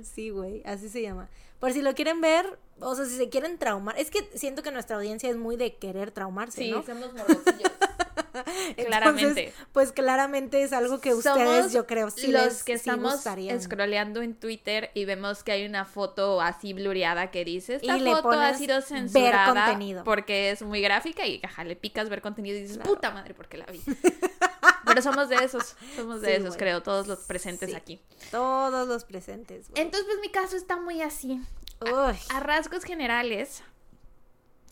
Sí, 0.04 0.30
güey, 0.30 0.62
así 0.66 0.90
se 0.90 1.02
llama. 1.02 1.30
Por 1.60 1.74
si 1.74 1.82
lo 1.82 1.94
quieren 1.96 2.22
ver, 2.22 2.58
o 2.80 2.96
sea, 2.96 3.06
si 3.06 3.18
se 3.18 3.30
quieren 3.30 3.58
traumar. 3.58 3.98
Es 3.98 4.12
que 4.12 4.30
siento 4.36 4.64
que 4.64 4.72
nuestra 4.72 4.96
audiencia 4.98 5.30
es 5.30 5.36
muy 5.36 5.58
de 5.58 5.76
querer 5.76 6.12
traumarse, 6.12 6.62
Sí, 6.62 6.72
¿no? 6.72 6.84
somos 6.84 7.14
morbosillos. 7.14 7.72
Entonces, 8.70 8.86
claramente. 8.86 9.54
pues 9.74 9.92
claramente 9.92 10.64
es 10.64 10.74
algo 10.74 11.00
que 11.02 11.14
ustedes, 11.14 11.38
Somos 11.62 11.74
yo 11.74 11.86
creo, 11.88 12.10
sí 12.10 12.28
los 12.28 12.44
les- 12.46 12.64
que 12.64 12.74
estamos 12.74 13.22
scrolleando 13.62 14.22
en 14.22 14.36
Twitter 14.36 14.92
y 14.94 15.06
vemos 15.06 15.44
que 15.44 15.52
hay 15.52 15.66
una 15.66 15.86
foto 15.86 16.42
así 16.42 16.74
blureada 16.74 17.32
que 17.32 17.46
dice 17.46 17.76
esta 17.76 17.98
Y 17.98 18.04
foto 18.06 18.32
ha 18.32 18.54
sido 18.54 18.76
ver 18.76 18.84
censurada 18.84 19.54
contenido. 19.66 20.04
porque 20.04 20.52
es 20.52 20.62
muy 20.62 20.82
gráfica 20.82 21.26
y 21.26 21.40
ajá, 21.44 21.64
le 21.64 21.76
picas 21.76 22.10
ver 22.10 22.22
contenido 22.22 22.58
y 22.58 22.62
dices 22.62 22.78
puta 22.80 23.12
madre 23.12 23.34
porque 23.34 23.58
la 23.58 23.66
vi. 23.66 23.82
Pero 24.86 25.02
somos 25.04 25.30
de 25.30 25.36
esos, 25.36 25.76
somos 25.96 26.22
de 26.22 26.28
Sí, 26.38 26.42
esos, 26.42 26.58
creo, 26.58 26.82
todos 26.82 27.06
los 27.08 27.20
presentes 27.20 27.70
Sí. 27.70 27.76
aquí. 27.76 28.02
Todos 28.32 28.88
los 28.88 29.04
presentes. 29.04 29.68
Entonces, 29.76 30.06
pues 30.08 30.20
mi 30.20 30.30
caso 30.30 30.56
está 30.56 30.78
muy 30.78 31.02
así. 31.04 31.40
Uy. 31.82 32.16
A 32.34 32.40
rasgos 32.40 32.84
generales, 32.84 33.62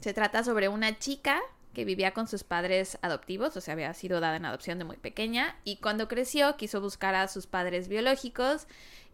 se 0.01 0.13
trata 0.13 0.43
sobre 0.43 0.69
una 0.69 0.97
chica 0.97 1.39
que 1.77 1.85
vivía 1.85 2.11
con 2.11 2.27
sus 2.27 2.43
padres 2.43 2.97
adoptivos, 3.03 3.55
o 3.55 3.61
sea, 3.61 3.75
había 3.75 3.93
sido 3.93 4.19
dada 4.19 4.35
en 4.37 4.45
adopción 4.45 4.79
de 4.79 4.83
muy 4.83 4.97
pequeña, 4.97 5.55
y 5.63 5.75
cuando 5.75 6.07
creció 6.07 6.57
quiso 6.57 6.81
buscar 6.81 7.13
a 7.13 7.27
sus 7.27 7.45
padres 7.45 7.87
biológicos, 7.87 8.65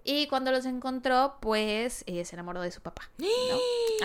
y 0.06 0.28
cuando 0.28 0.50
los 0.54 0.66
encontró, 0.66 1.40
pues 1.42 2.06
eh, 2.08 2.24
se 2.24 2.38
enamoró 2.38 2.62
de 2.62 2.72
su 2.72 2.80
papá. 2.80 3.10
¿no? 3.18 3.28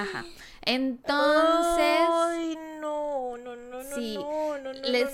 Ajá. 0.03 0.25
Entonces, 0.63 2.09
Ay, 2.11 2.59
no, 2.81 3.37
no, 3.37 3.55
no, 3.55 3.81
no, 3.81 3.95
Sí, 3.95 4.17
no, 4.17 4.59
no, 4.59 4.73
no, 4.73 4.81
les 4.81 5.09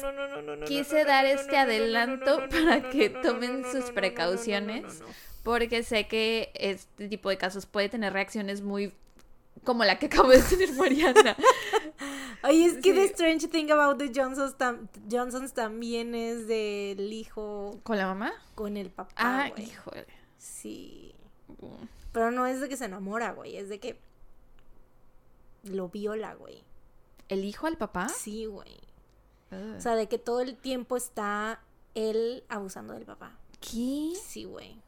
quise 0.66 1.04
dar 1.04 1.26
este 1.26 1.58
adelanto 1.58 2.48
para 2.48 2.88
que 2.88 3.10
tomen 3.10 3.62
sus 3.70 3.90
precauciones. 3.90 5.02
porque 5.42 5.82
sé 5.82 6.08
que 6.08 6.50
este 6.54 7.10
tipo 7.10 7.28
de 7.28 7.36
casos 7.36 7.66
puede 7.66 7.90
tener 7.90 8.14
reacciones 8.14 8.62
muy 8.62 8.94
como 9.64 9.84
la 9.84 9.98
que 9.98 10.06
acabo 10.06 10.30
de 10.30 10.40
tener 10.40 10.72
Mariana. 10.72 11.36
Ay, 12.46 12.64
es 12.64 12.74
que 12.74 12.82
Sí. 12.82 12.92
The 12.92 13.04
Strange 13.04 13.48
Thing 13.48 13.70
About 13.70 13.98
the 13.98 14.12
Johnsons, 14.14 14.56
tam- 14.58 14.88
Johnsons 15.10 15.52
también 15.54 16.14
es 16.14 16.46
del 16.46 17.12
hijo 17.12 17.80
¿Con 17.82 17.96
la 17.96 18.06
mamá? 18.06 18.32
con 18.54 18.76
el 18.76 18.90
papá, 18.90 19.12
Ah, 19.16 19.48
güey. 19.50 19.64
híjole. 19.64 20.06
Sí. 20.38 21.14
Mm. 21.48 21.86
Pero 22.12 22.30
no 22.30 22.46
es 22.46 22.60
de 22.60 22.68
que 22.68 22.76
se 22.76 22.84
enamora, 22.84 23.32
güey, 23.32 23.56
es 23.56 23.68
de 23.68 23.80
que 23.80 23.98
lo 25.64 25.88
viola, 25.88 26.34
güey. 26.34 26.62
¿El 27.28 27.44
hijo 27.44 27.66
al 27.66 27.76
papá? 27.78 28.08
Sí, 28.08 28.46
güey. 28.46 28.76
O 29.76 29.80
sea, 29.80 29.94
de 29.94 30.08
que 30.08 30.18
todo 30.18 30.40
el 30.40 30.56
tiempo 30.56 30.96
está 30.96 31.60
él 31.94 32.42
abusando 32.48 32.92
del 32.92 33.04
papá. 33.04 33.38
¿Qué? 33.60 34.12
Sí, 34.20 34.44
güey. 34.44 34.82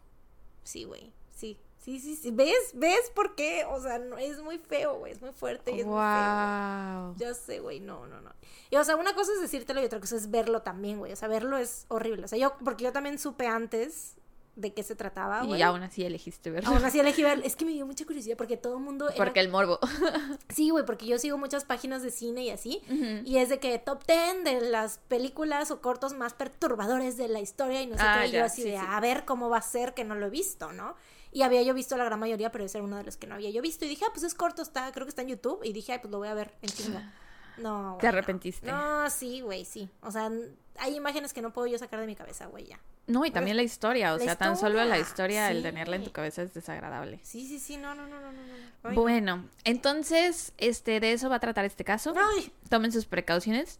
Sí, 0.64 0.82
güey. 0.84 1.12
Sí. 1.30 1.56
Sí, 1.86 2.00
sí, 2.00 2.16
sí. 2.16 2.30
¿Ves? 2.32 2.72
¿Ves 2.74 3.10
por 3.14 3.36
qué? 3.36 3.64
O 3.70 3.80
sea, 3.80 3.98
no, 4.00 4.18
es 4.18 4.40
muy 4.42 4.58
feo, 4.58 4.98
güey. 4.98 5.12
Es 5.12 5.20
muy 5.22 5.30
fuerte 5.30 5.70
y 5.70 5.80
es 5.80 5.86
muy 5.86 5.94
feo. 5.94 7.04
Wow. 7.06 7.14
Ya 7.16 7.32
sé, 7.32 7.60
güey, 7.60 7.78
no, 7.80 8.06
no, 8.06 8.20
no. 8.20 8.32
Y 8.70 8.76
o 8.76 8.82
sea, 8.84 8.96
una 8.96 9.14
cosa 9.14 9.32
es 9.32 9.40
decírtelo 9.40 9.80
y 9.80 9.84
otra 9.84 10.00
cosa 10.00 10.16
es 10.16 10.30
verlo 10.30 10.62
también, 10.62 10.98
güey. 10.98 11.12
O 11.12 11.16
sea, 11.16 11.28
verlo 11.28 11.56
es 11.56 11.86
horrible. 11.88 12.24
O 12.24 12.28
sea, 12.28 12.38
yo, 12.38 12.54
porque 12.64 12.82
yo 12.84 12.92
también 12.92 13.18
supe 13.20 13.46
antes 13.46 14.16
de 14.56 14.72
qué 14.74 14.82
se 14.82 14.96
trataba, 14.96 15.44
güey. 15.44 15.60
Y 15.60 15.62
aún 15.62 15.82
así 15.84 16.02
elegiste 16.04 16.50
verlo. 16.50 16.70
Aún 16.70 16.84
así 16.84 16.98
elegí 16.98 17.22
ver, 17.22 17.40
es 17.44 17.54
que 17.54 17.64
me 17.64 17.70
dio 17.70 17.86
mucha 17.86 18.04
curiosidad 18.04 18.36
porque 18.36 18.56
todo 18.56 18.78
el 18.78 18.82
mundo... 18.82 19.06
era- 19.08 19.16
Porque 19.16 19.38
el 19.38 19.48
morbo. 19.48 19.78
Sí, 20.48 20.70
güey, 20.70 20.84
porque 20.84 21.06
yo 21.06 21.18
sigo 21.20 21.38
muchas 21.38 21.64
páginas 21.64 22.02
de 22.02 22.10
cine 22.10 22.42
y 22.42 22.50
así. 22.50 22.82
Y 23.24 23.36
es 23.36 23.48
de 23.50 23.60
que 23.60 23.78
top 23.78 24.02
10 24.06 24.42
de 24.44 24.60
las 24.70 24.98
películas 25.06 25.70
o 25.70 25.80
cortos 25.80 26.14
más 26.14 26.34
perturbadores 26.34 27.16
de 27.16 27.28
la 27.28 27.38
historia 27.40 27.82
y 27.82 27.86
no 27.86 27.96
sé 27.96 28.02
Ah, 28.04 28.20
qué. 28.22 28.28
Y 28.28 28.32
yo 28.32 28.44
así 28.44 28.62
sí, 28.62 28.70
de, 28.70 28.78
sí. 28.78 28.84
a 28.88 28.98
ver 29.00 29.24
cómo 29.24 29.48
va 29.50 29.58
a 29.58 29.62
ser 29.62 29.94
que 29.94 30.02
no 30.04 30.14
lo 30.16 30.26
he 30.26 30.30
visto, 30.30 30.72
¿no? 30.72 30.96
Y 31.36 31.42
había 31.42 31.60
yo 31.60 31.74
visto 31.74 31.98
la 31.98 32.04
gran 32.06 32.18
mayoría, 32.18 32.50
pero 32.50 32.64
ese 32.64 32.78
era 32.78 32.86
uno 32.86 32.96
de 32.96 33.04
los 33.04 33.18
que 33.18 33.26
no 33.26 33.34
había 33.34 33.50
yo 33.50 33.60
visto. 33.60 33.84
Y 33.84 33.88
dije, 33.88 34.06
ah, 34.06 34.10
pues 34.10 34.24
es 34.24 34.32
corto, 34.32 34.62
está, 34.62 34.90
creo 34.90 35.04
que 35.04 35.10
está 35.10 35.20
en 35.20 35.28
YouTube. 35.28 35.60
Y 35.64 35.74
dije, 35.74 35.92
ay, 35.92 35.98
pues 35.98 36.10
lo 36.10 36.16
voy 36.16 36.28
a 36.28 36.34
ver 36.34 36.54
en 36.62 36.70
chinga. 36.70 37.12
No, 37.58 37.92
güey, 37.92 38.00
Te 38.00 38.08
arrepentiste. 38.08 38.70
No, 38.70 39.08
sí, 39.08 39.40
güey, 39.40 39.64
sí. 39.64 39.88
O 40.02 40.10
sea, 40.10 40.30
hay 40.78 40.94
imágenes 40.94 41.32
que 41.32 41.40
no 41.40 41.54
puedo 41.54 41.66
yo 41.66 41.78
sacar 41.78 42.00
de 42.00 42.06
mi 42.06 42.14
cabeza, 42.14 42.46
güey, 42.46 42.66
ya. 42.66 42.78
No, 43.06 43.24
y 43.24 43.30
también 43.30 43.56
la 43.56 43.62
historia. 43.62 44.12
O 44.12 44.18
La 44.18 44.24
sea, 44.24 44.36
tan 44.36 44.58
solo 44.58 44.82
la 44.84 44.98
historia, 44.98 45.50
el 45.50 45.62
tenerla 45.62 45.96
en 45.96 46.04
tu 46.04 46.12
cabeza 46.12 46.42
es 46.42 46.52
desagradable. 46.52 47.18
Sí, 47.22 47.46
sí, 47.46 47.58
sí, 47.58 47.78
no, 47.78 47.94
no, 47.94 48.06
no, 48.06 48.20
no, 48.20 48.30
no. 48.32 48.94
Bueno, 48.94 49.48
entonces, 49.64 50.52
este, 50.58 51.00
de 51.00 51.12
eso 51.12 51.30
va 51.30 51.36
a 51.36 51.40
tratar 51.40 51.64
este 51.64 51.82
caso. 51.84 52.12
Ay, 52.14 52.52
Tomen 52.68 52.92
sus 52.92 53.06
precauciones. 53.06 53.78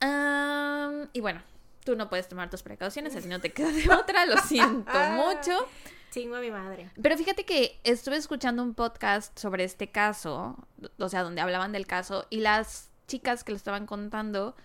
Am, 0.00 1.08
y 1.12 1.20
bueno, 1.20 1.42
tú 1.84 1.94
no 1.94 2.08
puedes 2.08 2.28
tomar 2.28 2.50
tus 2.50 2.62
precauciones, 2.62 3.14
así 3.14 3.28
no 3.28 3.40
te 3.40 3.52
queda 3.52 3.70
de 3.70 3.88
otra, 3.94 4.26
lo 4.26 4.36
siento 4.38 4.92
mucho. 5.10 5.68
chingo 6.20 6.36
a 6.36 6.40
mi 6.40 6.50
madre. 6.50 6.90
Pero 7.00 7.16
fíjate 7.16 7.44
que 7.44 7.78
estuve 7.84 8.16
escuchando 8.16 8.62
un 8.62 8.74
podcast 8.74 9.38
sobre 9.38 9.64
este 9.64 9.90
caso, 9.90 10.56
o 10.98 11.08
sea, 11.08 11.22
donde 11.22 11.40
hablaban 11.40 11.72
del 11.72 11.86
caso, 11.86 12.26
y 12.30 12.40
las 12.40 12.90
chicas 13.06 13.44
que 13.44 13.52
lo 13.52 13.56
estaban 13.56 13.86
contando 13.86 14.56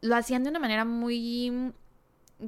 lo 0.00 0.16
hacían 0.16 0.44
de 0.44 0.50
una 0.50 0.58
manera 0.58 0.84
muy 0.84 1.72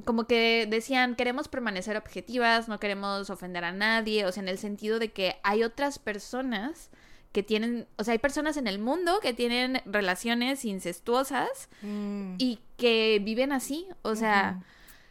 como 0.05 0.25
que 0.25 0.65
decían, 0.67 1.15
queremos 1.15 1.47
permanecer 1.47 1.97
objetivas, 1.97 2.67
no 2.67 2.79
queremos 2.79 3.29
ofender 3.29 3.63
a 3.63 3.71
nadie, 3.71 4.25
o 4.25 4.31
sea, 4.31 4.41
en 4.41 4.49
el 4.49 4.57
sentido 4.57 4.97
de 4.97 5.11
que 5.11 5.35
hay 5.43 5.63
otras 5.63 5.99
personas 5.99 6.89
que 7.31 7.43
tienen, 7.43 7.87
o 7.97 8.03
sea, 8.03 8.13
hay 8.13 8.17
personas 8.17 8.57
en 8.57 8.65
el 8.65 8.79
mundo 8.79 9.19
que 9.21 9.33
tienen 9.33 9.81
relaciones 9.85 10.65
incestuosas 10.65 11.69
Mm. 11.83 12.35
y 12.39 12.59
que 12.77 13.21
viven 13.23 13.51
así, 13.51 13.87
o 14.01 14.15
sea. 14.15 14.63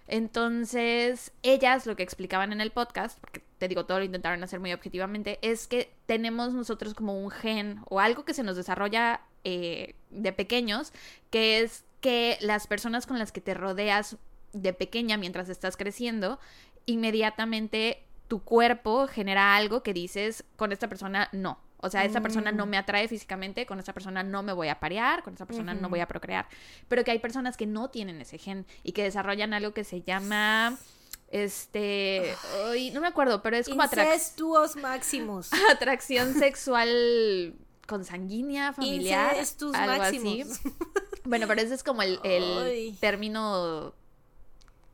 Entonces 0.06 1.32
ellas 1.42 1.86
lo 1.86 1.96
que 1.96 2.02
explicaban 2.02 2.52
en 2.52 2.60
el 2.60 2.70
podcast, 2.70 3.18
porque 3.20 3.42
te 3.58 3.68
digo, 3.68 3.86
todo 3.86 3.98
lo 3.98 4.04
intentaron 4.04 4.42
hacer 4.42 4.60
muy 4.60 4.72
objetivamente, 4.72 5.38
es 5.42 5.68
que 5.68 5.94
tenemos 6.06 6.52
nosotros 6.52 6.94
como 6.94 7.18
un 7.18 7.30
gen 7.30 7.80
o 7.88 8.00
algo 8.00 8.24
que 8.24 8.34
se 8.34 8.42
nos 8.42 8.56
desarrolla 8.56 9.20
eh, 9.44 9.94
de 10.10 10.32
pequeños, 10.32 10.92
que 11.30 11.60
es 11.60 11.84
que 12.00 12.38
las 12.40 12.66
personas 12.66 13.06
con 13.06 13.18
las 13.18 13.30
que 13.30 13.40
te 13.40 13.54
rodeas 13.54 14.16
de 14.52 14.72
pequeña 14.72 15.16
mientras 15.16 15.48
estás 15.48 15.76
creciendo, 15.76 16.38
inmediatamente 16.86 18.04
tu 18.28 18.42
cuerpo 18.42 19.06
genera 19.06 19.56
algo 19.56 19.82
que 19.82 19.92
dices, 19.92 20.44
con 20.56 20.72
esta 20.72 20.88
persona 20.88 21.28
no. 21.32 21.58
O 21.84 21.90
sea, 21.90 22.04
esta 22.04 22.20
persona 22.20 22.52
no 22.52 22.64
Mm. 22.64 22.68
me 22.70 22.76
atrae 22.78 23.08
físicamente, 23.08 23.66
con 23.66 23.78
esta 23.78 23.92
persona 23.92 24.22
no 24.22 24.42
me 24.42 24.52
voy 24.52 24.68
a 24.68 24.78
parear, 24.80 25.22
con 25.22 25.34
esta 25.34 25.46
persona 25.46 25.74
no 25.74 25.88
voy 25.90 26.00
a 26.00 26.06
procrear. 26.08 26.46
Pero 26.88 27.02
que 27.04 27.10
hay 27.10 27.18
personas 27.18 27.56
que 27.56 27.66
no 27.66 27.90
tienen 27.90 28.20
ese 28.20 28.38
gen 28.38 28.64
y 28.84 28.92
que 28.92 29.02
desarrollan 29.02 29.52
algo 29.52 29.74
que 29.74 29.82
se 29.84 30.00
llama 30.02 30.78
este, 31.30 32.34
no 32.92 33.00
me 33.00 33.08
acuerdo, 33.08 33.42
pero 33.42 33.56
es 33.56 33.68
como 33.68 33.82
atrac- 33.82 34.04
Incestuos 34.14 34.76
máximos. 34.76 35.50
atracción 35.70 36.34
sexual 36.34 37.54
consanguínea, 37.86 38.72
familiar, 38.72 39.32
Incestus 39.32 39.74
algo 39.74 39.96
máximos. 39.98 40.50
así. 40.50 40.68
Bueno, 41.24 41.46
pero 41.48 41.60
ese 41.62 41.74
es 41.74 41.82
como 41.82 42.02
el, 42.02 42.18
el 42.24 42.96
término 43.00 43.94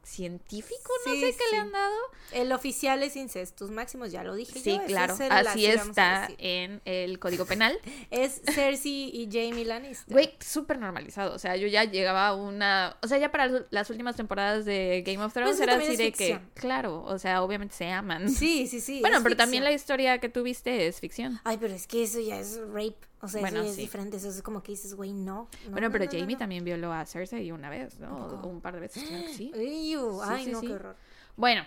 científico, 0.08 0.92
no 1.06 1.12
Sí, 1.12 1.20
sé 1.20 1.26
qué 1.32 1.32
sí. 1.32 1.50
le 1.52 1.56
han 1.58 1.72
dado. 1.72 1.96
El 2.32 2.52
oficial 2.52 3.02
es 3.02 3.16
incestus 3.16 3.70
máximos, 3.70 4.10
ya 4.10 4.24
lo 4.24 4.34
dije 4.34 4.58
Sí, 4.58 4.72
yo. 4.78 4.84
claro, 4.86 5.14
es 5.14 5.20
así 5.20 5.66
está 5.66 6.28
en 6.38 6.80
el 6.84 7.18
Código 7.18 7.44
Penal. 7.46 7.78
Es 8.10 8.40
Cersei 8.52 9.10
y 9.12 9.28
Jamie 9.30 9.64
Lannister. 9.64 10.12
Güey, 10.12 10.34
súper 10.40 10.78
normalizado. 10.78 11.34
O 11.34 11.38
sea, 11.38 11.56
yo 11.56 11.66
ya 11.68 11.84
llegaba 11.84 12.28
a 12.28 12.34
una. 12.34 12.96
O 13.02 13.06
sea, 13.08 13.18
ya 13.18 13.30
para 13.30 13.66
las 13.70 13.90
últimas 13.90 14.16
temporadas 14.16 14.64
de 14.64 15.02
Game 15.06 15.22
of 15.22 15.32
Thrones 15.32 15.56
Pues 15.56 15.60
eso 15.60 15.64
era 15.64 15.82
así 15.82 15.96
de 15.96 16.12
que. 16.12 16.40
Claro, 16.54 17.02
o 17.04 17.18
sea, 17.18 17.42
obviamente 17.42 17.74
se 17.74 17.88
aman. 17.90 18.30
Sí, 18.30 18.66
sí, 18.66 18.80
sí. 18.80 19.00
bueno, 19.00 19.18
pero 19.22 19.36
también 19.36 19.64
la 19.64 19.72
historia 19.72 20.18
que 20.18 20.28
tuviste 20.28 20.86
es 20.86 21.00
ficción. 21.00 21.40
Ay, 21.44 21.58
pero 21.60 21.74
es 21.74 21.86
que 21.86 22.02
eso 22.02 22.20
ya 22.20 22.38
es 22.40 22.58
rape. 22.72 22.96
O 23.20 23.28
sea, 23.28 23.40
Bueno, 23.40 23.58
eso 23.58 23.64
ya 23.64 23.70
es 23.70 23.76
sí. 23.76 23.82
diferente. 23.82 24.16
Eso 24.16 24.28
es 24.28 24.42
como 24.42 24.62
que 24.62 24.72
dices, 24.72 24.94
güey, 24.94 25.12
no. 25.12 25.48
no, 25.64 25.70
bueno, 25.72 25.88
no, 25.88 25.92
pero 25.92 26.04
no, 26.04 26.10
Jamie 26.10 26.36
también 26.36 26.64
violó 26.64 26.92
a 26.92 27.04
Cersei 27.04 27.50
una 27.50 27.68
vez, 27.68 27.98
¿no? 27.98 28.40
Un 28.44 28.60
par 28.60 28.74
de 28.74 28.80
veces, 28.80 29.02
que 29.02 29.28
sí. 29.34 29.52
Sí, 29.54 29.94
Ay, 30.24 30.44
sí, 30.44 30.50
no, 30.52 30.60
sí. 30.60 30.66
qué 30.68 30.74
horror. 30.74 30.96
Bueno, 31.36 31.64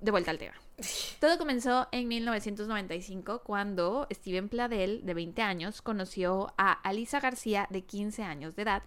de 0.00 0.10
vuelta 0.10 0.30
al 0.30 0.38
tema. 0.38 0.54
Todo 1.20 1.36
comenzó 1.38 1.88
en 1.92 2.08
1995 2.08 3.42
cuando 3.44 4.06
Steven 4.10 4.48
Pladel, 4.48 5.04
de 5.04 5.14
20 5.14 5.42
años, 5.42 5.82
conoció 5.82 6.52
a 6.56 6.72
Alisa 6.72 7.20
García, 7.20 7.66
de 7.70 7.82
15 7.82 8.22
años 8.22 8.56
de 8.56 8.62
edad, 8.62 8.82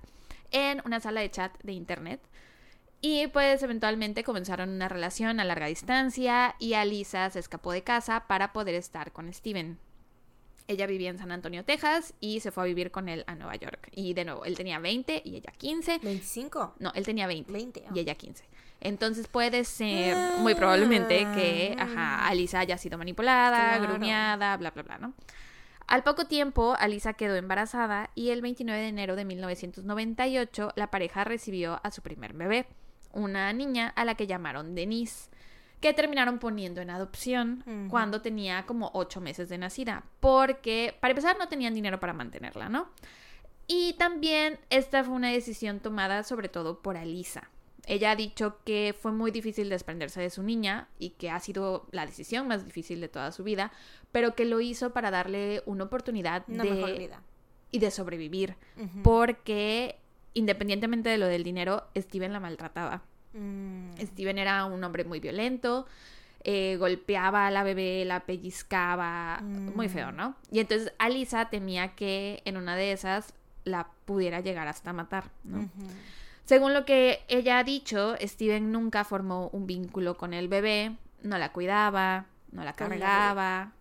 en 0.51 0.81
una 0.85 0.99
sala 0.99 1.21
de 1.21 1.31
chat 1.31 1.55
de 1.63 1.73
internet. 1.73 2.19
Y 3.01 3.27
pues 3.27 3.61
eventualmente 3.61 4.23
comenzaron 4.23 4.69
una 4.69 4.89
relación 4.89 5.39
a 5.39 5.43
larga 5.43 5.67
distancia 5.67 6.55
y 6.57 6.73
Alisa 6.73 7.29
se 7.29 7.39
escapó 7.39 7.71
de 7.71 7.83
casa 7.83 8.25
para 8.27 8.51
poder 8.51 8.73
estar 8.73 9.11
con 9.11 9.31
Steven. 9.31 9.77
Ella 10.67 10.87
vivía 10.87 11.09
en 11.11 11.17
San 11.19 11.31
Antonio, 11.31 11.63
Texas 11.63 12.13
y 12.19 12.39
se 12.39 12.51
fue 12.51 12.63
a 12.63 12.65
vivir 12.65 12.89
con 12.91 13.07
él 13.09 13.23
a 13.27 13.35
Nueva 13.35 13.55
York. 13.55 13.89
Y 13.91 14.13
de 14.13 14.25
nuevo, 14.25 14.45
él 14.45 14.55
tenía 14.55 14.79
20 14.79 15.21
y 15.23 15.35
ella 15.35 15.51
15. 15.57 15.99
25. 15.99 16.75
No, 16.79 16.91
él 16.95 17.05
tenía 17.05 17.27
20 17.27 17.51
20. 17.51 17.83
ah. 17.87 17.91
y 17.93 17.99
ella 17.99 18.15
15. 18.15 18.43
Entonces 18.81 19.27
puede 19.27 19.63
ser 19.63 20.15
muy 20.39 20.53
probablemente 20.55 21.19
que, 21.35 21.75
Ah. 21.79 21.83
ajá, 21.83 22.27
Alisa 22.27 22.59
haya 22.59 22.77
sido 22.77 22.97
manipulada, 22.97 23.77
Claro. 23.77 23.93
gruñada, 23.93 24.57
bla, 24.57 24.71
bla, 24.71 24.83
bla, 24.83 24.97
¿no? 24.97 25.13
Al 25.87 26.03
poco 26.03 26.25
tiempo, 26.25 26.75
Alisa 26.79 27.13
quedó 27.13 27.35
embarazada 27.35 28.09
y 28.15 28.29
el 28.31 28.41
29 28.41 28.81
de 28.81 28.87
enero 28.87 29.15
de 29.15 29.23
1998 29.25 30.71
la 30.75 30.89
pareja 30.91 31.23
recibió 31.23 31.79
a 31.83 31.91
su 31.91 32.01
primer 32.01 32.33
bebé, 32.33 32.65
una 33.13 33.53
niña 33.53 33.89
a 33.95 34.03
la 34.03 34.15
que 34.15 34.27
llamaron 34.27 34.73
Denise, 34.75 35.29
que 35.85 35.93
terminaron 35.93 36.39
poniendo 36.39 36.81
en 36.81 36.89
adopción 36.89 37.63
cuando 37.91 38.19
tenía 38.19 38.65
como 38.65 38.89
8 38.95 39.21
meses 39.21 39.49
de 39.49 39.59
nacida, 39.59 40.03
porque 40.19 40.97
para 40.99 41.11
empezar 41.11 41.37
no 41.37 41.47
tenían 41.47 41.75
dinero 41.75 41.99
para 41.99 42.11
mantenerla, 42.11 42.69
¿no? 42.69 42.89
Y 43.67 43.93
también 43.93 44.57
esta 44.71 45.03
fue 45.03 45.13
una 45.13 45.29
decisión 45.29 45.79
tomada 45.79 46.23
sobre 46.23 46.49
todo 46.49 46.81
por 46.81 46.97
Alisa. 46.97 47.51
Ella 47.85 48.09
ha 48.09 48.15
dicho 48.15 48.57
que 48.65 48.95
fue 48.99 49.11
muy 49.11 49.29
difícil 49.29 49.69
desprenderse 49.69 50.19
de 50.21 50.31
su 50.31 50.41
niña 50.41 50.87
y 50.97 51.11
que 51.11 51.29
ha 51.29 51.39
sido 51.39 51.85
la 51.91 52.07
decisión 52.07 52.47
más 52.47 52.65
difícil 52.65 52.99
de 52.99 53.07
toda 53.07 53.31
su 53.31 53.43
vida, 53.43 53.71
pero 54.11 54.33
que 54.33 54.45
lo 54.45 54.61
hizo 54.61 54.91
para 54.91 55.11
darle 55.11 55.61
una 55.67 55.83
oportunidad 55.83 56.45
Una 56.47 56.63
de, 56.63 56.71
mejor 56.71 56.97
vida. 56.97 57.21
y 57.69 57.77
de 57.77 57.91
sobrevivir, 57.91 58.55
porque 59.03 59.99
independientemente 60.33 61.09
de 61.09 61.19
lo 61.19 61.27
del 61.27 61.43
dinero, 61.43 61.83
Steven 61.95 62.33
la 62.33 62.39
maltrataba. 62.39 63.03
Mm. 63.35 63.97
Steven 63.99 64.37
era 64.37 64.65
un 64.65 64.83
hombre 64.83 65.03
muy 65.03 65.19
violento, 65.19 65.85
eh, 66.43 66.77
golpeaba 66.79 67.47
a 67.47 67.51
la 67.51 67.63
bebé, 67.63 68.05
la 68.05 68.21
pellizcaba, 68.21 69.41
muy 69.41 69.89
feo, 69.89 70.11
Mm. 70.11 70.15
¿no? 70.15 70.35
Y 70.51 70.59
entonces 70.59 70.93
Alisa 70.99 71.49
temía 71.49 71.95
que 71.95 72.41
en 72.45 72.57
una 72.57 72.75
de 72.75 72.91
esas 72.91 73.33
la 73.63 73.87
pudiera 74.05 74.39
llegar 74.41 74.67
hasta 74.67 74.93
matar, 74.93 75.25
¿no? 75.43 75.67
Según 76.45 76.73
lo 76.75 76.85
que 76.85 77.23
ella 77.27 77.57
ha 77.57 77.63
dicho, 77.63 78.15
Steven 78.21 78.71
nunca 78.71 79.03
formó 79.03 79.49
un 79.53 79.65
vínculo 79.65 80.15
con 80.17 80.33
el 80.35 80.47
bebé, 80.47 80.95
no 81.23 81.39
la 81.39 81.51
cuidaba, 81.51 82.25
no 82.51 82.63
la 82.63 82.73
cargaba. 82.73 83.71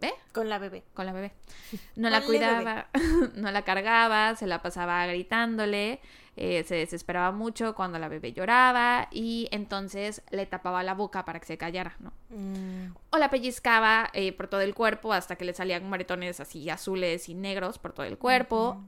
¿Eh? 0.00 0.12
Con 0.32 0.48
la 0.48 0.58
bebé. 0.58 0.82
Con 0.94 1.04
la 1.06 1.12
bebé. 1.12 1.32
No 1.96 2.08
la 2.10 2.22
cuidaba, 2.22 2.88
no 3.36 3.50
la 3.50 3.62
cargaba, 3.62 4.34
se 4.36 4.46
la 4.46 4.62
pasaba 4.62 5.06
gritándole, 5.06 6.00
eh, 6.36 6.64
se 6.64 6.74
desesperaba 6.74 7.30
mucho 7.30 7.74
cuando 7.74 7.98
la 7.98 8.08
bebé 8.08 8.32
lloraba 8.32 9.08
y 9.12 9.48
entonces 9.52 10.22
le 10.30 10.46
tapaba 10.46 10.82
la 10.82 10.94
boca 10.94 11.24
para 11.24 11.38
que 11.38 11.46
se 11.46 11.58
callara, 11.58 11.96
¿no? 12.00 12.12
Mm. 12.30 12.94
O 13.10 13.18
la 13.18 13.30
pellizcaba 13.30 14.10
eh, 14.12 14.32
por 14.32 14.48
todo 14.48 14.60
el 14.60 14.74
cuerpo 14.74 15.12
hasta 15.12 15.36
que 15.36 15.44
le 15.44 15.54
salían 15.54 15.88
moretones 15.88 16.40
así 16.40 16.68
azules 16.70 17.28
y 17.28 17.34
negros 17.34 17.78
por 17.78 17.92
todo 17.92 18.06
el 18.06 18.18
cuerpo. 18.18 18.82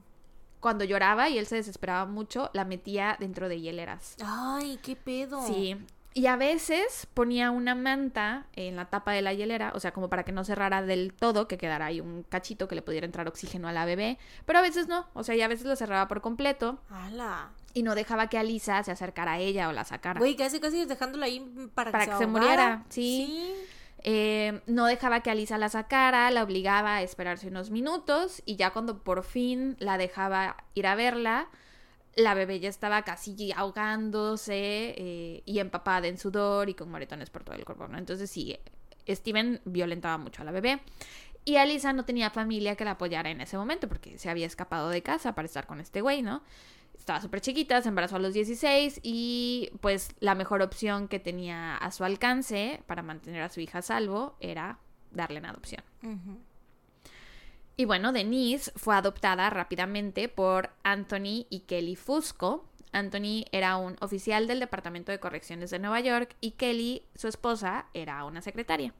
Cuando 0.58 0.84
lloraba 0.84 1.28
y 1.28 1.38
él 1.38 1.46
se 1.46 1.56
desesperaba 1.56 2.06
mucho, 2.06 2.50
la 2.52 2.64
metía 2.64 3.16
dentro 3.20 3.48
de 3.48 3.60
hieleras. 3.60 4.16
Ay, 4.24 4.80
qué 4.82 4.96
pedo. 4.96 5.46
Sí. 5.46 5.76
Y 6.16 6.28
a 6.28 6.36
veces 6.36 7.06
ponía 7.12 7.50
una 7.50 7.74
manta 7.74 8.46
en 8.54 8.74
la 8.76 8.86
tapa 8.86 9.12
de 9.12 9.20
la 9.20 9.34
hielera, 9.34 9.72
o 9.74 9.80
sea, 9.80 9.92
como 9.92 10.08
para 10.08 10.24
que 10.24 10.32
no 10.32 10.44
cerrara 10.44 10.80
del 10.80 11.12
todo, 11.12 11.46
que 11.46 11.58
quedara 11.58 11.84
ahí 11.84 12.00
un 12.00 12.22
cachito 12.22 12.68
que 12.68 12.74
le 12.74 12.80
pudiera 12.80 13.04
entrar 13.04 13.28
oxígeno 13.28 13.68
a 13.68 13.72
la 13.72 13.84
bebé. 13.84 14.16
Pero 14.46 14.58
a 14.60 14.62
veces 14.62 14.88
no, 14.88 15.06
o 15.12 15.22
sea, 15.24 15.34
y 15.34 15.42
a 15.42 15.48
veces 15.48 15.66
lo 15.66 15.76
cerraba 15.76 16.08
por 16.08 16.22
completo 16.22 16.78
Ala. 16.88 17.50
y 17.74 17.82
no 17.82 17.94
dejaba 17.94 18.30
que 18.30 18.38
Alisa 18.38 18.82
se 18.82 18.92
acercara 18.92 19.32
a 19.32 19.38
ella 19.40 19.68
o 19.68 19.72
la 19.72 19.84
sacara. 19.84 20.18
Güey, 20.18 20.36
casi 20.36 20.58
casi 20.58 20.86
dejándola 20.86 21.26
ahí 21.26 21.40
para, 21.74 21.92
Para 21.92 22.04
que, 22.06 22.10
que 22.12 22.16
se, 22.16 22.22
se 22.22 22.26
muriera, 22.26 22.52
ahogara. 22.64 22.84
sí. 22.88 23.52
Eh, 24.08 24.62
no 24.66 24.86
dejaba 24.86 25.20
que 25.20 25.30
Alisa 25.30 25.58
la 25.58 25.68
sacara, 25.68 26.30
la 26.30 26.44
obligaba 26.44 26.94
a 26.96 27.02
esperarse 27.02 27.48
unos 27.48 27.70
minutos 27.70 28.40
y 28.46 28.56
ya 28.56 28.70
cuando 28.72 29.02
por 29.02 29.22
fin 29.22 29.76
la 29.80 29.98
dejaba 29.98 30.56
ir 30.74 30.86
a 30.86 30.94
verla, 30.94 31.48
la 32.16 32.32
bebé 32.32 32.58
ya 32.58 32.70
estaba 32.70 33.02
casi 33.02 33.52
ahogándose 33.52 34.94
eh, 34.96 35.42
y 35.44 35.58
empapada 35.58 36.08
en 36.08 36.18
sudor 36.18 36.68
y 36.70 36.74
con 36.74 36.90
moretones 36.90 37.28
por 37.30 37.44
todo 37.44 37.54
el 37.54 37.64
cuerpo, 37.64 37.86
¿no? 37.88 37.98
Entonces 37.98 38.30
sí, 38.30 38.58
Steven 39.06 39.60
violentaba 39.66 40.16
mucho 40.18 40.42
a 40.42 40.46
la 40.46 40.50
bebé. 40.50 40.80
Y 41.44 41.56
Alisa 41.56 41.92
no 41.92 42.04
tenía 42.04 42.30
familia 42.30 42.74
que 42.74 42.84
la 42.84 42.92
apoyara 42.92 43.30
en 43.30 43.40
ese 43.40 43.56
momento 43.56 43.86
porque 43.86 44.18
se 44.18 44.30
había 44.30 44.46
escapado 44.46 44.88
de 44.88 45.02
casa 45.02 45.34
para 45.34 45.46
estar 45.46 45.66
con 45.66 45.78
este 45.78 46.00
güey, 46.00 46.22
¿no? 46.22 46.42
Estaba 46.98 47.20
súper 47.20 47.40
chiquita, 47.40 47.82
se 47.82 47.90
embarazó 47.90 48.16
a 48.16 48.18
los 48.18 48.34
16 48.34 49.00
y 49.02 49.70
pues 49.80 50.08
la 50.18 50.34
mejor 50.34 50.62
opción 50.62 51.06
que 51.08 51.20
tenía 51.20 51.76
a 51.76 51.92
su 51.92 52.02
alcance 52.02 52.82
para 52.86 53.02
mantener 53.02 53.42
a 53.42 53.48
su 53.50 53.60
hija 53.60 53.78
a 53.78 53.82
salvo 53.82 54.36
era 54.40 54.78
darle 55.12 55.38
en 55.38 55.46
adopción. 55.46 55.84
Y 57.78 57.84
bueno, 57.84 58.12
Denise 58.12 58.72
fue 58.74 58.96
adoptada 58.96 59.50
rápidamente 59.50 60.30
por 60.30 60.70
Anthony 60.82 61.44
y 61.50 61.64
Kelly 61.66 61.94
Fusco. 61.94 62.64
Anthony 62.92 63.44
era 63.52 63.76
un 63.76 63.96
oficial 64.00 64.46
del 64.46 64.60
Departamento 64.60 65.12
de 65.12 65.20
Correcciones 65.20 65.68
de 65.68 65.78
Nueva 65.78 66.00
York 66.00 66.36
y 66.40 66.52
Kelly, 66.52 67.02
su 67.14 67.28
esposa, 67.28 67.84
era 67.92 68.24
una 68.24 68.40
secretaria. 68.40 68.94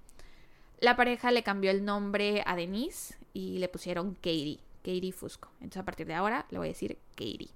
La 0.78 0.94
pareja 0.94 1.30
le 1.30 1.42
cambió 1.42 1.70
el 1.70 1.86
nombre 1.86 2.42
a 2.44 2.54
Denise 2.54 3.16
y 3.32 3.58
le 3.60 3.70
pusieron 3.70 4.14
Katie, 4.14 4.60
Katie 4.82 5.12
Fusco. 5.12 5.48
Entonces 5.54 5.80
a 5.80 5.86
partir 5.86 6.06
de 6.06 6.12
ahora 6.12 6.44
le 6.50 6.58
voy 6.58 6.68
a 6.68 6.72
decir 6.72 6.98
Katie. 7.12 7.48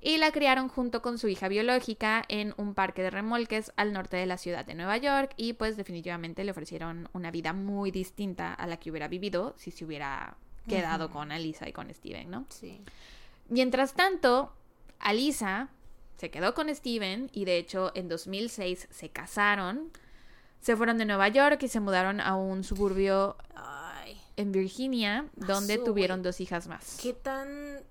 Y 0.00 0.16
la 0.16 0.32
criaron 0.32 0.68
junto 0.68 1.02
con 1.02 1.18
su 1.18 1.28
hija 1.28 1.48
biológica 1.48 2.24
en 2.28 2.54
un 2.56 2.72
parque 2.72 3.02
de 3.02 3.10
remolques 3.10 3.72
al 3.76 3.92
norte 3.92 4.16
de 4.16 4.24
la 4.24 4.38
ciudad 4.38 4.64
de 4.64 4.74
Nueva 4.74 4.96
York 4.96 5.34
y 5.36 5.52
pues 5.52 5.76
definitivamente 5.76 6.44
le 6.44 6.52
ofrecieron 6.52 7.10
una 7.12 7.30
vida 7.30 7.52
muy 7.52 7.90
distinta 7.90 8.54
a 8.54 8.66
la 8.66 8.78
que 8.78 8.90
hubiera 8.90 9.08
vivido 9.08 9.54
si 9.58 9.70
se 9.70 9.84
hubiera 9.84 10.38
quedado 10.68 11.10
con 11.10 11.32
Alisa 11.32 11.68
y 11.68 11.72
con 11.72 11.92
Steven, 11.92 12.30
¿no? 12.30 12.44
Sí. 12.48 12.80
Mientras 13.48 13.94
tanto, 13.94 14.52
Alisa 14.98 15.68
se 16.16 16.30
quedó 16.30 16.54
con 16.54 16.74
Steven 16.74 17.30
y 17.32 17.44
de 17.44 17.58
hecho 17.58 17.92
en 17.94 18.08
2006 18.08 18.88
se 18.90 19.08
casaron. 19.10 19.90
Se 20.60 20.76
fueron 20.76 20.98
de 20.98 21.04
Nueva 21.04 21.28
York 21.28 21.62
y 21.62 21.68
se 21.68 21.78
mudaron 21.80 22.20
a 22.20 22.34
un 22.34 22.64
suburbio 22.64 23.36
Ay. 23.54 24.20
en 24.36 24.50
Virginia 24.52 25.26
donde 25.36 25.78
tuvieron 25.78 26.22
dos 26.22 26.40
hijas 26.40 26.66
más. 26.66 26.98
¿Qué 27.00 27.12
tan 27.12 27.82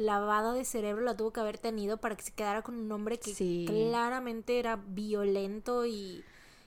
lavada 0.00 0.54
de 0.54 0.64
cerebro 0.64 1.02
la 1.04 1.16
tuvo 1.16 1.32
que 1.32 1.40
haber 1.40 1.58
tenido 1.58 1.98
para 1.98 2.16
que 2.16 2.22
se 2.22 2.32
quedara 2.32 2.62
con 2.62 2.74
un 2.76 2.90
hombre 2.90 3.18
que 3.18 3.34
Sí. 3.34 3.64
claramente 3.68 4.58
era 4.58 4.76
violento 4.76 5.86
y 5.86 6.24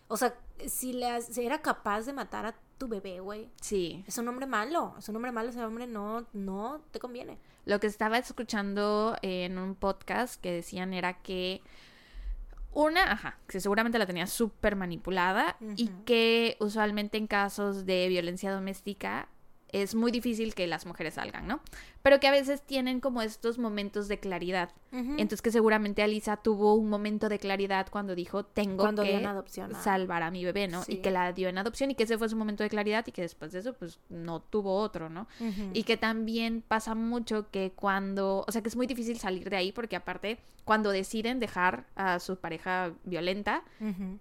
o 0.07 0.17
sea, 0.17 0.35
si 0.67 0.93
le 0.93 1.07
era 1.37 1.61
capaz 1.61 2.01
de 2.03 2.13
matar 2.13 2.45
a 2.45 2.55
tu 2.83 2.89
bebé, 2.89 3.21
güey. 3.21 3.49
Sí. 3.61 4.03
Es 4.07 4.17
un 4.17 4.27
hombre 4.27 4.45
malo, 4.45 4.93
es 4.99 5.07
un 5.07 5.15
hombre 5.15 5.31
malo, 5.31 5.49
ese 5.49 5.63
hombre 5.63 5.87
no 5.87 6.25
no 6.33 6.81
te 6.91 6.99
conviene. 6.99 7.37
Lo 7.63 7.79
que 7.79 7.87
estaba 7.87 8.17
escuchando 8.17 9.15
en 9.21 9.57
un 9.57 9.75
podcast 9.75 10.41
que 10.41 10.51
decían 10.51 10.93
era 10.93 11.21
que 11.21 11.61
una, 12.73 13.09
ajá, 13.09 13.37
que 13.47 13.61
seguramente 13.61 13.99
la 13.99 14.05
tenía 14.05 14.27
súper 14.27 14.75
manipulada 14.75 15.55
y 15.77 15.87
que 16.05 16.57
usualmente 16.59 17.17
en 17.17 17.27
casos 17.27 17.85
de 17.85 18.09
violencia 18.09 18.51
doméstica 18.51 19.29
es 19.73 19.95
muy 19.95 20.11
difícil 20.11 20.55
que 20.55 20.65
las 20.67 20.85
mujeres 20.85 21.15
salgan, 21.15 21.47
¿no? 21.47 21.59
Pero 22.01 22.19
que 22.19 22.27
a 22.27 22.31
veces 22.31 22.61
tienen 22.61 22.99
como 22.99 23.21
estos 23.21 23.57
momentos 23.57 24.07
de 24.07 24.19
claridad. 24.19 24.69
Entonces 24.91 25.41
que 25.41 25.51
seguramente 25.51 26.03
Alisa 26.03 26.37
tuvo 26.37 26.75
un 26.75 26.87
momento 26.87 27.27
de 27.27 27.39
claridad 27.39 27.87
cuando 27.89 28.13
dijo, 28.13 28.45
tengo 28.45 28.83
Cuando 28.83 29.01
que 29.01 29.15
adopción 29.25 29.73
salvar 29.73 30.21
a 30.21 30.29
mi 30.29 30.45
bebé, 30.45 30.67
¿no? 30.67 30.83
Sí. 30.83 30.93
Y 30.93 30.97
que 30.97 31.09
la 31.09 31.33
dio 31.33 31.49
en 31.49 31.57
adopción 31.57 31.89
y 31.89 31.95
que 31.95 32.03
ese 32.03 32.17
fue 32.19 32.29
su 32.29 32.35
momento 32.35 32.61
de 32.63 32.69
claridad 32.69 33.03
y 33.07 33.11
que 33.11 33.23
después 33.23 33.51
de 33.51 33.59
eso, 33.59 33.73
pues, 33.73 33.99
no 34.09 34.39
tuvo 34.41 34.75
otro, 34.75 35.09
¿no? 35.09 35.27
Y 35.73 35.83
que 35.83 35.97
también 35.97 36.61
pasa 36.61 36.93
mucho 36.93 37.49
que 37.49 37.71
cuando, 37.75 38.45
o 38.47 38.51
sea, 38.51 38.61
que 38.61 38.69
es 38.69 38.75
muy 38.75 38.85
difícil 38.85 39.17
salir 39.19 39.49
de 39.49 39.55
ahí 39.55 39.71
porque 39.71 39.95
aparte, 39.95 40.37
cuando 40.63 40.91
deciden 40.91 41.39
dejar 41.39 41.87
a 41.95 42.19
su 42.19 42.37
pareja 42.37 42.93
violenta, 43.03 43.63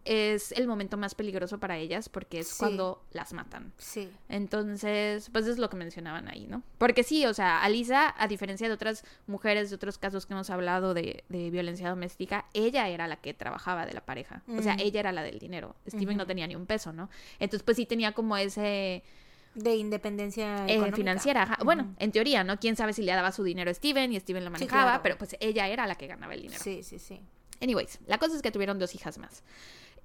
es 0.06 0.52
el 0.52 0.66
momento 0.66 0.96
más 0.96 1.14
peligroso 1.14 1.60
para 1.60 1.76
ellas 1.76 2.08
porque 2.08 2.38
es 2.40 2.48
Sí. 2.48 2.56
cuando 2.58 3.04
las 3.12 3.32
matan. 3.34 3.72
Sí. 3.76 4.08
Entonces, 4.30 5.28
pues 5.30 5.41
es 5.50 5.58
lo 5.58 5.68
que 5.70 5.76
mencionaban 5.76 6.28
ahí, 6.28 6.46
¿no? 6.46 6.62
Porque 6.78 7.02
sí, 7.02 7.26
o 7.26 7.34
sea, 7.34 7.62
Alisa, 7.62 8.14
a 8.16 8.28
diferencia 8.28 8.68
de 8.68 8.74
otras 8.74 9.04
mujeres, 9.26 9.70
de 9.70 9.76
otros 9.76 9.98
casos 9.98 10.26
que 10.26 10.34
hemos 10.34 10.50
hablado 10.50 10.94
de, 10.94 11.24
de 11.28 11.50
violencia 11.50 11.88
doméstica, 11.88 12.46
ella 12.54 12.88
era 12.88 13.06
la 13.08 13.16
que 13.16 13.34
trabajaba 13.34 13.86
de 13.86 13.92
la 13.94 14.00
pareja. 14.04 14.42
O 14.48 14.62
sea, 14.62 14.74
Ujú. 14.74 14.82
ella 14.84 15.00
era 15.00 15.12
la 15.12 15.22
del 15.22 15.38
dinero. 15.38 15.74
Steven 15.88 16.16
no 16.16 16.26
tenía 16.26 16.46
ni 16.46 16.54
un 16.56 16.66
peso, 16.66 16.92
¿no? 16.92 17.08
Entonces, 17.40 17.62
pues 17.62 17.76
sí 17.76 17.86
tenía 17.86 18.12
como 18.12 18.36
ese... 18.36 19.02
De 19.54 19.76
independencia 19.76 20.64
eh, 20.66 20.92
financiera. 20.92 21.42
ajá. 21.42 21.58
Bueno, 21.62 21.94
en 21.98 22.10
teoría, 22.10 22.42
¿no? 22.42 22.58
Quién 22.58 22.74
sabe 22.74 22.94
si 22.94 23.02
le 23.02 23.12
daba 23.12 23.32
su 23.32 23.42
dinero 23.44 23.70
a 23.70 23.74
Steven 23.74 24.10
y 24.12 24.18
Steven 24.18 24.44
lo 24.44 24.50
Sí, 24.50 24.52
manejaba, 24.64 24.84
claro. 24.84 25.02
pero 25.02 25.18
pues 25.18 25.36
ella 25.40 25.68
era 25.68 25.86
la 25.86 25.94
que 25.96 26.06
ganaba 26.06 26.32
el 26.32 26.40
dinero. 26.40 26.62
Sí, 26.62 26.82
sí, 26.82 26.98
sí. 26.98 27.20
Anyways, 27.60 28.00
la 28.06 28.16
cosa 28.18 28.34
es 28.34 28.40
que 28.40 28.50
tuvieron 28.50 28.78
dos 28.78 28.94
hijas 28.94 29.18
más. 29.18 29.42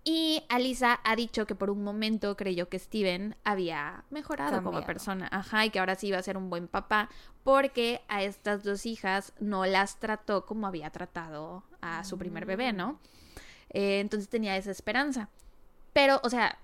Y 0.09 0.41
Alisa 0.47 1.01
ha 1.03 1.17
dicho 1.17 1.45
que 1.45 1.53
por 1.53 1.69
un 1.69 1.83
momento 1.83 2.37
creyó 2.37 2.69
que 2.69 2.79
Steven 2.79 3.35
había 3.43 4.05
mejorado 4.09 4.63
como 4.63 4.81
persona. 4.85 5.27
Ajá, 5.29 5.65
y 5.65 5.69
que 5.69 5.79
ahora 5.79 5.95
sí 5.95 6.07
iba 6.07 6.17
a 6.17 6.23
ser 6.23 6.37
un 6.37 6.49
buen 6.49 6.69
papá. 6.69 7.09
Porque 7.43 7.99
a 8.07 8.23
estas 8.23 8.63
dos 8.63 8.85
hijas 8.85 9.33
no 9.41 9.65
las 9.65 9.99
trató 9.99 10.45
como 10.45 10.65
había 10.65 10.91
tratado 10.91 11.65
a 11.81 12.05
su 12.05 12.17
primer 12.17 12.45
bebé, 12.45 12.71
¿no? 12.71 13.01
Eh, 13.71 13.99
entonces 13.99 14.29
tenía 14.29 14.55
esa 14.55 14.71
esperanza. 14.71 15.27
Pero, 15.91 16.21
o 16.23 16.29
sea, 16.29 16.57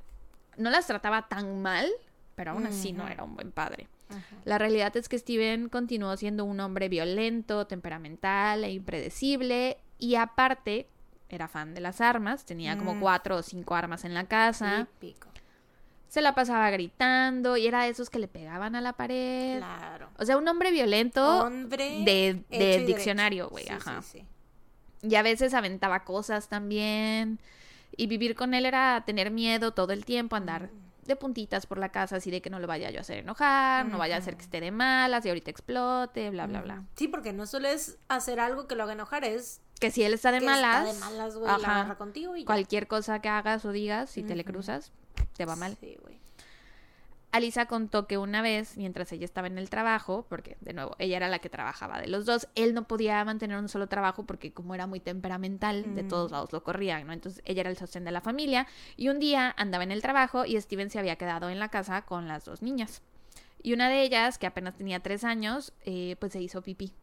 no 0.56 0.70
las 0.70 0.88
trataba 0.88 1.28
tan 1.28 1.62
mal, 1.62 1.92
pero 2.36 2.52
aún 2.52 2.66
así 2.66 2.94
no 2.94 3.10
era 3.10 3.26
un 3.26 3.36
buen 3.36 3.52
padre. 3.52 3.90
Ajá. 4.08 4.38
La 4.46 4.58
realidad 4.58 4.96
es 4.96 5.10
que 5.10 5.20
Steven 5.20 5.68
continuó 5.68 6.16
siendo 6.16 6.46
un 6.46 6.62
hombre 6.62 6.88
violento, 6.88 7.68
temperamental 7.68 8.64
e 8.64 8.72
impredecible 8.72 9.80
y 9.98 10.16
aparte 10.16 10.88
era 11.36 11.48
fan 11.48 11.74
de 11.74 11.82
las 11.82 12.02
armas, 12.02 12.46
tenía 12.46 12.78
como 12.78 12.96
Mm. 12.96 13.00
cuatro 13.00 13.38
o 13.38 13.42
cinco 13.44 13.76
armas 13.76 14.04
en 14.06 14.14
la 14.14 14.26
casa, 14.26 14.88
se 16.08 16.22
la 16.22 16.36
pasaba 16.36 16.70
gritando 16.70 17.58
y 17.58 17.66
era 17.66 17.84
de 17.84 17.90
esos 17.90 18.10
que 18.12 18.20
le 18.20 18.28
pegaban 18.28 18.76
a 18.76 18.82
la 18.82 18.94
pared. 18.94 19.58
Claro. 19.58 20.10
O 20.20 20.26
sea, 20.26 20.38
un 20.38 20.48
hombre 20.48 20.72
violento 20.72 21.46
Hombre. 21.46 22.04
de, 22.06 22.44
de 22.50 22.86
diccionario, 22.86 23.50
güey, 23.50 23.64
Sí, 23.66 23.72
ajá. 23.74 24.02
sí, 24.04 24.20
sí. 24.20 25.08
Y 25.10 25.16
a 25.16 25.24
veces 25.24 25.54
aventaba 25.56 26.04
cosas 26.06 26.48
también. 26.50 27.40
Y 27.98 28.08
vivir 28.08 28.36
con 28.36 28.54
él 28.54 28.66
era 28.66 29.04
tener 29.06 29.32
miedo 29.32 29.72
todo 29.74 29.92
el 29.92 30.06
tiempo, 30.06 30.36
andar 30.36 30.70
de 31.06 31.16
puntitas 31.18 31.66
por 31.66 31.78
la 31.80 31.90
casa, 31.90 32.16
así 32.18 32.32
de 32.32 32.42
que 32.42 32.50
no 32.50 32.60
lo 32.60 32.68
vaya 32.68 32.90
yo 32.90 33.00
a 33.00 33.02
hacer 33.02 33.18
enojar, 33.18 33.86
no 33.88 33.98
vaya 33.98 34.16
a 34.16 34.20
hacer 34.20 34.38
que 34.38 34.44
esté 34.44 34.62
de 34.62 34.72
malas 34.72 35.26
y 35.26 35.30
ahorita 35.30 35.52
explote, 35.52 36.30
bla, 36.30 36.48
bla, 36.48 36.62
bla. 36.62 36.84
Sí, 36.96 37.08
porque 37.10 37.34
no 37.34 37.46
solo 37.46 37.68
es 37.68 37.98
hacer 38.08 38.40
algo 38.40 38.68
que 38.68 38.76
lo 38.76 38.84
haga 38.84 38.94
enojar, 38.94 39.26
es 39.26 39.60
Que 39.84 39.92
si 39.92 40.04
él 40.04 40.14
está 40.14 40.32
de 40.32 40.40
que 40.40 40.46
malas, 40.46 40.88
está 40.88 40.94
de 40.94 41.00
malas, 41.12 41.36
güey, 41.36 41.48
la 41.48 41.56
ajá, 41.56 41.72
agarra 41.82 41.98
contigo 41.98 42.36
y 42.36 42.42
ya. 42.42 42.46
cualquier 42.46 42.88
cosa 42.88 43.20
que 43.22 43.30
hagas 43.30 43.66
o 43.66 43.72
digas, 43.72 44.10
si 44.10 44.24
te 44.24 44.36
le 44.36 44.44
cruzas, 44.46 44.92
te 45.36 45.46
va 45.46 45.56
mal. 45.56 45.78
Sí, 45.80 45.98
güey. 46.02 46.20
Alisa 47.32 47.66
contó 47.66 48.06
que 48.06 48.20
una 48.20 48.44
vez, 48.44 48.78
mientras 48.78 49.12
ella 49.12 49.26
estaba 49.26 49.48
en 49.48 49.58
el 49.58 49.68
trabajo, 49.72 50.24
porque 50.30 50.56
de 50.62 50.74
nuevo, 50.74 50.96
ella 51.00 51.18
era 51.18 51.28
la 51.30 51.40
que 51.40 51.50
trabajaba 51.50 52.00
de 52.00 52.06
los 52.06 52.26
dos, 52.28 52.48
él 52.54 52.76
no 52.76 52.88
podía 52.88 53.26
mantener 53.26 53.58
un 53.58 53.70
solo 53.70 53.88
trabajo 53.88 54.24
porque 54.28 54.54
como 54.54 54.76
era 54.76 54.86
muy 54.86 55.00
temperamental, 55.00 55.96
de 55.96 56.04
Mm. 56.04 56.08
todos 56.08 56.32
lados 56.32 56.54
lo 56.54 56.64
corrían, 56.64 57.08
¿no? 57.08 57.12
Entonces 57.14 57.42
ella 57.46 57.62
era 57.62 57.72
el 57.72 57.78
sostén 57.78 58.04
de 58.06 58.12
la 58.12 58.22
familia 58.22 58.68
y 58.98 59.10
un 59.10 59.20
día 59.20 59.52
andaba 59.58 59.84
en 59.84 59.92
el 59.92 60.04
trabajo 60.04 60.46
y 60.46 60.62
Steven 60.62 60.92
se 60.92 61.00
había 61.00 61.16
quedado 61.16 61.50
en 61.50 61.58
la 61.58 61.70
casa 61.70 62.04
con 62.04 62.28
las 62.28 62.46
dos 62.46 62.62
niñas. 62.62 63.02
Y 63.64 63.74
una 63.74 63.90
de 63.90 64.04
ellas, 64.04 64.38
que 64.38 64.46
apenas 64.46 64.76
tenía 64.76 65.00
tres 65.00 65.24
años, 65.24 65.74
eh, 65.86 66.16
pues 66.20 66.34
se 66.34 66.40
hizo 66.42 66.62
pipí. 66.62 66.94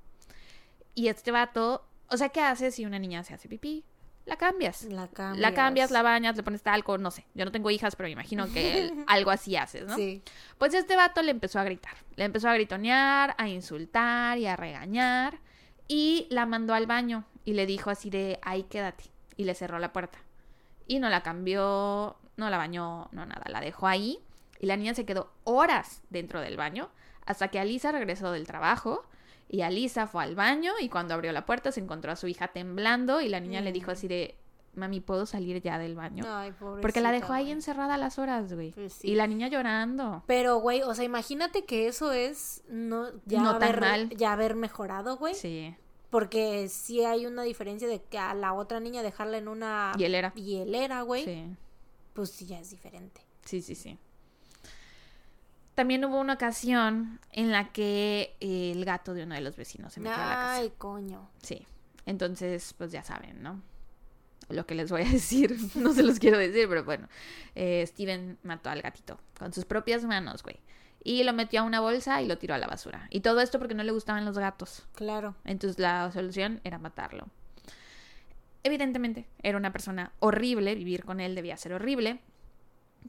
Y 0.95 1.09
este 1.09 1.33
vato, 1.33 1.85
o 2.11 2.17
sea, 2.17 2.29
¿qué 2.31 2.41
haces 2.41 2.75
si 2.75 2.85
una 2.85 2.99
niña 2.99 3.23
se 3.25 3.35
hace 3.35 3.49
pipí? 3.49 3.85
La 4.27 4.37
cambias. 4.37 4.85
La 4.85 5.09
cambias. 5.09 5.41
La 5.41 5.55
cambias, 5.55 5.91
la 5.91 6.03
bañas, 6.03 6.37
le 6.37 6.43
pones 6.43 6.63
talco, 6.63 6.99
no 6.99 7.11
sé. 7.11 7.27
Yo 7.35 7.45
no 7.45 7.53
tengo 7.53 7.71
hijas, 7.71 7.97
pero 7.97 8.07
me 8.07 8.13
imagino 8.13 8.47
que 8.53 8.93
algo 9.07 9.31
así 9.31 9.57
haces, 9.57 9.87
¿no? 9.87 9.97
Sí. 9.97 10.23
Pues 10.59 10.75
este 10.75 10.95
vato 10.95 11.23
le 11.23 11.31
empezó 11.31 11.59
a 11.59 11.65
gritar. 11.65 11.95
Le 12.17 12.25
empezó 12.25 12.49
a 12.49 12.55
gritonear, 12.55 13.35
a 13.39 13.49
insultar 13.49 14.39
y 14.39 14.47
a 14.47 14.57
regañar. 14.57 15.41
Y 15.89 16.27
la 16.31 16.47
mandó 16.47 16.75
al 16.75 16.87
baño 16.87 17.25
y 17.45 17.55
le 17.55 17.67
dijo 17.67 17.91
así 17.91 18.11
de, 18.11 18.39
ahí 18.43 18.65
quédate. 18.65 19.05
Y 19.37 19.45
le 19.45 19.55
cerró 19.55 19.79
la 19.79 19.93
puerta. 19.93 20.19
Y 20.87 20.99
no 20.99 21.09
la 21.09 21.23
cambió, 21.23 22.17
no 22.37 22.51
la 22.51 22.57
bañó, 22.57 23.09
no 23.13 23.27
nada. 23.27 23.45
La 23.49 23.61
dejó 23.61 23.87
ahí. 23.89 24.19
Y 24.61 24.67
la 24.67 24.77
niña 24.77 24.95
se 24.95 25.07
quedó 25.07 25.33
horas 25.45 26.03
dentro 26.11 26.41
del 26.41 26.57
baño 26.57 26.91
hasta 27.27 27.49
que 27.49 27.59
Alisa 27.59 27.93
regresó 27.93 28.33
del 28.33 28.47
trabajo. 28.47 29.05
Y 29.53 29.63
Alisa 29.63 30.07
fue 30.07 30.23
al 30.23 30.37
baño 30.37 30.73
y 30.81 30.89
cuando 30.89 31.13
abrió 31.15 31.33
la 31.33 31.45
puerta 31.45 31.73
se 31.73 31.81
encontró 31.81 32.13
a 32.13 32.17
su 32.17 32.29
hija 32.29 32.49
temblando 32.49 33.21
y 33.21 33.29
la 33.29 33.41
niña 33.41 33.61
le 33.61 33.73
dijo 33.73 33.89
Mm. 33.89 33.95
así 33.95 34.07
de, 34.07 34.37
mami, 34.77 35.01
¿puedo 35.01 35.27
salir 35.27 35.61
ya 35.61 35.77
del 35.77 35.97
baño? 35.97 36.23
Ay, 36.29 36.53
Porque 36.81 37.01
la 37.01 37.11
dejó 37.11 37.33
ahí 37.33 37.51
encerrada 37.51 37.95
a 37.95 37.99
las 37.99 38.21
horas, 38.21 38.53
güey. 38.55 38.71
Pues 38.71 38.93
sí. 38.93 39.09
Y 39.09 39.15
la 39.17 39.27
niña 39.27 39.49
llorando. 39.49 40.23
Pero, 40.29 40.59
güey, 40.61 40.83
o 40.83 40.95
sea, 40.95 41.05
imagínate 41.05 41.65
que 41.65 41.89
eso 41.89 42.13
es 42.13 42.63
no, 42.69 43.09
ya, 43.27 43.43
No 43.43 43.59
tan 43.59 43.71
haber, 43.71 43.81
mal. 43.81 44.09
ya 44.11 44.33
haber 44.35 44.55
mejorado, 44.55 45.17
güey. 45.17 45.35
Sí. 45.35 45.75
Porque 46.11 46.69
sí 46.69 47.05
hay 47.05 47.27
una 47.27 47.43
diferencia 47.43 47.89
de 47.89 48.01
que 48.03 48.19
a 48.19 48.35
la 48.35 48.53
otra 48.53 48.79
niña 48.79 49.03
dejarla 49.03 49.39
en 49.39 49.49
una 49.49 49.93
Hielera. 49.99 50.33
hielera, 50.35 51.03
güey, 51.03 51.25
Sí. 51.25 51.57
pues 52.15 52.31
sí 52.31 52.47
ya 52.47 52.61
es 52.61 52.71
diferente. 52.71 53.21
Sí, 53.45 53.61
sí, 53.63 53.75
sí. 53.75 53.99
También 55.81 56.05
hubo 56.05 56.21
una 56.21 56.35
ocasión 56.35 57.21
en 57.33 57.51
la 57.51 57.73
que 57.73 58.37
eh, 58.41 58.73
el 58.73 58.85
gato 58.85 59.15
de 59.15 59.23
uno 59.23 59.35
de 59.35 59.41
los 59.41 59.57
vecinos 59.57 59.95
se 59.95 60.01
metió 60.01 60.15
a 60.15 60.19
la 60.19 60.35
casa. 60.35 60.55
Ay, 60.57 60.73
coño. 60.77 61.31
Sí. 61.41 61.67
Entonces, 62.05 62.75
pues 62.77 62.93
ya 62.93 63.03
saben, 63.03 63.43
¿no? 63.43 63.63
Lo 64.51 64.67
que 64.67 64.75
les 64.75 64.91
voy 64.91 65.01
a 65.01 65.05
decir. 65.11 65.57
No 65.77 65.95
se 65.95 66.03
los 66.03 66.19
quiero 66.19 66.37
decir, 66.37 66.69
pero 66.69 66.85
bueno. 66.85 67.09
Eh, 67.55 67.83
Steven 67.87 68.37
mató 68.43 68.69
al 68.69 68.83
gatito 68.83 69.19
con 69.39 69.55
sus 69.55 69.65
propias 69.65 70.05
manos, 70.05 70.43
güey. 70.43 70.61
Y 71.03 71.25
lo 71.25 71.33
metió 71.33 71.61
a 71.61 71.63
una 71.63 71.81
bolsa 71.81 72.21
y 72.21 72.27
lo 72.27 72.37
tiró 72.37 72.55
a 72.55 72.59
la 72.59 72.67
basura. 72.67 73.07
Y 73.09 73.21
todo 73.21 73.41
esto 73.41 73.59
porque 73.59 73.73
no 73.75 73.83
le 73.83 73.93
gustaban 73.93 74.27
los 74.27 74.37
gatos. 74.37 74.87
Claro. 74.97 75.35
Entonces 75.47 75.79
la 75.79 76.13
solución 76.13 76.61
era 76.63 76.77
matarlo. 76.77 77.27
Evidentemente, 78.65 79.27
era 79.43 79.57
una 79.57 79.73
persona 79.73 80.13
horrible, 80.19 80.75
vivir 80.75 81.07
con 81.07 81.21
él 81.21 81.35
debía 81.35 81.57
ser 81.57 81.73
horrible. 81.73 82.21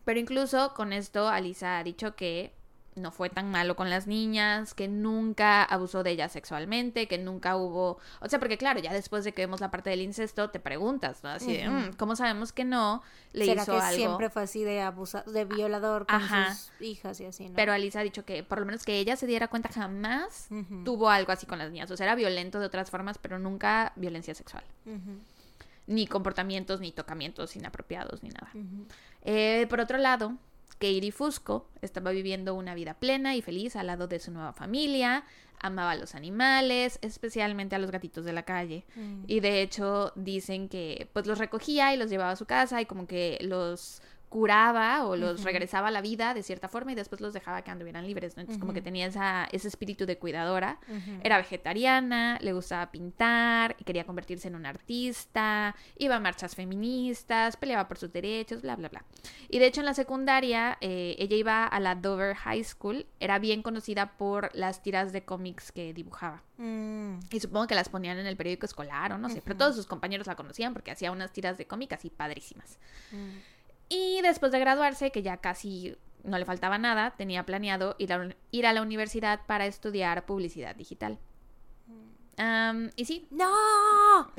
Pero 0.05 0.21
incluso 0.21 0.73
con 0.73 0.93
esto, 0.93 1.27
Alisa 1.27 1.77
ha 1.77 1.83
dicho 1.83 2.15
que 2.15 2.60
no 2.95 3.11
fue 3.11 3.29
tan 3.29 3.49
malo 3.51 3.75
con 3.77 3.89
las 3.89 4.05
niñas, 4.05 4.73
que 4.73 4.87
nunca 4.87 5.63
abusó 5.63 6.03
de 6.03 6.11
ellas 6.11 6.31
sexualmente, 6.33 7.07
que 7.07 7.17
nunca 7.17 7.55
hubo... 7.55 7.99
O 8.19 8.27
sea, 8.27 8.37
porque 8.39 8.57
claro, 8.57 8.79
ya 8.81 8.91
después 8.91 9.23
de 9.23 9.33
que 9.33 9.43
vemos 9.43 9.61
la 9.61 9.71
parte 9.71 9.89
del 9.89 10.01
incesto, 10.01 10.49
te 10.49 10.59
preguntas, 10.59 11.23
¿no? 11.23 11.29
Así 11.29 11.55
de. 11.55 11.69
"Mm, 11.69 11.93
¿cómo 11.93 12.15
sabemos 12.17 12.51
que 12.51 12.65
no 12.65 13.01
le 13.31 13.45
¿Será 13.45 13.63
hizo 13.63 13.71
que 13.73 13.79
algo? 13.79 13.95
siempre 13.97 14.29
fue 14.29 14.43
así 14.43 14.63
de 14.65 14.81
abusa 14.81 15.23
de 15.25 15.45
violador 15.45 16.05
con 16.05 16.15
Ajá. 16.15 16.53
sus 16.53 16.71
hijas 16.81 17.19
y 17.21 17.25
así, 17.25 17.47
no? 17.47 17.55
Pero 17.55 17.71
Alisa 17.71 18.01
ha 18.01 18.03
dicho 18.03 18.25
que 18.25 18.43
por 18.43 18.59
lo 18.59 18.65
menos 18.65 18.83
que 18.83 18.97
ella 18.99 19.15
se 19.15 19.25
diera 19.25 19.47
cuenta 19.47 19.69
jamás 19.69 20.49
tuvo 20.83 21.09
algo 21.09 21.31
así 21.31 21.45
con 21.45 21.59
las 21.59 21.71
niñas. 21.71 21.89
O 21.91 21.95
sea, 21.97 22.07
era 22.07 22.15
violento 22.15 22.59
de 22.59 22.65
otras 22.65 22.91
formas, 22.91 23.17
pero 23.17 23.39
nunca 23.39 23.93
violencia 23.95 24.35
sexual. 24.35 24.63
ni 25.87 26.07
comportamientos, 26.07 26.79
ni 26.79 26.91
tocamientos 26.91 27.55
inapropiados, 27.55 28.21
ni 28.23 28.29
nada. 28.29 28.49
Eh, 29.23 29.65
por 29.69 29.79
otro 29.81 29.97
lado, 29.97 30.35
Katie 30.79 31.11
Fusco 31.11 31.67
estaba 31.81 32.11
viviendo 32.11 32.55
una 32.55 32.75
vida 32.75 32.95
plena 32.95 33.35
y 33.35 33.41
feliz 33.41 33.75
al 33.75 33.87
lado 33.87 34.07
de 34.07 34.19
su 34.19 34.31
nueva 34.31 34.53
familia, 34.53 35.23
amaba 35.59 35.91
a 35.91 35.95
los 35.95 36.15
animales, 36.15 36.99
especialmente 37.01 37.75
a 37.75 37.79
los 37.79 37.91
gatitos 37.91 38.25
de 38.25 38.33
la 38.33 38.43
calle. 38.43 38.85
Mm. 38.95 39.23
Y 39.27 39.39
de 39.39 39.61
hecho 39.61 40.11
dicen 40.15 40.69
que 40.69 41.09
pues 41.13 41.27
los 41.27 41.37
recogía 41.37 41.93
y 41.93 41.97
los 41.97 42.09
llevaba 42.09 42.31
a 42.31 42.35
su 42.35 42.45
casa 42.45 42.81
y 42.81 42.85
como 42.85 43.07
que 43.07 43.37
los 43.41 44.01
curaba 44.31 45.05
o 45.05 45.15
los 45.17 45.43
regresaba 45.43 45.89
a 45.89 45.91
la 45.91 46.01
vida 46.01 46.33
de 46.33 46.41
cierta 46.41 46.69
forma 46.69 46.93
y 46.93 46.95
después 46.95 47.21
los 47.21 47.33
dejaba 47.33 47.61
que 47.61 47.69
anduvieran 47.69 48.07
libres, 48.07 48.37
¿no? 48.37 48.41
Entonces 48.41 48.59
como 48.61 48.73
que 48.73 48.81
tenía 48.81 49.05
esa, 49.05 49.47
ese 49.51 49.67
espíritu 49.67 50.05
de 50.07 50.17
cuidadora. 50.17 50.79
Era 51.21 51.37
vegetariana, 51.37 52.39
le 52.41 52.53
gustaba 52.53 52.91
pintar 52.91 53.75
quería 53.85 54.05
convertirse 54.05 54.47
en 54.47 54.55
una 54.55 54.69
artista, 54.69 55.75
iba 55.97 56.15
a 56.15 56.19
marchas 56.19 56.55
feministas, 56.55 57.57
peleaba 57.57 57.87
por 57.89 57.97
sus 57.97 58.11
derechos, 58.13 58.61
bla, 58.61 58.75
bla, 58.77 58.87
bla. 58.87 59.03
Y 59.49 59.59
de 59.59 59.65
hecho 59.65 59.81
en 59.81 59.85
la 59.85 59.93
secundaria 59.93 60.77
eh, 60.79 61.15
ella 61.19 61.35
iba 61.35 61.65
a 61.65 61.79
la 61.81 61.95
Dover 61.95 62.35
High 62.35 62.63
School, 62.63 63.05
era 63.19 63.37
bien 63.37 63.61
conocida 63.61 64.13
por 64.17 64.49
las 64.55 64.81
tiras 64.81 65.11
de 65.11 65.23
cómics 65.25 65.71
que 65.73 65.93
dibujaba. 65.93 66.41
Mm, 66.57 67.19
Y 67.31 67.39
supongo 67.39 67.67
que 67.67 67.75
las 67.75 67.89
ponían 67.89 68.17
en 68.17 68.27
el 68.27 68.37
periódico 68.37 68.65
escolar 68.65 69.11
o 69.11 69.17
no 69.17 69.27
sé, 69.29 69.41
pero 69.41 69.57
todos 69.57 69.75
sus 69.75 69.87
compañeros 69.87 70.27
la 70.27 70.35
conocían 70.35 70.73
porque 70.73 70.91
hacía 70.91 71.11
unas 71.11 71.33
tiras 71.33 71.57
de 71.57 71.65
cómic 71.65 71.91
así 71.93 72.09
padrísimas. 72.09 72.77
Y 73.93 74.21
después 74.21 74.53
de 74.53 74.59
graduarse, 74.59 75.11
que 75.11 75.21
ya 75.21 75.35
casi 75.35 75.97
no 76.23 76.37
le 76.37 76.45
faltaba 76.45 76.77
nada, 76.77 77.13
tenía 77.17 77.45
planeado 77.45 77.97
ir 77.99 78.13
a, 78.13 78.29
ir 78.49 78.65
a 78.65 78.71
la 78.71 78.81
universidad 78.81 79.41
para 79.45 79.65
estudiar 79.65 80.25
publicidad 80.25 80.73
digital. 80.77 81.19
Am, 82.37 82.89
y 82.95 83.03
sí, 83.03 83.27
¡No! 83.31 83.51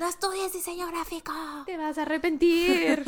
¡No 0.00 0.08
estudies 0.08 0.52
diseño 0.52 0.88
gráfico! 0.88 1.32
te 1.64 1.76
vas 1.76 1.96
a 1.96 2.02
arrepentir. 2.02 3.04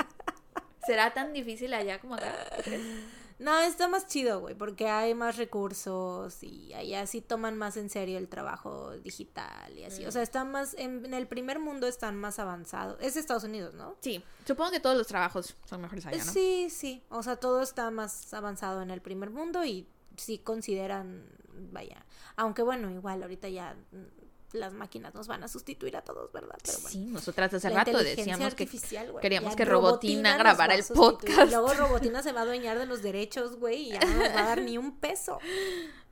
¿Será 0.86 1.12
tan 1.12 1.34
difícil 1.34 1.74
allá 1.74 1.98
como 1.98 2.14
acá? 2.14 2.34
No, 3.38 3.58
está 3.60 3.88
más 3.88 4.06
chido, 4.06 4.40
güey, 4.40 4.54
porque 4.54 4.88
hay 4.88 5.14
más 5.14 5.36
recursos 5.36 6.42
y 6.42 6.72
allá 6.74 7.06
sí 7.06 7.20
toman 7.20 7.56
más 7.56 7.76
en 7.76 7.88
serio 7.88 8.18
el 8.18 8.28
trabajo 8.28 8.96
digital 8.98 9.76
y 9.78 9.84
así. 9.84 10.04
O 10.06 10.10
sea, 10.10 10.22
están 10.22 10.50
más, 10.50 10.74
en, 10.74 11.04
en 11.04 11.14
el 11.14 11.28
primer 11.28 11.60
mundo 11.60 11.86
están 11.86 12.16
más 12.16 12.38
avanzados. 12.38 12.98
Es 13.00 13.16
Estados 13.16 13.44
Unidos, 13.44 13.74
¿no? 13.74 13.96
Sí, 14.00 14.24
supongo 14.44 14.72
que 14.72 14.80
todos 14.80 14.96
los 14.96 15.06
trabajos 15.06 15.54
son 15.66 15.80
mejores 15.80 16.04
allá, 16.06 16.24
¿no? 16.24 16.32
Sí, 16.32 16.68
sí. 16.70 17.02
O 17.10 17.22
sea, 17.22 17.36
todo 17.36 17.62
está 17.62 17.90
más 17.90 18.34
avanzado 18.34 18.82
en 18.82 18.90
el 18.90 19.00
primer 19.00 19.30
mundo 19.30 19.64
y 19.64 19.86
sí 20.16 20.38
consideran, 20.38 21.24
vaya. 21.70 22.04
Aunque 22.36 22.62
bueno, 22.62 22.90
igual 22.90 23.22
ahorita 23.22 23.48
ya 23.48 23.76
mm, 23.92 24.17
las 24.52 24.72
máquinas 24.72 25.14
nos 25.14 25.26
van 25.28 25.42
a 25.44 25.48
sustituir 25.48 25.96
a 25.96 26.02
todos, 26.02 26.32
¿verdad? 26.32 26.56
Pero 26.64 26.78
bueno. 26.78 26.88
Sí, 26.90 26.98
nosotras 27.06 27.52
hace 27.54 27.68
rato 27.70 27.98
decíamos 27.98 28.54
que 28.54 28.66
güey. 28.66 29.20
queríamos 29.20 29.54
que 29.56 29.64
Robotina 29.64 30.36
grabara 30.38 30.74
el 30.74 30.84
podcast. 30.84 31.48
Y 31.48 31.50
luego 31.50 31.74
Robotina 31.74 32.22
se 32.22 32.32
va 32.32 32.40
a 32.40 32.42
adueñar 32.44 32.78
de 32.78 32.86
los 32.86 33.02
derechos, 33.02 33.56
güey, 33.56 33.88
y 33.88 33.92
ya 33.92 34.00
no 34.00 34.06
nos 34.14 34.28
va 34.34 34.40
a 34.40 34.46
dar 34.46 34.62
ni 34.62 34.78
un 34.78 34.98
peso. 34.98 35.38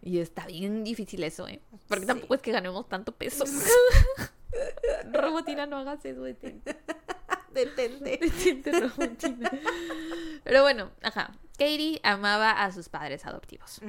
Y 0.03 0.21
está 0.21 0.47
bien 0.47 0.85
difícil 0.85 1.25
eso, 1.25 1.49
¿eh? 1.49 1.61
Porque 1.89 2.03
Sí. 2.03 2.07
tampoco 2.07 2.35
es 2.35 2.41
que 2.43 2.53
ganemos 2.53 2.89
tanto 2.89 3.11
peso. 3.13 3.45
Robotina, 5.13 5.67
no 5.67 5.79
hagas 5.79 6.05
eso, 6.05 6.23
detente. 6.23 6.77
Detente. 7.57 8.21
Pero 10.45 10.63
bueno, 10.63 10.91
ajá. 11.03 11.33
Katie 11.59 12.01
amaba 12.03 12.51
a 12.65 12.71
sus 12.71 12.91
padres 12.91 13.25
adoptivos. 13.25 13.81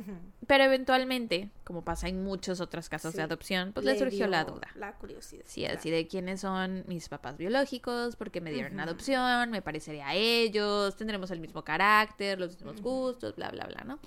Pero 0.47 0.63
eventualmente, 0.63 1.49
como 1.65 1.83
pasa 1.83 2.07
en 2.07 2.23
muchos 2.23 2.61
otros 2.61 2.87
casos 2.87 3.11
Sí. 3.11 3.17
de 3.17 3.23
adopción, 3.23 3.73
pues 3.73 3.85
le, 3.85 3.91
Le 3.93 3.99
surgió 3.99 4.25
la 4.27 4.45
duda. 4.45 4.69
La 4.75 4.93
curiosidad. 4.93 5.43
Sí, 5.45 5.61
claro. 5.63 5.77
así 5.77 5.89
de 5.91 6.07
quiénes 6.07 6.39
son 6.39 6.85
mis 6.87 7.09
papás 7.09 7.35
biológicos, 7.37 8.15
porque 8.15 8.39
me 8.39 8.53
dieron 8.53 8.79
adopción, 8.79 9.51
me 9.51 9.61
parecería 9.61 10.07
a 10.07 10.15
ellos, 10.15 10.95
tendremos 10.95 11.29
el 11.31 11.41
mismo 11.41 11.65
carácter, 11.65 12.39
los 12.39 12.53
mismos 12.53 12.81
gustos, 12.81 13.35
bla, 13.35 13.49
bla, 13.49 13.65
bla, 13.65 13.83
¿no? 13.83 13.99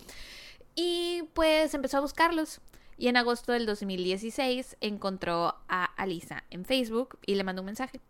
Y 0.74 1.24
pues 1.34 1.74
empezó 1.74 1.98
a 1.98 2.00
buscarlos. 2.00 2.62
Y 2.96 3.08
en 3.08 3.16
agosto 3.18 3.52
del 3.52 3.66
2016 3.66 4.78
encontró 4.80 5.54
a 5.68 5.84
Alisa 5.96 6.44
en 6.50 6.64
Facebook 6.64 7.18
y 7.26 7.34
le 7.34 7.44
mandó 7.44 7.60
un 7.60 7.66
mensaje. 7.66 8.00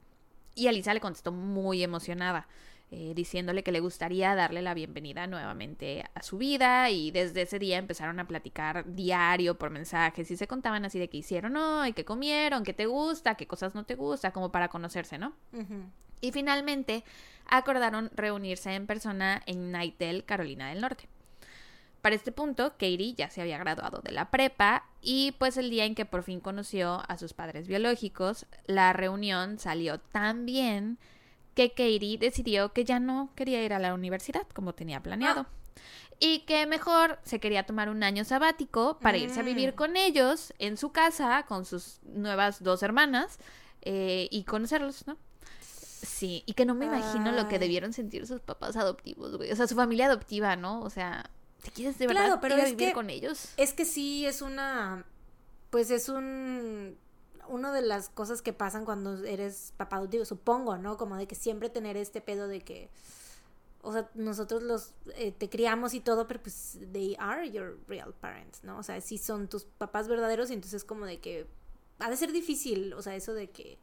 Y 0.60 0.68
Alisa 0.68 0.92
le 0.92 1.00
contestó 1.00 1.32
muy 1.32 1.82
emocionada, 1.82 2.46
eh, 2.90 3.14
diciéndole 3.14 3.62
que 3.62 3.72
le 3.72 3.80
gustaría 3.80 4.34
darle 4.34 4.60
la 4.60 4.74
bienvenida 4.74 5.26
nuevamente 5.26 6.04
a 6.14 6.22
su 6.22 6.36
vida. 6.36 6.90
Y 6.90 7.10
desde 7.12 7.40
ese 7.40 7.58
día 7.58 7.78
empezaron 7.78 8.20
a 8.20 8.28
platicar 8.28 8.84
diario 8.84 9.56
por 9.56 9.70
mensajes 9.70 10.30
y 10.30 10.36
se 10.36 10.46
contaban 10.46 10.84
así 10.84 10.98
de 10.98 11.08
qué 11.08 11.16
hicieron 11.16 11.56
hoy, 11.56 11.94
qué 11.94 12.04
comieron, 12.04 12.62
qué 12.62 12.74
te 12.74 12.84
gusta, 12.84 13.36
qué 13.36 13.46
cosas 13.46 13.74
no 13.74 13.84
te 13.84 13.94
gusta, 13.94 14.32
como 14.32 14.52
para 14.52 14.68
conocerse, 14.68 15.16
¿no? 15.16 15.32
Y 16.20 16.30
finalmente 16.30 17.04
acordaron 17.46 18.10
reunirse 18.14 18.74
en 18.74 18.86
persona 18.86 19.42
en 19.46 19.72
Nightel, 19.72 20.26
Carolina 20.26 20.68
del 20.68 20.82
Norte. 20.82 21.08
Para 22.02 22.14
este 22.14 22.32
punto, 22.32 22.70
Katie 22.70 23.14
ya 23.14 23.28
se 23.30 23.42
había 23.42 23.58
graduado 23.58 24.00
de 24.00 24.12
la 24.12 24.30
prepa 24.30 24.86
y 25.02 25.32
pues 25.38 25.56
el 25.58 25.68
día 25.70 25.84
en 25.84 25.94
que 25.94 26.06
por 26.06 26.22
fin 26.22 26.40
conoció 26.40 27.02
a 27.08 27.16
sus 27.18 27.34
padres 27.34 27.66
biológicos, 27.68 28.46
la 28.66 28.92
reunión 28.92 29.58
salió 29.58 29.98
tan 30.00 30.46
bien 30.46 30.98
que 31.54 31.70
Katie 31.70 32.16
decidió 32.18 32.72
que 32.72 32.84
ya 32.84 33.00
no 33.00 33.30
quería 33.34 33.62
ir 33.62 33.74
a 33.74 33.78
la 33.78 33.92
universidad 33.92 34.46
como 34.54 34.72
tenía 34.74 35.02
planeado. 35.02 35.46
Y 36.22 36.40
que 36.40 36.66
mejor 36.66 37.18
se 37.22 37.40
quería 37.40 37.64
tomar 37.64 37.88
un 37.88 38.02
año 38.02 38.24
sabático 38.24 38.98
para 39.00 39.16
irse 39.18 39.40
a 39.40 39.42
vivir 39.42 39.72
Mm. 39.72 39.76
con 39.76 39.96
ellos 39.96 40.52
en 40.58 40.76
su 40.76 40.92
casa, 40.92 41.44
con 41.48 41.64
sus 41.64 42.00
nuevas 42.04 42.62
dos 42.62 42.82
hermanas, 42.82 43.38
eh, 43.82 44.28
y 44.30 44.44
conocerlos, 44.44 45.06
¿no? 45.06 45.16
Sí, 45.60 46.42
y 46.46 46.52
que 46.54 46.66
no 46.66 46.74
me 46.74 46.86
imagino 46.86 47.32
lo 47.32 47.48
que 47.48 47.58
debieron 47.58 47.92
sentir 47.92 48.26
sus 48.26 48.40
papás 48.40 48.76
adoptivos, 48.76 49.36
güey. 49.36 49.50
O 49.52 49.56
sea, 49.56 49.66
su 49.66 49.74
familia 49.74 50.06
adoptiva, 50.06 50.56
¿no? 50.56 50.80
O 50.82 50.90
sea, 50.90 51.30
¿te 51.62 51.70
quieres 51.70 51.98
de 51.98 52.06
verdad 52.06 52.24
Claro, 52.26 52.40
pero 52.40 52.54
ir 52.56 52.60
a 52.60 52.64
vivir 52.64 52.88
que- 52.88 52.92
con 52.94 53.10
ellos? 53.10 53.48
Es 53.56 53.72
que 53.72 53.84
sí, 53.84 54.26
es 54.26 54.42
una. 54.42 55.04
Pues 55.70 55.90
es 55.90 56.08
un. 56.08 56.96
Una 57.48 57.72
de 57.72 57.82
las 57.82 58.08
cosas 58.08 58.42
que 58.42 58.52
pasan 58.52 58.84
cuando 58.84 59.24
eres 59.24 59.72
papá 59.76 59.96
adoptivo, 59.96 60.24
supongo, 60.24 60.76
¿no? 60.78 60.96
Como 60.96 61.16
de 61.16 61.26
que 61.26 61.34
siempre 61.34 61.68
tener 61.68 61.96
este 61.96 62.20
pedo 62.20 62.46
de 62.48 62.60
que. 62.60 62.90
O 63.82 63.92
sea, 63.92 64.10
nosotros 64.14 64.62
los 64.62 64.92
eh, 65.16 65.32
te 65.32 65.48
criamos 65.48 65.94
y 65.94 66.00
todo, 66.00 66.26
pero 66.28 66.40
pues 66.42 66.78
they 66.92 67.16
are 67.18 67.50
your 67.50 67.78
real 67.88 68.12
parents, 68.20 68.62
¿no? 68.62 68.78
O 68.78 68.82
sea, 68.82 69.00
sí 69.00 69.16
son 69.18 69.48
tus 69.48 69.64
papás 69.64 70.06
verdaderos 70.06 70.50
y 70.50 70.54
entonces 70.54 70.84
como 70.84 71.06
de 71.06 71.18
que 71.18 71.46
ha 71.98 72.10
de 72.10 72.16
ser 72.16 72.30
difícil, 72.30 72.92
o 72.92 73.00
sea, 73.02 73.16
eso 73.16 73.32
de 73.32 73.50
que 73.50 73.78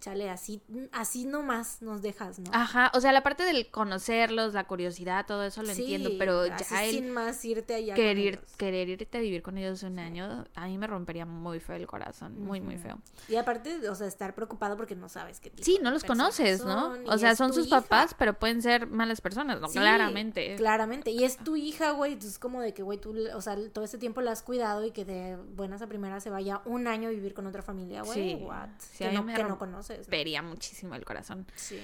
chale, 0.00 0.30
así 0.30 0.62
así 0.92 1.24
nomás 1.24 1.82
nos 1.82 2.02
dejas, 2.02 2.38
¿no? 2.38 2.50
Ajá, 2.52 2.90
o 2.94 3.00
sea, 3.00 3.12
la 3.12 3.22
parte 3.22 3.44
del 3.44 3.70
conocerlos, 3.70 4.54
la 4.54 4.64
curiosidad, 4.64 5.26
todo 5.26 5.44
eso 5.44 5.62
lo 5.62 5.72
Sí, 5.72 5.82
entiendo, 5.82 6.10
pero 6.18 6.40
así 6.42 6.64
ya 6.74 6.84
el 6.84 6.90
sin 6.94 7.10
más 7.10 7.44
irte 7.44 7.74
allá 7.74 7.94
con 7.94 8.02
querer, 8.04 8.34
ellos. 8.34 8.54
querer 8.56 8.88
irte 8.88 9.18
a 9.18 9.20
vivir 9.20 9.42
con 9.42 9.58
ellos 9.58 9.82
un 9.82 9.98
año, 9.98 10.44
a 10.54 10.66
mí 10.66 10.78
me 10.78 10.86
rompería 10.86 11.26
muy 11.26 11.60
feo 11.60 11.76
el 11.76 11.86
corazón, 11.86 12.38
muy, 12.42 12.60
muy 12.60 12.74
Ujú. 12.74 12.82
feo. 12.84 12.98
Y 13.28 13.36
aparte, 13.36 13.88
o 13.88 13.94
sea, 13.94 14.06
estar 14.06 14.34
preocupado 14.34 14.76
porque 14.76 14.94
no 14.94 15.08
sabes 15.08 15.40
qué 15.40 15.50
tipo 15.50 15.64
Sí, 15.64 15.78
no 15.82 15.90
los 15.90 16.04
conoces, 16.04 16.64
¿no? 16.64 16.94
O 17.06 17.18
sea, 17.18 17.34
son 17.34 17.52
sus 17.52 17.66
hija. 17.66 17.80
papás, 17.80 18.14
pero 18.18 18.38
pueden 18.38 18.62
ser 18.62 18.86
malas 18.86 19.20
personas, 19.20 19.60
¿no? 19.60 19.68
Sí, 19.68 19.78
Claramente. 19.78 20.56
Claramente. 20.56 21.10
Y 21.10 21.24
es 21.24 21.36
tu 21.38 21.56
hija, 21.56 21.92
güey. 21.92 22.12
Entonces, 22.12 22.38
como 22.38 22.60
de 22.60 22.74
que, 22.74 22.82
güey, 22.82 22.98
tú, 23.00 23.14
o 23.34 23.40
sea, 23.40 23.56
todo 23.72 23.84
este 23.84 23.98
tiempo 23.98 24.20
la 24.20 24.32
has 24.32 24.42
cuidado 24.42 24.84
y 24.84 24.90
que 24.90 25.04
de 25.04 25.36
buenas 25.54 25.80
a 25.82 25.86
primeras 25.86 26.22
se 26.22 26.30
vaya 26.30 26.60
un 26.64 26.86
año 26.86 27.08
a 27.08 27.12
vivir 27.12 27.34
con 27.34 27.46
otra 27.46 27.62
familia, 27.62 28.02
güey. 28.02 28.36
Sí. 28.36 28.44
What? 28.44 28.68
Sí, 28.78 28.98
que 29.04 29.12
no, 29.12 29.22
me 29.22 29.34
que 29.34 29.42
no 29.44 29.58
conoces. 29.58 29.85
Vería 30.08 30.42
muchísimo 30.42 30.94
el 30.94 31.04
corazón. 31.04 31.46
Sí. 31.54 31.80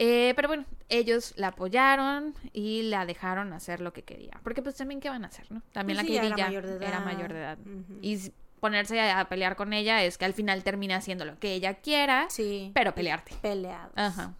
Eh, 0.00 0.32
pero 0.36 0.46
bueno, 0.48 0.64
ellos 0.88 1.34
la 1.36 1.48
apoyaron 1.48 2.34
y 2.52 2.82
la 2.82 3.04
dejaron 3.04 3.52
hacer 3.52 3.80
lo 3.80 3.92
que 3.92 4.02
quería. 4.02 4.38
Porque 4.44 4.62
pues 4.62 4.76
también, 4.76 5.00
¿qué 5.00 5.08
van 5.08 5.24
a 5.24 5.28
hacer, 5.28 5.50
no? 5.50 5.60
También 5.72 5.96
Pues 5.98 6.06
la 6.08 6.20
sí, 6.22 6.26
era 6.26 6.36
mayor 6.46 6.66
de 6.66 6.76
era 6.76 6.88
edad. 6.98 7.04
mayor 7.04 7.32
de 7.32 7.38
edad. 7.40 7.58
Ujú. 7.58 7.98
Y 8.00 8.32
ponerse 8.60 9.00
a, 9.00 9.18
a 9.20 9.28
pelear 9.28 9.56
con 9.56 9.72
ella 9.72 10.04
es 10.04 10.16
que 10.18 10.24
al 10.24 10.34
final 10.34 10.62
termina 10.62 10.96
haciendo 10.96 11.24
lo 11.24 11.38
que 11.40 11.52
ella 11.54 11.74
quiera, 11.74 12.26
Sí. 12.30 12.70
pero 12.74 12.94
pelearte. 12.94 13.32
Peleados. 13.42 13.92
Ajá. 13.96 14.34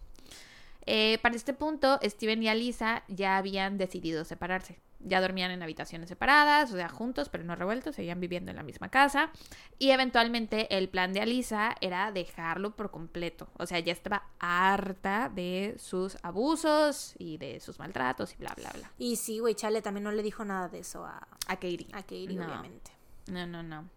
Eh, 0.85 1.19
para 1.21 1.35
este 1.35 1.53
punto, 1.53 1.99
Steven 2.03 2.41
y 2.41 2.47
Alisa 2.49 3.03
ya 3.09 3.37
habían 3.37 3.77
decidido 3.77 4.23
separarse. 4.25 4.79
Ya 5.01 5.21
dormían 5.21 5.51
en 5.51 5.63
habitaciones 5.63 6.09
separadas, 6.09 6.71
o 6.73 6.75
sea, 6.75 6.89
juntos, 6.89 7.29
pero 7.29 7.43
no 7.45 7.55
revueltos, 7.55 7.95
seguían 7.95 8.19
viviendo 8.19 8.51
en 8.51 8.57
la 8.57 8.63
misma 8.63 8.89
casa. 8.89 9.31
Y 9.77 9.91
eventualmente 9.91 10.75
el 10.77 10.89
plan 10.89 11.13
de 11.13 11.21
Alisa 11.21 11.75
era 11.79 12.11
dejarlo 12.11 12.75
por 12.75 12.91
completo. 12.91 13.49
O 13.57 13.65
sea, 13.65 13.79
ya 13.79 13.93
estaba 13.93 14.23
harta 14.39 15.29
de 15.33 15.75
sus 15.79 16.17
abusos 16.21 17.15
y 17.17 17.37
de 17.37 17.59
sus 17.61 17.79
maltratos 17.79 18.33
y 18.33 18.37
bla, 18.37 18.53
bla, 18.57 18.71
bla. 18.73 18.91
Y 18.97 19.15
sí, 19.15 19.39
güey, 19.39 19.55
Chale 19.55 19.81
también 19.81 20.03
no 20.03 20.11
le 20.11 20.21
dijo 20.23 20.43
nada 20.43 20.67
de 20.67 20.79
eso 20.79 21.05
a, 21.05 21.27
A 21.47 21.55
Katie. 21.55 21.87
a 21.93 22.01
Katie, 22.01 22.33
No. 22.35 22.45
obviamente. 22.45 22.91
No, 23.27 23.45
no, 23.47 23.63
no. 23.63 23.87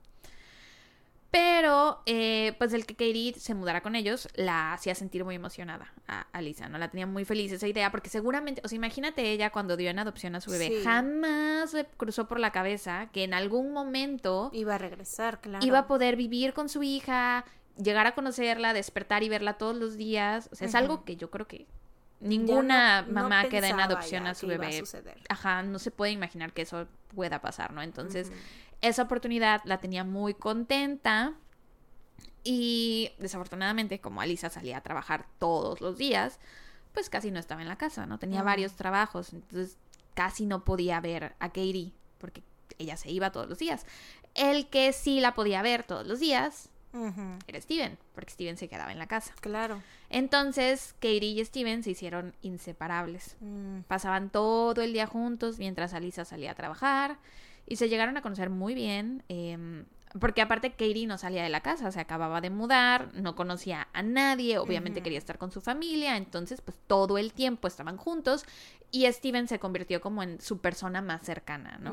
Pero, 1.32 2.02
eh, 2.04 2.54
pues 2.58 2.74
el 2.74 2.84
que 2.84 2.94
Katie 2.94 3.32
se 3.38 3.54
mudara 3.54 3.80
con 3.80 3.96
ellos 3.96 4.28
la 4.34 4.74
hacía 4.74 4.94
sentir 4.94 5.24
muy 5.24 5.34
emocionada 5.34 5.90
a 6.06 6.26
Alisa, 6.32 6.68
¿no? 6.68 6.76
La 6.76 6.90
tenía 6.90 7.06
muy 7.06 7.24
feliz 7.24 7.50
esa 7.50 7.66
idea, 7.66 7.90
porque 7.90 8.10
seguramente, 8.10 8.60
o 8.62 8.68
sea, 8.68 8.76
imagínate 8.76 9.32
ella 9.32 9.48
cuando 9.48 9.78
dio 9.78 9.88
en 9.88 9.98
adopción 9.98 10.34
a 10.34 10.42
su 10.42 10.50
bebé, 10.50 10.66
Sí. 10.68 10.84
jamás 10.84 11.72
le 11.72 11.86
cruzó 11.96 12.28
por 12.28 12.38
la 12.38 12.52
cabeza 12.52 13.08
que 13.14 13.24
en 13.24 13.32
algún 13.32 13.72
momento 13.72 14.50
Iba 14.52 14.74
a 14.74 14.78
regresar, 14.78 15.40
claro. 15.40 15.64
iba 15.66 15.78
a 15.78 15.86
poder 15.86 16.16
vivir 16.16 16.52
con 16.52 16.68
su 16.68 16.82
hija, 16.82 17.46
llegar 17.82 18.06
a 18.06 18.14
conocerla, 18.14 18.74
despertar 18.74 19.22
y 19.22 19.30
verla 19.30 19.54
todos 19.54 19.74
los 19.74 19.96
días. 19.96 20.50
O 20.52 20.54
sea, 20.54 20.68
es 20.68 20.74
algo 20.74 21.02
que 21.04 21.16
yo 21.16 21.30
creo 21.30 21.48
que 21.48 21.66
ninguna 22.20 23.00
no- 23.02 23.08
no 23.08 23.14
mamá 23.22 23.48
que 23.48 23.62
da 23.62 23.68
en 23.68 23.80
adopción 23.80 24.26
a 24.26 24.34
su 24.34 24.46
bebé. 24.48 24.78
suceder. 24.78 25.18
Ajá, 25.30 25.62
no 25.62 25.78
se 25.78 25.90
puede 25.90 26.12
imaginar 26.12 26.52
que 26.52 26.60
eso 26.62 26.86
pueda 27.14 27.40
pasar, 27.40 27.72
¿no? 27.72 27.80
Entonces. 27.80 28.30
Esa 28.82 29.02
oportunidad 29.02 29.62
la 29.64 29.78
tenía 29.78 30.04
muy 30.04 30.34
contenta. 30.34 31.34
Y 32.44 33.12
desafortunadamente, 33.18 34.00
como 34.00 34.20
Alisa 34.20 34.50
salía 34.50 34.78
a 34.78 34.82
trabajar 34.82 35.26
todos 35.38 35.80
los 35.80 35.96
días, 35.96 36.40
pues 36.92 37.08
casi 37.08 37.30
no 37.30 37.38
estaba 37.38 37.62
en 37.62 37.68
la 37.68 37.78
casa, 37.78 38.04
¿no? 38.04 38.18
Tenía 38.18 38.42
varios 38.42 38.74
trabajos, 38.74 39.32
entonces 39.32 39.78
casi 40.14 40.44
no 40.44 40.64
podía 40.64 41.00
ver 41.00 41.36
a 41.38 41.48
Katie, 41.48 41.92
porque 42.18 42.42
ella 42.78 42.96
se 42.96 43.10
iba 43.10 43.30
todos 43.30 43.48
los 43.48 43.58
días. 43.58 43.86
El 44.34 44.68
que 44.68 44.92
sí 44.92 45.20
la 45.20 45.34
podía 45.34 45.62
ver 45.62 45.84
todos 45.84 46.06
los 46.06 46.18
días 46.18 46.68
era 47.46 47.60
Steven, 47.60 47.96
porque 48.14 48.32
Steven 48.32 48.58
se 48.58 48.68
quedaba 48.68 48.92
en 48.92 48.98
la 48.98 49.06
casa. 49.06 49.32
Claro. 49.40 49.80
Entonces, 50.10 50.94
Katie 50.94 51.40
y 51.40 51.44
Steven 51.44 51.82
se 51.82 51.90
hicieron 51.90 52.34
inseparables. 52.42 53.36
Mm. 53.40 53.80
Pasaban 53.88 54.28
todo 54.28 54.82
el 54.82 54.92
día 54.92 55.06
juntos 55.06 55.58
mientras 55.58 55.94
Alisa 55.94 56.24
salía 56.26 56.50
a 56.50 56.54
trabajar 56.54 57.18
y 57.66 57.76
se 57.76 57.88
llegaron 57.88 58.16
a 58.16 58.22
conocer 58.22 58.50
muy 58.50 58.74
bien. 58.74 59.22
eh, 59.28 59.84
Porque 60.20 60.42
aparte 60.42 60.72
Katie 60.72 61.06
no 61.06 61.16
salía 61.16 61.42
de 61.42 61.48
la 61.48 61.62
casa, 61.62 61.90
se 61.90 61.98
acababa 61.98 62.42
de 62.42 62.50
mudar, 62.50 63.08
no 63.14 63.34
conocía 63.34 63.88
a 63.94 64.02
nadie, 64.02 64.58
obviamente 64.58 65.00
quería 65.02 65.18
estar 65.18 65.38
con 65.38 65.50
su 65.50 65.62
familia, 65.62 66.18
entonces 66.18 66.60
pues 66.60 66.76
todo 66.86 67.16
el 67.16 67.32
tiempo 67.32 67.66
estaban 67.66 67.96
juntos 67.96 68.44
y 68.90 69.10
Steven 69.10 69.48
se 69.48 69.58
convirtió 69.58 70.02
como 70.02 70.22
en 70.22 70.38
su 70.38 70.58
persona 70.58 71.00
más 71.00 71.22
cercana, 71.22 71.78
¿no? 71.80 71.92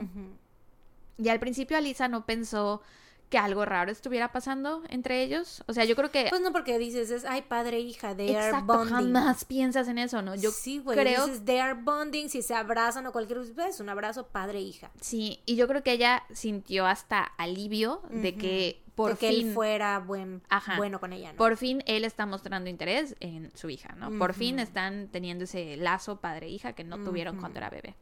Y 1.18 1.30
al 1.30 1.40
principio 1.40 1.78
Alisa 1.78 2.10
no 2.10 2.26
pensó 2.26 2.82
que 3.30 3.38
algo 3.38 3.64
raro 3.64 3.92
estuviera 3.92 4.32
pasando 4.32 4.82
entre 4.90 5.24
ellos, 5.24 5.64
o 5.68 5.74
sea, 5.74 5.86
yo 5.86 5.96
creo 5.96 6.10
que... 6.10 6.28
Pues 6.30 6.42
no, 6.42 6.52
porque 6.52 6.80
dices, 6.80 7.12
es, 7.12 7.26
ay, 7.26 7.44
padre 7.44 7.78
e 7.78 7.82
hija, 7.82 8.16
they 8.16 8.36
are 8.36 8.48
Exacto, 8.48 8.78
bonding. 8.78 8.94
jamás 8.94 9.46
piensas 9.46 9.88
en 9.88 10.00
eso, 10.00 10.22
¿no? 10.22 10.36
Yo 10.36 10.50
sí, 10.52 10.80
güey, 10.80 10.98
creo 10.98 11.28
dices, 11.28 11.46
they 11.46 11.60
are 11.60 11.80
bonding, 11.80 12.28
si 12.30 12.42
se 12.42 12.56
abrazan 12.56 13.06
o 13.06 13.12
cualquier 13.12 13.40
cosa, 13.40 13.68
es 13.68 13.80
un 13.80 13.90
abrazo 13.90 14.28
padre 14.28 14.62
hija. 14.62 14.90
Sí, 15.00 15.42
y 15.46 15.56
yo 15.56 15.68
creo 15.68 15.84
que 15.84 15.92
ella 15.92 16.24
sintió 16.34 16.88
hasta 16.88 17.24
alivio 17.38 18.02
de 18.10 18.36
que 18.36 18.82
por 18.96 19.12
de 19.12 19.18
que 19.18 19.30
fin, 19.30 19.48
él 19.48 19.54
fuera 19.54 20.00
buen, 20.00 20.42
Ajá. 20.50 20.76
bueno 20.78 21.00
con 21.00 21.14
ella, 21.14 21.32
¿no? 21.32 21.38
por 21.38 21.56
fin 21.56 21.84
él 21.86 22.04
está 22.04 22.26
mostrando 22.26 22.70
interés 22.70 23.16
en 23.20 23.56
su 23.56 23.70
hija, 23.70 23.94
¿no? 23.96 24.12
Por 24.18 24.34
fin 24.34 24.60
están 24.60 25.08
teniendo 25.08 25.44
ese 25.46 25.78
lazo 25.78 26.20
padre-hija 26.20 26.74
que 26.74 26.84
no 26.84 26.98
tuvieron 27.04 27.38
cuando 27.40 27.60
era 27.60 27.70
bebé. 27.70 27.96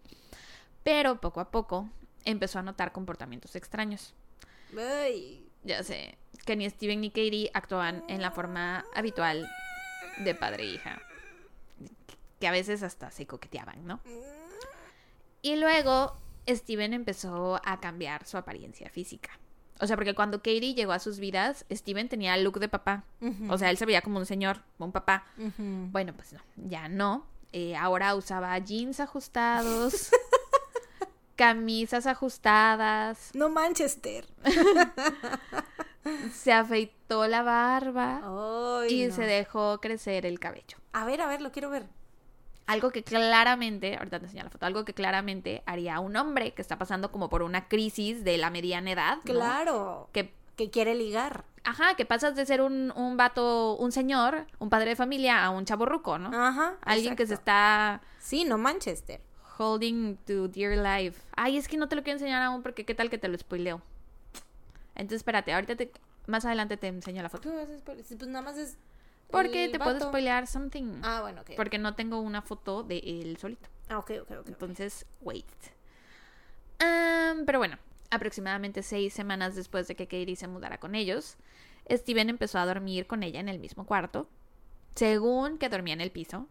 Pero 0.83 1.19
poco 1.19 1.41
a 1.41 1.51
poco 1.51 1.89
empezó 2.23 2.59
a 2.59 2.61
notar 2.63 2.93
comportamientos 2.93 3.55
extraños. 3.55 4.15
Ay, 4.77 5.47
Ya 5.63 5.83
sé, 5.83 6.17
que 6.45 6.55
ni 6.55 6.69
Steven 6.69 7.01
ni 7.01 7.09
Katie 7.09 7.51
actuaban 7.53 8.03
en 8.07 8.21
la 8.21 8.31
forma 8.31 8.85
habitual 8.95 9.49
de 10.19 10.33
padre-hija. 10.35 11.01
Que 12.39 12.47
a 12.47 12.51
veces 12.51 12.83
hasta 12.83 13.11
se 13.11 13.25
coqueteaban, 13.25 13.85
¿no? 13.85 13.99
Y 15.41 15.55
luego 15.55 16.15
Steven 16.47 16.93
empezó 16.93 17.59
a 17.63 17.79
cambiar 17.79 18.25
su 18.25 18.37
apariencia 18.37 18.89
física. 18.89 19.31
O 19.79 19.85
sea, 19.87 19.95
porque 19.95 20.15
cuando 20.15 20.39
Katie 20.39 20.73
llegó 20.73 20.91
a 20.91 20.99
sus 20.99 21.19
vidas, 21.19 21.65
Steven 21.71 22.09
tenía 22.09 22.33
el 22.35 22.43
look 22.43 22.59
de 22.59 22.67
papá. 22.69 23.03
O 23.49 23.57
sea, 23.57 23.69
él 23.69 23.77
se 23.77 23.85
veía 23.85 24.01
como 24.01 24.17
un 24.19 24.25
señor, 24.25 24.61
un 24.79 24.91
papá. 24.91 25.25
Bueno, 25.57 26.13
pues 26.13 26.33
no, 26.33 26.39
ya 26.55 26.87
no. 26.89 27.25
Eh, 27.53 27.75
ahora 27.75 28.13
usaba 28.15 28.57
jeans 28.59 28.99
ajustados, 28.99 30.09
camisas 31.37 32.05
ajustadas, 32.07 33.31
No 33.33 33.47
Manchester. 33.49 34.27
se 36.33 36.51
afeitó 36.53 37.27
la 37.27 37.43
barba 37.43 38.21
Ay, 38.81 39.03
y 39.03 39.07
no. 39.07 39.15
se 39.15 39.21
dejó 39.23 39.79
crecer 39.79 40.25
el 40.25 40.39
cabello. 40.39 40.77
A 40.93 41.05
ver, 41.05 41.21
a 41.21 41.27
ver, 41.27 41.41
lo 41.41 41.51
quiero 41.51 41.69
ver. 41.69 41.85
Algo 42.65 42.91
que 42.91 43.01
claramente, 43.03 43.95
ahorita 43.95 44.19
te 44.19 44.25
enseño 44.25 44.43
la 44.43 44.49
foto, 44.49 44.65
algo 44.65 44.83
que 44.83 44.93
claramente 44.93 45.63
haría 45.65 45.99
un 46.01 46.17
hombre 46.17 46.53
que 46.53 46.61
está 46.61 46.77
pasando 46.77 47.11
como 47.13 47.29
por 47.29 47.41
una 47.43 47.69
crisis 47.69 48.25
de 48.25 48.37
la 48.37 48.49
mediana 48.49 48.91
edad. 48.91 49.17
¿no? 49.17 49.21
Claro. 49.23 50.09
Que, 50.11 50.33
Que 50.57 50.69
quiere 50.69 50.93
ligar. 50.95 51.45
ajá, 51.63 51.95
que 51.95 52.05
pasas 52.05 52.35
de 52.35 52.45
ser 52.45 52.61
un, 52.61 52.91
un 52.95 53.15
vato, 53.15 53.77
un 53.77 53.91
señor, 53.93 54.47
un 54.59 54.69
padre 54.69 54.89
de 54.89 54.95
familia, 54.97 55.45
a 55.45 55.49
un 55.49 55.63
chavo 55.63 55.85
ruco, 55.85 56.17
¿no? 56.17 56.29
Ajá. 56.37 56.75
Alguien 56.81 57.15
que 57.15 57.25
se 57.27 57.35
está 57.35 58.01
Sí, 58.19 58.43
no 58.43 58.57
Manchester. 58.57 59.21
Holding 59.57 60.17
to 60.25 60.47
dear 60.47 60.77
life. 60.77 61.21
Ay, 61.35 61.57
es 61.57 61.67
que 61.67 61.77
no 61.77 61.87
te 61.87 61.95
lo 61.95 62.03
quiero 62.03 62.17
enseñar 62.17 62.41
aún 62.41 62.63
porque 62.63 62.85
qué 62.85 62.95
tal 62.95 63.09
que 63.09 63.17
te 63.17 63.27
lo 63.27 63.37
spoileo. 63.37 63.81
Entonces, 64.95 65.17
espérate, 65.17 65.53
ahorita 65.53 65.75
te, 65.75 65.91
más 66.25 66.45
adelante 66.45 66.77
te 66.77 66.87
enseño 66.87 67.21
la 67.21 67.29
foto. 67.29 67.49
Pues 67.85 68.27
nada 68.27 68.41
más 68.41 68.57
es. 68.57 68.77
Porque 69.29 69.69
te 69.69 69.79
puedo 69.79 69.99
spoilear 69.99 70.47
something. 70.47 71.01
Ah, 71.03 71.21
bueno, 71.21 71.41
ok. 71.41 71.51
Porque 71.55 71.77
no 71.77 71.95
tengo 71.95 72.21
una 72.21 72.41
foto 72.41 72.83
de 72.83 72.99
él 72.99 73.37
solito. 73.37 73.67
Ah, 73.89 73.99
ok, 73.99 74.11
ok, 74.21 74.31
ok. 74.39 74.47
Entonces, 74.47 75.05
wait. 75.21 75.45
Am, 76.79 77.45
pero 77.45 77.59
bueno, 77.59 77.77
aproximadamente 78.09 78.83
seis 78.83 79.13
semanas 79.13 79.55
después 79.55 79.87
de 79.87 79.95
que 79.95 80.05
Katie 80.05 80.35
se 80.35 80.47
mudara 80.47 80.79
con 80.79 80.95
ellos, 80.95 81.37
Steven 81.89 82.29
empezó 82.29 82.59
a 82.59 82.65
dormir 82.65 83.07
con 83.07 83.23
ella 83.23 83.39
en 83.39 83.49
el 83.49 83.59
mismo 83.59 83.85
cuarto, 83.85 84.29
según 84.95 85.57
que 85.57 85.69
dormía 85.69 85.93
en 85.93 86.01
el 86.01 86.11
piso, 86.11 86.47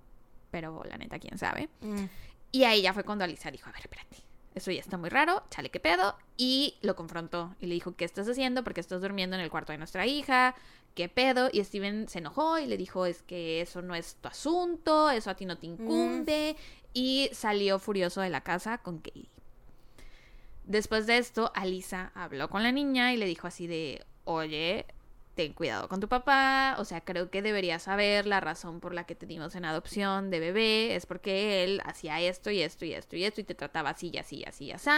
pero 0.50 0.82
la 0.84 0.96
neta, 0.96 1.18
quién 1.18 1.38
sabe. 1.38 1.68
Mm. 1.80 2.04
Y 2.52 2.64
ahí 2.64 2.82
ya 2.82 2.92
fue 2.92 3.04
cuando 3.04 3.24
Alisa 3.24 3.50
dijo, 3.50 3.68
a 3.68 3.72
ver, 3.72 3.82
espérate, 3.82 4.16
eso 4.54 4.70
ya 4.70 4.80
está 4.80 4.96
muy 4.96 5.10
raro, 5.10 5.42
chale, 5.50 5.70
qué 5.70 5.80
pedo. 5.80 6.16
Y 6.36 6.76
lo 6.80 6.96
confrontó 6.96 7.54
y 7.60 7.66
le 7.66 7.74
dijo, 7.74 7.94
¿qué 7.94 8.04
estás 8.04 8.28
haciendo? 8.28 8.64
Porque 8.64 8.80
estás 8.80 9.02
durmiendo 9.02 9.36
en 9.36 9.42
el 9.42 9.50
cuarto 9.50 9.72
de 9.72 9.78
nuestra 9.78 10.06
hija, 10.06 10.54
¿qué 10.94 11.08
pedo? 11.08 11.50
Y 11.52 11.62
Steven 11.62 12.08
se 12.08 12.18
enojó 12.18 12.58
y 12.58 12.66
le 12.66 12.78
dijo, 12.78 13.04
es 13.04 13.22
que 13.22 13.60
eso 13.60 13.82
no 13.82 13.94
es 13.94 14.16
tu 14.16 14.28
asunto, 14.28 15.10
eso 15.10 15.30
a 15.30 15.34
ti 15.34 15.44
no 15.44 15.58
te 15.58 15.66
incumbe. 15.66 16.56
Y 16.94 17.28
salió 17.32 17.78
furioso 17.78 18.22
de 18.22 18.30
la 18.30 18.40
casa 18.40 18.78
con 18.78 18.98
Katie. 18.98 19.28
Después 20.64 21.06
de 21.06 21.18
esto, 21.18 21.52
Alisa 21.54 22.10
habló 22.14 22.48
con 22.48 22.62
la 22.62 22.72
niña 22.72 23.12
y 23.12 23.18
le 23.18 23.26
dijo 23.26 23.46
así 23.46 23.66
de, 23.66 24.04
oye, 24.24 24.86
ten 25.36 25.52
cuidado 25.52 25.88
con 25.88 26.00
tu 26.00 26.08
papá, 26.08 26.76
o 26.78 26.84
sea, 26.84 27.02
creo 27.02 27.30
que 27.30 27.42
deberías 27.42 27.82
saber 27.82 28.26
la 28.26 28.40
razón 28.40 28.80
por 28.80 28.94
la 28.94 29.04
que 29.04 29.14
te 29.14 29.26
dimos 29.26 29.54
en 29.54 29.66
adopción 29.66 30.30
de 30.30 30.40
bebé, 30.40 30.96
es 30.96 31.04
porque 31.04 31.62
él 31.62 31.82
hacía 31.84 32.20
esto 32.20 32.50
y 32.50 32.62
esto 32.62 32.86
y 32.86 32.94
esto 32.94 33.16
y 33.16 33.24
esto 33.24 33.42
y 33.42 33.44
te 33.44 33.54
trataba 33.54 33.90
así 33.90 34.10
y 34.12 34.18
así 34.18 34.36
y 34.38 34.44
así 34.44 34.64
y 34.64 34.72
así, 34.72 34.90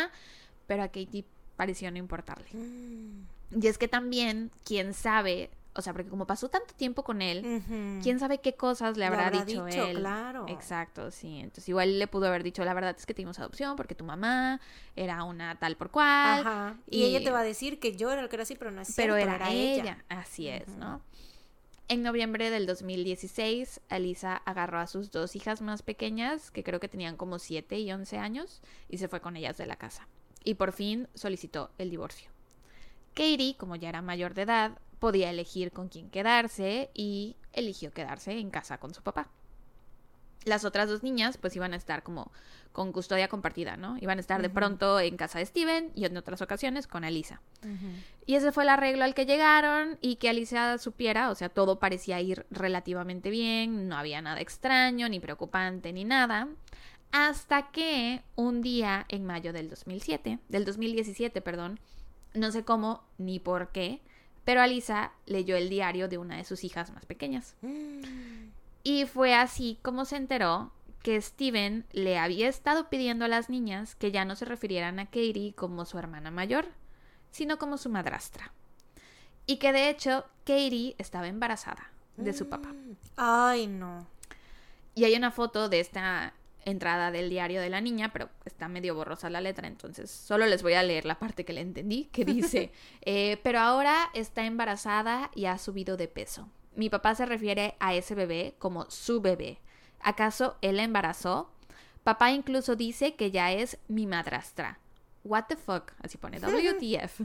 pero 0.69 0.85
a 0.85 0.89
Katie 0.89 1.25
pareció 1.57 1.91
no 1.91 1.99
importarle. 1.99 2.47
Mm. 2.53 3.27
Y 3.61 3.67
es 3.67 3.79
que 3.79 3.89
también, 3.89 4.53
quién 4.65 4.95
sabe, 4.95 5.51
o 5.79 5.81
sea, 5.81 5.93
porque 5.93 6.11
como 6.11 6.27
pasó 6.27 6.49
tanto 6.49 6.75
tiempo 6.75 7.05
con 7.05 7.23
él, 7.23 7.63
quién 8.03 8.19
sabe 8.19 8.39
qué 8.39 8.57
cosas 8.57 8.97
le 8.97 9.05
habrá, 9.05 9.29
habrá 9.29 9.45
dicho, 9.45 9.65
dicho, 9.65 9.87
él. 9.87 9.99
claro. 9.99 10.45
Exacto, 10.49 11.13
sí. 11.13 11.39
Entonces 11.39 11.69
igual 11.69 12.01
le 12.01 12.09
pudo 12.09 12.27
haber 12.27 12.43
dicho, 12.43 12.65
la 12.65 12.75
verdad 12.75 12.97
es 12.99 13.07
que 13.07 13.15
te 13.15 13.23
dimos 13.23 13.39
adopción 13.39 13.77
porque 13.77 13.95
tu 13.95 14.03
mamá 14.03 14.61
era 14.97 15.23
una 15.23 15.57
tal 15.61 15.77
por 15.77 15.93
cual. 15.93 16.41
Ajá. 16.41 16.77
Y, 16.91 17.05
ella 17.05 17.23
te 17.23 17.31
va 17.31 17.41
a 17.41 17.45
decir 17.45 17.79
que 17.79 17.97
yo 17.97 18.11
era 18.11 18.23
el 18.23 18.29
que 18.29 18.35
era 18.35 18.43
así, 18.43 18.57
pero 18.57 18.73
no 18.73 18.81
es 18.81 18.93
pero 18.97 19.15
cierto, 19.15 19.37
era, 19.37 19.53
ella. 19.53 20.05
Así 20.09 20.49
es. 20.49 20.67
¿no? 20.67 21.01
En 21.87 22.03
noviembre 22.03 22.51
del 22.51 22.67
2016, 22.67 23.81
Alisa 23.89 24.43
agarró 24.47 24.81
a 24.81 24.89
sus 24.89 25.13
dos 25.13 25.37
hijas 25.37 25.63
más 25.63 25.83
pequeñas, 25.83 26.51
que 26.51 26.65
creo 26.65 26.81
que 26.81 26.89
tenían 26.89 27.17
como 27.17 27.39
7 27.39 27.79
y 27.79 27.93
11 27.93 28.19
años, 28.19 28.63
y 28.89 28.99
se 28.99 29.07
fue 29.07 29.21
con 29.21 29.37
ellas 29.37 29.57
de 29.59 29.67
la 29.67 29.77
casa. 29.77 30.09
Y 30.43 30.55
por 30.55 30.73
fin 30.73 31.07
solicitó 31.15 31.71
el 31.79 31.89
divorcio. 31.91 32.33
Katie, 33.15 33.57
como 33.57 33.77
ya 33.77 33.89
era 33.89 34.03
mayor 34.03 34.35
de 34.35 34.43
edad, 34.43 34.79
podía 34.99 35.31
elegir 35.31 35.73
con 35.73 35.89
quién 35.89 36.11
quedarse 36.11 36.91
y 36.95 37.37
eligió 37.53 37.93
quedarse 37.93 38.39
en 38.39 38.51
casa 38.51 38.79
con 38.79 38.95
su 38.95 39.03
papá. 39.03 39.31
Las 40.45 40.65
otras 40.65 40.89
dos 40.89 41.03
niñas 41.03 41.37
pues 41.37 41.57
iban 41.57 41.75
a 41.75 41.77
estar 41.77 42.03
como 42.03 42.31
con 42.73 42.93
custodia 42.93 43.29
compartida, 43.29 43.77
¿no? 43.77 43.97
Iban 44.01 44.19
a 44.19 44.21
estar 44.21 44.41
de 44.41 44.51
pronto 44.51 45.01
en 45.01 45.17
casa 45.17 45.41
de 45.41 45.47
Steven 45.47 45.91
y 45.95 46.05
en 46.05 46.17
otras 46.17 46.41
ocasiones 46.43 46.87
con 46.87 47.05
Alisa. 47.05 47.41
Y 48.25 48.37
ese 48.37 48.53
fue 48.53 48.63
el 48.63 48.69
arreglo 48.69 49.05
al 49.05 49.15
que 49.15 49.27
llegaron 49.27 49.99
y 50.01 50.17
que 50.17 50.29
Alicia 50.29 50.79
supiera, 50.79 51.31
o 51.31 51.35
sea, 51.35 51.49
todo 51.49 51.81
parecía 51.81 52.21
ir 52.21 52.47
relativamente 52.51 53.31
bien, 53.31 53.89
no 53.89 53.97
había 53.97 54.23
nada 54.23 54.41
extraño, 54.41 55.09
ni 55.09 55.19
preocupante, 55.19 55.93
ni 55.93 56.05
nada. 56.05 56.49
Hasta 57.11 57.71
que 57.71 58.23
un 58.37 58.63
día 58.63 59.07
en 59.09 59.25
mayo 59.25 59.53
del 59.53 59.69
2007, 59.71 60.39
del 60.49 60.65
2017, 60.65 61.41
perdón, 61.41 61.81
no 62.35 62.53
sé 62.53 62.65
cómo 62.65 63.03
ni 63.17 63.41
por 63.41 63.73
qué, 63.73 64.03
pero 64.49 64.63
Alisa 64.63 65.13
leyó 65.27 65.59
el 65.59 65.69
diario 65.69 66.09
de 66.09 66.17
una 66.17 66.39
de 66.39 66.45
sus 66.45 66.65
hijas 66.65 66.91
más 66.91 67.05
pequeñas. 67.05 67.55
Mm. 67.61 68.49
Y 68.83 69.05
fue 69.05 69.35
así 69.35 69.79
como 69.83 70.07
se 70.07 70.17
enteró 70.17 70.73
que 71.03 71.21
Steven 71.21 71.85
le 71.93 72.17
había 72.19 72.49
estado 72.49 72.89
pidiendo 72.89 73.27
a 73.27 73.29
las 73.29 73.51
niñas 73.51 73.95
que 73.95 74.11
ya 74.11 74.25
no 74.25 74.37
se 74.37 74.47
refirieran 74.47 75.01
a 75.01 75.05
Katie 75.05 75.53
como 75.55 75.85
su 75.85 75.99
hermana 75.99 76.31
mayor, 76.31 76.67
sino 77.31 77.59
como 77.59 77.77
su 77.77 77.91
madrastra. 77.91 78.55
Y 79.45 79.59
que 79.59 79.71
de 79.75 79.91
hecho 79.91 80.25
Katie 80.47 80.95
estaba 80.97 81.29
embarazada 81.29 81.91
de 82.17 82.33
su 82.33 82.49
papá. 82.49 82.71
Ay, 83.19 83.67
no. 83.67 84.07
Y 84.95 85.05
hay 85.05 85.15
una 85.15 85.31
foto 85.31 85.69
de 85.69 85.81
esta 85.81 86.33
entrada 86.65 87.11
del 87.11 87.31
diario 87.31 87.61
de 87.61 87.71
la 87.71 87.81
niña, 87.81 88.13
pero 88.13 88.29
está 88.45 88.69
medio 88.69 88.95
borrosa 88.95 89.31
la 89.31 89.41
letra, 89.41 89.67
entonces 89.69 90.11
solo 90.11 90.47
les 90.47 90.63
voy 90.63 90.75
a 90.75 90.83
leer 90.83 91.05
la 91.05 91.19
parte 91.19 91.45
que 91.45 91.53
le 91.53 91.61
entendí, 91.61 92.05
que 92.13 92.25
dice, 92.25 92.73
eh, 93.03 93.39
pero 93.43 93.61
ahora 93.61 94.11
está 94.15 94.45
embarazada 94.45 95.31
y 95.35 95.47
ha 95.47 95.59
subido 95.59 95.97
de 95.97 96.09
peso. 96.09 96.49
Mi 96.75 96.91
papá 96.91 97.15
se 97.15 97.27
refiere 97.27 97.75
a 97.81 97.95
ese 97.95 98.15
bebé 98.15 98.55
como 98.59 98.91
su 98.91 99.21
bebé. 99.21 99.59
¿Acaso 100.01 100.57
él 100.61 100.77
la 100.77 100.85
embarazó? 100.85 101.51
Papá 102.05 102.31
incluso 102.31 102.77
dice 102.77 103.17
que 103.17 103.31
ya 103.31 103.53
es 103.53 103.79
mi 103.89 104.07
madrastra. 104.07 104.79
What 105.25 105.45
the 105.49 105.57
fuck, 105.57 105.93
así 106.03 106.19
pone 106.19 106.39
WTF. 106.41 107.23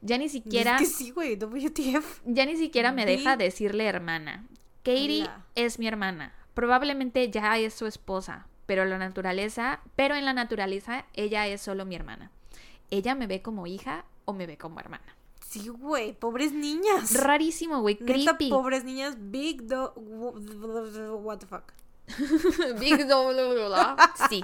Ya 0.00 0.18
ni 0.18 0.28
siquiera 0.28 0.76
Es 0.76 0.80
que 0.80 0.86
sí, 0.86 1.10
güey, 1.10 1.36
WTF. 1.36 2.22
ya 2.24 2.44
ni 2.46 2.56
siquiera 2.56 2.92
me 2.92 3.06
deja 3.06 3.36
decirle 3.36 3.86
hermana. 3.86 4.46
Katie 4.82 5.28
es 5.54 5.78
mi 5.78 5.86
hermana. 5.86 6.34
Probablemente 6.54 7.30
ya 7.30 7.56
es 7.58 7.72
su 7.72 7.86
esposa, 7.86 8.46
pero 8.66 8.84
la 8.84 8.98
naturaleza, 8.98 9.80
pero 9.96 10.14
en 10.14 10.24
la 10.24 10.32
naturaleza 10.32 11.04
ella 11.14 11.46
es 11.46 11.60
solo 11.60 11.84
mi 11.84 11.94
hermana. 11.94 12.30
Ella 12.90 13.14
me 13.14 13.26
ve 13.26 13.42
como 13.42 13.66
hija 13.66 14.04
o 14.24 14.32
me 14.32 14.46
ve 14.46 14.58
como 14.58 14.80
hermana. 14.80 15.16
Sí, 15.40 15.68
güey, 15.68 16.14
pobres 16.14 16.52
niñas. 16.52 17.14
Rarísimo, 17.14 17.80
güey, 17.80 17.96
creepy. 17.98 18.48
pobres 18.48 18.84
niñas, 18.84 19.16
big 19.18 19.66
do... 19.66 19.92
What 19.94 21.38
the 21.38 21.46
fuck. 21.46 21.72
Big 22.80 23.06
blah. 23.06 23.96
Sí. 24.28 24.42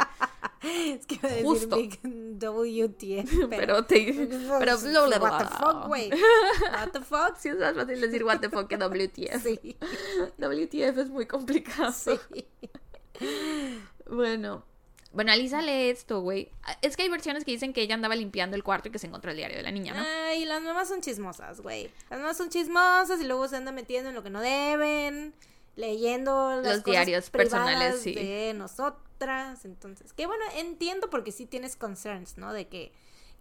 es 0.63 1.07
que 1.07 1.17
iba 1.17 1.29
a 1.29 1.33
decir 1.33 1.45
Justo. 1.45 1.77
Big 1.77 2.01
WTF. 2.39 3.49
Pero 3.51 3.85
te... 3.85 4.13
Pero... 4.59 4.77
What 5.21 5.39
the 5.39 5.47
fuck, 5.47 5.87
güey. 5.87 6.11
What 6.11 6.91
the 6.93 7.01
fuck. 7.01 7.37
Sí, 7.39 7.49
es 7.49 7.59
más 7.59 7.75
fácil 7.75 8.01
decir 8.01 8.25
what 8.25 8.41
the 8.41 8.49
fuck 8.49 8.69
que 8.69 8.77
WTF. 8.77 9.43
Sí. 9.43 9.77
WTF 10.39 10.99
es 10.99 11.11
muy 11.11 11.27
complicado. 11.27 11.93
Sí. 11.93 12.19
Bueno. 14.09 14.65
Bueno, 15.11 15.33
Alisa 15.33 15.63
lee 15.63 15.89
esto, 15.89 16.21
güey. 16.21 16.51
Es 16.83 16.97
que 16.97 17.03
hay 17.05 17.09
versiones 17.09 17.45
que 17.45 17.51
dicen 17.51 17.73
que 17.73 17.81
ella 17.81 17.95
andaba 17.95 18.15
limpiando 18.15 18.57
el 18.57 18.63
cuarto 18.63 18.89
y 18.89 18.93
que 18.93 18.99
se 18.99 19.07
encontró 19.07 19.31
el 19.31 19.39
diario 19.39 19.57
de 19.57 19.63
la 19.63 19.71
niña, 19.71 19.95
¿no? 19.95 20.05
Ay, 20.27 20.45
las 20.45 20.63
mamás 20.63 20.89
son 20.89 21.01
chismosas, 21.01 21.61
güey. 21.63 21.91
Las 22.11 22.21
mamás 22.21 22.37
son 22.37 22.51
chismosas 22.51 23.19
y 23.21 23.25
luego 23.25 23.49
se 23.49 23.57
andan 23.57 23.75
metiendo 23.75 24.11
en 24.11 24.15
lo 24.15 24.23
que 24.23 24.29
no 24.31 24.41
deben, 24.43 25.33
leyendo 25.77 26.51
las 26.57 26.65
Los 26.65 26.83
cosas 26.83 26.85
diarios 26.85 27.31
personales, 27.31 28.01
sí. 28.03 28.15
de 28.15 28.53
nosotras. 28.55 29.65
Entonces, 29.65 30.13
que 30.13 30.27
bueno, 30.27 30.45
entiendo 30.57 31.09
porque 31.09 31.33
sí 31.33 31.47
tienes 31.47 31.77
concerns, 31.77 32.37
¿no? 32.37 32.53
De 32.53 32.69
que, 32.69 32.93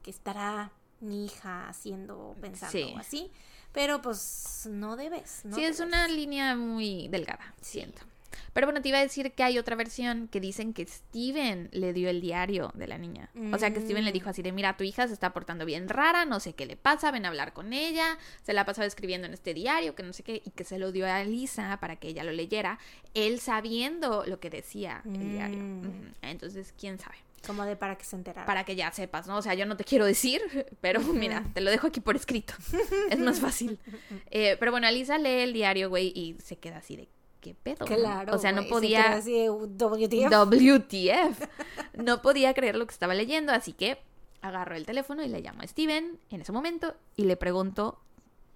que 0.04 0.10
estará 0.10 0.72
mi 1.02 1.26
hija 1.26 1.68
haciendo, 1.68 2.34
pensando 2.40 2.72
Sí. 2.72 2.96
así. 2.98 3.32
Pero 3.74 4.02
pues 4.02 4.68
no 4.72 4.96
debes, 4.96 5.42
¿no? 5.44 5.56
sí, 5.56 5.64
es 5.66 5.82
una 5.82 6.08
línea 6.08 6.56
muy 6.56 7.10
delgada, 7.10 7.54
siento. 7.62 8.02
Pero 8.54 8.68
bueno, 8.68 8.82
te 8.82 8.90
iba 8.90 8.98
a 8.98 9.02
decir 9.02 9.32
que 9.34 9.44
hay 9.44 9.58
otra 9.58 9.76
versión 9.76 10.28
que 10.28 10.40
dicen 10.40 10.74
que 10.74 10.86
Steven 10.86 11.70
le 11.72 11.94
dio 11.94 12.10
el 12.10 12.22
diario 12.22 12.72
de 12.74 12.88
la 12.88 12.98
niña. 12.98 13.30
O 13.54 13.58
sea, 13.58 13.74
que 13.74 13.82
Steven 13.82 14.06
le 14.06 14.12
dijo 14.12 14.30
así 14.30 14.42
de, 14.42 14.52
mira, 14.52 14.78
tu 14.78 14.84
hija 14.84 15.08
se 15.08 15.14
está 15.14 15.34
portando 15.34 15.66
bien 15.66 15.90
rara, 15.90 16.26
no 16.26 16.40
sé 16.40 16.54
qué 16.54 16.66
le 16.66 16.78
pasa, 16.78 17.12
ven 17.12 17.26
a 17.26 17.30
hablar 17.30 17.54
con 17.54 17.74
ella, 17.74 18.18
se 18.44 18.54
la 18.54 18.62
ha 18.62 18.66
pasado 18.66 18.88
escribiendo 18.88 19.28
en 19.28 19.34
este 19.34 19.54
diario, 19.54 19.96
que 19.96 20.04
no 20.04 20.14
sé 20.14 20.24
qué, 20.24 20.42
y 20.44 20.52
que 20.52 20.64
se 20.64 20.80
lo 20.80 20.92
dio 20.92 21.06
a 21.08 21.24
Lisa 21.24 21.78
para 21.80 21.98
que 21.98 22.08
ella 22.10 22.24
lo 22.24 22.32
leyera, 22.32 22.80
él 23.14 23.40
sabiendo 23.40 24.26
lo 24.26 24.40
que 24.40 24.50
decía 24.50 25.02
el 25.06 25.32
diario. 25.32 25.60
Mm. 25.60 25.80
Ujú. 25.80 26.14
Entonces, 26.22 26.74
quién 26.78 27.00
sabe. 27.00 27.18
Como 27.46 27.64
de 27.64 27.76
para 27.76 27.98
que 27.98 28.04
se 28.04 28.16
enterara. 28.16 28.46
Para 28.46 28.64
que 28.64 28.76
ya 28.76 28.92
sepas, 28.92 29.28
¿no? 29.28 29.38
O 29.38 29.42
sea, 29.42 29.54
yo 29.54 29.66
no 29.66 29.78
te 29.78 29.84
quiero 29.84 30.06
decir, 30.06 30.42
pero 30.82 31.00
mira, 31.02 31.44
te 31.54 31.62
lo 31.62 31.72
dejo 31.72 31.88
aquí 31.88 32.02
por 32.02 32.16
escrito. 32.16 32.54
es 33.10 33.20
más 33.20 33.40
fácil. 33.40 33.80
Eh, 34.30 34.58
pero 34.60 34.72
bueno, 34.72 34.88
Alisa 34.88 35.18
lee 35.18 35.42
el 35.42 35.54
diario, 35.54 35.90
güey, 35.90 36.12
y 36.14 36.36
se 36.44 36.58
queda 36.58 36.78
así 36.78 36.96
de, 36.96 37.08
¿qué 37.42 37.56
pedo? 37.56 37.86
no? 37.86 37.96
Claro. 37.96 38.36
O 38.36 38.38
sea, 38.38 38.52
no 38.52 38.64
podía... 38.68 39.14
así 39.14 39.34
de 39.34 39.50
WTF. 39.50 40.32
WTF. 40.32 41.48
No 42.04 42.22
podía 42.22 42.54
creer 42.54 42.76
lo 42.76 42.86
que 42.86 42.94
estaba 42.94 43.14
leyendo, 43.14 43.52
así 43.52 43.74
que 43.74 44.00
agarró 44.42 44.76
el 44.76 44.86
teléfono 44.86 45.24
y 45.24 45.30
le 45.30 45.42
llamó 45.42 45.62
a 45.62 45.68
Steven 45.68 46.20
en 46.30 46.42
ese 46.42 46.52
momento 46.52 46.96
y 47.16 47.24
le 47.24 47.38
preguntó, 47.38 48.00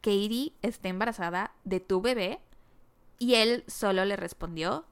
Katie 0.01 0.53
está 0.61 0.89
embarazada 0.89 1.53
de 1.63 1.79
tu 1.79 2.01
bebé 2.01 2.39
y 3.19 3.35
él 3.35 3.63
solo 3.67 4.05
le 4.05 4.15
respondió, 4.15 4.85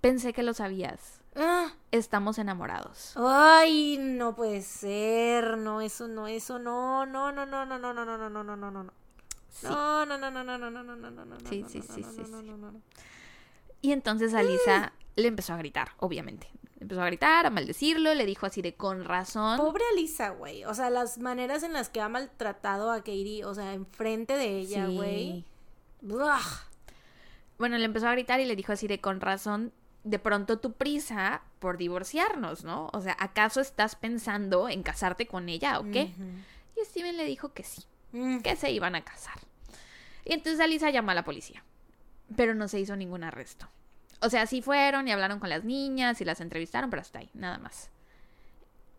pensé 0.00 0.32
que 0.32 0.42
lo 0.42 0.54
sabías, 0.54 1.20
Ah, 1.36 1.72
estamos 1.92 2.38
enamorados. 2.38 3.14
Ay, 3.16 3.98
no 4.00 4.34
puede 4.34 4.62
ser. 4.62 5.56
No, 5.58 5.80
eso 5.80 6.08
no, 6.08 6.26
eso 6.26 6.58
no, 6.58 7.06
no, 7.06 7.30
no, 7.30 7.46
no, 7.46 7.64
no, 7.64 7.78
no, 7.78 7.94
no, 7.94 8.04
no, 8.04 8.18
no, 8.18 8.28
no, 8.28 8.44
no, 8.44 8.56
no, 8.56 8.70
no, 8.82 8.92
no. 9.62 10.06
No, 10.06 10.18
no, 10.18 10.30
no, 10.30 10.44
no, 10.44 10.58
no, 10.58 10.70
no, 10.70 10.82
no, 10.82 10.96
no, 10.96 11.10
no, 11.10 11.10
no, 11.10 11.24
no, 11.24 11.48
Sí, 11.48 11.64
sí, 11.68 11.82
sí, 11.82 11.88
sí, 11.94 12.00
no, 12.02 12.12
sí. 12.12 12.30
no, 12.30 12.42
no, 12.42 12.56
no, 12.56 12.72
no. 12.72 12.80
Y 13.82 13.92
entonces 13.92 14.34
Alisa 14.34 14.92
le 15.16 15.28
empezó 15.28 15.54
a 15.54 15.56
gritar, 15.56 15.92
obviamente. 15.98 16.48
Empezó 16.80 17.02
a 17.02 17.06
gritar, 17.06 17.44
a 17.46 17.50
maldecirlo, 17.50 18.14
le 18.14 18.24
dijo 18.24 18.46
así 18.46 18.62
de 18.62 18.74
con 18.74 19.04
razón. 19.04 19.58
Pobre 19.58 19.84
Alisa, 19.92 20.30
güey. 20.30 20.64
O 20.64 20.74
sea, 20.74 20.88
las 20.90 21.18
maneras 21.18 21.62
en 21.62 21.72
las 21.74 21.88
que 21.90 22.00
ha 22.00 22.08
maltratado 22.08 22.90
a 22.90 22.98
Katie, 22.98 23.44
o 23.44 23.54
sea, 23.54 23.74
enfrente 23.74 24.36
de 24.36 24.58
ella, 24.58 24.86
güey. 24.86 25.44
Bueno, 27.58 27.76
le 27.76 27.84
empezó 27.84 28.08
a 28.08 28.12
gritar 28.12 28.40
y 28.40 28.46
le 28.46 28.56
dijo 28.56 28.72
así 28.72 28.86
de 28.86 29.00
con 29.00 29.20
razón, 29.20 29.72
de 30.04 30.18
pronto 30.18 30.58
tu 30.58 30.72
prisa 30.72 31.42
por 31.58 31.76
divorciarnos, 31.76 32.64
¿no? 32.64 32.88
O 32.94 33.02
sea, 33.02 33.14
¿acaso 33.18 33.60
estás 33.60 33.96
pensando 33.96 34.68
en 34.70 34.82
casarte 34.82 35.26
con 35.26 35.50
ella 35.50 35.78
o 35.78 35.84
qué? 35.90 36.10
Y 36.80 36.84
Steven 36.86 37.16
le 37.18 37.24
dijo 37.24 37.52
que 37.52 37.62
sí, 37.64 37.82
Mm. 37.82 37.89
Que 38.12 38.56
se 38.56 38.70
iban 38.70 38.94
a 38.94 39.04
casar. 39.04 39.38
Y 40.24 40.34
entonces 40.34 40.60
Alisa 40.60 40.90
llamó 40.90 41.10
a 41.12 41.14
la 41.14 41.24
policía, 41.24 41.64
pero 42.36 42.54
no 42.54 42.68
se 42.68 42.80
hizo 42.80 42.96
ningún 42.96 43.24
arresto. 43.24 43.68
O 44.20 44.28
sea, 44.28 44.46
sí 44.46 44.60
fueron 44.62 45.08
y 45.08 45.12
hablaron 45.12 45.40
con 45.40 45.48
las 45.48 45.64
niñas 45.64 46.20
y 46.20 46.24
las 46.24 46.40
entrevistaron, 46.40 46.90
pero 46.90 47.00
hasta 47.00 47.20
ahí, 47.20 47.30
nada 47.34 47.58
más. 47.58 47.90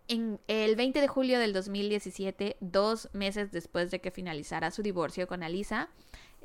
En 0.08 0.40
el 0.48 0.76
20 0.76 1.00
de 1.00 1.08
julio 1.08 1.40
del 1.40 1.54
2017, 1.54 2.58
dos 2.60 3.10
meses 3.14 3.52
después 3.52 3.92
de 3.92 4.02
que 4.02 4.12
finalizara 4.12 4.72
su 4.72 4.82
divorcio 4.82 5.28
con 5.28 5.44
Alisa, 5.44 5.90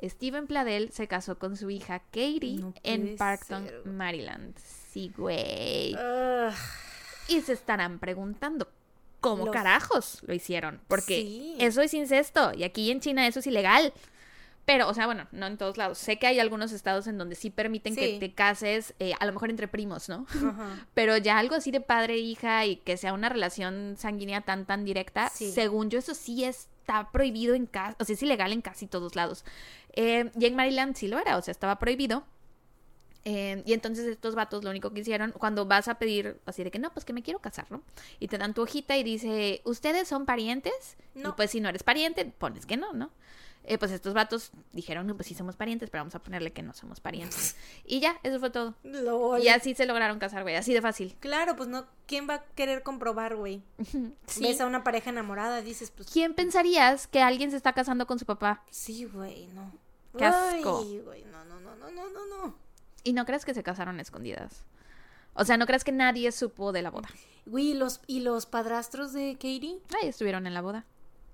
Steven 0.01 0.45
Pladel 0.45 0.91
se 0.91 1.07
casó 1.07 1.39
con 1.39 1.57
su 1.57 1.69
hija 1.69 1.99
Katie 2.11 2.59
No 2.59 2.73
en 2.83 3.17
Parkton, 3.17 3.65
ser. 3.65 3.85
Maryland. 3.85 4.55
Sí, 4.57 5.11
güey. 5.17 5.95
Ugh. 5.95 6.53
Y 7.29 7.41
se 7.41 7.53
estarán 7.53 7.99
preguntando, 7.99 8.69
¿cómo 9.31 9.45
Los- 9.47 9.53
carajos 9.53 10.19
lo 10.25 10.33
hicieron? 10.33 10.79
Porque 10.87 11.21
Sí. 11.21 11.55
eso 11.59 11.81
es 11.81 11.93
incesto 11.93 12.51
y 12.53 12.63
aquí 12.63 12.91
en 12.91 12.99
China 12.99 13.27
eso 13.27 13.39
es 13.39 13.47
ilegal. 13.47 13.93
Pero, 14.65 14.89
o 14.89 14.93
sea, 14.93 15.05
bueno, 15.05 15.27
no 15.31 15.45
en 15.47 15.57
todos 15.57 15.77
lados. 15.77 15.97
Sé 15.97 16.19
que 16.19 16.27
hay 16.27 16.39
algunos 16.41 16.73
estados 16.73 17.07
en 17.07 17.17
donde 17.17 17.35
sí 17.35 17.49
permiten 17.49 17.95
que 17.95 18.19
te 18.19 18.33
cases, 18.33 18.93
eh, 18.99 19.13
a 19.17 19.25
lo 19.25 19.31
mejor 19.31 19.49
entre 19.49 19.69
primos, 19.69 20.09
¿no? 20.09 20.25
Pero 20.93 21.15
ya 21.15 21.37
algo 21.37 21.55
así 21.55 21.71
de 21.71 21.79
padre 21.79 22.15
e 22.15 22.17
hija 22.17 22.65
y 22.65 22.75
que 22.75 22.97
sea 22.97 23.13
una 23.13 23.29
relación 23.29 23.95
sanguínea 23.97 24.41
tan, 24.41 24.65
tan 24.65 24.83
directa, 24.83 25.29
Sí. 25.33 25.53
según 25.53 25.89
yo, 25.89 25.99
eso 25.99 26.13
sí 26.13 26.43
está 26.43 27.09
prohibido 27.13 27.55
en 27.55 27.65
casi, 27.65 27.95
o 27.99 28.03
sea, 28.03 28.13
es 28.15 28.21
ilegal 28.23 28.51
en 28.51 28.61
casi 28.61 28.87
todos 28.87 29.15
lados. 29.15 29.45
Eh, 29.93 30.31
y 30.37 30.45
en 30.45 30.55
Maryland 30.57 30.97
sí 30.97 31.07
lo 31.07 31.17
era, 31.17 31.37
o 31.37 31.41
sea, 31.41 31.53
estaba 31.53 31.79
prohibido. 31.79 32.25
Eh, 33.29 33.61
y 33.65 33.73
entonces 33.73 34.05
estos 34.05 34.35
vatos 34.35 34.63
lo 34.63 34.69
único 34.69 34.91
que 34.91 35.01
hicieron, 35.01 35.33
cuando 35.33 35.65
vas 35.65 35.89
a 35.89 35.95
pedir 35.95 36.39
así 36.45 36.63
de 36.63 36.71
que 36.71 36.79
no, 36.79 36.93
pues 36.93 37.03
que 37.03 37.11
me 37.11 37.23
quiero 37.23 37.39
casar, 37.39 37.69
¿no? 37.69 37.81
Y 38.19 38.29
te 38.29 38.37
dan 38.37 38.53
tu 38.53 38.61
hojita 38.61 38.95
y 38.95 39.03
dice, 39.03 39.59
¿ustedes 39.65 40.07
son 40.07 40.25
parientes? 40.25 40.95
Y 41.13 41.19
No. 41.19 41.35
pues 41.35 41.51
si 41.51 41.59
no 41.59 41.67
eres 41.67 41.83
pariente, 41.83 42.23
pones 42.23 42.65
que 42.65 42.77
no, 42.77 42.93
¿no? 42.93 43.11
Eh, 43.65 43.77
pues 43.77 43.91
estos 43.91 44.13
vatos 44.13 44.51
dijeron, 44.71 45.05
no, 45.07 45.15
pues 45.17 45.27
sí 45.27 45.35
somos 45.35 45.57
parientes, 45.57 45.89
pero 45.89 45.99
vamos 46.03 46.15
a 46.15 46.19
ponerle 46.19 46.53
que 46.53 46.63
no 46.63 46.73
somos 46.73 47.01
parientes. 47.01 47.57
y 47.85 47.99
ya, 47.99 48.17
eso 48.23 48.39
fue 48.39 48.49
todo. 48.49 48.75
Lol. 48.83 49.43
Y 49.43 49.49
así 49.49 49.75
se 49.75 49.85
lograron 49.85 50.19
casar, 50.19 50.43
güey, 50.43 50.55
así 50.55 50.73
de 50.73 50.81
fácil. 50.81 51.13
Claro, 51.19 51.57
pues 51.57 51.67
no, 51.67 51.85
¿quién 52.05 52.29
va 52.29 52.35
a 52.35 52.43
querer 52.55 52.81
comprobar, 52.81 53.35
güey? 53.35 53.61
Sí. 54.27 54.41
Ves 54.43 54.61
a 54.61 54.67
una 54.67 54.85
pareja 54.85 55.09
enamorada, 55.09 55.61
dices, 55.61 55.91
pues 55.91 56.09
¿Quién 56.09 56.33
pensarías 56.33 57.07
que 57.07 57.19
alguien 57.21 57.51
se 57.51 57.57
está 57.57 57.73
casando 57.73 58.07
con 58.07 58.19
su 58.19 58.25
papá? 58.25 58.63
sí, 58.69 59.03
güey, 59.03 59.47
no. 59.47 59.69
Qué 60.17 60.23
asco. 60.23 60.79
Ay, 60.81 60.99
güey, 61.03 61.25
no, 61.25 61.43
no, 61.43 61.59
no, 61.59 61.75
no, 61.75 61.91
no, 61.91 62.09
no, 62.09 62.25
no. 62.25 62.66
Y 63.07 63.13
no 63.13 63.25
crees 63.25 63.45
que 63.45 63.53
se 63.53 63.63
casaron 63.63 63.99
a 63.99 64.01
escondidas. 64.01 64.63
O 65.33 65.45
sea, 65.45 65.57
no 65.57 65.65
crees 65.65 65.83
que 65.83 65.91
nadie 65.91 66.31
supo 66.31 66.71
de 66.71 66.81
la 66.81 66.89
boda. 66.89 67.09
Güey, 67.45 67.67
¿y 67.69 67.73
los, 67.73 68.01
¿y 68.07 68.19
los 68.21 68.45
padrastros 68.45 69.13
de 69.13 69.33
Katie? 69.35 69.79
Ahí 70.01 70.09
estuvieron 70.09 70.47
en 70.47 70.53
la 70.53 70.61
boda. 70.61 70.85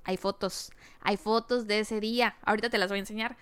Hay 0.03 0.17
fotos. 0.17 0.71
Hay 1.01 1.17
fotos 1.17 1.65
de 1.65 1.79
ese 1.79 1.99
día. 1.99 2.35
Ahorita 2.43 2.69
te 2.69 2.77
las 2.77 2.89
voy 2.89 2.97
a 2.97 2.99
enseñar. 2.99 3.37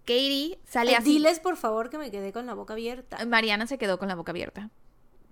Katie 0.00 0.58
sale 0.66 0.92
Eh, 0.92 0.96
así. 0.96 1.04
Diles, 1.12 1.38
por 1.38 1.56
favor, 1.56 1.90
que 1.90 1.98
me 1.98 2.10
quedé 2.10 2.32
con 2.32 2.46
la 2.46 2.54
boca 2.54 2.72
abierta. 2.72 3.24
Mariana 3.26 3.66
se 3.66 3.78
quedó 3.78 3.98
con 3.98 4.08
la 4.08 4.14
boca 4.16 4.32
abierta. 4.32 4.70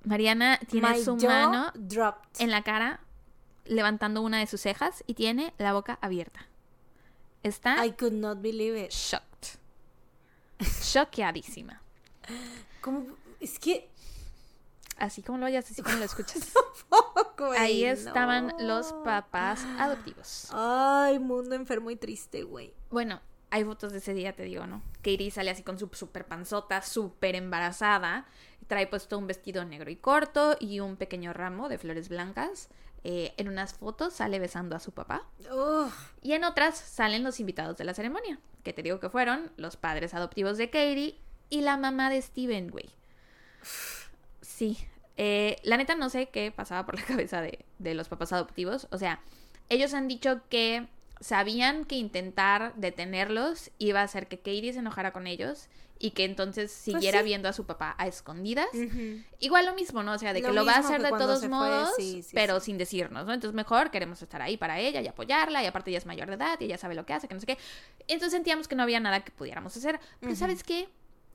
Mariana 0.04 0.60
tiene 0.68 0.90
My 0.90 1.02
su 1.02 1.16
mano 1.16 1.72
dropped. 1.74 2.40
en 2.40 2.50
la 2.50 2.62
cara, 2.62 3.00
levantando 3.64 4.22
una 4.22 4.38
de 4.38 4.46
sus 4.46 4.60
cejas 4.60 5.02
y 5.06 5.14
tiene 5.14 5.52
la 5.58 5.72
boca 5.72 5.98
abierta. 6.02 6.46
Está 7.42 7.84
I 7.84 7.92
could 7.92 8.12
not 8.12 8.40
believe 8.40 8.78
it. 8.80 8.90
shocked. 8.92 9.58
Choqueadísima. 10.92 11.82
¿Cómo? 12.80 13.06
Es 13.40 13.58
que... 13.58 13.90
Así 14.96 15.22
como 15.22 15.38
lo 15.38 15.46
oyes, 15.46 15.70
así 15.70 15.80
como 15.80 15.96
lo 15.96 16.04
escuchas. 16.04 16.52
güey, 17.38 17.58
Ahí 17.58 17.84
estaban 17.84 18.48
no. 18.48 18.58
los 18.60 18.92
papás 19.04 19.64
adoptivos. 19.78 20.48
Ay, 20.52 21.20
mundo 21.20 21.54
enfermo 21.54 21.90
y 21.90 21.96
triste, 21.96 22.42
güey. 22.42 22.74
Bueno, 22.90 23.20
hay 23.50 23.64
fotos 23.64 23.92
de 23.92 23.98
ese 23.98 24.12
día, 24.12 24.34
te 24.34 24.42
digo, 24.42 24.66
¿no? 24.66 24.82
Katie 24.96 25.30
sale 25.30 25.50
así 25.50 25.62
con 25.62 25.78
su 25.78 25.88
super 25.92 26.26
panzota, 26.26 26.82
súper 26.82 27.36
embarazada. 27.36 28.26
Trae 28.66 28.86
puesto 28.88 29.16
un 29.16 29.26
vestido 29.26 29.64
negro 29.64 29.90
y 29.90 29.96
corto 29.96 30.56
y 30.58 30.80
un 30.80 30.96
pequeño 30.96 31.32
ramo 31.32 31.68
de 31.68 31.78
flores 31.78 32.08
blancas. 32.08 32.68
Eh, 33.04 33.32
en 33.36 33.48
unas 33.48 33.74
fotos 33.74 34.14
sale 34.14 34.40
besando 34.40 34.74
a 34.74 34.80
su 34.80 34.92
papá. 34.92 35.24
Ugh. 35.50 35.92
Y 36.20 36.32
en 36.32 36.42
otras 36.44 36.76
salen 36.76 37.22
los 37.22 37.38
invitados 37.38 37.76
de 37.76 37.84
la 37.84 37.94
ceremonia. 37.94 38.40
Que 38.64 38.72
te 38.72 38.82
digo 38.82 38.98
que 38.98 39.08
fueron 39.08 39.52
los 39.56 39.76
padres 39.76 40.12
adoptivos 40.12 40.58
de 40.58 40.70
Katie 40.70 41.18
y 41.50 41.60
la 41.60 41.76
mamá 41.76 42.10
de 42.10 42.20
Steven, 42.20 42.70
güey. 42.70 42.90
Sí. 44.40 44.78
Eh, 45.16 45.56
la 45.64 45.76
neta 45.76 45.94
no 45.94 46.10
sé 46.10 46.28
qué 46.28 46.52
pasaba 46.52 46.86
por 46.86 46.96
la 46.96 47.02
cabeza 47.06 47.40
de, 47.40 47.64
de 47.78 47.94
los 47.94 48.08
papás 48.08 48.32
adoptivos. 48.32 48.88
O 48.90 48.98
sea, 48.98 49.20
ellos 49.68 49.94
han 49.94 50.08
dicho 50.08 50.40
que 50.48 50.88
sabían 51.20 51.84
que 51.84 51.96
intentar 51.96 52.74
detenerlos 52.76 53.70
iba 53.78 54.00
a 54.00 54.04
hacer 54.04 54.28
que 54.28 54.38
Katie 54.38 54.72
se 54.72 54.78
enojara 54.78 55.12
con 55.12 55.26
ellos 55.26 55.68
y 55.98 56.12
que 56.12 56.24
entonces 56.24 56.70
siguiera 56.70 57.20
sí. 57.20 57.24
viendo 57.24 57.48
a 57.48 57.52
su 57.52 57.66
papá 57.66 57.94
a 57.98 58.06
escondidas. 58.06 58.68
Igual 59.40 59.66
lo 59.66 59.74
mismo, 59.74 60.02
¿no? 60.02 60.12
O 60.12 60.18
sea, 60.18 60.32
de 60.32 60.42
que 60.42 60.52
lo 60.52 60.64
va 60.64 60.74
a 60.74 60.78
hacer 60.78 61.02
de 61.02 61.10
todos 61.10 61.40
fue, 61.40 61.48
modos, 61.48 61.90
sí, 61.96 62.22
sí, 62.22 62.30
pero 62.34 62.60
sin 62.60 62.78
decirnos, 62.78 63.26
¿no? 63.26 63.32
Entonces 63.32 63.54
mejor 63.54 63.90
queremos 63.90 64.22
estar 64.22 64.40
ahí 64.40 64.56
para 64.56 64.78
ella 64.78 65.00
y 65.00 65.08
apoyarla 65.08 65.62
y 65.62 65.66
aparte 65.66 65.90
ella 65.90 65.98
es 65.98 66.06
mayor 66.06 66.28
de 66.28 66.34
edad 66.34 66.60
y 66.60 66.66
ella 66.66 66.78
sabe 66.78 66.94
lo 66.94 67.04
que 67.04 67.14
hace, 67.14 67.26
que 67.26 67.34
no 67.34 67.40
sé 67.40 67.46
qué. 67.46 67.58
Entonces 68.06 68.32
sentíamos 68.32 68.68
que 68.68 68.76
no 68.76 68.84
había 68.84 69.00
nada 69.00 69.20
que 69.24 69.32
pudiéramos 69.32 69.76
hacer. 69.76 69.98
Pero. 70.20 70.36
¿sabes 70.36 70.62
qué? 70.62 70.88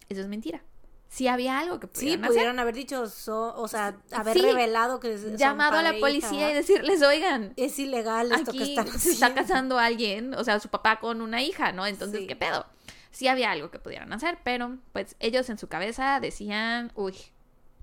Eso 0.10 0.22
es 0.22 0.28
mentira. 0.28 0.64
sí 1.10 1.28
había 1.28 1.60
algo 1.60 1.80
que 1.80 1.86
Sí, 1.88 1.92
pudieran 1.94 2.24
hacer. 2.24 2.34
pudieron 2.34 2.60
haber 2.60 2.74
dicho, 2.74 3.08
so- 3.08 3.54
o 3.56 3.68
sea, 3.68 3.96
haber 4.14 4.36
Sí. 4.36 4.42
revelado 4.42 5.00
que 5.00 5.16
son 5.20 5.38
Llamado 5.38 5.78
a 5.78 5.84
la 5.84 5.94
policía 6.00 6.50
y 6.50 6.56
decirles, 6.56 7.04
oigan, 7.04 7.54
es 7.56 7.78
ilegal 7.78 8.32
esto 8.32 8.52
que 8.52 8.64
aquí 8.64 8.70
están 8.72 8.88
se 8.88 9.12
está 9.12 9.28
haciendo". 9.28 9.36
casando 9.42 9.78
alguien, 9.78 10.34
o 10.34 10.44
sea, 10.44 10.60
su 10.60 10.70
papá 10.70 11.00
con 11.00 11.22
una 11.22 11.44
hija, 11.44 11.72
¿no? 11.72 11.86
Entonces, 11.86 12.22
Sí. 12.22 12.28
¿qué 12.28 12.36
pedo? 12.36 12.66
Sí 13.12 13.28
había 13.28 13.52
algo 13.52 13.70
que 13.70 13.78
pudieran 13.78 14.12
hacer, 14.12 14.40
pero 14.44 14.80
pues 14.92 15.16
ellos 15.20 15.48
en 15.52 15.60
su 15.60 15.68
cabeza 15.68 16.20
decían, 16.20 16.92
uy, 16.96 17.16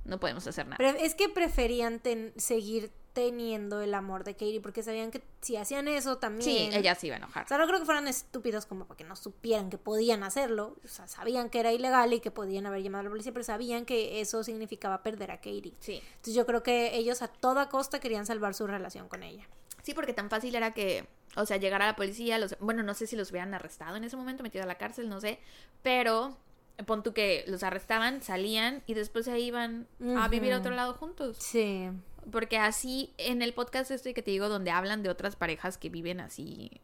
no 0.04 0.18
podemos 0.18 0.44
hacer 0.48 0.66
nada. 0.66 0.84
Es 0.98 1.14
que 1.14 1.28
preferían 1.28 2.00
ten- 2.00 2.32
seguir 2.36 2.90
teniendo 3.12 3.80
el 3.80 3.94
amor 3.94 4.24
de 4.24 4.34
Katie 4.34 4.60
porque 4.60 4.82
sabían 4.82 5.10
que 5.10 5.22
si 5.40 5.56
hacían 5.56 5.88
eso 5.88 6.18
también. 6.18 6.42
sí, 6.42 6.70
ella 6.72 6.94
se 6.94 7.08
iba 7.08 7.16
a 7.16 7.18
enojar. 7.18 7.44
O 7.44 7.48
sea, 7.48 7.58
no 7.58 7.66
creo 7.66 7.78
que 7.78 7.84
fueran 7.84 8.08
estúpidos 8.08 8.66
como 8.66 8.86
para 8.86 8.96
que 8.96 9.04
no 9.04 9.16
supieran 9.16 9.70
que 9.70 9.78
podían 9.78 10.22
hacerlo. 10.22 10.76
O 10.84 10.88
sea, 10.88 11.06
sabían 11.08 11.50
que 11.50 11.60
era 11.60 11.72
ilegal 11.72 12.12
y 12.12 12.20
que 12.20 12.30
podían 12.30 12.66
haber 12.66 12.82
llamado 12.82 13.00
a 13.00 13.04
la 13.04 13.10
policía, 13.10 13.32
pero 13.32 13.44
sabían 13.44 13.84
que 13.84 14.20
eso 14.20 14.44
significaba 14.44 15.02
perder 15.02 15.30
a 15.30 15.36
Katie. 15.38 15.74
Sí. 15.80 16.02
Entonces 16.10 16.34
yo 16.34 16.46
creo 16.46 16.62
que 16.62 16.96
ellos 16.96 17.22
a 17.22 17.28
toda 17.28 17.68
costa 17.68 18.00
querían 18.00 18.26
salvar 18.26 18.54
su 18.54 18.66
relación 18.66 19.08
con 19.08 19.22
ella. 19.22 19.48
Sí, 19.82 19.94
porque 19.94 20.12
tan 20.12 20.30
fácil 20.30 20.54
era 20.54 20.72
que, 20.72 21.06
o 21.36 21.46
sea, 21.46 21.56
llegara 21.56 21.86
la 21.86 21.96
policía, 21.96 22.38
los, 22.38 22.56
bueno, 22.60 22.82
no 22.82 22.94
sé 22.94 23.06
si 23.06 23.16
los 23.16 23.30
hubieran 23.30 23.54
arrestado 23.54 23.96
en 23.96 24.04
ese 24.04 24.16
momento, 24.16 24.42
metido 24.42 24.64
a 24.64 24.66
la 24.66 24.76
cárcel, 24.76 25.08
no 25.08 25.20
sé, 25.20 25.38
pero 25.82 26.36
pon 26.84 27.02
tú 27.02 27.12
que 27.12 27.44
los 27.46 27.62
arrestaban, 27.62 28.22
salían 28.22 28.82
y 28.86 28.94
después 28.94 29.24
se 29.24 29.38
iban 29.38 29.86
a 30.16 30.28
vivir 30.28 30.52
a 30.52 30.58
otro 30.58 30.74
lado 30.74 30.94
juntos. 30.94 31.36
Sí. 31.38 31.88
Porque 32.30 32.58
así, 32.58 33.12
en 33.18 33.42
el 33.42 33.52
podcast 33.54 33.90
este 33.90 34.14
que 34.14 34.22
te 34.22 34.30
digo, 34.30 34.48
donde 34.48 34.70
hablan 34.70 35.02
de 35.02 35.08
otras 35.08 35.36
parejas 35.36 35.78
que 35.78 35.88
viven 35.88 36.20
así, 36.20 36.80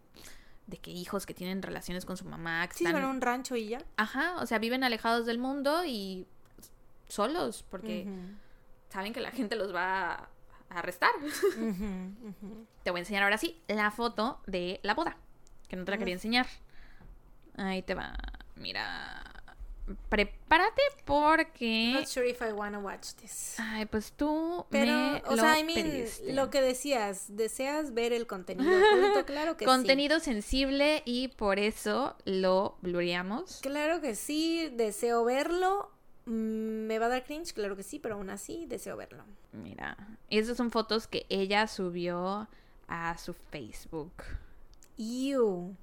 de 0.66 0.78
que 0.78 0.90
hijos 0.90 1.26
que 1.26 1.34
tienen 1.34 1.62
relaciones 1.62 2.04
con 2.04 2.16
su 2.16 2.24
mamá, 2.24 2.66
que 2.68 2.74
Sí, 2.74 2.84
están... 2.86 3.02
a 3.02 3.08
un 3.08 3.20
rancho 3.20 3.56
y 3.56 3.68
ya. 3.68 3.78
Ajá, 3.96 4.36
o 4.40 4.46
sea, 4.46 4.58
viven 4.58 4.82
alejados 4.84 5.26
del 5.26 5.38
mundo 5.38 5.84
y 5.84 6.26
solos, 7.08 7.64
porque 7.70 8.06
saben 8.88 9.12
que 9.12 9.20
la 9.20 9.30
gente 9.30 9.54
los 9.56 9.74
va 9.74 10.12
a 10.14 10.28
arrestar. 10.70 11.10
Te 12.82 12.90
voy 12.90 12.98
a 12.98 13.02
enseñar 13.02 13.22
ahora 13.22 13.38
sí 13.38 13.60
la 13.68 13.90
foto 13.90 14.40
de 14.46 14.80
la 14.82 14.94
boda, 14.94 15.16
que 15.68 15.76
no 15.76 15.84
te 15.84 15.90
la 15.92 15.98
quería 15.98 16.14
enseñar. 16.14 16.46
Ahí 17.56 17.82
te 17.82 17.94
va. 17.94 18.14
Mira. 18.56 19.35
Prepárate 20.08 20.82
porque... 21.04 21.92
Not 21.94 22.06
sure 22.06 22.28
if 22.28 22.42
I 22.42 22.52
wanna 22.52 22.80
watch 22.80 23.14
this. 23.20 23.54
Ay, 23.58 23.86
pues 23.86 24.12
tú 24.12 24.66
Pero, 24.70 24.92
me 24.92 25.22
o 25.26 25.36
lo 25.36 25.42
sea, 25.42 25.58
I 25.58 25.64
mean, 25.64 25.82
pediste. 25.82 26.32
lo 26.32 26.50
que 26.50 26.60
decías, 26.60 27.36
¿deseas 27.36 27.94
ver 27.94 28.12
el 28.12 28.26
contenido 28.26 28.70
oculto? 28.70 29.24
Claro 29.26 29.56
que 29.56 29.64
sí. 29.64 29.66
Contenido 29.66 30.18
sensible 30.20 31.02
y 31.04 31.28
por 31.28 31.58
eso 31.58 32.16
lo 32.24 32.76
blureamos. 32.82 33.60
Claro 33.62 34.00
que 34.00 34.14
sí, 34.14 34.70
deseo 34.72 35.24
verlo. 35.24 35.90
Mm, 36.26 36.86
¿Me 36.86 36.98
va 36.98 37.06
a 37.06 37.10
dar 37.10 37.24
cringe? 37.24 37.52
Claro 37.52 37.76
que 37.76 37.84
sí, 37.84 37.98
pero 38.00 38.16
aún 38.16 38.30
así 38.30 38.66
deseo 38.66 38.96
verlo. 38.96 39.24
Mira. 39.52 39.96
Esas 40.30 40.56
son 40.56 40.70
fotos 40.72 41.06
que 41.06 41.26
ella 41.28 41.68
subió 41.68 42.48
a 42.88 43.16
su 43.18 43.34
Facebook. 43.34 44.12
Ew. 44.96 45.76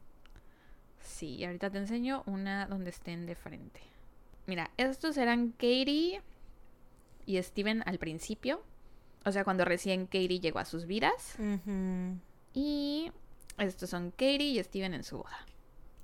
Sí, 1.01 1.43
ahorita 1.45 1.69
te 1.69 1.77
enseño 1.77 2.23
una 2.25 2.67
donde 2.67 2.89
estén 2.89 3.25
de 3.25 3.35
frente. 3.35 3.81
Mira, 4.45 4.71
estos 4.77 5.17
eran 5.17 5.51
Katie 5.51 6.21
y 7.25 7.41
Steven 7.41 7.83
al 7.85 7.97
principio. 7.97 8.61
O 9.25 9.31
sea, 9.31 9.43
cuando 9.43 9.63
recién 9.65 10.05
Katie 10.05 10.39
llegó 10.39 10.59
a 10.59 10.65
sus 10.65 10.85
vidas. 10.85 11.35
Y 12.53 13.11
estos 13.57 13.89
son 13.89 14.11
Katie 14.11 14.59
y 14.59 14.63
Steven 14.63 14.93
en 14.93 15.03
su 15.03 15.17
boda. 15.17 15.45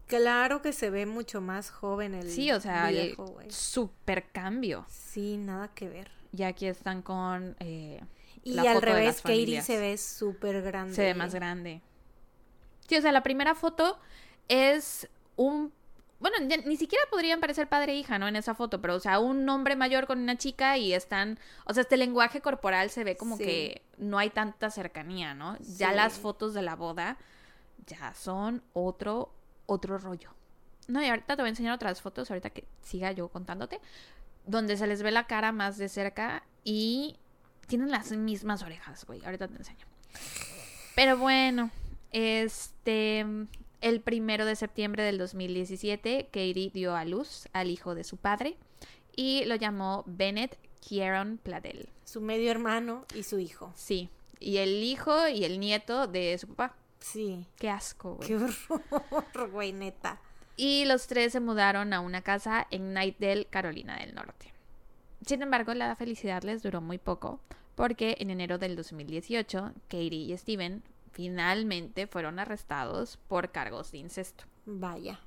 Claro 0.07 0.61
que 0.63 0.73
se 0.73 0.89
ve 0.89 1.05
mucho 1.05 1.39
más 1.39 1.69
joven 1.69 2.15
el 2.15 2.31
Sí, 2.31 2.51
o 2.51 2.59
sea, 2.59 2.89
el 2.89 3.09
viejo, 3.09 3.25
güey. 3.27 3.51
super 3.51 4.27
cambio. 4.31 4.85
Sí, 4.89 5.37
nada 5.37 5.67
que 5.67 5.87
ver. 5.87 6.09
Y 6.31 6.43
aquí 6.43 6.65
están 6.65 7.03
con 7.03 7.55
eh, 7.59 8.01
Y 8.43 8.53
la 8.53 8.63
al 8.63 8.67
foto 8.75 8.85
de 8.87 8.91
revés, 8.93 9.05
las 9.05 9.21
Katie 9.21 9.61
se 9.61 9.77
ve 9.77 9.97
súper 9.97 10.63
grande. 10.63 10.95
Se 10.95 11.03
ve 11.03 11.13
más 11.13 11.35
grande. 11.35 11.81
Sí, 12.87 12.95
o 12.95 13.01
sea, 13.01 13.11
la 13.11 13.21
primera 13.21 13.53
foto 13.53 13.99
es 14.47 15.07
un... 15.35 15.71
Bueno, 16.19 16.35
ya 16.49 16.57
ni 16.57 16.75
siquiera 16.75 17.03
podrían 17.09 17.39
parecer 17.39 17.69
padre 17.69 17.93
e 17.93 17.95
hija, 17.95 18.19
¿no? 18.19 18.27
En 18.27 18.35
esa 18.35 18.53
foto, 18.53 18.81
pero, 18.81 18.95
o 18.95 18.99
sea, 18.99 19.19
un 19.19 19.47
hombre 19.47 19.75
mayor 19.77 20.05
con 20.05 20.19
una 20.19 20.37
chica 20.37 20.77
y 20.77 20.93
están... 20.93 21.39
O 21.65 21.73
sea, 21.73 21.81
este 21.81 21.95
lenguaje 21.95 22.41
corporal 22.41 22.89
se 22.89 23.03
ve 23.05 23.15
como 23.15 23.37
Sí. 23.37 23.43
que 23.45 23.81
no 23.97 24.17
hay 24.17 24.29
tanta 24.29 24.69
cercanía, 24.69 25.33
¿no? 25.33 25.57
Ya 25.77 25.93
las 25.93 26.13
fotos 26.19 26.53
de 26.53 26.61
la 26.61 26.75
boda 26.75 27.17
ya 27.87 28.13
son 28.13 28.61
otro, 28.73 29.33
otro 29.65 29.97
rollo. 29.97 30.33
No, 30.89 31.01
y 31.01 31.07
ahorita 31.07 31.35
te 31.37 31.41
voy 31.41 31.47
a 31.47 31.51
enseñar 31.51 31.73
otras 31.73 32.01
fotos, 32.01 32.29
ahorita 32.29 32.49
que 32.49 32.65
siga 32.81 33.11
yo 33.13 33.29
contándote, 33.29 33.79
donde 34.45 34.75
se 34.75 34.87
les 34.87 35.01
ve 35.03 35.11
la 35.11 35.25
cara 35.27 35.51
más 35.53 35.77
de 35.77 35.87
cerca 35.87 36.43
y 36.65 37.15
tienen 37.67 37.91
las 37.91 38.11
mismas 38.11 38.63
orejas, 38.63 39.05
güey. 39.05 39.23
Ahorita 39.23 39.47
te 39.47 39.55
enseño. 39.55 39.85
Pero 40.95 41.17
bueno, 41.17 41.69
este, 42.11 43.25
el 43.81 44.01
primero 44.01 44.45
de 44.45 44.55
septiembre 44.55 45.03
del 45.03 45.17
2017, 45.17 46.25
Katie 46.25 46.71
dio 46.73 46.95
a 46.95 47.05
luz 47.05 47.47
al 47.53 47.69
hijo 47.69 47.95
de 47.95 48.03
su 48.03 48.17
padre 48.17 48.57
y 49.15 49.45
lo 49.45 49.55
llamó 49.55 50.03
Bennett 50.05 50.57
Kieron 50.79 51.37
Pladel. 51.37 51.89
Su 52.05 52.21
medio 52.21 52.51
hermano 52.51 53.05
y 53.15 53.23
su 53.23 53.39
hijo. 53.39 53.71
Sí, 53.75 54.09
y 54.39 54.57
el 54.57 54.83
hijo 54.83 55.27
y 55.27 55.43
el 55.43 55.59
nieto 55.59 56.07
de 56.07 56.37
su 56.37 56.47
papá. 56.47 56.75
Sí. 56.99 57.45
Qué 57.57 57.69
asco, 57.69 58.15
güey. 58.15 58.27
Qué 58.27 58.35
horror, 58.35 59.49
güey, 59.51 59.73
neta. 59.73 60.19
Y 60.57 60.85
los 60.85 61.07
tres 61.07 61.31
se 61.31 61.39
mudaron 61.39 61.93
a 61.93 62.01
una 62.01 62.21
casa 62.21 62.67
en 62.71 62.89
Knightdale, 62.91 63.45
Carolina 63.45 63.97
del 63.97 64.13
Norte. 64.13 64.53
Sin 65.25 65.41
embargo, 65.41 65.73
la 65.73 65.95
felicidad 65.95 66.43
les 66.43 66.63
duró 66.63 66.81
muy 66.81 66.97
poco, 66.97 67.39
porque 67.75 68.17
en 68.19 68.29
enero 68.29 68.57
del 68.57 68.75
2018, 68.75 69.73
Katie 69.87 70.09
y 70.09 70.37
Steven 70.37 70.83
finalmente 71.11 72.07
fueron 72.07 72.39
arrestados 72.39 73.17
por 73.27 73.51
cargos 73.51 73.91
de 73.91 73.99
incesto. 73.99 74.45
Vaya. 74.65 75.19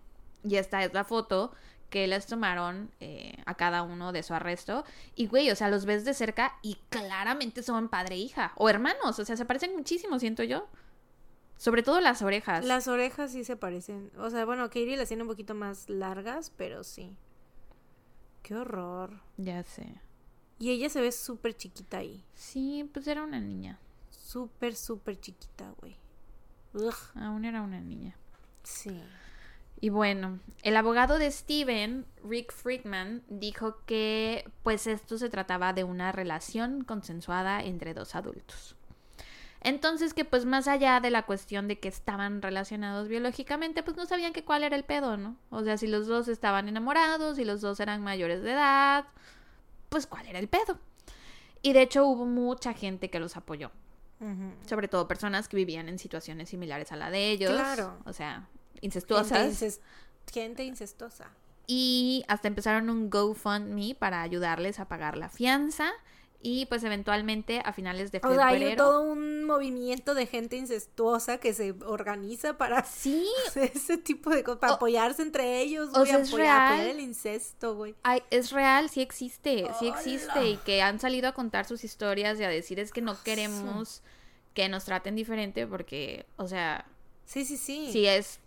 Y 0.45 0.57
esta 0.57 0.83
es 0.85 0.93
la 0.93 1.05
foto 1.05 1.53
que 1.93 2.07
les 2.07 2.27
tomaron 2.27 2.91
eh, 3.01 3.37
a 3.45 3.55
cada 3.55 3.83
uno 3.83 4.13
de 4.13 4.23
su 4.23 4.33
arresto. 4.33 4.85
Y, 5.15 5.27
güey, 5.27 5.51
o 5.51 5.57
sea, 5.57 5.69
los 5.69 5.85
ves 5.85 6.05
de 6.05 6.15
cerca 6.15 6.59
y 6.63 6.79
claramente 6.89 7.63
son 7.63 7.89
padre 7.89 8.15
e 8.15 8.19
hija. 8.19 8.53
O 8.57 8.69
hermanos, 8.71 9.19
o 9.19 9.25
sea, 9.25 9.37
se 9.37 9.45
parecen 9.45 9.77
muchísimo, 9.77 10.19
siento 10.19 10.43
yo. 10.43 10.69
Sobre 11.59 11.83
todo 11.83 12.01
las 12.01 12.23
orejas. 12.23 12.65
Las 12.65 12.89
orejas 12.89 13.31
sí 13.31 13.45
se 13.45 13.57
parecen. 13.57 14.11
O 14.17 14.31
sea, 14.31 14.45
bueno, 14.47 14.65
Katie 14.65 14.97
las 14.97 15.09
tiene 15.09 15.23
un 15.23 15.29
poquito 15.29 15.55
más 15.55 15.89
largas, 15.89 16.51
pero 16.57 16.83
sí. 16.83 17.15
Qué 18.43 18.57
horror. 18.57 19.21
Ya 19.37 19.63
sé. 19.63 20.01
Y 20.59 20.71
ella 20.71 20.89
se 20.89 21.01
ve 21.01 21.13
súper 21.13 21.57
chiquita 21.57 21.99
ahí. 21.99 22.25
Sí, 22.35 22.89
pues 22.93 23.07
era 23.07 23.23
una 23.23 23.39
niña. 23.39 23.79
Súper, 24.33 24.75
súper 24.75 25.21
chiquita, 25.21 25.75
güey. 25.79 25.95
Aún 27.17 27.45
era 27.45 27.61
una 27.61 27.81
niña. 27.81 28.17
Sí. 28.63 28.99
Y 29.79 29.91
bueno, 29.91 30.39
el 30.63 30.75
abogado 30.79 31.19
de 31.19 31.31
Steven, 31.31 32.07
Rick 32.25 32.51
Friedman, 32.51 33.23
dijo 33.29 33.85
que 33.85 34.51
pues 34.63 34.87
esto 34.87 35.19
se 35.19 35.29
trataba 35.29 35.75
de 35.75 35.85
una 35.85 36.13
relación 36.13 36.83
consensuada 36.83 37.63
entre 37.63 37.93
dos 37.93 38.15
adultos. 38.15 38.75
Entonces 39.61 40.15
que 40.15 40.25
pues 40.25 40.47
más 40.47 40.67
allá 40.67 41.01
de 41.01 41.11
la 41.11 41.27
cuestión 41.27 41.69
de 41.69 41.79
que 41.79 41.89
estaban 41.89 42.41
relacionados 42.41 43.09
biológicamente, 43.09 43.83
pues 43.83 43.99
no 43.99 44.07
sabían 44.07 44.33
que 44.33 44.47
cuál 44.47 44.65
era 44.65 44.77
el 44.77 44.85
pedo, 44.85 45.19
¿no? 45.19 45.37
O 45.51 45.63
sea, 45.63 45.77
si 45.77 45.89
los 45.89 46.07
dos 46.07 46.29
estaban 46.29 46.69
enamorados, 46.69 47.37
si 47.37 47.45
los 47.45 47.61
dos 47.61 47.81
eran 47.81 48.03
mayores 48.03 48.43
de 48.43 48.53
edad, 48.53 49.05
pues 49.91 50.07
cuál 50.07 50.27
era 50.27 50.39
el 50.39 50.49
pedo. 50.49 50.79
Y 51.61 51.75
de 51.75 51.83
hecho 51.83 52.07
hubo 52.07 52.25
mucha 52.25 52.73
gente 52.73 53.11
que 53.11 53.21
los 53.21 53.37
apoyó, 53.37 53.71
Sobre 54.67 54.89
todo 54.89 55.09
personas 55.09 55.49
que 55.49 55.57
vivían 55.57 55.89
en 55.89 55.99
situaciones 55.99 56.49
similares 56.51 56.93
a 56.93 56.97
la 56.97 57.11
de 57.11 57.31
ellos. 57.31 57.53
Claro. 57.53 57.99
O 58.05 58.13
sea, 58.13 58.49
Gente, 58.75 58.87
incestuosas. 58.87 59.47
inces- 59.63 59.81
gente 60.33 60.65
incestuosa. 60.65 61.31
Y 61.67 62.25
hasta 62.29 62.49
empezaron 62.49 62.91
un 62.91 63.09
GoFundMe 63.11 63.95
para 63.99 64.23
ayudarles 64.23 64.79
a 64.81 64.87
pagar 64.89 65.17
la 65.17 65.29
fianza. 65.29 65.91
Y 66.45 66.67
pues 66.67 66.83
eventualmente 66.83 67.63
a 67.65 67.73
finales 67.73 68.11
de 68.11 68.19
O 68.25 68.35
sea, 68.35 68.49
febrero. 68.51 68.71
hay 68.71 68.77
todo 68.77 69.03
un 69.03 69.45
movimiento 69.45 70.13
de 70.15 70.27
gente 70.27 70.57
incestuosa 70.57 71.39
que 71.39 71.55
se 71.55 71.73
organiza 71.87 72.59
para 72.59 72.85
Sí, 72.85 73.25
hacer 73.47 73.71
ese 73.75 73.97
tipo 73.97 74.29
de 74.31 74.43
cosas, 74.43 74.59
para 74.59 74.73
O- 74.73 74.77
apoyarse 74.77 75.23
entre 75.23 75.61
ellos, 75.61 75.91
o 75.91 76.01
güey, 76.01 76.07
sea, 76.11 76.19
es 76.19 76.29
apoyar, 76.29 76.47
real. 76.49 76.73
apoyar 76.73 76.87
el 76.97 77.01
incesto, 77.01 77.77
güey. 77.77 77.95
es 78.31 78.51
real, 78.51 78.91
sí 78.91 79.01
existe, 79.01 79.69
sí 79.79 79.87
existe. 79.87 80.33
¡Hola! 80.39 80.45
Y 80.49 80.57
que 80.59 80.83
han 80.83 80.99
salido 80.99 81.29
a 81.29 81.33
contar 81.33 81.65
sus 81.65 81.85
historias 81.85 82.41
y 82.41 82.45
a 82.45 82.49
decir 82.49 82.81
es 82.81 82.91
que 82.91 83.03
no 83.03 83.17
queremos 83.23 84.03
que 84.53 84.69
nos 84.69 84.85
traten 84.85 85.15
diferente 85.15 85.67
porque, 85.69 86.27
o 86.37 86.49
sea, 86.49 86.87
Sí, 87.25 87.45
sí, 87.45 87.57
sí. 87.57 87.91
si 87.93 88.07
es 88.07 88.41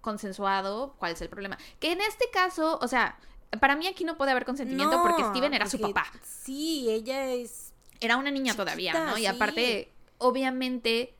consensuado, 0.00 0.94
¿cuál 0.98 1.12
es 1.12 1.20
el 1.22 1.28
problema? 1.28 1.58
Que 1.80 1.92
en 1.92 2.00
este 2.00 2.28
caso, 2.32 2.78
o 2.82 2.88
sea, 2.88 3.18
para 3.60 3.76
mí 3.76 3.86
aquí 3.86 4.04
no 4.04 4.16
puede 4.16 4.30
haber 4.30 4.44
consentimiento 4.44 4.96
No, 4.96 5.02
porque 5.02 5.24
Steven 5.24 5.54
era 5.54 5.66
su 5.68 5.80
papá. 5.80 6.06
Sí, 6.22 6.86
ella 6.90 7.30
es 7.30 7.72
Era 8.00 8.16
una 8.16 8.30
niña 8.30 8.54
todavía, 8.54 8.92
¿no? 9.06 9.18
Y 9.18 9.22
sí. 9.22 9.26
aparte, 9.26 9.92
obviamente, 10.18 11.14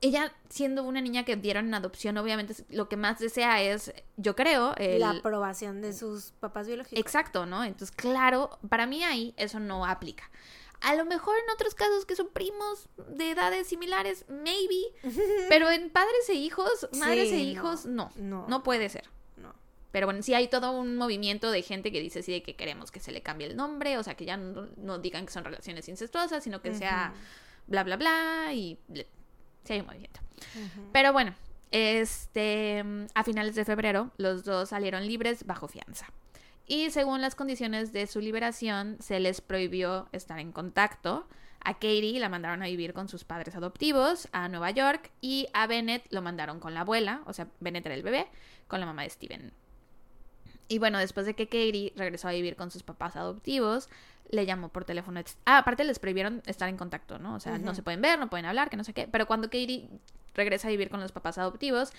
ella 0.00 0.32
siendo 0.48 0.82
una 0.82 1.00
niña 1.00 1.24
que 1.24 1.36
dieron 1.36 1.68
en 1.68 1.74
adopción, 1.74 2.18
obviamente 2.18 2.54
lo 2.70 2.88
que 2.88 2.96
más 2.96 3.20
desea 3.20 3.62
es, 3.62 3.94
yo 4.16 4.34
creo, 4.34 4.74
el... 4.76 5.00
La 5.00 5.10
aprobación 5.10 5.80
de 5.80 5.92
sus 5.92 6.32
papás 6.40 6.66
biológicos. 6.66 6.98
Exacto, 6.98 7.46
¿no? 7.46 7.62
Entonces, 7.64 7.94
claro, 7.94 8.58
para 8.68 8.86
mí 8.86 9.04
ahí 9.04 9.32
eso 9.36 9.60
no 9.60 9.86
aplica. 9.86 10.28
A 10.80 10.96
lo 10.96 11.04
mejor 11.04 11.36
en 11.38 11.48
otros 11.54 11.76
casos 11.76 12.04
que 12.04 12.16
son 12.16 12.28
primos 12.28 12.88
de 13.08 13.30
edades 13.30 13.68
similares, 13.68 14.24
maybe. 14.28 14.92
Pero 15.48 15.70
en 15.70 15.90
padres 15.90 16.28
e 16.28 16.34
hijos, 16.34 16.88
madres 16.98 17.28
Sí, 17.30 17.36
e 17.36 17.44
no, 17.44 17.50
hijos, 17.50 17.86
no. 17.86 18.10
no. 18.16 18.46
No 18.48 18.62
puede 18.64 18.88
ser. 18.88 19.08
Pero 19.92 20.06
bueno, 20.06 20.22
sí 20.22 20.34
hay 20.34 20.48
todo 20.48 20.72
un 20.72 20.96
movimiento 20.96 21.50
de 21.50 21.62
gente 21.62 21.92
que 21.92 22.00
dice 22.00 22.20
así 22.20 22.32
de 22.32 22.42
que 22.42 22.56
queremos 22.56 22.90
que 22.90 22.98
se 22.98 23.12
le 23.12 23.22
cambie 23.22 23.46
el 23.46 23.56
nombre, 23.56 23.98
o 23.98 24.02
sea, 24.02 24.14
que 24.14 24.24
ya 24.24 24.36
no, 24.36 24.66
no 24.78 24.98
digan 24.98 25.26
que 25.26 25.32
son 25.32 25.44
relaciones 25.44 25.88
incestuosas, 25.88 26.42
sino 26.42 26.60
que 26.62 26.70
sea 26.78 27.12
bla, 27.66 27.84
bla, 27.84 27.96
bla, 27.96 28.52
y 28.54 28.78
ble- 28.88 29.06
sí 29.64 29.74
hay 29.74 29.80
un 29.80 29.86
movimiento. 29.86 30.20
Pero 30.92 31.12
bueno, 31.12 31.34
este, 31.70 32.84
a 33.14 33.24
finales 33.24 33.54
de 33.54 33.64
febrero, 33.64 34.10
los 34.16 34.44
dos 34.44 34.70
salieron 34.70 35.06
libres 35.06 35.44
bajo 35.46 35.68
fianza. 35.68 36.06
Y 36.66 36.90
según 36.90 37.20
las 37.20 37.34
condiciones 37.34 37.92
de 37.92 38.06
su 38.06 38.20
liberación, 38.20 38.96
se 39.00 39.20
les 39.20 39.40
prohibió 39.40 40.08
estar 40.12 40.38
en 40.38 40.52
contacto. 40.52 41.26
A 41.64 41.74
Katie 41.74 42.18
la 42.18 42.28
mandaron 42.28 42.62
a 42.62 42.66
vivir 42.66 42.92
con 42.92 43.08
sus 43.08 43.24
padres 43.24 43.54
adoptivos 43.54 44.28
a 44.32 44.48
Nueva 44.48 44.70
York 44.70 45.10
y 45.20 45.48
a 45.52 45.66
Bennett 45.66 46.04
lo 46.10 46.22
mandaron 46.22 46.58
con 46.60 46.74
la 46.74 46.80
abuela, 46.80 47.22
o 47.26 47.32
sea, 47.32 47.46
Bennett 47.60 47.86
era 47.86 47.94
el 47.94 48.02
bebé, 48.02 48.26
con 48.68 48.80
la 48.80 48.86
mamá 48.86 49.02
de 49.02 49.10
Steven. 49.10 49.52
Y 50.72 50.78
bueno, 50.78 50.98
después 50.98 51.26
de 51.26 51.34
que 51.34 51.48
Katie 51.48 51.92
regresó 51.96 52.28
a 52.28 52.32
vivir 52.32 52.56
con 52.56 52.70
sus 52.70 52.82
papás 52.82 53.14
adoptivos, 53.14 53.90
le 54.30 54.46
llamó 54.46 54.70
por 54.70 54.86
teléfono. 54.86 55.20
Ah, 55.44 55.58
aparte 55.58 55.84
les 55.84 55.98
prohibieron 55.98 56.42
estar 56.46 56.66
en 56.70 56.78
contacto, 56.78 57.18
¿no? 57.18 57.34
O 57.34 57.40
sea, 57.40 57.58
no 57.58 57.74
se 57.74 57.82
pueden 57.82 58.00
ver, 58.00 58.18
no 58.18 58.30
pueden 58.30 58.46
hablar, 58.46 58.70
que 58.70 58.78
no 58.78 58.84
sé 58.84 58.94
qué. 58.94 59.06
Pero 59.06 59.26
cuando 59.26 59.48
Katie 59.48 59.90
regresa 60.34 60.68
a 60.68 60.70
vivir 60.70 60.88
con 60.88 61.00
los 61.00 61.12
papás 61.12 61.36
adoptivos, 61.36 61.92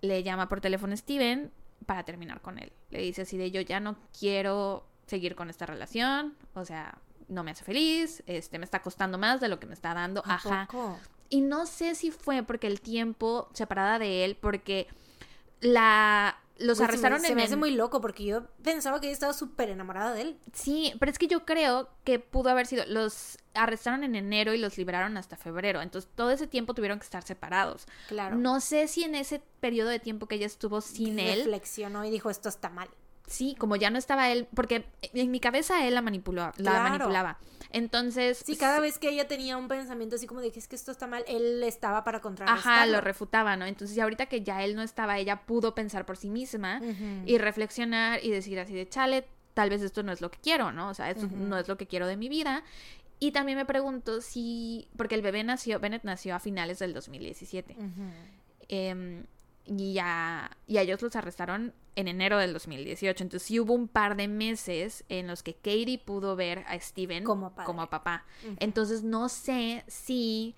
le 0.00 0.22
llama 0.22 0.48
por 0.48 0.62
teléfono 0.62 0.96
Steven 0.96 1.50
para 1.84 2.04
terminar 2.04 2.40
con 2.40 2.58
él. 2.58 2.72
Le 2.88 3.02
dice 3.02 3.22
así 3.22 3.36
de 3.36 3.50
yo 3.50 3.60
ya 3.60 3.78
no 3.78 3.96
quiero 4.18 4.86
seguir 5.06 5.34
con 5.34 5.50
esta 5.50 5.66
relación, 5.66 6.34
o 6.54 6.64
sea, 6.64 6.96
no 7.28 7.44
me 7.44 7.50
hace 7.50 7.62
feliz, 7.62 8.22
este 8.26 8.58
me 8.58 8.64
está 8.64 8.80
costando 8.80 9.18
más 9.18 9.42
de 9.42 9.48
lo 9.48 9.60
que 9.60 9.66
me 9.66 9.74
está 9.74 9.92
dando, 9.92 10.22
¿A 10.24 10.36
ajá. 10.36 10.66
poco? 10.70 10.98
Y 11.28 11.42
no 11.42 11.66
sé 11.66 11.94
si 11.94 12.10
fue 12.10 12.42
porque 12.42 12.68
el 12.68 12.80
tiempo 12.80 13.50
separada 13.52 13.98
de 13.98 14.24
él, 14.24 14.38
porque 14.40 14.86
la 15.60 16.38
los 16.58 16.66
Güey, 16.66 16.76
se 16.76 16.82
me- 16.82 16.84
arrestaron 16.88 17.20
se 17.20 17.28
en 17.28 17.36
me 17.36 17.42
hace 17.42 17.56
muy 17.56 17.72
loco 17.72 18.00
porque 18.00 18.24
yo 18.24 18.44
pensaba 18.62 19.00
que 19.00 19.06
ella 19.08 19.14
estaba 19.14 19.32
súper 19.32 19.70
enamorada 19.70 20.14
de 20.14 20.22
él. 20.22 20.38
Sí, 20.52 20.92
pero 21.00 21.10
es 21.10 21.18
que 21.18 21.26
yo 21.26 21.44
creo 21.44 21.88
que 22.04 22.18
pudo 22.20 22.50
haber 22.50 22.66
sido. 22.66 22.84
Los 22.86 23.38
arrestaron 23.54 24.04
en 24.04 24.14
enero 24.14 24.54
y 24.54 24.58
los 24.58 24.78
liberaron 24.78 25.16
hasta 25.16 25.36
febrero. 25.36 25.82
Entonces 25.82 26.10
todo 26.14 26.30
ese 26.30 26.46
tiempo 26.46 26.74
tuvieron 26.74 26.98
que 26.98 27.04
estar 27.04 27.22
separados. 27.24 27.86
Claro. 28.08 28.36
No 28.36 28.60
sé 28.60 28.86
si 28.88 29.02
en 29.04 29.14
ese 29.14 29.42
periodo 29.60 29.88
de 29.90 29.98
tiempo 29.98 30.26
que 30.26 30.36
ella 30.36 30.46
estuvo 30.46 30.80
sin 30.80 31.18
él, 31.18 31.38
Reflexionó 31.40 32.04
y 32.04 32.10
dijo, 32.10 32.30
esto 32.30 32.48
está 32.48 32.68
mal. 32.68 32.88
Sí, 33.26 33.54
como 33.58 33.76
ya 33.76 33.90
no 33.90 33.98
estaba 33.98 34.30
él, 34.30 34.46
porque 34.54 34.84
en 35.12 35.30
mi 35.30 35.40
cabeza 35.40 35.86
él 35.86 35.94
la 35.94 36.02
manipuló, 36.02 36.42
la 36.42 36.52
Claro. 36.54 36.82
manipulaba. 36.90 37.38
Entonces, 37.70 38.38
Sí, 38.44 38.56
cada 38.56 38.78
vez 38.80 38.98
que 38.98 39.08
ella 39.08 39.26
tenía 39.26 39.56
un 39.56 39.66
pensamiento 39.66 40.14
así 40.16 40.26
como 40.26 40.40
de 40.40 40.52
que 40.52 40.58
es 40.60 40.68
que 40.68 40.76
esto 40.76 40.92
está 40.92 41.06
mal, 41.06 41.24
él 41.26 41.62
estaba 41.64 42.04
para 42.04 42.20
contrarrestarlo. 42.20 42.70
ajá, 42.82 42.86
lo 42.86 43.00
refutaba, 43.00 43.56
¿no? 43.56 43.66
Entonces, 43.66 43.96
y 43.96 44.00
ahorita 44.00 44.26
que 44.26 44.42
ya 44.42 44.62
él 44.62 44.76
no 44.76 44.82
estaba, 44.82 45.18
ella 45.18 45.42
pudo 45.46 45.74
pensar 45.74 46.06
por 46.06 46.16
sí 46.16 46.30
misma 46.30 46.80
y 47.26 47.38
reflexionar 47.38 48.22
y 48.22 48.30
decir 48.30 48.60
así 48.60 48.74
de 48.74 48.88
chale, 48.88 49.26
tal 49.54 49.70
vez 49.70 49.82
esto 49.82 50.02
no 50.02 50.12
es 50.12 50.20
lo 50.20 50.30
que 50.30 50.38
quiero, 50.40 50.70
¿no? 50.72 50.88
O 50.88 50.94
sea, 50.94 51.10
esto 51.10 51.28
no 51.28 51.58
es 51.58 51.66
lo 51.66 51.76
que 51.76 51.86
quiero 51.86 52.06
de 52.06 52.16
mi 52.16 52.28
vida. 52.28 52.62
Y 53.20 53.32
también 53.32 53.56
me 53.56 53.64
pregunto 53.64 54.20
si, 54.20 54.88
porque 54.96 55.14
el 55.14 55.22
bebé 55.22 55.42
nació, 55.44 55.80
Bennett 55.80 56.04
nació 56.04 56.34
a 56.34 56.40
finales 56.40 56.78
del 56.78 56.92
2017. 56.92 57.74
Ujú. 57.78 57.86
em, 58.68 59.24
y, 59.66 59.98
a, 59.98 60.50
y 60.66 60.76
a 60.76 60.82
ellos 60.82 61.00
los 61.02 61.16
arrestaron 61.16 61.72
en 61.96 62.08
enero 62.08 62.38
del 62.38 62.52
2018. 62.52 63.22
Entonces 63.24 63.46
sí 63.46 63.60
hubo 63.60 63.72
un 63.74 63.88
par 63.88 64.16
de 64.16 64.28
meses 64.28 65.04
en 65.08 65.26
los 65.26 65.42
que 65.42 65.54
Katie 65.54 65.98
pudo 66.04 66.36
ver 66.36 66.64
a 66.66 66.78
Steven 66.78 67.24
Como 67.24 67.54
como 67.54 67.88
papá. 67.88 68.24
Entonces 68.58 69.02
no 69.02 69.28
sé 69.28 69.84
si 69.86 70.54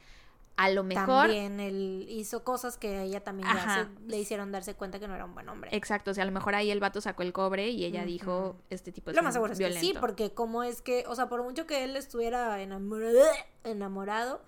a 0.56 0.70
lo 0.70 0.84
mejor... 0.84 1.26
También 1.26 1.60
él 1.60 2.06
hizo 2.08 2.42
cosas 2.42 2.78
que 2.78 2.96
a 2.96 3.02
ella 3.02 3.22
también 3.22 3.46
ya 3.52 3.84
se- 3.84 4.08
le 4.10 4.18
hicieron 4.18 4.52
darse 4.52 4.72
cuenta 4.74 4.98
que 4.98 5.06
no 5.06 5.14
era 5.14 5.26
un 5.26 5.34
buen 5.34 5.46
hombre. 5.50 5.68
Exacto, 5.76 6.12
o 6.12 6.14
sea, 6.14 6.22
a 6.22 6.26
lo 6.26 6.32
mejor 6.32 6.54
ahí 6.54 6.70
el 6.70 6.80
vato 6.80 7.02
sacó 7.02 7.22
el 7.22 7.34
cobre 7.34 7.68
y 7.68 7.84
ella 7.84 8.06
dijo, 8.06 8.56
este 8.70 8.90
tipo 8.90 9.10
es 9.10 9.16
Lo 9.16 9.22
más 9.22 9.34
seguro 9.34 9.52
es 9.52 9.58
que 9.58 9.64
violento. 9.66 9.86
sí, 9.86 9.94
porque 10.00 10.32
como 10.32 10.62
es 10.62 10.80
que, 10.80 11.04
o 11.08 11.14
sea, 11.14 11.28
por 11.28 11.42
mucho 11.42 11.66
que 11.66 11.84
él 11.84 11.94
estuviera 11.96 12.62
enamorado, 12.62 13.20
enamorado 13.64 14.42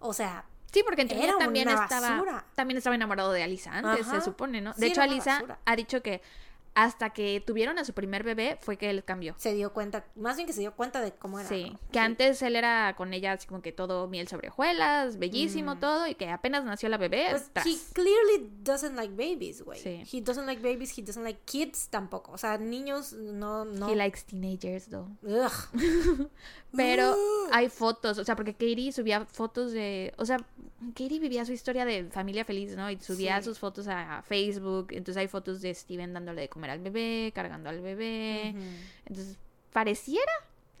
o 0.00 0.12
sea, 0.12 0.44
Sí, 0.72 0.82
porque 0.84 1.02
en 1.02 1.08
teoría 1.08 1.34
también 1.38 1.68
estaba 1.68 2.10
basura. 2.10 2.44
también 2.54 2.78
estaba 2.78 2.96
enamorado 2.96 3.30
de 3.32 3.42
Alisa 3.42 3.72
antes, 3.72 4.06
Ajá. 4.06 4.18
se 4.18 4.24
supone, 4.24 4.60
¿no? 4.60 4.72
Sí, 4.74 4.80
De 4.80 4.86
hecho, 4.88 5.02
Alisa 5.02 5.34
basura. 5.34 5.58
ha 5.64 5.76
dicho 5.76 6.02
que 6.02 6.22
hasta 6.74 7.10
que 7.10 7.42
tuvieron 7.46 7.78
a 7.78 7.84
su 7.84 7.92
primer 7.92 8.22
bebé 8.24 8.56
fue 8.60 8.76
que 8.78 8.88
él 8.88 9.04
cambió. 9.04 9.34
se 9.38 9.52
dio 9.54 9.72
cuenta, 9.72 10.06
más 10.16 10.36
bien 10.36 10.46
que 10.46 10.52
se 10.54 10.60
dio 10.60 10.72
cuenta 10.74 11.00
de 11.00 11.12
cómo 11.12 11.38
era. 11.38 11.48
Sí, 11.48 11.70
¿no? 11.70 11.78
que 11.92 11.98
antes 11.98 12.40
él 12.42 12.56
era 12.56 12.94
con 12.96 13.12
ella 13.12 13.32
así 13.32 13.46
como 13.46 13.60
que 13.60 13.72
todo 13.72 14.08
miel 14.08 14.26
sobre 14.28 14.48
hojuelas, 14.48 15.18
bellísimo 15.18 15.74
Mm. 15.74 15.80
todo, 15.80 16.06
y 16.06 16.14
que 16.14 16.28
apenas 16.30 16.64
nació 16.64 16.88
la 16.88 16.96
bebé, 16.96 17.26
Pues 17.30 17.50
tras. 17.52 17.66
he 17.66 17.76
clearly 17.92 18.50
doesn't 18.62 18.94
like 18.96 19.12
babies, 19.14 19.62
güey. 19.62 19.78
Sí. 19.80 20.02
He 20.10 20.20
doesn't 20.22 20.46
like 20.46 20.62
babies, 20.62 20.96
he 20.98 21.02
doesn't 21.02 21.24
like 21.24 21.40
kids 21.44 21.88
tampoco. 21.88 22.32
O 22.32 22.38
sea, 22.38 22.56
niños 22.58 23.12
no 23.12 23.64
no. 23.64 23.90
He 23.90 23.94
likes 23.96 24.22
teenagers, 24.26 24.88
though. 24.88 25.08
Ugh. 25.22 25.50
Pero 26.74 27.14
hay 27.52 27.68
fotos, 27.68 28.16
o 28.18 28.24
sea, 28.24 28.34
porque 28.34 28.52
Katie 28.54 28.92
subía 28.92 29.26
fotos 29.26 29.72
de, 29.72 30.14
o 30.16 30.24
sea, 30.24 30.38
Katie 30.94 31.20
vivía 31.20 31.44
su 31.44 31.52
historia 31.52 31.84
de 31.84 32.04
familia 32.04 32.44
feliz, 32.46 32.74
¿no? 32.76 32.90
Y 32.90 32.98
subía 32.98 33.38
Sí. 33.40 33.44
sus 33.44 33.58
fotos 33.58 33.86
a 33.88 34.22
Facebook, 34.22 34.88
entonces 34.90 35.18
hay 35.18 35.28
fotos 35.28 35.60
de 35.60 35.74
Steven 35.74 36.14
dándole 36.14 36.40
de 36.40 36.48
comer 36.48 36.61
al 36.70 36.80
bebé, 36.80 37.32
cargando 37.34 37.68
al 37.70 37.80
bebé, 37.80 38.54
entonces 39.06 39.36
pareciera, 39.72 40.32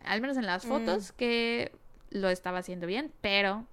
al 0.04 0.20
menos 0.20 0.36
en 0.36 0.46
las 0.46 0.64
fotos, 0.66 1.12
que 1.12 1.72
lo 2.10 2.28
estaba 2.28 2.58
haciendo 2.58 2.86
bien, 2.86 3.12
pero 3.20 3.66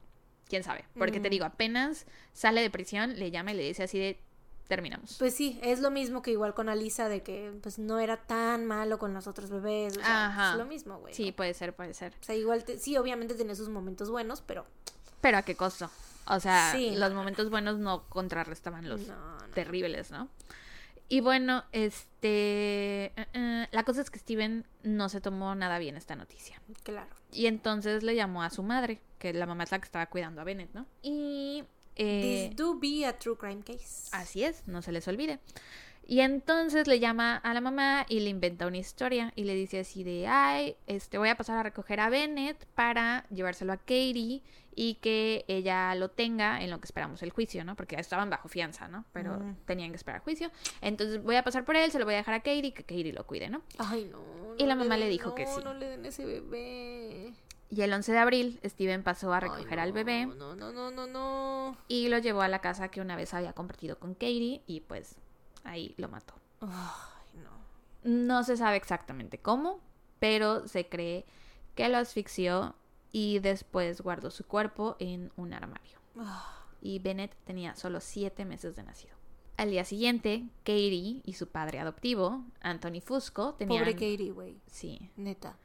quién 0.48 0.64
sabe, 0.64 0.86
porque 0.98 1.20
te 1.20 1.28
Mm. 1.30 1.32
digo, 1.32 1.46
apenas 1.46 2.06
sale 2.34 2.62
de 2.62 2.70
prisión, 2.70 3.18
le 3.20 3.32
llama 3.32 3.52
y 3.52 3.56
le 3.56 3.64
dice 3.64 3.84
así 3.84 4.00
de, 4.00 4.20
terminamos. 4.68 5.16
Pues 5.18 5.34
sí, 5.36 5.60
es 5.64 5.80
lo 5.80 5.90
mismo 5.92 6.22
que 6.22 6.32
igual 6.32 6.54
con 6.54 6.70
Alisa 6.70 7.10
de 7.10 7.24
que 7.24 7.52
pues 7.64 7.80
no 7.80 8.00
era 8.00 8.18
tan 8.18 8.66
malo 8.66 9.00
con 9.00 9.14
los 9.16 9.26
otros 9.26 9.50
bebés. 9.50 9.98
O 9.98 10.00
sea, 10.02 10.28
Ajá. 10.28 10.52
es 10.52 10.58
lo 10.60 10.66
mismo, 10.66 11.00
güey. 11.00 11.12
Sí, 11.14 11.32
puede 11.32 11.56
ser, 11.56 11.74
puede 11.76 11.96
ser. 11.96 12.14
O 12.22 12.24
sea, 12.24 12.36
igual 12.36 12.64
te- 12.64 12.78
sí, 12.78 12.96
obviamente 12.96 13.34
tenía 13.34 13.56
sus 13.56 13.68
momentos 13.70 14.12
buenos, 14.12 14.42
pero 14.46 14.66
Pero 15.22 15.38
a 15.40 15.42
qué 15.42 15.56
costo. 15.56 15.90
O 16.28 16.40
sea, 16.40 16.72
Sí, 16.72 16.92
los 16.96 17.10
no. 17.10 17.16
momentos 17.18 17.50
buenos 17.50 17.80
no 17.80 18.04
contrarrestaban 18.10 18.88
los 18.88 19.08
no. 19.08 19.38
terribles, 19.56 20.12
¿no? 20.12 20.30
Y 21.10 21.22
bueno, 21.22 21.64
este... 21.72 23.06
eh, 23.06 23.28
eh, 23.34 23.68
la 23.72 23.84
cosa 23.84 24.02
es 24.02 24.12
que 24.12 24.20
Steven 24.20 24.66
no 24.84 25.10
se 25.10 25.22
tomó 25.22 25.56
nada 25.56 25.80
bien 25.80 25.98
esta 25.98 26.16
noticia. 26.16 26.62
Claro. 26.84 27.10
Y 27.32 27.48
entonces 27.48 28.04
le 28.04 28.16
llamó 28.16 28.44
a 28.44 28.52
su 28.52 28.62
madre, 28.62 29.02
que 29.18 29.34
la 29.34 29.48
mamá 29.48 29.64
es 29.64 29.72
la 29.72 29.80
que 29.80 29.86
estaba 29.86 30.06
cuidando 30.06 30.42
a 30.42 30.44
Bennett, 30.44 30.72
¿no? 30.74 30.86
Y... 31.02 31.64
eh, 31.96 32.50
This 32.50 32.56
do 32.56 32.80
be 32.80 33.06
a 33.06 33.18
true 33.18 33.36
crime 33.36 33.64
case. 33.64 34.10
Así 34.12 34.44
es, 34.44 34.68
no 34.68 34.82
se 34.84 34.92
les 34.92 35.08
olvide. 35.08 35.40
Y 36.06 36.22
entonces 36.22 36.88
le 36.88 37.00
llama 37.00 37.38
a 37.38 37.54
la 37.54 37.62
mamá 37.62 38.06
y 38.10 38.20
le 38.22 38.30
inventa 38.30 38.66
una 38.66 38.78
historia 38.78 39.32
y 39.36 39.44
le 39.44 39.54
dice 39.54 39.80
así 39.82 40.04
de, 40.04 40.28
ay, 40.28 40.76
este, 40.88 41.20
voy 41.20 41.30
a 41.30 41.38
pasar 41.38 41.58
a 41.58 41.64
recoger 41.64 42.00
a 42.00 42.10
Bennett 42.10 42.66
para 42.74 43.26
llevárselo 43.30 43.74
a 43.74 43.78
Katie 43.78 44.42
y 44.76 44.96
que 44.96 45.46
ella 45.48 45.94
lo 45.96 46.10
tenga 46.10 46.62
en 46.64 46.70
lo 46.70 46.80
que 46.80 46.86
esperamos 46.86 47.22
el 47.24 47.32
juicio, 47.32 47.64
¿no? 47.66 47.76
Porque 47.76 47.96
ya 47.96 48.02
estaban 48.02 48.30
bajo 48.30 48.48
fianza, 48.48 48.88
¿no? 48.88 49.06
Pero 49.14 49.38
Mm. 49.40 49.56
tenían 49.66 49.90
que 49.92 49.98
esperar 49.98 50.22
juicio. 50.22 50.52
Entonces 50.82 51.22
voy 51.24 51.36
a 51.36 51.44
pasar 51.44 51.66
por 51.66 51.76
él, 51.76 51.92
se 51.92 52.00
lo 52.00 52.06
voy 52.06 52.14
a 52.14 52.18
dejar 52.18 52.36
a 52.36 52.40
Katie, 52.40 52.74
que 52.74 52.84
Katie 52.84 53.12
lo 53.14 53.26
cuide, 53.28 53.50
¿no? 53.50 53.62
Ay, 53.78 54.10
no. 54.12 54.20
Y 54.58 54.66
la 54.66 54.76
mamá 54.76 54.96
le 54.98 55.06
den- 55.06 55.12
dijo 55.12 55.36
que 55.36 55.46
sí. 55.48 55.62
No 55.64 55.74
le 55.74 55.88
den 55.90 56.06
ese 56.06 56.26
bebé. 56.26 57.34
Y 57.72 57.82
el 57.82 57.94
11 57.94 58.12
de 58.12 58.18
abril, 58.18 58.60
Steven 58.66 59.04
pasó 59.04 59.32
a 59.32 59.38
Ay, 59.38 59.42
recoger 59.44 59.80
al 59.80 59.90
no, 59.90 59.96
bebé 59.96 60.26
No, 60.26 60.56
no, 60.56 60.72
no, 60.72 60.90
no, 60.92 61.06
no. 61.08 61.78
y 61.88 62.08
lo 62.10 62.18
llevó 62.18 62.42
a 62.42 62.48
la 62.48 62.60
casa 62.62 62.90
que 62.90 63.00
una 63.02 63.16
vez 63.16 63.34
había 63.34 63.54
compartido 63.54 64.00
con 64.00 64.14
Katie 64.14 64.64
y 64.66 64.80
pues 64.82 65.18
ahí 65.64 65.94
lo 65.98 66.10
mató. 66.10 66.34
Ay, 66.62 67.40
no. 67.44 67.50
No 68.04 68.44
se 68.44 68.58
sabe 68.58 68.78
exactamente 68.78 69.38
cómo, 69.38 69.82
pero 70.20 70.68
se 70.68 70.88
cree 70.88 71.26
que 71.76 71.88
lo 71.90 71.98
asfixió 71.98 72.76
y 73.12 73.40
después 73.40 74.02
guardó 74.02 74.32
su 74.32 74.46
cuerpo 74.46 74.96
en 75.00 75.32
un 75.36 75.54
armario. 75.54 76.00
Ah, 76.18 76.66
Y 76.82 77.00
Bennett 77.00 77.36
tenía 77.46 77.76
solo 77.76 78.00
siete 78.00 78.46
meses 78.46 78.76
de 78.76 78.84
nacido. 78.84 79.16
Al 79.58 79.72
día 79.72 79.84
siguiente, 79.84 80.48
Katie 80.60 81.22
y 81.26 81.34
su 81.34 81.48
padre 81.48 81.80
adoptivo, 81.80 82.46
Anthony 82.62 83.02
Fusco, 83.04 83.56
tenían... 83.56 83.82
Pobre 83.84 83.94
Katie, 83.94 84.32
güey. 84.32 84.62
Sí, 84.68 85.12
Neta. 85.18 85.58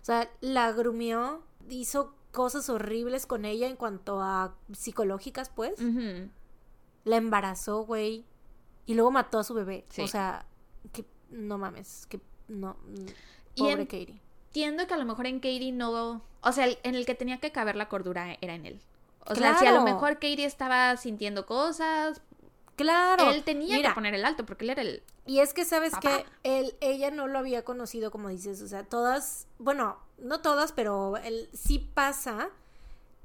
O 0.00 0.04
sea, 0.04 0.30
la 0.40 0.70
grumió, 0.72 1.42
hizo 1.68 2.14
cosas 2.30 2.68
horribles 2.70 3.26
con 3.26 3.44
ella 3.44 3.66
en 3.66 3.74
cuanto 3.76 4.20
a 4.22 4.54
psicológicas, 4.72 5.48
pues. 5.50 5.74
La 7.04 7.16
embarazó, 7.16 7.84
güey. 7.84 8.24
Y 8.86 8.94
luego 8.94 9.10
mató 9.10 9.38
a 9.40 9.44
su 9.44 9.54
bebé. 9.54 9.84
Sí. 9.88 10.02
O 10.02 10.06
sea, 10.06 10.46
que 10.92 11.04
no 11.30 11.58
mames, 11.58 12.06
que 12.06 12.20
no. 12.48 12.76
Y 13.56 13.60
Pobre 13.62 13.72
en- 13.82 13.86
Katie. 13.86 14.22
Entiendo 14.50 14.86
que 14.88 14.94
a 14.94 14.96
lo 14.96 15.04
mejor 15.04 15.26
en 15.26 15.36
Katie 15.38 15.70
no... 15.72 16.22
O 16.42 16.52
sea, 16.52 16.66
en 16.82 16.94
el 16.96 17.06
que 17.06 17.14
tenía 17.14 17.38
que 17.38 17.52
caber 17.52 17.76
la 17.76 17.88
cordura 17.88 18.36
era 18.40 18.54
en 18.54 18.66
él. 18.66 18.80
O 19.26 19.34
sea, 19.34 19.56
si 19.58 19.66
a 19.66 19.72
lo 19.72 19.82
mejor 19.82 20.14
Katie 20.14 20.44
estaba 20.44 20.96
sintiendo 20.96 21.46
cosas, 21.46 22.20
Claro. 22.74 23.30
él 23.30 23.44
tenía 23.44 23.76
Mira, 23.76 23.90
que 23.90 23.94
poner 23.94 24.14
el 24.14 24.24
alto 24.24 24.44
porque 24.46 24.64
él 24.64 24.70
era 24.70 24.82
el... 24.82 25.02
Y 25.26 25.40
es 25.40 25.52
que 25.52 25.64
sabes 25.64 25.92
Papá. 25.92 26.00
que 26.00 26.26
él, 26.42 26.74
ella 26.80 27.10
no 27.10 27.28
lo 27.28 27.38
había 27.38 27.62
conocido 27.62 28.10
como 28.10 28.28
dices, 28.30 28.60
o 28.62 28.66
sea, 28.66 28.82
todas, 28.84 29.46
bueno, 29.58 29.98
no 30.18 30.40
todas, 30.40 30.72
pero 30.72 31.16
él 31.18 31.48
sí 31.52 31.78
pasa 31.94 32.48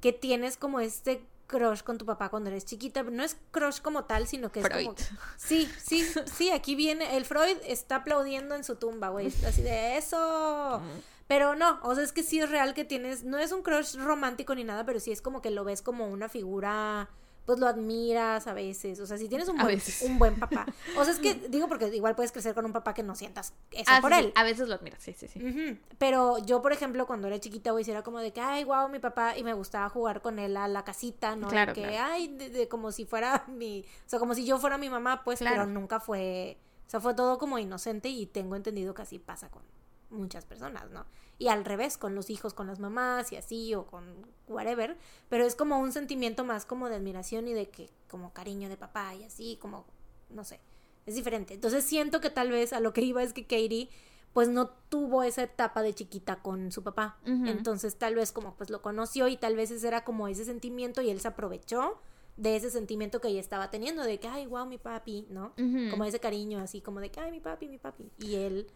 que 0.00 0.12
tienes 0.12 0.56
como 0.56 0.78
este 0.78 1.24
crush 1.46 1.80
con 1.82 1.96
tu 1.98 2.04
papá 2.04 2.28
cuando 2.28 2.50
eres 2.50 2.66
chiquita, 2.66 3.02
no 3.02 3.24
es 3.24 3.36
crush 3.50 3.80
como 3.80 4.04
tal, 4.04 4.26
sino 4.28 4.52
que 4.52 4.60
es 4.60 4.66
Freud. 4.66 4.84
como 4.84 4.96
Sí, 5.38 5.68
sí, 5.82 6.06
sí, 6.32 6.50
aquí 6.50 6.74
viene 6.76 7.16
el 7.16 7.24
Freud 7.24 7.56
está 7.64 7.96
aplaudiendo 7.96 8.54
en 8.54 8.62
su 8.62 8.76
tumba, 8.76 9.08
güey, 9.08 9.28
así 9.28 9.62
de 9.62 9.96
eso. 9.96 10.80
Pero 11.28 11.54
no, 11.56 11.80
o 11.82 11.94
sea, 11.94 12.04
es 12.04 12.12
que 12.12 12.22
sí 12.22 12.38
es 12.40 12.50
real 12.50 12.72
que 12.74 12.84
tienes, 12.84 13.24
no 13.24 13.38
es 13.38 13.50
un 13.52 13.62
crush 13.62 13.96
romántico 13.96 14.54
ni 14.54 14.62
nada, 14.64 14.84
pero 14.86 15.00
sí 15.00 15.10
es 15.10 15.20
como 15.22 15.42
que 15.42 15.50
lo 15.50 15.64
ves 15.64 15.82
como 15.82 16.06
una 16.08 16.28
figura, 16.28 17.08
pues 17.44 17.58
lo 17.58 17.66
admiras 17.66 18.46
a 18.46 18.54
veces, 18.54 19.00
o 19.00 19.06
sea, 19.06 19.18
si 19.18 19.28
tienes 19.28 19.48
un 19.48 19.56
buen, 19.58 19.80
un 20.02 20.18
buen 20.20 20.36
papá. 20.38 20.66
O 20.96 21.04
sea, 21.04 21.12
es 21.12 21.18
que 21.20 21.34
digo 21.48 21.66
porque 21.68 21.88
igual 21.94 22.14
puedes 22.14 22.30
crecer 22.32 22.54
con 22.54 22.64
un 22.64 22.72
papá 22.72 22.94
que 22.94 23.02
no 23.02 23.14
sientas 23.16 23.54
eso 23.72 23.84
Ah, 23.88 24.00
por 24.00 24.12
sí, 24.12 24.18
él. 24.20 24.24
sí, 24.26 24.32
A 24.36 24.42
veces 24.44 24.68
lo 24.68 24.74
admiras, 24.76 25.02
sí, 25.02 25.14
sí, 25.18 25.26
sí. 25.28 25.80
Pero 25.98 26.38
yo, 26.38 26.62
por 26.62 26.72
ejemplo, 26.72 27.06
cuando 27.08 27.26
era 27.26 27.40
chiquita, 27.40 27.72
güey, 27.72 27.84
era 27.90 28.02
como 28.04 28.20
de 28.20 28.32
que, 28.32 28.40
ay, 28.40 28.62
wow, 28.64 28.88
mi 28.88 28.98
papá, 29.00 29.36
y 29.36 29.42
me 29.42 29.52
gustaba 29.52 29.88
jugar 29.88 30.22
con 30.22 30.38
él 30.38 30.56
a 30.56 30.68
la 30.68 30.84
casita, 30.84 31.34
¿no? 31.34 31.46
De 31.48 31.52
Claro, 31.52 31.72
que, 31.72 31.82
claro. 31.82 32.12
ay, 32.12 32.28
de- 32.28 32.50
de 32.50 32.68
como 32.68 32.92
si 32.92 33.04
fuera 33.04 33.44
mi, 33.48 33.80
o 34.06 34.08
sea, 34.08 34.18
como 34.20 34.34
si 34.34 34.44
yo 34.44 34.58
fuera 34.58 34.78
mi 34.78 34.90
mamá, 34.90 35.22
pues, 35.24 35.40
Claro. 35.40 35.56
pero 35.56 35.66
nunca 35.66 35.98
fue, 36.00 36.56
o 36.86 36.90
sea, 36.90 37.00
fue 37.00 37.14
todo 37.14 37.38
como 37.38 37.58
inocente 37.58 38.08
y 38.08 38.26
tengo 38.26 38.54
entendido 38.56 38.94
que 38.94 39.02
así 39.02 39.18
pasa 39.18 39.50
con 39.50 39.62
muchas 40.10 40.44
personas, 40.44 40.90
¿no? 40.90 41.04
Y 41.38 41.48
al 41.48 41.64
revés, 41.64 41.98
con 41.98 42.14
los 42.14 42.30
hijos, 42.30 42.54
con 42.54 42.66
las 42.66 42.80
mamás 42.80 43.32
y 43.32 43.36
así, 43.36 43.74
o 43.74 43.86
con 43.86 44.26
whatever, 44.48 44.96
pero 45.28 45.44
es 45.44 45.54
como 45.54 45.78
un 45.78 45.92
sentimiento 45.92 46.44
más 46.44 46.64
como 46.64 46.88
de 46.88 46.96
admiración 46.96 47.48
y 47.48 47.52
de 47.52 47.68
que, 47.68 47.90
como 48.08 48.32
cariño 48.32 48.68
de 48.68 48.76
papá 48.76 49.14
y 49.14 49.24
así, 49.24 49.58
como, 49.60 49.84
no 50.30 50.44
sé, 50.44 50.60
es 51.04 51.14
diferente. 51.14 51.54
Entonces 51.54 51.84
siento 51.84 52.20
que 52.20 52.30
tal 52.30 52.50
vez 52.50 52.72
a 52.72 52.80
lo 52.80 52.92
que 52.92 53.02
iba 53.02 53.22
es 53.22 53.32
que 53.32 53.44
Katie 53.44 53.88
pues 54.32 54.50
no 54.50 54.68
tuvo 54.68 55.22
esa 55.22 55.44
etapa 55.44 55.80
de 55.80 55.94
chiquita 55.94 56.42
con 56.42 56.70
su 56.70 56.82
papá. 56.82 57.18
Entonces 57.24 57.96
tal 57.96 58.16
vez 58.16 58.32
como 58.32 58.54
pues 58.54 58.68
lo 58.68 58.82
conoció 58.82 59.28
y 59.28 59.38
tal 59.38 59.56
vez 59.56 59.70
ese 59.70 59.88
era 59.88 60.04
como 60.04 60.28
ese 60.28 60.44
sentimiento 60.44 61.00
y 61.00 61.08
él 61.08 61.20
se 61.20 61.28
aprovechó 61.28 62.02
de 62.36 62.54
ese 62.56 62.70
sentimiento 62.70 63.22
que 63.22 63.28
ella 63.28 63.40
estaba 63.40 63.70
teniendo 63.70 64.02
de 64.02 64.20
que, 64.20 64.28
ay, 64.28 64.46
wow, 64.46 64.66
mi 64.66 64.76
papi, 64.76 65.26
¿no? 65.30 65.54
Como 65.90 66.04
ese 66.04 66.20
cariño 66.20 66.58
así 66.58 66.82
como 66.82 67.00
de 67.00 67.10
que, 67.10 67.18
ay, 67.18 67.30
mi 67.30 67.40
papi, 67.40 67.66
mi 67.66 67.78
papi. 67.78 68.10
Y 68.18 68.34
él 68.34 68.66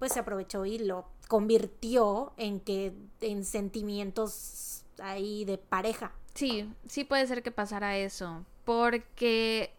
pues 0.00 0.14
se 0.14 0.18
aprovechó 0.18 0.64
y 0.64 0.78
lo 0.78 1.06
convirtió 1.28 2.32
en 2.38 2.58
que 2.58 2.92
en 3.20 3.44
sentimientos 3.44 4.82
ahí 4.98 5.44
de 5.44 5.58
pareja. 5.58 6.12
Sí, 6.34 6.72
sí 6.88 7.04
puede 7.04 7.26
ser 7.26 7.42
que 7.42 7.50
pasara 7.50 7.98
eso. 7.98 8.46
Porque 8.64 9.74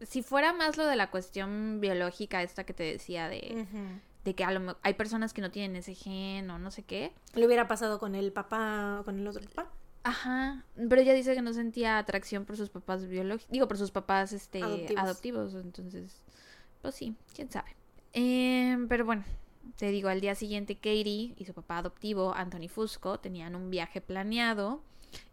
si 0.00 0.22
fuera 0.22 0.54
más 0.54 0.78
lo 0.78 0.86
de 0.86 0.96
la 0.96 1.10
cuestión 1.10 1.78
biológica, 1.80 2.42
esta 2.42 2.64
que 2.64 2.72
te 2.72 2.84
decía 2.84 3.28
de, 3.28 3.66
de 4.24 4.34
que 4.34 4.44
a 4.44 4.50
lo 4.50 4.78
hay 4.82 4.94
personas 4.94 5.34
que 5.34 5.42
no 5.42 5.50
tienen 5.50 5.76
ese 5.76 5.94
gen 5.94 6.50
o 6.50 6.58
no 6.58 6.70
sé 6.70 6.82
qué. 6.82 7.12
Le 7.34 7.46
hubiera 7.46 7.68
pasado 7.68 7.98
con 7.98 8.14
el 8.14 8.32
papá, 8.32 9.02
con 9.04 9.18
el 9.18 9.28
otro 9.28 9.42
papá. 9.50 9.70
Ajá, 10.04 10.64
pero 10.88 11.02
ella 11.02 11.12
dice 11.12 11.34
que 11.34 11.42
no 11.42 11.52
sentía 11.52 11.98
atracción 11.98 12.46
por 12.46 12.56
sus 12.56 12.70
papás 12.70 13.06
biológicos, 13.06 13.50
digo, 13.52 13.68
por 13.68 13.76
sus 13.76 13.90
papás 13.90 14.32
este, 14.32 14.62
Adoptivos. 14.62 15.02
adoptivos. 15.02 15.54
entonces, 15.54 16.24
pues 16.80 16.94
sí, 16.94 17.14
quién 17.34 17.50
sabe. 17.50 17.76
Em, 18.12 18.88
pero 18.88 19.04
bueno, 19.04 19.24
te 19.76 19.90
digo, 19.90 20.08
al 20.08 20.20
día 20.20 20.34
siguiente 20.34 20.76
Katie 20.76 21.34
y 21.36 21.44
su 21.46 21.54
papá 21.54 21.78
adoptivo, 21.78 22.34
Anthony 22.34 22.68
Fusco, 22.68 23.18
tenían 23.18 23.54
un 23.54 23.70
viaje 23.70 24.00
planeado 24.00 24.82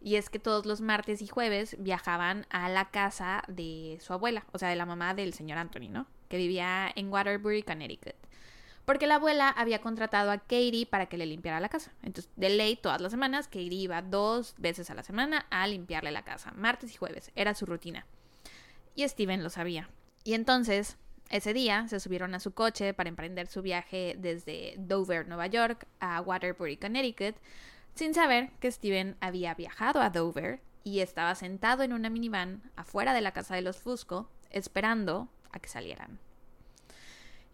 y 0.00 0.16
es 0.16 0.30
que 0.30 0.38
todos 0.38 0.66
los 0.66 0.80
martes 0.80 1.22
y 1.22 1.26
jueves 1.26 1.76
viajaban 1.78 2.46
a 2.50 2.68
la 2.68 2.90
casa 2.90 3.42
de 3.48 3.98
su 4.00 4.12
abuela, 4.12 4.46
o 4.52 4.58
sea, 4.58 4.68
de 4.68 4.76
la 4.76 4.86
mamá 4.86 5.14
del 5.14 5.34
señor 5.34 5.58
Anthony, 5.58 5.88
¿no? 5.90 6.06
Que 6.28 6.36
vivía 6.36 6.90
en 6.94 7.10
Waterbury, 7.10 7.62
Connecticut. 7.62 8.14
Porque 8.84 9.06
la 9.06 9.14
abuela 9.14 9.48
había 9.48 9.80
contratado 9.80 10.30
a 10.30 10.38
Katie 10.38 10.86
para 10.86 11.06
que 11.06 11.16
le 11.16 11.24
limpiara 11.24 11.58
la 11.58 11.70
casa. 11.70 11.92
Entonces, 12.02 12.30
de 12.36 12.50
ley, 12.50 12.76
todas 12.76 13.00
las 13.00 13.12
semanas, 13.12 13.46
Katie 13.46 13.72
iba 13.72 14.02
dos 14.02 14.54
veces 14.58 14.90
a 14.90 14.94
la 14.94 15.02
semana 15.02 15.46
a 15.50 15.66
limpiarle 15.66 16.12
la 16.12 16.24
casa, 16.24 16.52
martes 16.54 16.92
y 16.92 16.96
jueves. 16.96 17.30
Era 17.34 17.54
su 17.54 17.64
rutina. 17.64 18.06
Y 18.94 19.08
Steven 19.08 19.42
lo 19.42 19.48
sabía. 19.48 19.88
Y 20.22 20.34
entonces, 20.34 20.98
ese 21.30 21.52
día, 21.52 21.88
se 21.88 22.00
subieron 22.00 22.34
a 22.34 22.40
su 22.40 22.52
coche 22.52 22.94
para 22.94 23.08
emprender 23.08 23.46
su 23.46 23.62
viaje 23.62 24.16
desde 24.18 24.74
Dover, 24.78 25.26
Nueva 25.26 25.46
York, 25.46 25.86
a 26.00 26.20
Waterbury, 26.20 26.76
Connecticut, 26.76 27.36
sin 27.94 28.14
saber 28.14 28.50
que 28.60 28.70
Steven 28.70 29.16
había 29.20 29.54
viajado 29.54 30.00
a 30.00 30.10
Dover 30.10 30.60
y 30.84 31.00
estaba 31.00 31.34
sentado 31.34 31.82
en 31.82 31.92
una 31.92 32.10
minivan 32.10 32.70
afuera 32.76 33.14
de 33.14 33.22
la 33.22 33.32
casa 33.32 33.54
de 33.54 33.62
los 33.62 33.78
Fusco, 33.78 34.28
esperando 34.50 35.28
a 35.50 35.58
que 35.58 35.68
salieran. 35.68 36.18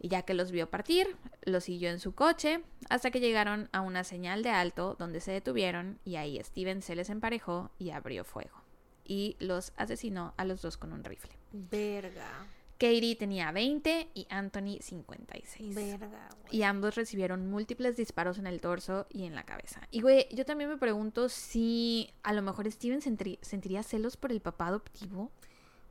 Y 0.02 0.08
ya 0.08 0.22
que 0.22 0.34
los 0.34 0.50
vio 0.50 0.68
partir, 0.68 1.16
los 1.42 1.64
siguió 1.64 1.90
en 1.90 2.00
su 2.00 2.14
coche 2.14 2.62
hasta 2.88 3.10
que 3.10 3.20
llegaron 3.20 3.68
a 3.72 3.82
una 3.82 4.02
señal 4.02 4.42
de 4.42 4.50
alto 4.50 4.96
donde 4.98 5.20
se 5.20 5.30
detuvieron 5.30 6.00
y 6.04 6.16
ahí 6.16 6.42
Steven 6.42 6.80
se 6.80 6.96
les 6.96 7.10
emparejó 7.10 7.70
y 7.78 7.90
abrió 7.90 8.24
fuego. 8.24 8.62
Y 9.04 9.36
los 9.40 9.72
asesinó 9.76 10.32
a 10.38 10.44
los 10.44 10.62
dos 10.62 10.78
con 10.78 10.92
un 10.92 11.04
rifle. 11.04 11.36
Verga. 11.52 12.46
Katie 12.80 13.14
tenía 13.14 13.52
20 13.52 14.08
y 14.14 14.26
Anthony 14.30 14.78
56. 14.80 15.74
Verga, 15.74 16.28
güey. 16.42 16.56
Y 16.56 16.62
ambos 16.62 16.94
recibieron 16.94 17.50
múltiples 17.50 17.96
disparos 17.96 18.38
en 18.38 18.46
el 18.46 18.60
torso 18.62 19.06
y 19.10 19.24
en 19.26 19.34
la 19.34 19.44
cabeza. 19.44 19.82
Y 19.90 20.00
güey, 20.00 20.26
yo 20.32 20.46
también 20.46 20.70
me 20.70 20.78
pregunto 20.78 21.28
si 21.28 22.10
a 22.22 22.32
lo 22.32 22.40
mejor 22.42 22.70
Steven 22.72 23.00
sentiría 23.02 23.82
celos 23.82 24.16
por 24.16 24.32
el 24.32 24.40
papá 24.40 24.68
adoptivo. 24.68 25.30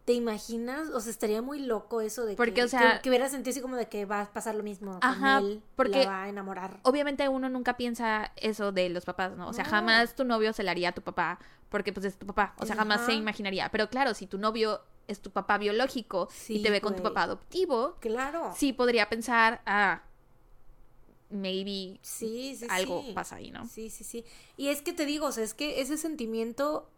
¿Te 0.05 0.13
imaginas? 0.13 0.89
O 0.89 0.99
sea, 1.01 1.11
estaría 1.11 1.43
muy 1.43 1.59
loco 1.59 2.01
eso 2.01 2.25
de 2.25 2.35
Porque, 2.35 2.53
que, 2.55 2.63
o 2.63 2.67
sea- 2.67 2.95
que, 2.95 3.01
que 3.03 3.09
hubiera 3.09 3.29
sentido 3.29 3.51
así 3.51 3.61
como 3.61 3.75
de 3.75 3.87
que 3.87 4.05
va 4.05 4.21
a 4.21 4.33
pasar 4.33 4.55
lo 4.55 4.63
mismo 4.63 4.97
Ajá, 5.03 5.39
con 5.41 5.51
él, 5.51 5.63
porque- 5.75 6.03
la 6.03 6.09
va 6.09 6.23
a 6.23 6.29
enamorar. 6.29 6.79
Obviamente 6.81 7.29
uno 7.29 7.47
nunca 7.49 7.77
piensa 7.77 8.31
eso 8.37 8.71
de 8.71 8.89
los 8.89 9.05
papás, 9.05 9.37
¿no? 9.37 9.47
O 9.49 9.53
sea, 9.53 9.65
No. 9.65 9.69
jamás 9.69 10.15
tu 10.15 10.23
novio 10.23 10.51
se 10.53 10.67
haría 10.67 10.89
a 10.89 10.91
tu 10.93 11.03
papá 11.03 11.37
porque 11.69 11.93
pues 11.93 12.07
es 12.07 12.17
tu 12.17 12.25
papá. 12.25 12.55
O 12.57 12.65
sea, 12.65 12.75
jamás 12.75 13.05
se 13.05 13.13
imaginaría. 13.13 13.69
Pero 13.69 13.87
claro, 13.91 14.15
si 14.15 14.25
tu 14.25 14.39
novio 14.39 14.81
es 15.09 15.19
tu 15.21 15.31
papá 15.31 15.57
biológico 15.57 16.29
y 16.31 16.57
Sí, 16.57 16.61
te 16.61 16.69
ve 16.71 16.79
con 16.81 16.95
tu 16.95 17.03
papá 17.03 17.23
adoptivo, 17.23 17.95
Claro. 17.99 18.53
sí 18.55 18.71
podría 18.73 19.09
pensar, 19.09 19.61
ah, 19.65 20.03
maybe 21.29 21.99
Sí, 22.01 22.55
sí, 22.55 22.65
algo 22.69 23.03
sí. 23.05 23.13
pasa 23.13 23.35
ahí, 23.35 23.51
¿no? 23.51 23.67
Sí, 23.67 23.89
sí, 23.89 24.03
sí. 24.03 24.25
Y 24.57 24.69
es 24.69 24.81
que 24.81 24.93
te 24.93 25.05
digo, 25.05 25.27
o 25.27 25.31
sea, 25.31 25.43
es 25.43 25.53
que 25.53 25.79
ese 25.81 25.97
sentimiento, 25.97 26.89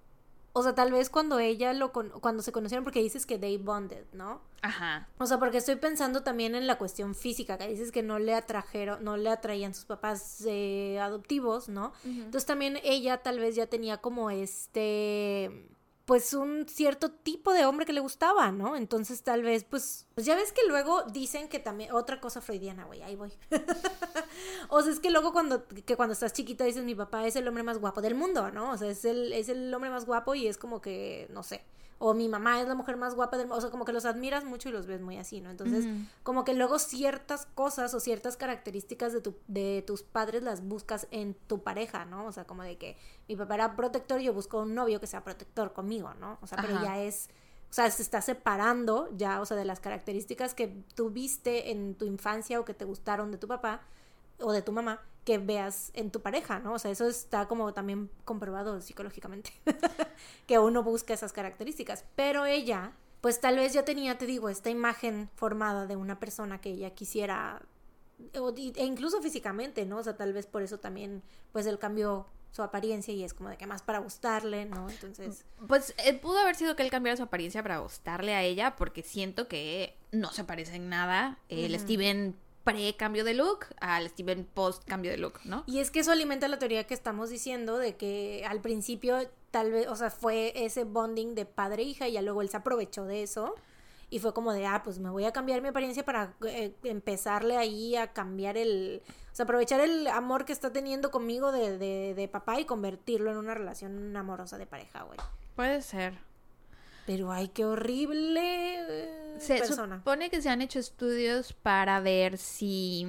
o 0.53 0.63
sea, 0.63 0.73
tal 0.73 0.91
vez 0.91 1.09
cuando 1.09 1.39
ella 1.39 1.73
lo 1.73 1.91
con- 1.91 2.09
cuando 2.11 2.41
se 2.41 2.51
conocieron, 2.53 2.83
porque 2.85 3.01
dices 3.01 3.25
que 3.25 3.37
they 3.37 3.57
bonded, 3.57 4.05
¿no? 4.13 4.41
Ajá. 4.61 5.09
O 5.17 5.25
sea, 5.25 5.37
porque 5.39 5.57
estoy 5.57 5.75
pensando 5.75 6.23
también 6.23 6.55
en 6.55 6.65
la 6.67 6.77
cuestión 6.77 7.13
física, 7.15 7.57
que 7.57 7.67
dices 7.67 7.91
que 7.91 8.03
no 8.03 8.19
le 8.19 8.33
atrajeron, 8.33 9.03
no 9.03 9.17
le 9.17 9.29
atraían 9.29 9.73
sus 9.73 9.85
papás 9.85 10.43
eh, 10.47 10.97
adoptivos, 10.99 11.67
¿no? 11.67 11.91
Entonces 12.05 12.45
también 12.45 12.79
ella 12.83 13.17
tal 13.23 13.39
vez 13.39 13.55
ya 13.55 13.67
tenía 13.67 13.97
como 13.97 14.29
este 14.29 15.67
pues 16.11 16.33
un 16.33 16.67
cierto 16.67 17.09
tipo 17.09 17.53
de 17.53 17.63
hombre 17.63 17.85
que 17.85 17.93
le 17.93 18.01
gustaba, 18.01 18.51
¿no? 18.51 18.75
Entonces 18.75 19.23
tal 19.23 19.43
vez 19.43 19.63
pues 19.63 20.07
pues 20.13 20.25
ya 20.25 20.35
ves 20.35 20.51
que 20.51 20.59
luego 20.67 21.03
dicen 21.03 21.47
que 21.47 21.57
también 21.57 21.93
otra 21.93 22.19
cosa 22.19 22.41
freudiana, 22.41 22.83
güey, 22.83 23.01
ahí 23.01 23.15
voy. 23.15 23.31
o 24.67 24.81
sea, 24.81 24.91
es 24.91 24.99
que 24.99 25.09
luego 25.09 25.31
cuando 25.31 25.65
que 25.69 25.95
cuando 25.95 26.11
estás 26.11 26.33
chiquita 26.33 26.65
dices 26.65 26.83
mi 26.83 26.95
papá 26.95 27.25
es 27.25 27.37
el 27.37 27.47
hombre 27.47 27.63
más 27.63 27.77
guapo 27.77 28.01
del 28.01 28.15
mundo, 28.15 28.51
¿no? 28.51 28.71
O 28.71 28.77
sea, 28.77 28.89
es 28.89 29.05
el 29.05 29.31
es 29.31 29.47
el 29.47 29.73
hombre 29.73 29.89
más 29.89 30.05
guapo 30.05 30.35
y 30.35 30.47
es 30.47 30.57
como 30.57 30.81
que 30.81 31.29
no 31.29 31.43
sé, 31.43 31.63
o 32.03 32.15
mi 32.15 32.27
mamá 32.27 32.59
es 32.59 32.67
la 32.67 32.73
mujer 32.73 32.97
más 32.97 33.13
guapa 33.13 33.37
del 33.37 33.45
mundo, 33.45 33.59
o 33.59 33.61
sea, 33.61 33.69
como 33.69 33.85
que 33.85 33.93
los 33.93 34.05
admiras 34.05 34.43
mucho 34.43 34.69
y 34.69 34.71
los 34.71 34.87
ves 34.87 35.01
muy 35.01 35.19
así, 35.19 35.39
¿no? 35.39 35.51
Entonces, 35.51 35.85
como 36.23 36.43
que 36.43 36.55
luego 36.55 36.79
ciertas 36.79 37.45
cosas 37.53 37.93
o 37.93 37.99
ciertas 37.99 38.37
características 38.37 39.13
de, 39.13 39.21
tu, 39.21 39.35
de 39.47 39.83
tus 39.85 40.01
padres 40.01 40.41
las 40.41 40.67
buscas 40.67 41.05
en 41.11 41.35
tu 41.45 41.61
pareja, 41.61 42.05
¿no? 42.05 42.25
O 42.25 42.31
sea, 42.31 42.45
como 42.45 42.63
de 42.63 42.79
que 42.79 42.97
mi 43.27 43.35
papá 43.35 43.53
era 43.53 43.75
protector 43.75 44.19
y 44.19 44.23
yo 44.23 44.33
busco 44.33 44.61
un 44.61 44.73
novio 44.73 44.99
que 44.99 45.05
sea 45.05 45.23
protector 45.23 45.73
conmigo, 45.73 46.11
¿no? 46.15 46.39
O 46.41 46.47
sea, 46.47 46.57
pero 46.59 46.81
ya 46.81 46.99
es, 46.99 47.29
o 47.69 47.73
sea, 47.73 47.91
se 47.91 48.01
está 48.01 48.19
separando 48.21 49.07
ya, 49.15 49.39
o 49.39 49.45
sea, 49.45 49.55
de 49.55 49.65
las 49.65 49.79
características 49.79 50.55
que 50.55 50.83
tuviste 50.95 51.69
en 51.69 51.93
tu 51.93 52.05
infancia 52.05 52.59
o 52.59 52.65
que 52.65 52.73
te 52.73 52.83
gustaron 52.83 53.31
de 53.31 53.37
tu 53.37 53.47
papá 53.47 53.81
o 54.39 54.51
de 54.51 54.63
tu 54.63 54.71
mamá 54.71 55.01
que 55.23 55.37
veas 55.37 55.91
en 55.93 56.11
tu 56.11 56.21
pareja, 56.21 56.59
¿no? 56.59 56.73
O 56.73 56.79
sea, 56.79 56.91
eso 56.91 57.07
está 57.07 57.47
como 57.47 57.73
también 57.73 58.09
comprobado 58.25 58.81
psicológicamente, 58.81 59.51
que 60.47 60.59
uno 60.59 60.83
busca 60.83 61.13
esas 61.13 61.33
características. 61.33 62.05
Pero 62.15 62.45
ella, 62.45 62.93
pues 63.21 63.39
tal 63.39 63.57
vez 63.57 63.73
ya 63.73 63.85
tenía, 63.85 64.17
te 64.17 64.25
digo, 64.25 64.49
esta 64.49 64.69
imagen 64.69 65.29
formada 65.35 65.85
de 65.85 65.95
una 65.95 66.19
persona 66.19 66.59
que 66.59 66.71
ella 66.71 66.91
quisiera, 66.91 67.61
e 68.33 68.85
incluso 68.85 69.21
físicamente, 69.21 69.85
¿no? 69.85 69.97
O 69.97 70.03
sea, 70.03 70.17
tal 70.17 70.33
vez 70.33 70.47
por 70.47 70.63
eso 70.63 70.79
también, 70.79 71.21
pues 71.51 71.65
él 71.67 71.77
cambió 71.77 72.25
su 72.51 72.63
apariencia 72.63 73.13
y 73.13 73.23
es 73.23 73.33
como 73.33 73.49
de 73.49 73.57
que 73.57 73.65
más 73.65 73.81
para 73.81 73.99
gustarle, 73.99 74.65
¿no? 74.65 74.89
Entonces, 74.89 75.45
Pues 75.67 75.93
eh, 75.97 76.13
pudo 76.13 76.39
haber 76.39 76.55
sido 76.55 76.75
que 76.75 76.83
él 76.83 76.91
cambiara 76.91 77.15
su 77.15 77.23
apariencia 77.23 77.63
para 77.63 77.77
gustarle 77.77 78.35
a 78.35 78.43
ella, 78.43 78.75
porque 78.75 79.03
siento 79.03 79.47
que 79.47 79.97
no 80.11 80.31
se 80.33 80.43
parece 80.43 80.75
en 80.75 80.89
nada. 80.89 81.39
El. 81.47 81.79
Steven 81.79 82.35
pre-cambio 82.63 83.23
de 83.23 83.33
look 83.33 83.65
al 83.79 84.09
Steven 84.09 84.45
post-cambio 84.45 85.11
de 85.11 85.17
look, 85.17 85.39
¿no? 85.45 85.63
Y 85.67 85.79
es 85.79 85.91
que 85.91 86.01
eso 86.01 86.11
alimenta 86.11 86.47
la 86.47 86.59
teoría 86.59 86.85
que 86.85 86.93
estamos 86.93 87.29
diciendo 87.29 87.77
de 87.77 87.95
que 87.95 88.45
al 88.47 88.61
principio 88.61 89.17
tal 89.49 89.71
vez, 89.71 89.87
o 89.87 89.95
sea, 89.95 90.11
fue 90.11 90.53
ese 90.55 90.83
bonding 90.83 91.35
de 91.35 91.45
padre 91.45 91.83
e 91.83 91.85
hija 91.85 92.07
y 92.07 92.13
ya 92.13 92.21
luego 92.21 92.41
él 92.41 92.49
se 92.49 92.57
aprovechó 92.57 93.05
de 93.05 93.23
eso 93.23 93.55
y 94.09 94.19
fue 94.19 94.33
como 94.33 94.51
de, 94.53 94.65
ah, 94.65 94.81
pues 94.83 94.99
me 94.99 95.09
voy 95.09 95.25
a 95.25 95.31
cambiar 95.31 95.61
mi 95.61 95.69
apariencia 95.69 96.03
para 96.03 96.33
eh, 96.45 96.73
empezarle 96.83 97.57
ahí 97.57 97.95
a 97.95 98.11
cambiar 98.13 98.57
el, 98.57 99.01
o 99.31 99.35
sea, 99.35 99.45
aprovechar 99.45 99.79
el 99.79 100.07
amor 100.07 100.45
que 100.45 100.53
está 100.53 100.71
teniendo 100.71 101.11
conmigo 101.11 101.51
de, 101.51 101.77
de, 101.77 102.13
de 102.13 102.27
papá 102.27 102.59
y 102.59 102.65
convertirlo 102.65 103.31
en 103.31 103.37
una 103.37 103.53
relación 103.53 104.15
amorosa 104.15 104.57
de 104.57 104.65
pareja, 104.65 105.03
güey. 105.03 105.17
Puede 105.55 105.81
ser. 105.81 106.13
Pero 107.05 107.31
ay, 107.31 107.47
qué 107.47 107.65
horrible 107.65 109.20
Se 109.39 109.57
persona. 109.57 109.97
supone 109.97 110.29
que 110.29 110.41
se 110.41 110.49
han 110.49 110.61
hecho 110.61 110.79
estudios 110.79 111.53
para 111.53 111.99
ver 111.99 112.37
si... 112.37 113.07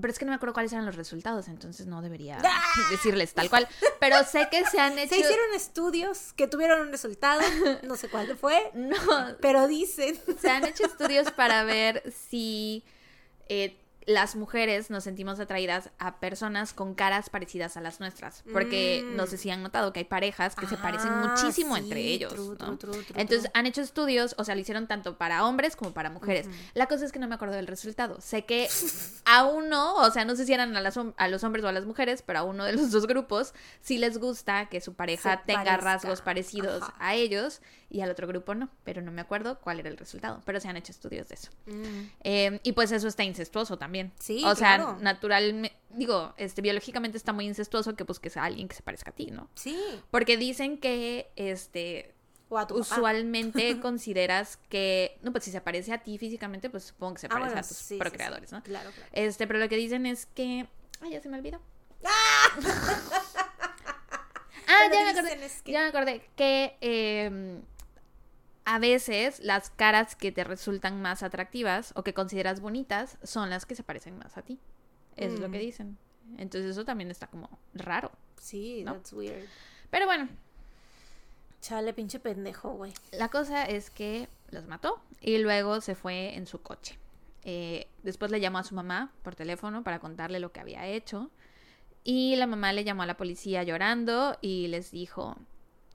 Pero 0.00 0.12
es 0.12 0.18
que 0.18 0.24
no 0.24 0.30
me 0.32 0.36
acuerdo 0.36 0.54
cuáles 0.54 0.72
eran 0.72 0.84
los 0.86 0.96
resultados, 0.96 1.46
entonces 1.46 1.86
no 1.86 2.02
debería 2.02 2.42
decirles 2.90 3.32
tal 3.32 3.48
cual. 3.48 3.68
Pero 4.00 4.24
sé 4.24 4.48
que 4.50 4.64
se 4.66 4.80
han 4.80 4.98
hecho... 4.98 5.14
Se 5.14 5.20
hicieron 5.20 5.54
estudios 5.54 6.32
que 6.32 6.48
tuvieron 6.48 6.80
un 6.80 6.90
resultado, 6.90 7.40
no 7.84 7.96
sé 7.96 8.08
cuál 8.08 8.36
fue, 8.36 8.72
No, 8.74 8.96
pero 9.40 9.68
dicen. 9.68 10.18
se 10.40 10.50
han 10.50 10.64
hecho 10.64 10.84
estudios 10.86 11.30
para 11.30 11.62
ver 11.62 12.02
si 12.28 12.82
eh, 13.48 13.76
las 14.06 14.36
mujeres 14.36 14.90
nos 14.90 15.04
sentimos 15.04 15.40
atraídas 15.40 15.90
a 15.98 16.20
personas 16.20 16.72
con 16.74 16.94
caras 16.94 17.30
parecidas 17.30 17.76
a 17.76 17.80
las 17.80 18.00
nuestras. 18.00 18.42
Porque 18.52 19.02
Mm. 19.04 19.16
no 19.16 19.26
sé 19.26 19.36
si 19.38 19.50
han 19.50 19.62
notado 19.62 19.92
que 19.92 20.00
hay 20.00 20.04
parejas 20.04 20.54
que 20.54 20.66
se 20.66 20.76
parecen 20.76 21.10
Ah, 21.12 21.28
muchísimo 21.34 21.74
sí, 21.76 21.82
entre 21.82 22.00
ellos. 22.02 22.34
Entonces 23.14 23.50
han 23.54 23.66
hecho 23.66 23.80
estudios, 23.80 24.34
o 24.38 24.44
sea, 24.44 24.54
lo 24.54 24.60
hicieron 24.60 24.86
tanto 24.86 25.16
para 25.16 25.44
hombres 25.46 25.76
como 25.76 25.92
para 25.92 26.10
mujeres. 26.10 26.46
La 26.74 26.86
cosa 26.86 27.04
es 27.04 27.12
que 27.12 27.18
no 27.18 27.28
me 27.28 27.34
acuerdo 27.34 27.54
del 27.54 27.66
resultado. 27.66 28.20
Sé 28.20 28.44
que 28.44 28.68
a 29.24 29.44
uno, 29.44 29.94
o 29.96 30.10
sea, 30.10 30.24
no 30.24 30.36
sé 30.36 30.44
si 30.46 30.52
eran 30.52 30.76
a, 30.76 30.80
las 30.80 30.98
a 31.16 31.28
los 31.28 31.44
hombres 31.44 31.64
o 31.64 31.68
a 31.68 31.72
las 31.72 31.86
mujeres, 31.86 32.22
pero 32.22 32.40
a 32.40 32.42
uno 32.42 32.64
de 32.64 32.72
los 32.74 32.90
dos 32.90 33.06
grupos 33.06 33.54
sí 33.80 33.98
les 33.98 34.18
gusta 34.18 34.68
que 34.68 34.80
su 34.80 34.94
pareja 34.94 35.38
Se 35.38 35.46
tenga 35.46 35.64
parezca. 35.64 35.84
rasgos 35.84 36.20
parecidos 36.20 36.82
Ajá. 36.82 36.94
a 36.98 37.14
ellos 37.14 37.60
y 37.94 38.00
al 38.00 38.10
otro 38.10 38.26
grupo 38.26 38.54
no. 38.54 38.68
Pero 38.82 39.00
no 39.02 39.12
me 39.12 39.20
acuerdo 39.20 39.60
cuál 39.60 39.78
era 39.80 39.88
el 39.88 39.96
resultado. 39.96 40.42
Pero 40.44 40.58
se 40.60 40.68
han 40.68 40.76
hecho 40.76 40.90
estudios 40.90 41.28
de 41.28 41.34
eso. 41.36 41.50
Mm. 41.66 42.06
Eh, 42.24 42.60
y 42.64 42.72
pues 42.72 42.90
eso 42.92 43.06
está 43.08 43.22
incestuoso 43.24 43.78
también. 43.78 44.12
Sí, 44.18 44.42
O 44.44 44.54
sea, 44.56 44.76
claro. 44.76 44.98
naturalmente, 45.00 45.76
digo, 45.90 46.34
este, 46.36 46.60
biológicamente 46.60 47.16
está 47.16 47.32
muy 47.32 47.46
incestuoso 47.46 47.94
que 47.94 48.04
busques 48.04 48.36
a 48.36 48.44
alguien 48.44 48.66
que 48.68 48.74
se 48.74 48.82
parezca 48.82 49.10
a 49.10 49.14
ti, 49.14 49.26
¿no? 49.30 49.48
Sí. 49.54 49.78
Porque 50.10 50.36
dicen 50.36 50.78
que, 50.78 51.30
este, 51.36 52.14
O 52.48 52.58
a 52.58 52.66
tu 52.66 52.74
papá. 52.74 52.80
usualmente 52.96 53.78
consideras 53.80 54.58
que, 54.68 55.18
no, 55.22 55.30
pues 55.32 55.44
si 55.44 55.50
se 55.52 55.60
parece 55.60 55.92
a 55.92 55.98
ti 56.02 56.18
físicamente, 56.18 56.70
pues 56.70 56.84
supongo 56.84 57.14
que 57.14 57.20
se 57.20 57.26
Ah, 57.26 57.30
parece 57.30 57.48
bueno, 57.50 57.60
a 57.64 57.68
tus 57.68 57.76
sí, 57.76 57.96
procreadores, 57.96 58.50
sí. 58.50 58.56
¿no? 58.56 58.62
Claro, 58.64 58.90
claro. 58.90 59.10
Este, 59.12 59.46
pero 59.46 59.58
lo 59.60 59.68
que 59.68 59.76
dicen 59.76 60.04
es 60.06 60.26
que, 60.26 60.66
ay, 61.00 61.10
ya 61.12 61.20
se 61.20 61.28
me 61.28 61.38
olvidó. 61.38 61.60
ah, 62.04 62.48
Pero 64.66 64.94
ya 64.94 65.04
me 65.04 65.10
acordé, 65.10 65.44
es 65.46 65.62
que- 65.62 65.72
ya 65.72 65.80
me 65.82 65.88
acordé 65.88 66.28
que 66.36 66.76
eh, 66.80 67.60
a 68.64 68.78
veces 68.78 69.40
las 69.40 69.70
caras 69.70 70.16
que 70.16 70.32
te 70.32 70.44
resultan 70.44 71.00
más 71.02 71.22
atractivas 71.22 71.92
o 71.96 72.02
que 72.02 72.14
consideras 72.14 72.60
bonitas 72.60 73.18
son 73.22 73.50
las 73.50 73.66
que 73.66 73.74
se 73.74 73.82
parecen 73.82 74.18
más 74.18 74.36
a 74.38 74.42
ti. 74.42 74.58
Es 75.16 75.38
lo 75.38 75.50
que 75.50 75.58
Mm. 75.58 75.60
dicen. 75.60 75.98
Entonces 76.38 76.70
eso 76.70 76.84
también 76.84 77.10
está 77.10 77.26
como 77.26 77.50
raro. 77.74 78.10
Sí, 78.40 78.82
¿No? 78.84 78.94
that's 78.94 79.12
weird. 79.12 79.44
Pero 79.90 80.06
bueno, 80.06 80.28
Chale, 81.60 81.94
pinche 81.94 82.18
pendejo, 82.20 82.70
güey. 82.74 82.92
la 83.12 83.28
cosa 83.28 83.64
es 83.64 83.88
que 83.90 84.28
los 84.50 84.66
mató 84.66 85.00
y 85.20 85.38
luego 85.38 85.80
se 85.80 85.94
fue 85.94 86.34
en 86.34 86.46
su 86.46 86.60
coche. 86.60 86.98
Eh, 87.42 87.86
después 88.02 88.30
le 88.30 88.40
llamó 88.40 88.58
a 88.58 88.64
su 88.64 88.74
mamá 88.74 89.12
por 89.22 89.34
teléfono 89.34 89.82
para 89.82 89.98
contarle 89.98 90.40
lo 90.40 90.52
que 90.52 90.60
había 90.60 90.86
hecho. 90.86 91.30
Y 92.02 92.36
la 92.36 92.46
mamá 92.46 92.72
le 92.74 92.84
llamó 92.84 93.02
a 93.02 93.06
la 93.06 93.16
policía 93.16 93.62
llorando 93.62 94.36
y 94.42 94.66
les 94.68 94.90
dijo, 94.90 95.36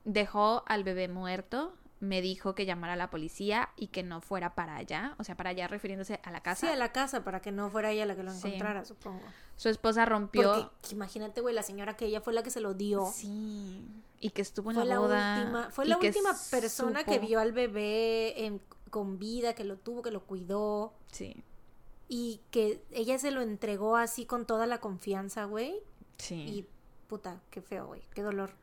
dejó 0.04 0.64
al 0.66 0.82
bebé 0.82 1.06
muerto, 1.06 1.72
me 2.00 2.22
dijo 2.22 2.54
que 2.54 2.64
llamara 2.66 2.94
a 2.94 2.96
la 2.96 3.10
policía 3.10 3.68
y 3.76 3.88
que 3.88 4.02
no 4.02 4.20
fuera 4.22 4.54
para 4.54 4.76
allá, 4.76 5.14
o 5.18 5.24
sea, 5.24 5.36
para 5.36 5.50
allá 5.50 5.68
refiriéndose 5.68 6.18
a 6.24 6.30
la 6.30 6.40
casa. 6.42 6.66
Sí, 6.66 6.72
a 6.72 6.76
la 6.76 6.92
casa 6.92 7.22
para 7.24 7.40
que 7.40 7.52
no 7.52 7.70
fuera 7.70 7.90
ella 7.90 8.06
la 8.06 8.16
que 8.16 8.22
lo 8.22 8.32
Sí. 8.32 8.48
encontrara, 8.48 8.84
supongo. 8.86 9.20
Su 9.56 9.68
esposa 9.68 10.06
rompió... 10.06 10.70
Porque 10.72 10.94
imagínate, 10.94 11.42
güey, 11.42 11.54
la 11.54 11.62
señora 11.62 11.96
que 11.98 12.06
ella 12.06 12.20
fue 12.22 12.32
la 12.32 12.42
que 12.42 12.50
se 12.50 12.60
lo 12.60 12.72
dio. 12.74 13.06
Sí, 13.14 13.86
y 14.18 14.30
que 14.30 14.40
estuvo 14.42 14.70
en 14.70 14.76
fue 14.76 14.86
la 14.86 14.94
la 14.94 15.00
boda. 15.00 15.38
última, 15.42 15.70
fue 15.70 15.84
la 15.86 15.98
última 15.98 16.34
persona 16.50 17.04
que 17.04 17.18
vio 17.18 17.38
al 17.38 17.52
bebé 17.52 18.46
en- 18.46 18.62
con 18.88 19.18
vida, 19.18 19.54
que 19.54 19.64
lo 19.64 19.76
tuvo, 19.76 20.00
que 20.02 20.10
lo 20.10 20.24
cuidó 20.24 20.94
Sí, 21.12 21.44
y 22.08 22.40
que 22.50 22.82
ella 22.90 23.18
se 23.18 23.30
lo 23.30 23.40
entregó 23.42 23.96
así 23.96 24.24
con 24.26 24.46
toda 24.46 24.66
la 24.66 24.80
confianza, 24.80 25.44
güey. 25.44 25.74
sí. 26.16 26.34
Y 26.34 26.66
puta, 27.08 27.40
qué 27.50 27.60
feo, 27.60 27.86
güey, 27.88 28.02
qué 28.14 28.22
dolor. 28.22 28.54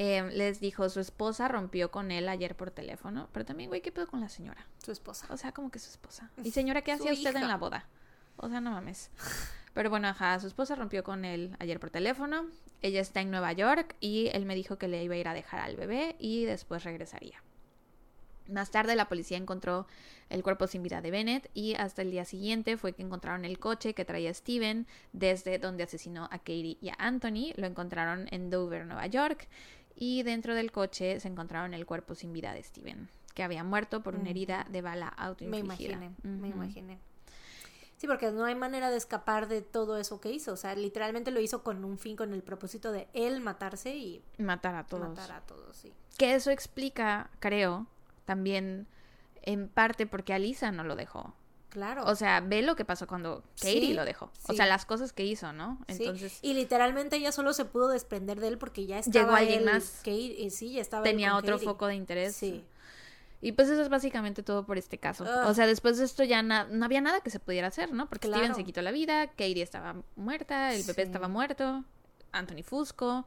Eh, 0.00 0.30
les 0.32 0.60
dijo, 0.60 0.88
su 0.88 1.00
esposa 1.00 1.48
rompió 1.48 1.90
con 1.90 2.12
él 2.12 2.28
ayer 2.28 2.56
por 2.56 2.70
teléfono, 2.70 3.28
pero 3.32 3.44
también, 3.44 3.68
güey, 3.68 3.80
¿qué 3.82 3.90
pedo 3.90 4.06
con 4.06 4.20
la 4.20 4.28
señora? 4.28 4.64
Su 4.82 4.92
esposa. 4.92 5.26
O 5.30 5.36
sea, 5.36 5.50
como 5.50 5.72
que 5.72 5.80
su 5.80 5.90
esposa. 5.90 6.30
Y 6.42 6.52
señora, 6.52 6.82
¿qué 6.82 6.92
hacía 6.92 7.12
usted 7.12 7.34
en 7.34 7.48
la 7.48 7.56
boda? 7.56 7.84
O 8.36 8.48
sea, 8.48 8.60
no 8.60 8.70
mames. 8.70 9.10
Pero 9.74 9.90
bueno, 9.90 10.06
ajá, 10.08 10.38
su 10.38 10.46
esposa 10.46 10.76
rompió 10.76 11.02
con 11.02 11.24
él 11.24 11.56
ayer 11.58 11.80
por 11.80 11.90
teléfono. 11.90 12.46
Ella 12.80 13.00
está 13.00 13.20
en 13.20 13.32
Nueva 13.32 13.52
York 13.52 13.96
y 13.98 14.28
él 14.32 14.44
me 14.44 14.54
dijo 14.54 14.78
que 14.78 14.86
le 14.86 15.02
iba 15.02 15.14
a 15.14 15.18
ir 15.18 15.28
a 15.28 15.34
dejar 15.34 15.60
al 15.60 15.76
bebé 15.76 16.14
y 16.20 16.44
después 16.44 16.84
regresaría. 16.84 17.42
Más 18.48 18.70
tarde 18.70 18.96
la 18.96 19.08
policía 19.08 19.36
encontró 19.36 19.86
el 20.30 20.42
cuerpo 20.42 20.66
sin 20.66 20.82
vida 20.82 21.02
de 21.02 21.10
Bennett 21.10 21.50
y 21.52 21.74
hasta 21.74 22.02
el 22.02 22.10
día 22.10 22.24
siguiente 22.24 22.76
fue 22.78 22.94
que 22.94 23.02
encontraron 23.02 23.44
el 23.44 23.58
coche 23.58 23.94
que 23.94 24.06
traía 24.06 24.32
Steven 24.32 24.86
desde 25.12 25.58
donde 25.58 25.82
asesinó 25.82 26.24
a 26.30 26.38
Katie 26.38 26.78
y 26.80 26.88
a 26.88 26.96
Anthony. 26.98 27.52
Lo 27.56 27.66
encontraron 27.66 28.26
en 28.30 28.48
Dover, 28.48 28.86
Nueva 28.86 29.06
York 29.06 29.48
y 29.98 30.22
dentro 30.22 30.54
del 30.54 30.70
coche 30.72 31.18
se 31.20 31.28
encontraron 31.28 31.74
el 31.74 31.84
cuerpo 31.86 32.14
sin 32.14 32.32
vida 32.32 32.52
de 32.54 32.62
Steven, 32.62 33.08
que 33.34 33.42
había 33.42 33.64
muerto 33.64 34.02
por 34.02 34.14
una 34.14 34.30
herida 34.30 34.66
de 34.70 34.80
bala 34.82 35.12
Me 35.18 35.24
autoinfligida. 35.24 35.92
imaginé, 35.92 36.14
me 36.22 36.48
imaginé. 36.48 36.98
Sí, 37.96 38.06
porque 38.06 38.30
no 38.30 38.44
hay 38.44 38.54
manera 38.54 38.90
de 38.90 38.96
escapar 38.96 39.48
de 39.48 39.60
todo 39.60 39.98
eso 39.98 40.20
que 40.20 40.30
hizo. 40.30 40.52
O 40.52 40.56
sea, 40.56 40.76
literalmente 40.76 41.32
lo 41.32 41.40
hizo 41.40 41.64
con 41.64 41.84
un 41.84 41.98
fin, 41.98 42.14
con 42.16 42.32
el 42.32 42.44
propósito 42.44 42.92
de 42.92 43.08
él 43.12 43.40
matarse 43.40 43.96
y 43.96 44.22
Matar 44.38 44.76
a 44.76 44.86
todos. 44.86 45.08
matar 45.08 45.32
a 45.32 45.40
todos, 45.40 45.76
sí. 45.76 45.92
Que 46.16 46.36
eso 46.36 46.52
explica, 46.52 47.28
creo, 47.40 47.88
también 48.24 48.86
en 49.42 49.68
parte 49.68 50.06
porque 50.06 50.32
Alisa 50.32 50.70
no 50.70 50.84
lo 50.84 50.94
dejó. 50.94 51.34
Claro. 51.68 52.04
O 52.06 52.14
sea, 52.14 52.40
ve 52.40 52.62
lo 52.62 52.76
que 52.76 52.84
pasó 52.84 53.06
cuando 53.06 53.42
Katie 53.56 53.80
Sí, 53.88 53.92
lo 53.94 54.04
dejó. 54.04 54.26
O 54.46 54.50
sí. 54.52 54.56
sea, 54.56 54.66
las 54.66 54.86
cosas 54.86 55.12
que 55.12 55.24
hizo, 55.24 55.52
¿no? 55.52 55.78
Sí, 55.88 55.96
Entonces 56.04 56.38
Y 56.42 56.54
literalmente 56.54 57.16
ella 57.16 57.30
solo 57.30 57.52
se 57.52 57.64
pudo 57.66 57.88
desprender 57.88 58.40
de 58.40 58.48
él 58.48 58.58
porque 58.58 58.86
ya 58.86 58.98
estaba 58.98 59.24
Llegó 59.24 59.36
alguien 59.36 59.60
él- 59.60 59.64
más. 59.66 60.00
Kate- 60.02 60.46
eh, 60.46 60.50
sí, 60.50 60.72
ya 60.72 60.80
estaba 60.80 61.02
tenía 61.04 61.36
otro 61.36 61.56
Katie. 61.56 61.68
foco 61.68 61.86
de 61.86 61.94
interés. 61.96 62.34
Sí. 62.36 62.64
Y 63.40 63.52
pues 63.52 63.68
eso 63.68 63.82
es 63.82 63.88
básicamente 63.88 64.42
todo 64.42 64.64
por 64.66 64.78
este 64.78 64.98
caso. 64.98 65.24
Ugh. 65.24 65.46
O 65.46 65.54
sea, 65.54 65.66
después 65.66 65.98
de 65.98 66.04
esto 66.06 66.24
ya 66.24 66.42
no 66.42 66.84
había 66.84 67.00
nada 67.00 67.20
que 67.20 67.30
se 67.30 67.38
pudiera 67.38 67.68
hacer, 67.68 67.92
¿no? 67.92 68.08
Porque 68.08 68.28
Steven 68.28 68.54
se 68.54 68.64
quitó 68.64 68.82
la 68.82 68.90
vida, 68.90 69.28
Katie 69.28 69.62
estaba 69.62 69.94
muerta, 70.16 70.74
el 70.74 70.82
bebé 70.82 71.02
Sí. 71.02 71.06
estaba 71.06 71.28
muerto, 71.28 71.84
Anthony 72.32 72.62
Fusco. 72.64 73.26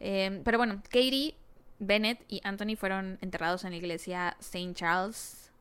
eh, 0.00 0.40
pero 0.44 0.58
bueno, 0.58 0.82
Katie, 0.84 1.36
Bennett 1.78 2.24
y 2.28 2.40
Anthony 2.42 2.74
fueron 2.76 3.18
enterrados 3.20 3.62
en 3.64 3.70
la 3.70 3.76
iglesia 3.76 4.36
St. 4.40 4.74
Charles, 4.74 5.52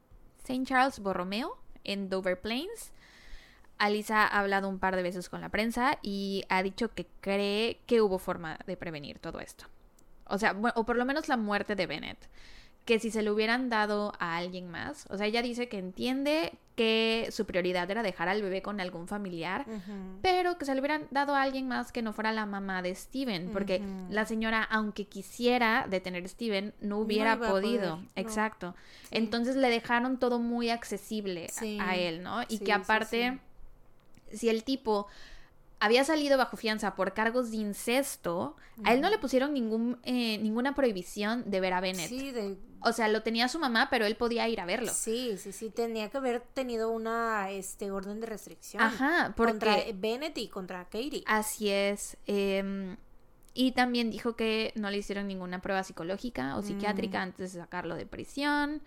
St. 0.43 0.65
Charles 0.65 0.97
Borromeo 0.99 1.57
en 1.83 2.09
Dover 2.09 2.39
Plains. 2.39 2.91
Alisa 3.77 4.27
ha 4.27 4.39
hablado 4.39 4.69
un 4.69 4.79
par 4.79 4.95
de 4.95 5.03
veces 5.03 5.29
con 5.29 5.41
la 5.41 5.49
prensa 5.49 5.97
y 6.01 6.43
ha 6.49 6.61
dicho 6.61 6.93
que 6.93 7.07
cree 7.19 7.79
que 7.87 8.01
hubo 8.01 8.19
forma 8.19 8.59
de 8.67 8.77
prevenir 8.77 9.19
todo 9.19 9.39
esto. 9.39 9.65
O 10.25 10.37
sea, 10.37 10.55
o 10.75 10.85
por 10.85 10.95
lo 10.95 11.05
menos 11.05 11.27
la 11.27 11.37
muerte 11.37 11.75
de 11.75 11.87
Bennett. 11.87 12.29
Que 12.85 12.99
si 12.99 13.11
se 13.11 13.21
lo 13.21 13.33
hubieran 13.33 13.69
dado 13.69 14.11
a 14.19 14.37
alguien 14.37 14.69
más, 14.69 15.05
o 15.09 15.17
sea, 15.17 15.27
ella 15.27 15.41
dice 15.41 15.69
que 15.69 15.77
entiende 15.77 16.53
que 16.75 17.27
su 17.31 17.45
prioridad 17.45 17.89
era 17.91 18.01
dejar 18.01 18.27
al 18.27 18.41
bebé 18.41 18.63
con 18.63 18.79
algún 18.81 19.07
familiar, 19.07 19.65
pero 20.23 20.57
que 20.57 20.65
se 20.65 20.73
lo 20.73 20.79
hubieran 20.81 21.05
dado 21.11 21.35
a 21.35 21.43
alguien 21.43 21.67
más 21.67 21.91
que 21.91 22.01
no 22.01 22.11
fuera 22.11 22.31
la 22.31 22.47
mamá 22.47 22.81
de 22.81 22.95
Steven, 22.95 23.49
porque 23.53 23.83
la 24.09 24.25
señora, 24.25 24.63
aunque 24.63 25.05
quisiera 25.05 25.85
detener 25.89 26.25
a 26.25 26.27
Steven, 26.27 26.73
no 26.81 26.97
hubiera 26.99 27.37
podido. 27.37 27.61
poder, 27.61 27.81
no. 27.99 28.07
Exacto. 28.15 28.73
Sí. 29.03 29.09
Entonces 29.11 29.55
le 29.57 29.69
dejaron 29.69 30.17
todo 30.17 30.39
muy 30.39 30.69
accesible 30.71 31.45
a- 31.45 31.49
Sí, 31.49 31.77
a 31.79 31.95
él, 31.97 32.23
¿no? 32.23 32.41
Y 32.43 32.57
sí, 32.57 32.63
que 32.63 32.73
aparte, 32.73 33.37
si 34.33 34.49
el 34.49 34.63
tipo 34.63 35.05
había 35.81 36.03
salido 36.05 36.37
bajo 36.37 36.55
fianza 36.55 36.95
por 36.95 37.13
cargos 37.13 37.51
de 37.51 37.57
incesto, 37.57 38.55
a 38.85 38.93
él 38.93 39.01
no 39.01 39.09
le 39.09 39.17
pusieron 39.17 39.53
ningún, 39.53 39.99
eh, 40.03 40.37
ninguna 40.37 40.73
prohibición 40.75 41.43
de 41.49 41.59
ver 41.59 41.73
a 41.73 41.81
Bennett. 41.81 42.07
Sí, 42.07 42.31
de- 42.31 42.57
O 42.83 42.93
sea, 42.93 43.07
lo 43.09 43.21
tenía 43.21 43.47
su 43.47 43.59
mamá, 43.59 43.89
pero 43.91 44.05
él 44.05 44.15
podía 44.15 44.47
ir 44.47 44.59
a 44.61 44.65
verlo. 44.65 44.91
sí, 44.93 45.37
sí, 45.37 45.51
sí, 45.51 45.69
tenía 45.69 46.09
que 46.09 46.17
haber 46.17 46.39
tenido 46.41 46.89
una 46.91 47.51
este 47.51 47.91
orden 47.91 48.19
de 48.21 48.27
restricción. 48.27 48.81
Ajá, 48.81 49.33
porque 49.35 49.51
Contra 49.53 49.77
Bennett 49.93 50.37
y 50.37 50.47
contra 50.47 50.85
Katie. 50.85 51.23
así 51.27 51.69
es. 51.69 52.17
em, 52.25 52.97
y 53.53 53.73
también 53.73 54.09
dijo 54.11 54.35
que 54.35 54.71
no 54.75 54.89
le 54.89 54.97
hicieron 54.97 55.27
ninguna 55.27 55.61
prueba 55.61 55.83
psicológica 55.83 56.55
o 56.57 56.61
psiquiátrica 56.63 57.19
Mm. 57.19 57.21
antes 57.23 57.53
de 57.53 57.59
sacarlo 57.59 57.95
de 57.95 58.05
prisión. 58.05 58.81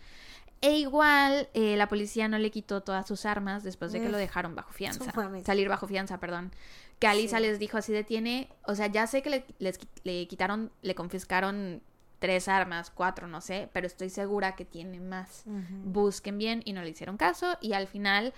E 0.67 0.79
igual, 0.79 1.49
eh, 1.53 1.77
la 1.77 1.89
policía 1.89 2.27
no 2.27 2.39
le 2.39 2.51
quitó 2.51 2.81
todas 2.83 3.07
sus 3.07 3.27
armas 3.27 3.63
después 3.65 3.93
de 3.93 4.01
que 4.01 4.09
lo 4.09 4.17
dejaron 4.17 4.55
bajo 4.55 4.73
fianza. 4.73 5.13
Salir 5.45 5.69
bajo 5.69 5.87
fianza, 5.87 6.19
perdón. 6.19 6.53
Que 6.99 7.07
Alisa 7.07 7.37
Sí. 7.37 7.43
les 7.43 7.59
dijo 7.59 7.77
así 7.77 7.93
de 7.93 8.03
tiene, 8.03 8.49
o 8.67 8.75
sea, 8.75 8.87
ya 8.87 9.07
sé 9.07 9.21
que 9.21 9.29
le, 9.31 9.45
les 9.59 9.79
le 10.05 10.27
quitaron, 10.27 10.71
le 10.81 10.95
confiscaron 10.95 11.83
tres 12.19 12.49
armas, 12.49 12.91
cuatro, 12.91 13.27
no 13.27 13.43
sé, 13.43 13.69
pero 13.75 13.87
estoy 13.87 14.09
segura 14.09 14.57
que 14.57 14.65
tiene 14.65 15.01
más. 15.01 15.45
Busquen 15.85 16.39
bien 16.39 16.63
y 16.65 16.73
no 16.73 16.83
le 16.83 16.89
hicieron 16.89 17.19
caso 17.19 17.59
y 17.61 17.75
al 17.75 17.87
final 17.87 18.33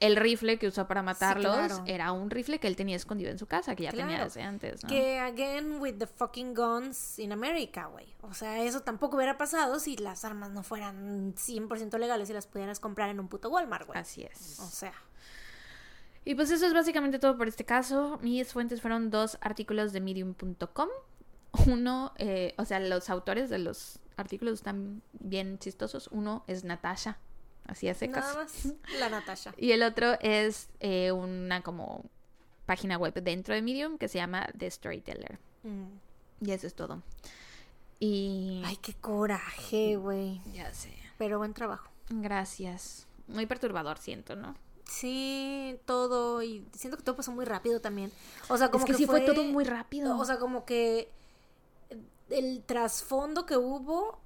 el 0.00 0.16
rifle 0.16 0.58
que 0.58 0.66
usó 0.66 0.88
para 0.88 1.02
matarlos 1.02 1.54
claro. 1.54 1.82
era 1.86 2.10
un 2.12 2.30
rifle 2.30 2.58
que 2.58 2.66
él 2.66 2.74
tenía 2.74 2.96
escondido 2.96 3.30
en 3.30 3.38
su 3.38 3.46
casa, 3.46 3.76
que 3.76 3.84
ya 3.84 3.92
tenía 3.92 4.24
desde 4.24 4.42
antes, 4.42 4.82
¿no? 4.82 4.88
Que 4.88 5.18
again 5.18 5.78
with 5.78 5.98
the 5.98 6.06
fucking 6.06 6.54
guns 6.54 7.18
in 7.18 7.32
America, 7.32 7.86
güey. 7.86 8.14
O 8.22 8.32
sea, 8.32 8.62
eso 8.64 8.80
tampoco 8.80 9.16
hubiera 9.16 9.36
pasado 9.36 9.78
si 9.78 9.96
las 9.98 10.24
armas 10.24 10.50
no 10.50 10.62
fueran 10.62 11.34
100% 11.34 11.98
legales 11.98 12.30
y 12.30 12.32
las 12.32 12.46
pudieras 12.46 12.80
comprar 12.80 13.10
en 13.10 13.20
un 13.20 13.28
puto 13.28 13.50
Walmart, 13.50 13.86
güey. 13.86 13.98
Así 13.98 14.22
es. 14.22 14.58
O 14.60 14.68
sea, 14.68 14.94
Y 16.24 16.34
pues 16.34 16.50
eso 16.50 16.66
es 16.66 16.72
básicamente 16.72 17.18
todo 17.18 17.36
por 17.36 17.46
este 17.46 17.64
caso. 17.66 18.18
Mis 18.22 18.52
fuentes 18.52 18.80
fueron 18.80 19.10
dos 19.10 19.36
artículos 19.42 19.92
de 19.92 20.00
medium.com. 20.00 20.88
Uno, 21.66 22.12
eh, 22.16 22.54
o 22.56 22.64
sea, 22.64 22.80
los 22.80 23.10
autores 23.10 23.50
de 23.50 23.58
los 23.58 23.98
artículos 24.16 24.54
están 24.54 25.02
bien 25.12 25.58
chistosos. 25.58 26.08
Uno 26.12 26.44
es 26.46 26.64
Natasha, 26.64 27.18
así 27.70 27.92
secas. 27.94 28.24
nada 28.24 28.34
más 28.34 28.68
la 28.98 29.08
Natasha. 29.08 29.54
Y 29.58 29.72
el 29.72 29.82
otro 29.82 30.18
es 30.20 30.68
eh, 30.80 31.12
una 31.12 31.62
como 31.62 32.04
página 32.66 32.96
web 32.98 33.14
dentro 33.14 33.54
de 33.54 33.62
Medium 33.62 33.98
que 33.98 34.08
se 34.08 34.18
llama 34.18 34.48
The 34.56 34.70
Storyteller. 34.70 35.38
Mm. 35.62 36.46
Y 36.46 36.50
eso 36.52 36.66
es 36.66 36.74
todo. 36.74 37.02
Y... 37.98 38.62
Ay, 38.64 38.76
qué 38.76 38.94
coraje, 38.94 39.96
güey. 39.96 40.40
ya 40.54 40.72
sé. 40.72 40.94
Pero 41.18 41.38
buen 41.38 41.52
trabajo. 41.52 41.90
Gracias. 42.08 43.06
Muy 43.28 43.46
perturbador 43.46 43.98
siento, 43.98 44.36
¿no? 44.36 44.54
Sí, 44.90 45.78
todo. 45.84 46.42
Y 46.42 46.66
siento 46.72 46.96
que 46.96 47.04
todo 47.04 47.14
pasó 47.14 47.30
muy 47.30 47.44
rápido 47.44 47.80
también. 47.80 48.10
O 48.48 48.56
sea, 48.56 48.70
como 48.70 48.84
es 48.84 48.90
que, 48.90 48.96
sí 48.96 49.06
fue 49.06 49.20
todo 49.20 49.44
muy 49.44 49.64
rápido. 49.64 50.18
O 50.18 50.24
sea, 50.24 50.38
como 50.38 50.64
que 50.64 51.12
el 52.30 52.62
trasfondo 52.64 53.46
que 53.46 53.56
hubo 53.56 54.18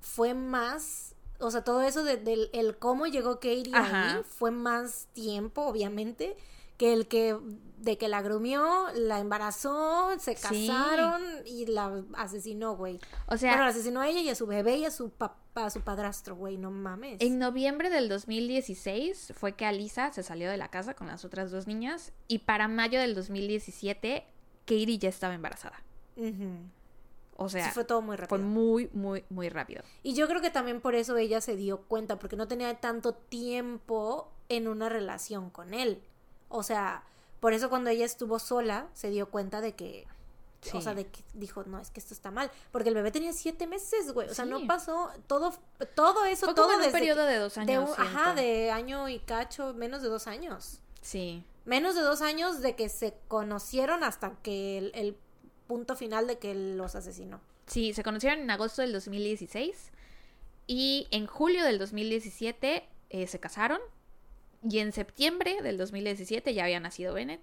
fue 0.00 0.32
más. 0.32 1.11
O 1.42 1.50
sea, 1.50 1.62
todo 1.64 1.82
eso 1.82 2.04
de- 2.04 2.16
del 2.16 2.50
el 2.52 2.78
cómo 2.78 3.06
llegó 3.06 3.34
Katie 3.36 3.70
Ajá. 3.72 4.16
ahí 4.16 4.22
fue 4.24 4.50
más 4.50 5.08
tiempo, 5.12 5.62
obviamente, 5.66 6.36
que 6.78 6.92
el 6.92 7.06
que 7.08 7.36
de 7.78 7.98
que 7.98 8.06
la 8.08 8.22
grumió, 8.22 8.86
la 8.94 9.18
embarazó, 9.18 10.10
se 10.20 10.36
Sí. 10.36 10.68
casaron 10.68 11.20
y 11.44 11.66
la 11.66 12.02
asesinó, 12.14 12.76
güey. 12.76 13.00
o 13.26 13.36
sea, 13.36 13.50
bueno, 13.50 13.64
la 13.64 13.70
asesinó 13.70 14.00
a 14.00 14.08
ella 14.08 14.20
y 14.20 14.28
a 14.28 14.36
su 14.36 14.46
bebé 14.46 14.76
y 14.76 14.84
a 14.84 14.90
su 14.92 15.10
papá, 15.10 15.66
a 15.66 15.70
su 15.70 15.80
padrastro, 15.80 16.36
güey, 16.36 16.56
no 16.58 16.70
mames. 16.70 17.20
En 17.20 17.40
noviembre 17.40 17.90
del 17.90 18.08
2016 18.08 19.32
fue 19.36 19.52
que 19.54 19.66
Alisa 19.66 20.12
se 20.12 20.22
salió 20.22 20.48
de 20.50 20.56
la 20.56 20.68
casa 20.68 20.94
con 20.94 21.08
las 21.08 21.24
otras 21.24 21.50
dos 21.50 21.66
niñas 21.66 22.12
y 22.28 22.38
para 22.40 22.68
mayo 22.68 23.00
del 23.00 23.14
2017 23.16 24.24
Katie 24.64 24.98
ya 24.98 25.08
estaba 25.08 25.34
embarazada. 25.34 25.82
Ujú. 26.16 26.58
O 27.42 27.48
sea, 27.48 27.64
Sí, 27.66 27.70
fue 27.72 27.84
todo 27.84 28.00
muy 28.02 28.16
fue 28.16 28.26
rápido. 28.26 28.38
muy, 28.48 28.88
muy, 28.92 29.24
muy 29.30 29.48
rápido. 29.48 29.82
Y 30.02 30.14
yo 30.14 30.26
creo 30.28 30.40
que 30.40 30.50
también 30.50 30.80
por 30.80 30.94
eso 30.94 31.16
ella 31.16 31.40
se 31.40 31.56
dio 31.56 31.82
cuenta, 31.82 32.18
porque 32.18 32.36
no 32.36 32.48
tenía 32.48 32.74
tanto 32.80 33.14
tiempo 33.14 34.30
en 34.48 34.68
una 34.68 34.88
relación 34.88 35.50
con 35.50 35.74
él. 35.74 36.02
O 36.48 36.62
sea, 36.62 37.04
por 37.40 37.52
eso 37.52 37.68
cuando 37.70 37.90
ella 37.90 38.04
estuvo 38.04 38.38
sola, 38.38 38.88
se 38.92 39.10
dio 39.10 39.30
cuenta 39.30 39.60
de 39.60 39.74
que, 39.74 40.06
o 40.74 40.80
sea, 40.80 40.94
de 40.94 41.06
que 41.06 41.24
dijo, 41.34 41.64
no, 41.64 41.80
es 41.80 41.90
que 41.90 41.98
esto 42.00 42.14
está 42.14 42.30
mal. 42.30 42.50
Porque 42.70 42.88
el 42.90 42.94
bebé 42.94 43.10
tenía 43.10 43.32
siete 43.32 43.66
meses, 43.66 44.12
güey. 44.12 44.28
O 44.28 44.34
sea, 44.34 44.44
Sí. 44.44 44.50
no 44.50 44.66
pasó 44.66 45.10
todo, 45.26 45.52
todo 45.94 46.24
eso, 46.24 46.46
Fue 46.46 46.54
todo 46.54 46.66
como 46.68 46.80
en 46.80 46.86
un 46.86 46.92
periodo 46.92 47.24
que- 47.26 47.32
de 47.32 47.38
dos 47.38 47.54
de 47.54 47.60
años. 47.62 47.90
un- 47.98 48.04
ajá, 48.04 48.34
de 48.34 48.70
año 48.70 49.08
y 49.08 49.18
cacho, 49.20 49.74
menos 49.74 50.02
de 50.02 50.08
dos 50.08 50.26
años. 50.26 50.80
Sí. 51.00 51.44
Menos 51.64 51.94
de 51.94 52.02
dos 52.02 52.22
años 52.22 52.60
de 52.60 52.76
que 52.76 52.88
se 52.88 53.14
conocieron 53.28 54.04
hasta 54.04 54.32
que 54.42 54.78
el, 54.78 54.92
el 54.94 55.16
punto 55.66 55.96
final 55.96 56.26
de 56.26 56.38
que 56.38 56.50
él 56.52 56.76
los 56.76 56.94
asesinó. 56.94 57.40
Sí, 57.66 57.94
se 57.94 58.02
conocieron 58.02 58.40
en 58.40 58.50
agosto 58.50 58.82
del 58.82 58.92
2016 58.92 59.90
y 60.66 61.08
en 61.10 61.26
julio 61.26 61.64
del 61.64 61.78
2017 61.78 62.84
eh, 63.10 63.26
se 63.26 63.40
casaron 63.40 63.80
y 64.68 64.78
en 64.78 64.92
septiembre 64.92 65.60
del 65.62 65.78
2017 65.78 66.54
ya 66.54 66.64
había 66.64 66.80
nacido 66.80 67.14
Bennett. 67.14 67.40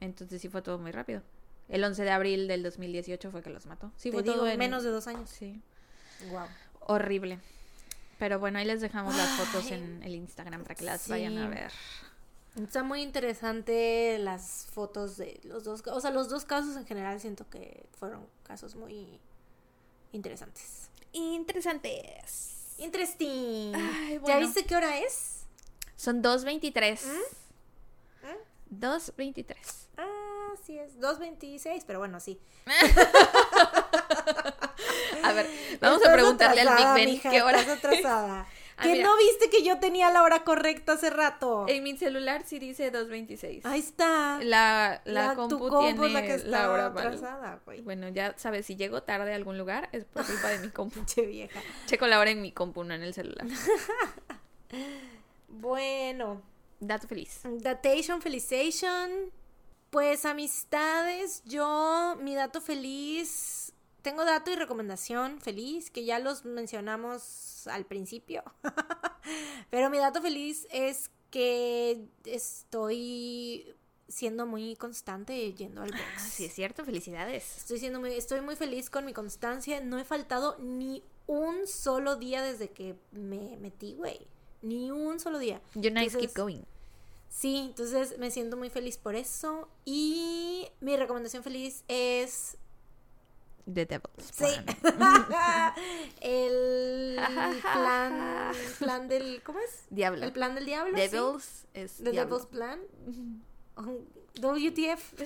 Entonces 0.00 0.40
sí 0.40 0.48
fue 0.48 0.62
todo 0.62 0.78
muy 0.78 0.92
rápido. 0.92 1.22
El 1.68 1.84
11 1.84 2.02
de 2.02 2.10
abril 2.10 2.48
del 2.48 2.62
2018 2.62 3.30
fue 3.30 3.42
que 3.42 3.50
los 3.50 3.66
mató. 3.66 3.92
Sí, 3.96 4.10
Te 4.10 4.14
fue 4.14 4.22
digo, 4.22 4.36
todo 4.36 4.48
en... 4.48 4.58
menos 4.58 4.82
de 4.82 4.90
dos 4.90 5.06
años. 5.06 5.30
Sí. 5.30 5.60
Wow. 6.30 6.46
Horrible. 6.80 7.38
Pero 8.18 8.38
bueno, 8.38 8.58
ahí 8.58 8.64
les 8.64 8.80
dejamos 8.80 9.16
las 9.16 9.28
fotos 9.30 9.66
Ay, 9.66 9.74
en 9.78 10.02
el 10.02 10.14
Instagram 10.14 10.62
para 10.62 10.74
que 10.74 10.84
las 10.84 11.08
vayan 11.08 11.38
a 11.38 11.48
ver. 11.48 11.70
Está 12.64 12.82
muy 12.82 13.02
interesante 13.02 14.18
las 14.18 14.66
fotos 14.72 15.16
de 15.16 15.40
los 15.44 15.64
dos, 15.64 15.82
o 15.86 16.00
sea, 16.00 16.10
los 16.10 16.28
dos 16.28 16.44
casos 16.44 16.76
en 16.76 16.86
general 16.86 17.20
siento 17.20 17.48
que 17.48 17.86
fueron 17.98 18.26
casos 18.42 18.74
muy 18.74 19.20
interesantes. 20.12 20.90
Interesantes. 21.12 22.74
Interesting. 22.78 23.74
Ay, 23.74 24.20
¿Ya 24.26 24.38
viste 24.38 24.64
qué 24.64 24.76
hora 24.76 24.98
es? 24.98 25.44
Son 25.96 26.22
2.23. 26.22 27.00
¿Mm? 27.04 27.40
2.23. 28.80 29.56
Ah, 29.98 30.52
sí 30.64 30.78
es 30.78 30.98
2.26, 30.98 31.84
pero 31.86 31.98
bueno, 31.98 32.20
sí. 32.20 32.40
A 35.22 35.32
ver, 35.32 35.46
vamos 35.80 36.04
a 36.06 36.12
preguntarle 36.12 36.62
al 36.62 36.76
Big 36.76 36.86
Ben 36.94 37.10
mija, 37.10 37.30
qué 37.30 37.42
hora 37.42 37.60
Estás 37.60 37.78
atrasada. 37.78 38.46
Ah, 38.80 38.84
que 38.84 38.92
mira. 38.92 39.04
no 39.04 39.16
viste 39.16 39.50
que 39.50 39.62
yo 39.62 39.78
tenía 39.78 40.10
la 40.10 40.22
hora 40.22 40.42
correcta 40.42 40.92
hace 40.94 41.10
rato. 41.10 41.66
En 41.68 41.82
mi 41.84 41.96
celular 41.96 42.42
sí 42.46 42.58
dice 42.58 42.90
2.26. 42.90 43.60
Ahí 43.64 43.80
está. 43.80 44.38
La, 44.42 45.02
la, 45.04 45.26
La- 45.28 45.34
compu, 45.34 45.56
tu 45.58 45.68
compu 45.68 45.80
tiene 45.80 46.06
es 46.06 46.12
la 46.12 46.22
que 46.22 46.34
está 46.34 46.48
la 46.48 46.70
hora 46.70 46.86
atrasada, 46.86 47.60
güey. 47.64 47.82
Bueno, 47.82 48.08
ya 48.08 48.34
sabes, 48.38 48.66
si 48.66 48.76
llego 48.76 49.02
tarde 49.02 49.32
a 49.32 49.36
algún 49.36 49.58
lugar 49.58 49.88
es 49.92 50.04
por 50.06 50.24
culpa 50.26 50.48
de 50.48 50.58
mi 50.60 50.68
compu. 50.72 50.94
Pinche 50.96 51.26
vieja. 51.26 51.60
Checo 51.86 52.06
la 52.06 52.18
hora 52.18 52.30
en 52.30 52.40
mi 52.42 52.52
compu, 52.52 52.82
no 52.84 52.94
en 52.94 53.02
el 53.02 53.14
celular. 53.14 53.46
Bueno, 55.48 56.42
Dato 56.78 57.06
feliz. 57.08 57.40
Datation, 57.44 58.22
Felicitation. 58.22 59.10
Pues 59.90 60.24
amistades, 60.24 61.42
yo, 61.44 62.16
mi 62.20 62.36
dato 62.36 62.60
feliz, 62.60 63.59
tengo 64.02 64.24
dato 64.24 64.50
y 64.50 64.56
recomendación 64.56 65.40
feliz, 65.40 65.90
que 65.90 66.04
ya 66.04 66.18
los 66.18 66.44
mencionamos 66.44 67.66
al 67.66 67.84
principio. 67.84 68.42
Pero 69.70 69.90
mi 69.90 69.98
dato 69.98 70.22
feliz 70.22 70.66
es 70.70 71.10
que 71.30 72.06
estoy 72.24 73.74
siendo 74.08 74.46
muy 74.46 74.76
constante 74.76 75.52
yendo 75.54 75.82
al 75.82 75.90
box. 75.90 76.02
Ah, 76.16 76.20
sí, 76.20 76.46
es 76.46 76.54
cierto, 76.54 76.84
felicidades. 76.84 77.58
Estoy 77.58 77.78
siendo 77.78 78.00
muy, 78.00 78.12
estoy 78.12 78.40
muy 78.40 78.56
feliz 78.56 78.90
con 78.90 79.04
mi 79.04 79.12
constancia. 79.12 79.80
No 79.80 79.98
he 79.98 80.04
faltado 80.04 80.56
ni 80.58 81.02
un 81.26 81.66
solo 81.66 82.16
día 82.16 82.42
desde 82.42 82.70
que 82.70 82.96
me 83.12 83.56
metí, 83.58 83.94
güey. 83.94 84.26
Ni 84.62 84.90
un 84.90 85.20
solo 85.20 85.38
día. 85.38 85.62
You 85.74 85.90
nice 85.90 86.18
keep 86.18 86.34
going. 86.34 86.62
Sí, 87.28 87.68
entonces 87.68 88.18
me 88.18 88.30
siento 88.30 88.56
muy 88.56 88.68
feliz 88.68 88.98
por 88.98 89.14
eso. 89.14 89.68
Y 89.84 90.68
mi 90.80 90.96
recomendación 90.96 91.42
feliz 91.42 91.84
es. 91.88 92.58
The 93.66 93.86
Devil's 93.86 94.30
Sí. 94.32 94.44
El 96.20 97.16
plan. 97.62 98.52
plan 98.78 99.08
del. 99.08 99.42
¿Cómo 99.44 99.58
es? 99.60 99.84
Diablo. 99.90 100.24
El 100.24 100.32
plan 100.32 100.54
del 100.54 100.66
diablo. 100.66 100.96
sí. 100.96 101.00
Devils 101.08 101.66
es 101.74 101.96
The 101.98 102.10
diablo. 102.10 102.38
Devil's 102.38 102.50
Plan. 102.50 102.80
WTF. 104.40 105.14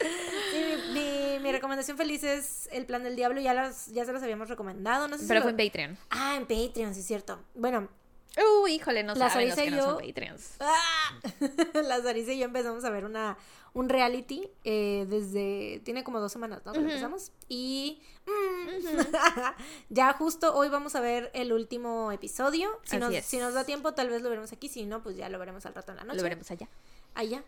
Mi, 0.00 0.92
mi- 0.94 1.38
mi 1.40 1.50
recomendación 1.52 1.96
feliz 1.96 2.22
es 2.22 2.68
El 2.70 2.86
Plan 2.86 3.02
del 3.02 3.16
Diablo. 3.16 3.40
Ya, 3.40 3.52
las, 3.52 3.88
ya 3.88 4.04
se 4.04 4.12
las 4.12 4.22
habíamos 4.22 4.48
recomendado. 4.48 5.08
No 5.08 5.16
sé 5.16 5.22
si 5.22 5.28
Pero 5.28 5.40
lo- 5.40 5.44
fue 5.44 5.50
en 5.50 5.56
Patreon. 5.68 5.98
Ah, 6.10 6.36
en 6.36 6.42
Patreon, 6.46 6.94
sí 6.94 7.00
es 7.00 7.06
cierto. 7.06 7.40
Bueno, 7.56 7.88
Uh, 8.36 8.68
híjole, 8.68 9.02
no 9.02 9.14
La 9.14 9.30
saben 9.30 9.48
los 9.48 9.58
que 9.58 9.66
y 9.66 9.70
no 9.70 9.82
son 9.82 9.98
yo- 10.00 10.06
Patreons. 10.06 10.50
¡Ah! 10.60 11.20
la 11.82 12.00
Sarisa 12.02 12.32
y 12.32 12.38
yo 12.38 12.44
empezamos 12.44 12.84
a 12.84 12.90
ver 12.90 13.04
una, 13.04 13.36
un 13.74 13.88
reality 13.88 14.48
eh, 14.64 15.06
desde. 15.08 15.80
Tiene 15.84 16.04
como 16.04 16.20
dos 16.20 16.30
semanas, 16.32 16.60
¿no? 16.64 16.72
Ujú. 16.72 16.80
empezamos. 16.80 17.32
Y. 17.48 18.00
mm, 18.26 19.00
ya 19.88 20.12
justo 20.12 20.54
hoy 20.54 20.68
vamos 20.68 20.94
a 20.94 21.00
ver 21.00 21.30
el 21.34 21.52
último 21.52 22.12
episodio. 22.12 22.70
Si 22.84 22.96
Así 22.96 23.04
nos, 23.04 23.14
es. 23.14 23.24
si 23.24 23.38
nos 23.38 23.54
da 23.54 23.64
tiempo, 23.64 23.94
tal 23.94 24.08
vez 24.10 24.22
lo 24.22 24.28
veremos 24.28 24.52
aquí. 24.52 24.68
Si 24.68 24.84
no, 24.86 25.02
pues 25.02 25.16
ya 25.16 25.28
lo 25.28 25.38
veremos 25.38 25.66
al 25.66 25.74
rato 25.74 25.92
en 25.92 25.96
la 25.98 26.04
noche. 26.04 26.16
Lo 26.18 26.22
veremos 26.22 26.50
allá. 26.50 26.68
Allá. 27.18 27.42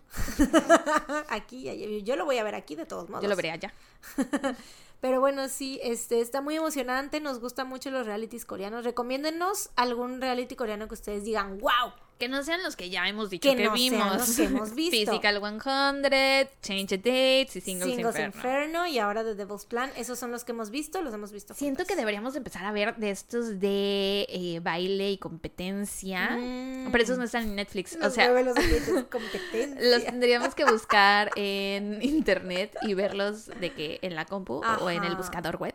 aquí, 1.28 1.68
allá. 1.68 1.86
Yo 2.02 2.16
lo 2.16 2.24
voy 2.24 2.38
a 2.38 2.42
ver 2.42 2.56
aquí 2.56 2.74
de 2.74 2.86
todos 2.86 3.08
modos. 3.08 3.22
Yo 3.22 3.28
lo 3.28 3.36
veré 3.36 3.52
allá. 3.52 3.72
Pero 5.00 5.20
bueno, 5.20 5.48
sí, 5.48 5.78
este 5.84 6.20
está 6.20 6.40
muy 6.40 6.56
emocionante. 6.56 7.20
Nos 7.20 7.38
gustan 7.38 7.68
mucho 7.68 7.88
los 7.92 8.04
realities 8.04 8.44
coreanos. 8.44 8.84
Recomiéndennos 8.84 9.70
algún 9.76 10.20
reality 10.20 10.56
coreano 10.56 10.88
que 10.88 10.94
ustedes 10.94 11.22
digan, 11.22 11.58
wow, 11.60 11.92
Que 12.20 12.28
no 12.28 12.44
sean 12.44 12.62
los 12.62 12.76
que 12.76 12.90
ya 12.90 13.08
hemos 13.08 13.30
dicho 13.30 13.48
que, 13.50 13.56
Que 13.56 13.64
no 13.64 13.76
sean 13.76 13.90
vimos. 13.92 14.16
los 14.18 14.36
que 14.36 14.44
hemos 14.44 14.74
visto. 14.74 15.10
Physical 15.10 15.40
100, 15.40 16.48
Change 16.62 16.86
the 16.86 16.98
Dates 16.98 17.56
y 17.56 17.60
Singles, 17.62 17.90
Singles 17.90 18.14
Inferno. 18.14 18.36
Inferno 18.36 18.86
y 18.86 18.98
ahora 18.98 19.24
The 19.24 19.34
Devil's 19.34 19.64
Plan. 19.64 19.90
Esos 19.96 20.18
son 20.18 20.30
los 20.30 20.44
que 20.44 20.52
hemos 20.52 20.70
visto, 20.70 21.00
los 21.02 21.12
hemos 21.14 21.32
visto. 21.32 21.54
Siento 21.54 21.84
que 21.86 21.96
deberíamos 21.96 22.36
empezar 22.36 22.64
a 22.66 22.72
ver 22.72 22.94
de 22.96 23.10
estos 23.10 23.58
de 23.58 24.26
eh, 24.28 24.60
baile 24.62 25.10
y 25.10 25.18
competencia. 25.18 26.36
Mm. 26.36 26.92
Pero 26.92 27.02
esos 27.04 27.18
no 27.18 27.24
están 27.24 27.44
en 27.44 27.56
Netflix. 27.56 27.96
o 28.00 28.10
sea, 28.10 28.28
los 28.30 28.54
los 29.80 30.04
tendríamos 30.04 30.54
que 30.54 30.64
buscar 30.66 31.30
en 31.36 32.02
internet 32.02 32.76
y 32.82 32.94
verlos 32.94 33.46
de 33.46 33.72
que 33.72 33.98
en 34.02 34.14
la 34.14 34.26
compu 34.26 34.60
o 34.80 34.90
en 34.90 35.04
el 35.04 35.16
buscador 35.16 35.56
web. 35.56 35.74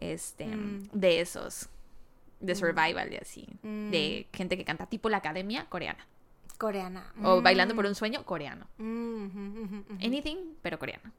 Este, 0.00 0.44
Mm. 0.46 0.90
de 0.92 1.20
esos. 1.22 1.68
De 2.40 2.54
survival 2.54 3.12
y 3.12 3.16
así. 3.16 3.46
Mm. 3.62 3.90
De 3.90 4.28
gente 4.32 4.56
que 4.56 4.64
canta 4.64 4.86
tipo 4.86 5.08
la 5.08 5.16
academia 5.18 5.66
coreana. 5.68 6.06
Coreana. 6.56 7.12
O 7.22 7.40
Mm. 7.40 7.42
bailando 7.42 7.74
por 7.74 7.86
un 7.86 7.94
sueño 7.94 8.24
coreano. 8.24 8.66
Mm. 8.78 9.80
Anything, 10.04 10.36
pero 10.62 10.78
coreano. 10.78 11.12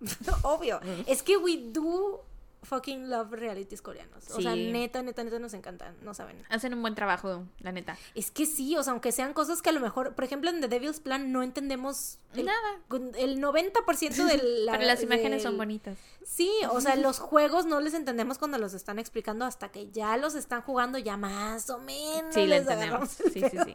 Obvio. 0.42 0.80
Es 1.06 1.22
que 1.22 1.36
we 1.36 1.56
do 1.72 2.24
fucking 2.62 3.08
love 3.10 3.32
realities 3.32 3.82
coreanos. 3.82 4.28
O 4.30 4.40
sea, 4.40 4.54
neta, 4.56 5.02
neta, 5.02 5.22
neta 5.24 5.38
nos 5.38 5.54
encantan. 5.54 5.96
No 6.02 6.14
saben. 6.14 6.44
Hacen 6.48 6.74
un 6.74 6.82
buen 6.82 6.94
trabajo, 6.94 7.44
la 7.60 7.72
neta. 7.72 7.96
Es 8.14 8.30
que 8.30 8.46
sí, 8.46 8.76
o 8.76 8.82
sea, 8.82 8.92
aunque 8.92 9.12
sean 9.12 9.32
cosas 9.32 9.62
que 9.62 9.70
a 9.70 9.72
lo 9.72 9.80
mejor, 9.80 10.14
por 10.14 10.24
ejemplo, 10.24 10.50
en 10.50 10.60
The 10.60 10.68
Devil's 10.68 11.00
Plan 11.00 11.32
no 11.32 11.42
entendemos 11.42 12.18
el, 12.34 12.46
Nada. 12.46 12.80
el 13.18 13.40
90% 13.40 14.24
de 14.24 14.36
la... 14.64 14.72
pero 14.72 14.84
las 14.84 15.02
imágenes 15.02 15.42
son 15.42 15.56
bonitas. 15.56 15.96
Sí, 16.24 16.50
o 16.70 16.80
sea, 16.80 16.96
los 16.96 17.18
juegos 17.20 17.66
no 17.66 17.80
les 17.80 17.94
entendemos 17.94 18.38
cuando 18.38 18.58
los 18.58 18.74
están 18.74 18.98
explicando 18.98 19.44
hasta 19.44 19.70
que 19.70 19.90
ya 19.90 20.16
los 20.16 20.34
están 20.34 20.60
jugando 20.60 20.98
ya 20.98 21.16
más 21.16 21.70
o 21.70 21.78
menos. 21.78 22.34
Sí, 22.34 22.46
les 22.46 22.62
entendemos. 22.62 23.10
Sí, 23.10 23.40
sí, 23.40 23.58
sí. 23.64 23.74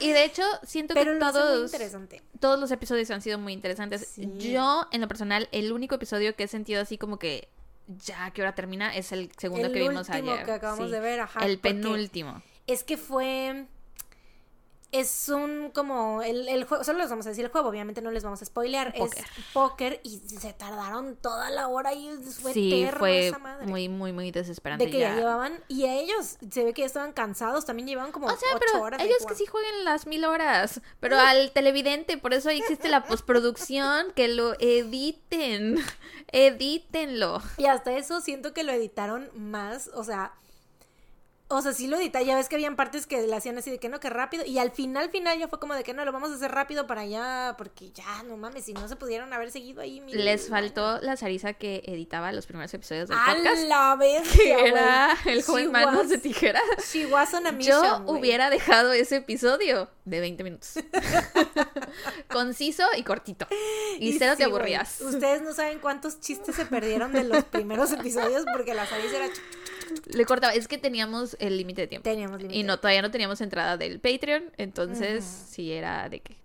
Y 0.00 0.10
de 0.10 0.24
hecho, 0.24 0.42
siento 0.64 0.94
Pero 0.94 1.12
que 1.12 1.18
todos, 1.20 1.72
interesante. 1.72 2.22
todos 2.40 2.58
los 2.58 2.70
episodios 2.72 3.10
han 3.10 3.22
sido 3.22 3.38
muy 3.38 3.52
interesantes. 3.52 4.08
Sí. 4.08 4.28
Yo, 4.38 4.86
en 4.90 5.00
lo 5.00 5.08
personal, 5.08 5.48
el 5.52 5.72
único 5.72 5.94
episodio 5.94 6.34
que 6.34 6.44
he 6.44 6.48
sentido 6.48 6.82
así 6.82 6.98
como 6.98 7.18
que 7.18 7.48
ya 7.86 8.30
que 8.30 8.42
hora 8.42 8.54
termina 8.54 8.94
es 8.96 9.12
el 9.12 9.30
segundo 9.36 9.66
El 9.66 9.72
que 9.72 9.78
vimos 9.80 10.08
último 10.08 10.32
ayer. 10.32 10.44
que 10.46 10.52
acabamos 10.52 10.86
Sí. 10.86 10.92
de 10.92 11.00
ver, 11.00 11.20
ajá. 11.20 11.44
El 11.44 11.58
penúltimo. 11.58 12.42
Es 12.66 12.82
que 12.84 12.96
fue... 12.96 13.66
Es 14.94 15.28
un 15.28 15.70
como 15.74 16.22
el, 16.22 16.48
el 16.48 16.64
juego, 16.64 16.84
solo 16.84 17.00
les 17.00 17.10
vamos 17.10 17.26
a 17.26 17.30
decir 17.30 17.44
el 17.44 17.50
juego, 17.50 17.68
obviamente 17.68 18.00
no 18.00 18.12
les 18.12 18.22
vamos 18.22 18.40
a 18.40 18.44
spoilear, 18.44 18.94
Póker. 18.94 19.24
es 19.24 19.44
póker 19.52 20.00
y 20.04 20.20
se 20.20 20.52
tardaron 20.52 21.16
toda 21.16 21.50
la 21.50 21.66
hora 21.66 21.92
y 21.94 22.10
fue 22.40 22.52
sí, 22.52 22.88
fue 22.96 23.28
esa 23.28 23.38
madre. 23.38 23.66
muy, 23.66 23.88
muy, 23.88 24.12
muy 24.12 24.30
desesperante. 24.30 24.84
de 24.84 24.90
que 24.92 25.00
ya. 25.00 25.16
llevaban 25.16 25.58
y 25.66 25.86
a 25.86 25.94
ellos 25.94 26.36
se 26.48 26.64
ve 26.64 26.72
que 26.72 26.82
ya 26.82 26.86
estaban 26.86 27.12
cansados, 27.12 27.64
también 27.64 27.88
llevaban 27.88 28.12
como 28.12 28.26
O 28.28 28.36
sea, 28.36 28.48
ocho 28.54 28.60
pero 28.60 28.84
horas 28.84 29.02
ellos 29.02 29.26
que 29.26 29.34
sí 29.34 29.46
jueguen 29.46 29.84
las 29.84 30.06
mil 30.06 30.24
horas, 30.24 30.80
pero 31.00 31.18
al 31.18 31.50
televidente, 31.50 32.16
por 32.16 32.32
eso 32.32 32.48
ahí 32.48 32.58
existe 32.58 32.88
la 32.88 33.04
postproducción, 33.04 34.12
que 34.14 34.28
lo 34.28 34.54
editen, 34.60 35.76
edítenlo. 36.32 37.42
Y 37.58 37.66
hasta 37.66 37.96
eso 37.96 38.20
siento 38.20 38.52
que 38.52 38.62
lo 38.62 38.72
editaron 38.72 39.28
más, 39.34 39.90
o 39.94 40.04
sea, 40.04 40.32
o 41.48 41.60
sea, 41.60 41.72
sí 41.72 41.88
lo 41.88 41.98
editaron, 41.98 42.26
ya 42.26 42.36
ves 42.36 42.48
que 42.48 42.54
habían 42.54 42.74
partes 42.74 43.06
que 43.06 43.26
le 43.26 43.36
hacían 43.36 43.58
así 43.58 43.70
de 43.70 43.78
que 43.78 43.90
no, 43.90 44.00
que 44.00 44.08
rápido, 44.08 44.44
y 44.46 44.58
al 44.58 44.70
final, 44.70 45.10
final 45.10 45.38
ya 45.38 45.46
fue 45.46 45.60
como 45.60 45.74
de 45.74 45.84
que 45.84 45.92
no, 45.92 46.04
lo 46.04 46.12
vamos 46.12 46.30
a 46.30 46.34
hacer 46.34 46.50
rápido 46.50 46.86
para 46.86 47.02
allá, 47.02 47.54
porque 47.58 47.90
ya, 47.90 48.22
no 48.22 48.36
mames, 48.38 48.64
si 48.64 48.72
no 48.72 48.88
se 48.88 48.96
pudieron 48.96 49.32
haber 49.32 49.50
seguido 49.50 49.82
ahí. 49.82 50.00
Les 50.08 50.48
faltó 50.48 51.00
la 51.02 51.16
Sarisa 51.16 51.52
que 51.52 51.82
editaba 51.84 52.32
los 52.32 52.46
primeros 52.46 52.72
episodios 52.72 53.08
del 53.10 53.18
¡A 53.18 53.34
podcast, 53.34 53.62
la 53.64 53.96
vez! 53.96 54.26
que 54.28 54.52
era 54.52 55.16
el 55.26 55.42
joven 55.42 55.70
manos 55.70 56.08
de 56.08 56.18
tijera. 56.18 56.60
She 56.90 57.06
was 57.06 57.34
on 57.34 57.46
a 57.46 57.50
Yo 57.50 57.56
mission, 57.56 58.06
güey. 58.06 58.20
hubiera 58.20 58.48
dejado 58.48 58.92
ese 58.92 59.16
episodio 59.16 59.90
de 60.06 60.20
20 60.20 60.44
minutos. 60.44 60.74
Conciso 62.28 62.84
y 62.96 63.02
cortito. 63.02 63.46
Y, 63.98 64.18
cero 64.18 64.32
sí, 64.32 64.38
te 64.38 64.44
aburrías. 64.44 65.00
Ustedes 65.02 65.42
no 65.42 65.52
saben 65.52 65.78
cuántos 65.78 66.20
chistes 66.20 66.56
se 66.56 66.64
perdieron 66.64 67.12
de 67.12 67.24
los 67.24 67.44
primeros 67.44 67.92
episodios 67.92 68.44
porque 68.52 68.72
la 68.72 68.86
Sarisa 68.86 69.16
era... 69.16 69.28
Le 70.06 70.24
cortaba. 70.24 70.52
Es 70.54 70.68
que 70.68 70.78
teníamos 70.78 71.36
el 71.40 71.56
límite 71.56 71.82
de 71.82 71.86
tiempo. 71.88 72.04
Teníamos 72.08 72.38
límite. 72.40 72.58
Y 72.58 72.62
no, 72.62 72.78
todavía 72.78 73.02
no 73.02 73.10
teníamos 73.10 73.40
entrada 73.40 73.76
del 73.76 74.00
Patreon. 74.00 74.52
Entonces, 74.56 75.24
sí 75.24 75.72
era 75.72 76.08
de 76.08 76.20
que. 76.20 76.36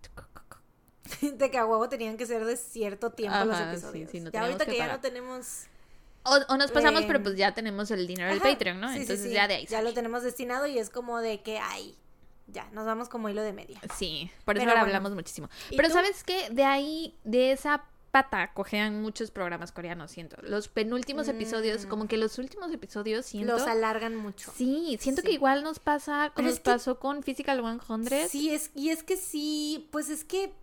De 1.21 1.49
que 1.49 1.57
a 1.57 1.65
huevo 1.65 1.89
tenían 1.89 2.17
que 2.17 2.25
ser 2.27 2.45
de 2.45 2.55
cierto 2.55 3.09
tiempo 3.11 3.37
los 3.45 3.55
Ajá, 3.55 3.71
sí, 3.71 3.77
episodios. 3.77 4.11
sí, 4.11 4.19
no 4.19 4.29
ya 4.29 4.41
ahorita 4.43 4.65
que 4.65 4.71
que, 4.73 4.77
ya 4.77 4.87
no 4.87 4.99
tenemos... 4.99 5.63
O, 6.23 6.37
o 6.49 6.57
nos 6.57 6.69
pasamos, 6.71 7.01
Eh, 7.01 7.05
pero 7.07 7.23
pues 7.23 7.35
ya 7.35 7.53
tenemos 7.55 7.89
el 7.89 8.05
dinero 8.05 8.29
del 8.29 8.39
Patreon, 8.41 8.79
¿no? 8.79 8.89
sí, 8.89 8.95
sí, 8.95 9.01
Entonces 9.01 9.25
sí. 9.27 9.33
ya 9.33 9.47
de 9.47 9.55
ahí. 9.55 9.65
Ya 9.65 9.81
lo 9.81 9.91
tenemos 9.93 10.21
destinado 10.21 10.67
y 10.67 10.77
es 10.77 10.91
como 10.91 11.17
de 11.19 11.41
que, 11.41 11.57
ay, 11.57 11.95
ya, 12.47 12.69
nos 12.73 12.85
vamos 12.85 13.09
como 13.09 13.27
hilo 13.29 13.41
de 13.41 13.53
media. 13.53 13.79
Sí, 13.97 14.29
por 14.45 14.55
eso 14.57 14.61
Pero 14.61 14.71
ahora 14.71 14.81
bueno. 14.83 14.97
hablamos 14.97 15.15
muchísimo. 15.15 15.49
¿Y 15.71 15.77
Pero 15.77 15.87
tú? 15.87 15.95
¿sabes 15.95 16.23
qué? 16.23 16.49
De 16.51 16.63
ahí, 16.63 17.15
de 17.23 17.53
esa 17.53 17.83
pata, 18.11 18.51
cojean 18.53 19.01
muchos 19.01 19.31
programas 19.31 19.71
coreanos, 19.71 20.11
siento. 20.11 20.37
Los 20.41 20.67
penúltimos 20.67 21.27
episodios, 21.27 21.85
como 21.85 22.07
que 22.07 22.17
los 22.17 22.37
últimos 22.39 22.71
episodios, 22.71 23.25
siento... 23.25 23.53
Mm. 23.53 23.57
Los 23.59 23.67
alargan 23.67 24.15
mucho. 24.15 24.51
Sí, 24.55 24.97
siento 24.99 25.21
Sí. 25.21 25.27
que 25.27 25.33
igual 25.33 25.63
nos 25.63 25.79
pasa, 25.79 26.31
Pero 26.35 26.47
nos 26.47 26.57
que- 26.59 26.63
pasó 26.71 26.99
con 26.99 27.23
Physical 27.23 27.61
100. 27.85 28.29
Sí, 28.29 28.49
es, 28.53 28.71
y 28.75 28.89
es 28.89 29.03
que 29.03 29.17
sí, 29.17 29.87
pues 29.91 30.09
es 30.09 30.23
que... 30.23 30.53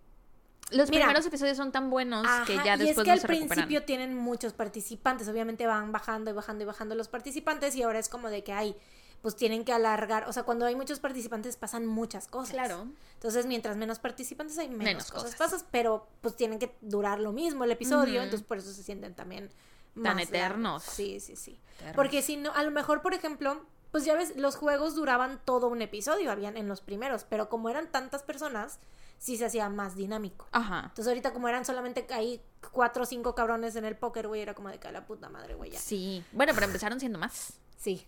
Los 0.71 0.89
Mira. 0.89 1.05
primeros 1.05 1.25
episodios 1.25 1.55
son 1.55 1.71
tan 1.71 1.89
buenos 1.89 2.27
que 2.45 2.55
ya 2.57 2.75
y 2.75 2.79
después 2.79 2.97
es 2.97 3.03
que 3.03 3.07
no 3.07 3.13
al 3.13 3.19
se 3.21 3.27
recuperan. 3.27 3.47
principio 3.47 3.83
tienen 3.85 4.13
muchos 4.17 4.51
participantes, 4.51 5.25
obviamente 5.29 5.65
van 5.65 5.93
bajando 5.93 6.29
y 6.29 6.33
bajando 6.33 6.65
y 6.65 6.67
bajando 6.67 6.93
los 6.93 7.07
participantes 7.07 7.73
y 7.77 7.83
ahora 7.83 7.99
es 7.99 8.09
como 8.09 8.29
de 8.29 8.43
que 8.43 8.51
hay, 8.51 8.75
pues 9.21 9.35
tienen 9.35 9.65
que 9.65 9.73
alargar, 9.73 10.27
o 10.29 10.33
sea, 10.33 10.43
cuando 10.43 10.65
hay 10.65 10.75
muchos 10.75 10.99
participantes 10.99 11.57
pasan 11.57 11.85
muchas 11.85 12.27
cosas. 12.27 12.51
Claro. 12.51 12.87
Entonces, 13.15 13.45
mientras 13.45 13.75
menos 13.77 13.99
participantes 13.99 14.57
hay 14.57 14.69
menos, 14.69 14.83
Menos 14.83 15.03
cosas, 15.11 15.33
cosas. 15.33 15.37
pasas, 15.37 15.65
pero 15.71 16.07
pues 16.21 16.35
tienen 16.35 16.59
que 16.59 16.75
durar 16.81 17.19
lo 17.19 17.31
mismo 17.33 17.63
el 17.63 17.71
episodio, 17.71 18.21
entonces 18.21 18.45
por 18.47 18.57
eso 18.59 18.71
se 18.71 18.83
sienten 18.83 19.15
también 19.15 19.49
Tan 19.95 20.15
más 20.15 20.23
eternos. 20.23 20.83
largos. 20.83 20.83
Sí, 20.83 21.19
sí, 21.19 21.35
sí. 21.35 21.59
Eternos. 21.75 21.95
Porque 21.95 22.21
si 22.21 22.37
no, 22.37 22.51
a 22.53 22.63
lo 22.63 22.71
mejor, 22.71 23.01
por 23.01 23.13
ejemplo, 23.13 23.65
pues 23.91 24.05
ya 24.05 24.15
ves, 24.15 24.35
los 24.37 24.55
juegos 24.55 24.95
duraban 24.95 25.41
todo 25.45 25.67
un 25.67 25.81
episodio, 25.81 26.31
habían 26.31 26.55
en 26.57 26.67
los 26.67 26.81
primeros, 26.81 27.23
pero 27.23 27.49
como 27.49 27.69
eran 27.69 27.91
tantas 27.91 28.21
personas, 28.21 28.79
sí 29.17 29.35
se 29.37 29.45
hacía 29.45 29.67
más 29.69 29.95
dinámico. 29.95 30.47
Ajá. 30.51 30.81
Entonces 30.89 31.07
ahorita 31.07 31.33
como 31.33 31.47
eran 31.47 31.65
solamente 31.65 32.05
ahí 32.11 32.39
cuatro 32.71 33.03
o 33.03 33.05
cinco 33.07 33.33
cabrones 33.33 33.75
en 33.75 33.85
el 33.85 33.95
póker, 33.97 34.27
güey, 34.27 34.41
era 34.41 34.53
como 34.53 34.69
de 34.69 34.79
que 34.79 34.91
la 34.91 35.07
puta 35.07 35.29
madre, 35.29 35.55
güey, 35.55 35.71
ya. 35.71 35.79
Sí. 35.79 36.23
Bueno, 36.31 36.51
pero 36.53 36.67
empezaron 36.67 36.99
siendo 36.99 37.17
más. 37.17 37.53
Sí. 37.79 38.05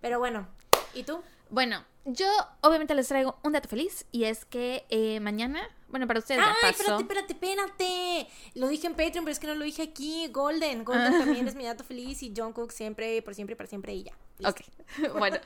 Pero 0.00 0.18
bueno, 0.18 0.46
¿y 0.94 1.02
tú? 1.02 1.20
Bueno, 1.50 1.84
yo 2.04 2.26
obviamente 2.60 2.94
les 2.94 3.08
traigo 3.08 3.38
un 3.42 3.52
dato 3.52 3.68
feliz 3.68 4.06
y 4.12 4.24
es 4.24 4.44
que 4.44 4.84
eh, 4.90 5.18
mañana, 5.20 5.62
bueno, 5.88 6.06
para 6.06 6.20
ustedes 6.20 6.40
ya 6.42 6.54
Ay, 6.62 6.72
pasó. 6.72 6.98
espérate, 6.98 7.32
espérate, 7.32 7.32
espérate. 7.32 8.28
Lo 8.54 8.68
dije 8.68 8.86
en 8.86 8.94
Patreon, 8.94 9.24
pero 9.24 9.30
es 9.32 9.38
que 9.40 9.46
no 9.46 9.54
lo 9.54 9.64
dije 9.64 9.82
aquí. 9.82 10.28
Golden. 10.28 10.84
Golden 10.84 11.14
Ah. 11.14 11.18
también 11.18 11.48
es 11.48 11.54
mi 11.54 11.64
dato 11.64 11.84
feliz 11.84 12.22
y 12.22 12.32
John 12.36 12.52
Cook 12.52 12.70
siempre, 12.72 13.20
por 13.22 13.34
siempre, 13.34 13.56
para 13.56 13.68
siempre 13.68 13.94
y 13.94 14.04
ya. 14.04 14.12
Listo. 14.38 14.50
Ok, 14.50 15.12
bueno, 15.18 15.38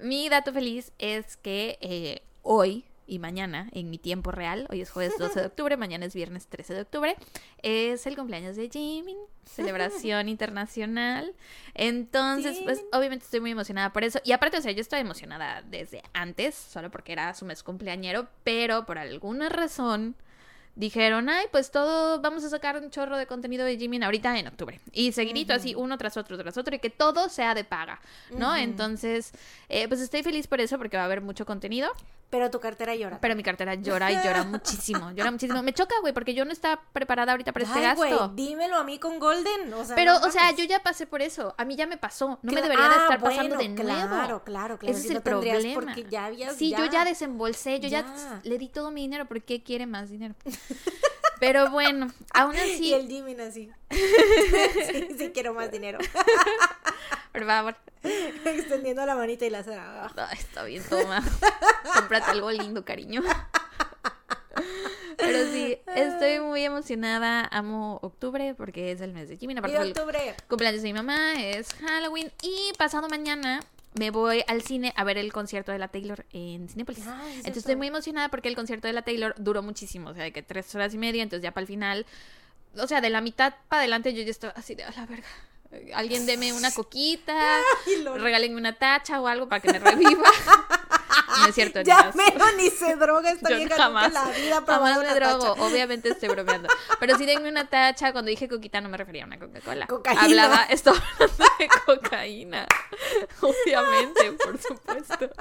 mi 0.00 0.28
dato 0.28 0.52
feliz 0.52 0.92
es 0.98 1.36
que 1.36 1.78
eh, 1.80 2.22
hoy 2.42 2.84
y 3.06 3.18
mañana, 3.18 3.68
en 3.72 3.90
mi 3.90 3.98
tiempo 3.98 4.30
real, 4.30 4.66
hoy 4.70 4.80
es 4.80 4.90
jueves 4.90 5.18
12 5.18 5.38
de 5.40 5.46
octubre, 5.46 5.76
mañana 5.76 6.06
es 6.06 6.14
viernes 6.14 6.46
13 6.48 6.72
de 6.74 6.80
octubre, 6.82 7.16
es 7.62 8.06
el 8.06 8.16
cumpleaños 8.16 8.56
de 8.56 8.68
Jimin, 8.70 9.18
celebración 9.46 10.28
internacional. 10.28 11.34
Entonces, 11.74 12.58
pues 12.64 12.82
obviamente 12.92 13.24
estoy 13.24 13.40
muy 13.40 13.50
emocionada 13.50 13.92
por 13.92 14.04
eso. 14.04 14.20
Y 14.24 14.32
aparte, 14.32 14.58
o 14.58 14.60
sea, 14.60 14.72
yo 14.72 14.80
estaba 14.80 15.00
emocionada 15.00 15.62
desde 15.62 16.02
antes, 16.12 16.54
solo 16.54 16.90
porque 16.90 17.12
era 17.12 17.34
su 17.34 17.44
mes 17.44 17.62
cumpleañero, 17.62 18.28
pero 18.44 18.86
por 18.86 18.98
alguna 18.98 19.48
razón 19.48 20.16
dijeron, 20.76 21.28
ay, 21.28 21.46
pues 21.52 21.70
todo, 21.70 22.20
vamos 22.20 22.44
a 22.44 22.48
sacar 22.48 22.76
un 22.82 22.90
chorro 22.90 23.16
de 23.16 23.26
contenido 23.26 23.64
de 23.64 23.76
Jimin 23.76 24.02
ahorita 24.02 24.38
en 24.38 24.48
octubre. 24.48 24.80
Y 24.92 25.12
seguidito 25.12 25.52
así, 25.52 25.74
uno 25.74 25.96
tras 25.98 26.16
otro, 26.16 26.36
tras 26.36 26.56
otro, 26.56 26.74
y 26.74 26.78
que 26.78 26.90
todo 26.90 27.28
sea 27.28 27.54
de 27.54 27.64
paga, 27.64 28.00
¿no? 28.30 28.56
Entonces, 28.56 29.32
eh, 29.68 29.86
pues 29.88 30.00
estoy 30.00 30.22
feliz 30.22 30.46
por 30.46 30.60
eso, 30.60 30.78
porque 30.78 30.96
va 30.96 31.04
a 31.04 31.06
haber 31.06 31.20
mucho 31.20 31.46
contenido, 31.46 31.90
Pero 32.34 32.50
tu 32.50 32.58
cartera 32.58 32.96
llora. 32.96 33.20
pero 33.20 33.36
mi 33.36 33.44
cartera 33.44 33.76
llora 33.76 34.10
y 34.10 34.16
llora 34.16 34.42
muchísimo, 34.54 35.12
llora 35.12 35.30
muchísimo. 35.30 35.62
Me 35.62 35.72
choca, 35.72 35.94
güey, 36.00 36.12
porque 36.12 36.34
yo 36.34 36.44
no 36.44 36.50
estaba 36.50 36.82
preparada 36.92 37.30
ahorita 37.30 37.52
para 37.52 37.64
este 37.64 37.94
güey, 37.94 38.10
gasto. 38.10 38.32
dímelo 38.34 38.76
a 38.76 38.82
mí 38.82 38.98
con 38.98 39.20
Golden. 39.20 39.72
O 39.72 39.84
sea, 39.84 39.94
Pero, 39.94 40.18
no 40.18 40.26
o 40.26 40.30
sea, 40.32 40.50
yo 40.50 40.64
ya 40.64 40.82
pasé 40.82 41.06
por 41.06 41.22
eso. 41.22 41.54
A 41.56 41.64
mí 41.64 41.76
ya 41.76 41.86
me 41.86 41.96
pasó. 41.96 42.40
No 42.42 42.50
me 42.50 42.60
debería 42.60 42.88
de 42.88 42.94
Ah, 42.96 43.02
estar 43.02 43.20
pasando 43.20 43.56
de 43.56 43.68
nuevo. 43.68 43.88
Claro, 43.88 44.42
claro, 44.42 44.78
claro. 44.78 44.92
Ese 44.92 45.00
si 45.02 45.08
es 45.10 45.14
el 45.14 45.22
problema. 45.22 45.74
Porque 45.74 46.06
ya 46.10 46.24
habías. 46.26 46.56
Sí, 46.56 46.74
yo 46.76 46.86
ya 46.86 47.04
desembolsé, 47.04 47.78
yo 47.78 47.88
ya. 47.88 48.00
Ya. 48.02 48.40
le 48.42 48.58
di 48.58 48.68
todo 48.68 48.90
mi 48.90 49.02
dinero. 49.02 49.26
¿Por 49.26 49.40
qué 49.42 49.62
quiere 49.62 49.86
más 49.86 50.10
dinero? 50.10 50.34
Pero 51.38 51.70
bueno, 51.70 52.10
aún 52.32 52.54
Y 52.56 52.58
así, 52.58 52.94
el 52.94 53.06
Jimin 53.06 53.40
así. 53.42 53.70
sí, 53.90 55.08
sí, 55.18 55.30
quiero 55.32 55.54
más 55.54 55.70
dinero. 55.70 55.98
Por 57.34 57.44
favor. 57.46 57.76
Extendiendo 58.44 59.04
la 59.04 59.16
manita 59.16 59.44
y 59.44 59.50
la 59.50 59.64
cera. 59.64 60.08
Ay, 60.16 60.38
está 60.38 60.62
bien, 60.62 60.84
toma. 60.88 61.20
Cómprate 61.94 62.30
algo 62.30 62.50
lindo, 62.52 62.84
cariño. 62.84 63.22
Pero 65.16 65.50
sí, 65.50 65.76
estoy 65.96 66.38
muy 66.38 66.64
emocionada. 66.64 67.48
Amo 67.50 67.98
octubre 68.02 68.54
porque 68.54 68.92
es 68.92 69.00
el 69.00 69.12
mes 69.12 69.28
de 69.28 69.36
Jimin. 69.36 69.56
Y 69.56 69.58
Aparte, 69.58 69.76
el 69.78 69.88
octubre. 69.88 70.36
cumpleaños 70.48 70.82
de 70.82 70.88
mi 70.88 70.92
mamá, 70.92 71.34
es 71.42 71.74
Halloween. 71.74 72.30
Y 72.42 72.72
pasado 72.78 73.08
mañana, 73.08 73.60
me 73.94 74.10
voy 74.10 74.44
al 74.46 74.62
cine 74.62 74.92
a 74.94 75.02
ver 75.02 75.18
el 75.18 75.32
concierto 75.32 75.72
de 75.72 75.78
la 75.78 75.88
Taylor 75.88 76.24
en 76.32 76.68
Cinepolis. 76.68 77.04
Ah, 77.08 77.20
es 77.30 77.38
entonces 77.38 77.58
estoy 77.58 77.74
muy 77.74 77.88
emocionada 77.88 78.28
porque 78.28 78.48
el 78.48 78.54
concierto 78.54 78.86
de 78.86 78.92
la 78.92 79.02
Taylor 79.02 79.34
duró 79.38 79.60
muchísimo, 79.60 80.10
o 80.10 80.14
sea, 80.14 80.22
de 80.22 80.32
que 80.32 80.42
tres 80.42 80.72
horas 80.76 80.94
y 80.94 80.98
media, 80.98 81.24
entonces 81.24 81.42
ya 81.42 81.50
para 81.50 81.62
el 81.62 81.68
final, 81.68 82.06
o 82.76 82.86
sea, 82.86 83.00
de 83.00 83.10
la 83.10 83.20
mitad 83.20 83.54
para 83.68 83.80
adelante 83.80 84.14
yo 84.14 84.22
ya 84.22 84.30
estaba 84.30 84.52
así 84.56 84.76
de 84.76 84.84
a 84.84 84.90
la 84.92 85.06
verga. 85.06 85.26
Alguien 85.94 86.26
deme 86.26 86.52
una 86.52 86.70
coquita, 86.70 87.34
regálenme 88.16 88.56
una 88.56 88.74
tacha 88.74 89.20
o 89.20 89.26
algo 89.26 89.48
para 89.48 89.60
que 89.60 89.72
me 89.72 89.78
reviva. 89.78 90.28
no 91.40 91.46
es 91.48 91.54
cierto, 91.54 91.80
Ya 91.84 92.12
menos 92.14 92.54
ni 92.56 92.70
se 92.70 92.96
droga 92.96 93.30
esta 93.30 93.50
Yo 93.50 93.56
vieja 93.56 93.76
jamás, 93.76 94.08
nunca 94.12 94.26
la 94.26 94.30
vida 94.32 94.62
jamás 94.66 94.98
me 94.98 95.14
drogo. 95.14 95.54
tacha. 95.54 95.62
Obviamente 95.62 96.08
estoy 96.10 96.28
bromeando. 96.28 96.68
Pero 97.00 97.16
sí 97.18 97.26
denme 97.26 97.48
una 97.48 97.68
tacha. 97.68 98.12
Cuando 98.12 98.28
dije 98.30 98.48
coquita 98.48 98.80
no 98.80 98.88
me 98.88 98.96
refería 98.96 99.24
a 99.24 99.26
una 99.26 99.38
Coca-Cola. 99.38 99.86
Cocaína. 99.86 100.22
Hablaba, 100.22 100.62
estaba 100.70 100.96
hablando 101.18 101.44
de 101.58 101.68
cocaína. 101.86 102.66
Obviamente, 103.40 104.32
por 104.32 104.60
supuesto. 104.60 105.30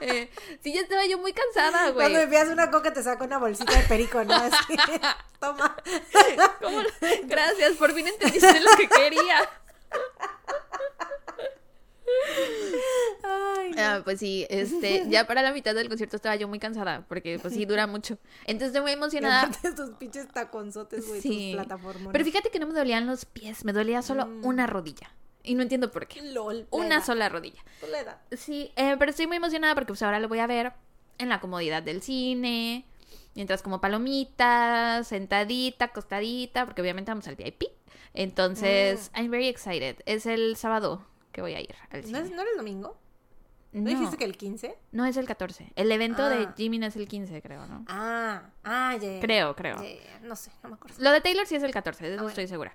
Eh, 0.00 0.28
sí, 0.62 0.72
ya 0.72 0.80
estaba 0.80 1.04
yo 1.06 1.18
muy 1.18 1.32
cansada, 1.32 1.90
güey. 1.90 2.10
Cuando 2.10 2.18
me 2.18 2.26
pidas 2.26 2.48
una 2.48 2.70
coca 2.70 2.92
te 2.92 3.02
saco 3.02 3.24
una 3.24 3.38
bolsita 3.38 3.72
de 3.74 3.84
perico, 3.84 4.24
¿no? 4.24 4.34
Así, 4.34 4.76
toma. 5.38 5.76
¿Cómo? 6.60 6.80
Gracias, 7.24 7.72
por 7.74 7.92
fin 7.92 8.08
entendiste 8.08 8.60
lo 8.60 8.70
que 8.76 8.88
quería. 8.88 9.48
Ay, 13.22 13.70
no. 13.70 13.76
Ah, 13.82 14.00
pues 14.04 14.18
sí, 14.20 14.46
este, 14.50 15.04
ya 15.08 15.26
para 15.26 15.42
la 15.42 15.52
mitad 15.52 15.74
del 15.74 15.88
concierto 15.88 16.16
estaba 16.16 16.36
yo 16.36 16.48
muy 16.48 16.58
cansada, 16.58 17.04
porque 17.08 17.38
pues 17.38 17.54
sí 17.54 17.64
dura 17.66 17.86
mucho. 17.86 18.18
Entonces 18.46 18.68
estoy 18.68 18.82
muy 18.82 18.92
emocionada. 18.92 19.50
tus 19.76 19.90
pinches 19.98 20.28
taconzotes, 20.28 21.06
güey, 21.06 21.20
Sí. 21.20 21.50
plataformas. 21.54 22.12
Pero 22.12 22.24
fíjate 22.24 22.50
que 22.50 22.58
no 22.58 22.66
me 22.66 22.74
dolían 22.74 23.06
los 23.06 23.24
pies, 23.24 23.64
me 23.64 23.72
dolía 23.72 24.02
solo 24.02 24.26
Mm. 24.26 24.44
una 24.46 24.66
rodilla. 24.66 25.12
Y 25.42 25.54
no 25.54 25.62
entiendo 25.62 25.90
por 25.90 26.06
qué. 26.06 26.20
LOL. 26.22 26.66
Una 26.70 26.96
edad, 26.96 27.04
sola 27.04 27.28
rodilla. 27.28 27.62
la 27.90 28.00
edad. 28.00 28.18
Sí, 28.32 28.72
eh, 28.76 28.96
pero 28.98 29.10
estoy 29.10 29.26
muy 29.26 29.36
emocionada 29.38 29.74
porque 29.74 29.88
pues 29.88 30.02
ahora 30.02 30.20
lo 30.20 30.28
voy 30.28 30.38
a 30.40 30.46
ver 30.46 30.72
en 31.18 31.28
la 31.30 31.40
comodidad 31.40 31.82
del 31.82 32.02
cine, 32.02 32.84
mientras 33.34 33.62
como 33.62 33.80
palomitas, 33.80 35.06
sentadita, 35.08 35.86
acostadita, 35.86 36.66
porque 36.66 36.82
obviamente 36.82 37.10
vamos 37.10 37.26
al 37.28 37.36
VIP. 37.36 37.64
Entonces, 38.12 39.10
I'm 39.16 39.30
very 39.30 39.48
excited. 39.48 39.96
Es 40.04 40.26
el 40.26 40.56
sábado 40.56 41.06
que 41.32 41.40
voy 41.40 41.54
a 41.54 41.60
ir 41.60 41.74
al 41.90 42.00
¿No, 42.02 42.06
cine. 42.06 42.18
es, 42.20 42.30
¿No 42.30 42.42
era 42.42 42.50
el 42.50 42.56
domingo? 42.56 42.98
¿No, 43.72 43.82
No, 43.82 43.90
dijiste 43.90 44.16
que 44.16 44.24
el 44.24 44.36
15? 44.36 44.76
no 44.92 45.06
es 45.06 45.16
el 45.16 45.26
14. 45.26 45.72
El 45.76 45.92
evento 45.92 46.28
de 46.28 46.44
Ah. 46.44 46.54
Jimin 46.56 46.82
es 46.82 46.96
el 46.96 47.06
15, 47.06 47.40
creo, 47.40 47.66
¿no? 47.66 47.84
Ah, 47.88 48.42
ah, 48.64 48.96
ya. 49.00 49.20
Creo, 49.20 49.54
creo. 49.54 49.76
No 50.22 50.34
sé, 50.34 50.50
no 50.62 50.70
me 50.70 50.74
acuerdo. 50.74 50.96
Lo 50.98 51.12
de 51.12 51.20
Taylor 51.20 51.46
sí 51.46 51.54
es 51.54 51.62
el 51.62 51.70
14, 51.72 52.04
de 52.04 52.10
eso 52.14 52.18
Ah, 52.20 52.22
bueno. 52.24 52.28
estoy 52.30 52.48
segura. 52.48 52.74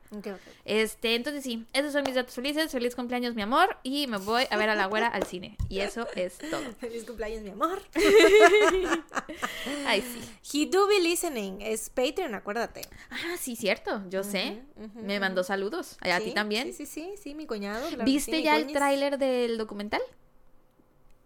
Este, 0.64 1.16
entonces 1.16 1.44
sí, 1.44 1.66
esos 1.74 1.92
son 1.92 2.04
mis 2.04 2.16
datos 2.16 2.34
felices. 2.34 2.72
Feliz 2.72 2.96
cumpleaños, 2.96 3.36
mi 3.36 3.42
amor. 3.42 3.78
Y 3.84 4.08
me 4.08 4.18
voy 4.18 4.44
a 4.50 4.56
ver 4.58 4.70
a 4.70 4.76
la 4.76 4.86
güera 4.86 5.08
al 5.08 5.24
cine. 5.26 5.58
Y 5.68 5.80
eso 5.80 6.08
es 6.16 6.38
todo. 6.38 6.62
Feliz 6.80 7.04
cumpleaños, 7.04 7.42
mi 7.42 7.50
amor. 7.50 7.82
Ay, 9.86 10.02
sí. 10.02 10.22
He 10.64 10.70
do 10.70 10.88
be 10.88 11.00
listening. 11.00 11.62
Es 11.62 11.90
Patreon, 11.90 12.36
acuérdate. 12.36 12.82
Ah, 13.10 13.36
sí, 13.40 13.56
cierto. 13.56 14.02
Yo 14.10 14.24
sé. 14.24 14.62
Me 14.96 15.20
mandó 15.20 15.44
saludos. 15.44 15.98
¿A 16.02 16.20
Sí, 16.20 16.26
ti 16.26 16.34
también? 16.34 16.68
Sí, 16.74 16.74
sí, 16.74 16.86
sí, 16.86 17.14
sí, 17.22 17.36
mi 17.36 17.46
cuñado. 17.46 17.88
claro 17.90 18.06
¿Viste 18.06 18.38
sí, 18.38 18.44
ya 18.44 18.56
el 18.58 18.72
tráiler 18.72 19.18
del 19.18 19.58
documental? 19.58 20.02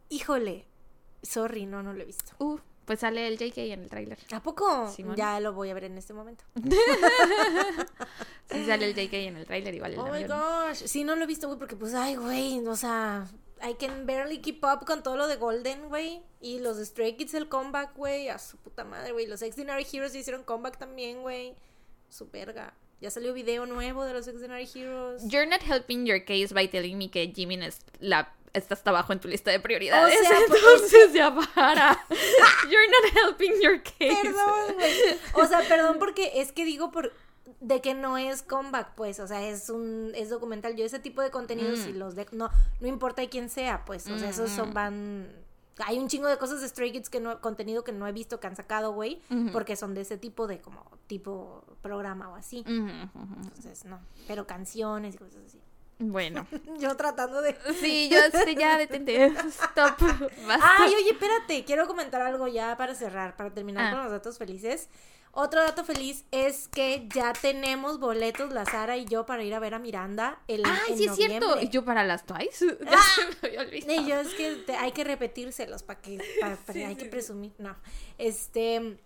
Híjole. 0.09 0.65
Sorry, 1.21 1.65
no, 1.65 1.83
no 1.83 1.93
lo 1.93 2.01
he 2.01 2.05
visto. 2.05 2.33
Uh, 2.39 2.59
pues 2.85 3.01
sale 3.01 3.27
el 3.27 3.37
JK 3.37 3.57
en 3.57 3.83
el 3.83 3.89
tráiler. 3.89 4.17
¿A 4.31 4.41
poco? 4.41 4.91
Simón. 4.91 5.15
Ya 5.15 5.39
lo 5.39 5.53
voy 5.53 5.69
a 5.69 5.73
ver 5.73 5.83
en 5.85 5.97
este 5.97 6.13
momento. 6.13 6.43
Sí 8.51 8.65
sale 8.65 8.87
el 8.87 8.95
JK 8.95 9.13
en 9.13 9.37
el 9.37 9.45
tráiler 9.45 9.75
igual 9.75 9.93
el 9.93 9.99
Oh 9.99 10.11
my 10.11 10.23
gosh. 10.23 10.77
Sí, 10.85 11.03
no 11.03 11.15
lo 11.15 11.25
he 11.25 11.27
visto, 11.27 11.45
güey, 11.45 11.59
porque 11.59 11.75
pues, 11.75 11.93
ay, 11.93 12.15
güey, 12.15 12.65
o 12.65 12.75
sea, 12.75 13.27
I 13.61 13.75
can 13.75 14.07
barely 14.07 14.39
keep 14.39 14.63
up 14.63 14.85
con 14.85 15.03
todo 15.03 15.17
lo 15.17 15.27
de 15.27 15.35
Golden, 15.35 15.87
güey. 15.89 16.23
Y 16.41 16.57
los 16.59 16.77
Stray 16.77 17.15
Kids, 17.15 17.35
el 17.35 17.47
comeback, 17.47 17.95
güey, 17.95 18.29
a 18.29 18.39
su 18.39 18.57
puta 18.57 18.85
madre, 18.85 19.11
güey. 19.11 19.27
Los 19.27 19.43
Extraordinary 19.43 19.85
Heroes 19.91 20.15
hicieron 20.15 20.43
comeback 20.43 20.77
también, 20.79 21.21
güey. 21.21 21.55
Su 22.09 22.29
verga. 22.29 22.73
Ya 23.01 23.11
salió 23.11 23.33
video 23.33 23.65
nuevo 23.65 24.03
de 24.03 24.13
los 24.13 24.27
Extraordinary 24.27 24.67
Heroes. 24.73 25.23
You're 25.27 25.45
not 25.45 25.61
helping 25.61 26.05
your 26.05 26.23
case 26.25 26.53
by 26.53 26.67
telling 26.67 26.97
me 26.97 27.11
que 27.11 27.31
Jimin 27.33 27.63
es 27.63 27.81
la 27.99 28.33
está 28.53 28.73
hasta 28.73 28.89
abajo 28.89 29.13
en 29.13 29.19
tu 29.19 29.27
lista 29.27 29.51
de 29.51 29.59
prioridades. 29.59 30.15
O 30.19 30.23
sea, 30.25 30.37
entonces 30.47 31.13
ya 31.13 31.35
para. 31.55 32.05
You're 32.69 32.87
not 32.87 33.13
helping 33.25 33.61
your 33.61 33.81
case. 33.83 34.17
Perdón, 34.23 34.73
güey. 34.75 34.93
O 35.33 35.45
sea, 35.47 35.61
perdón 35.67 35.97
porque 35.99 36.31
es 36.35 36.51
que 36.51 36.65
digo 36.65 36.91
por 36.91 37.11
de 37.61 37.81
que 37.81 37.93
no 37.93 38.17
es 38.17 38.41
comeback, 38.41 38.93
pues, 38.95 39.19
o 39.19 39.27
sea, 39.27 39.43
es 39.47 39.69
un 39.69 40.11
es 40.15 40.29
documental. 40.29 40.75
Yo 40.75 40.85
ese 40.85 40.99
tipo 40.99 41.21
de 41.21 41.29
contenidos 41.31 41.79
Mm. 41.79 41.83
si 41.83 41.93
los 41.93 42.15
de 42.15 42.25
no 42.31 42.49
no 42.79 42.87
importa 42.87 43.27
quién 43.27 43.49
sea, 43.49 43.83
pues, 43.85 44.07
o 44.07 44.17
sea, 44.19 44.29
esos 44.29 44.49
son 44.49 44.73
van 44.73 45.27
hay 45.85 45.97
un 45.97 46.09
chingo 46.09 46.27
de 46.27 46.37
cosas 46.37 46.59
de 46.59 46.67
Stray 46.67 46.91
Kids 46.91 47.09
que 47.09 47.21
no 47.21 47.39
contenido 47.39 47.85
que 47.85 47.93
no 47.93 48.05
he 48.05 48.11
visto 48.11 48.39
que 48.41 48.47
han 48.47 48.55
sacado, 48.57 48.91
güey, 48.91 49.21
Ujú. 49.29 49.51
porque 49.53 49.77
son 49.77 49.93
de 49.93 50.01
ese 50.01 50.17
tipo 50.17 50.45
de 50.45 50.59
como 50.59 50.85
tipo 51.07 51.63
programa 51.81 52.29
o 52.29 52.35
así. 52.35 52.61
Ujú, 52.67 52.73
ujú. 52.83 53.35
Entonces, 53.45 53.85
no, 53.85 53.99
pero 54.27 54.45
canciones 54.45 55.15
y 55.15 55.17
cosas 55.17 55.41
así. 55.45 55.59
Bueno. 55.99 56.47
Yo 56.79 56.95
tratando 56.95 57.41
de 57.41 57.55
Sí, 57.79 58.09
yo 58.09 58.17
sí, 58.45 58.55
ya 58.55 58.77
detente. 58.77 59.25
Stop. 59.27 59.99
Basta. 60.47 60.71
Ay, 60.79 60.93
oye, 60.95 61.11
espérate, 61.11 61.65
quiero 61.65 61.87
comentar 61.87 62.21
algo 62.21 62.47
ya 62.47 62.77
para 62.77 62.95
cerrar, 62.95 63.35
para 63.35 63.53
terminar 63.53 63.87
Ah. 63.87 63.91
con 63.95 64.03
los 64.03 64.11
datos 64.11 64.37
felices. 64.37 64.89
Otro 65.31 65.61
dato 65.61 65.83
feliz 65.85 66.25
es 66.31 66.67
que 66.69 67.07
ya 67.13 67.33
tenemos 67.33 67.99
boletos, 67.99 68.51
la 68.51 68.65
Sara 68.65 68.97
y 68.97 69.05
yo, 69.05 69.25
para 69.27 69.43
ir 69.43 69.53
a 69.53 69.59
ver 69.59 69.75
a 69.75 69.79
Miranda 69.79 70.39
el 70.47 70.63
Ay, 70.65 70.71
en 70.93 70.97
sí 70.97 71.05
es 71.05 71.15
cierto. 71.15 71.61
Y 71.61 71.69
yo 71.69 71.85
para 71.85 72.03
las 72.03 72.25
Twice. 72.25 72.65
Olvidado. 73.59 74.01
Y 74.01 74.05
yo 74.07 74.19
es 74.19 74.33
que 74.33 74.55
te- 74.65 74.75
hay 74.75 74.91
que 74.91 75.03
repetírselos 75.03 75.83
para 75.83 76.01
que 76.01 76.17
pa- 76.41 76.55
pa- 76.65 76.73
Sí, 76.73 76.81
hay 76.81 76.95
sí, 76.95 77.01
que 77.03 77.05
presumir. 77.09 77.51
No. 77.59 77.75
Este 78.17 78.97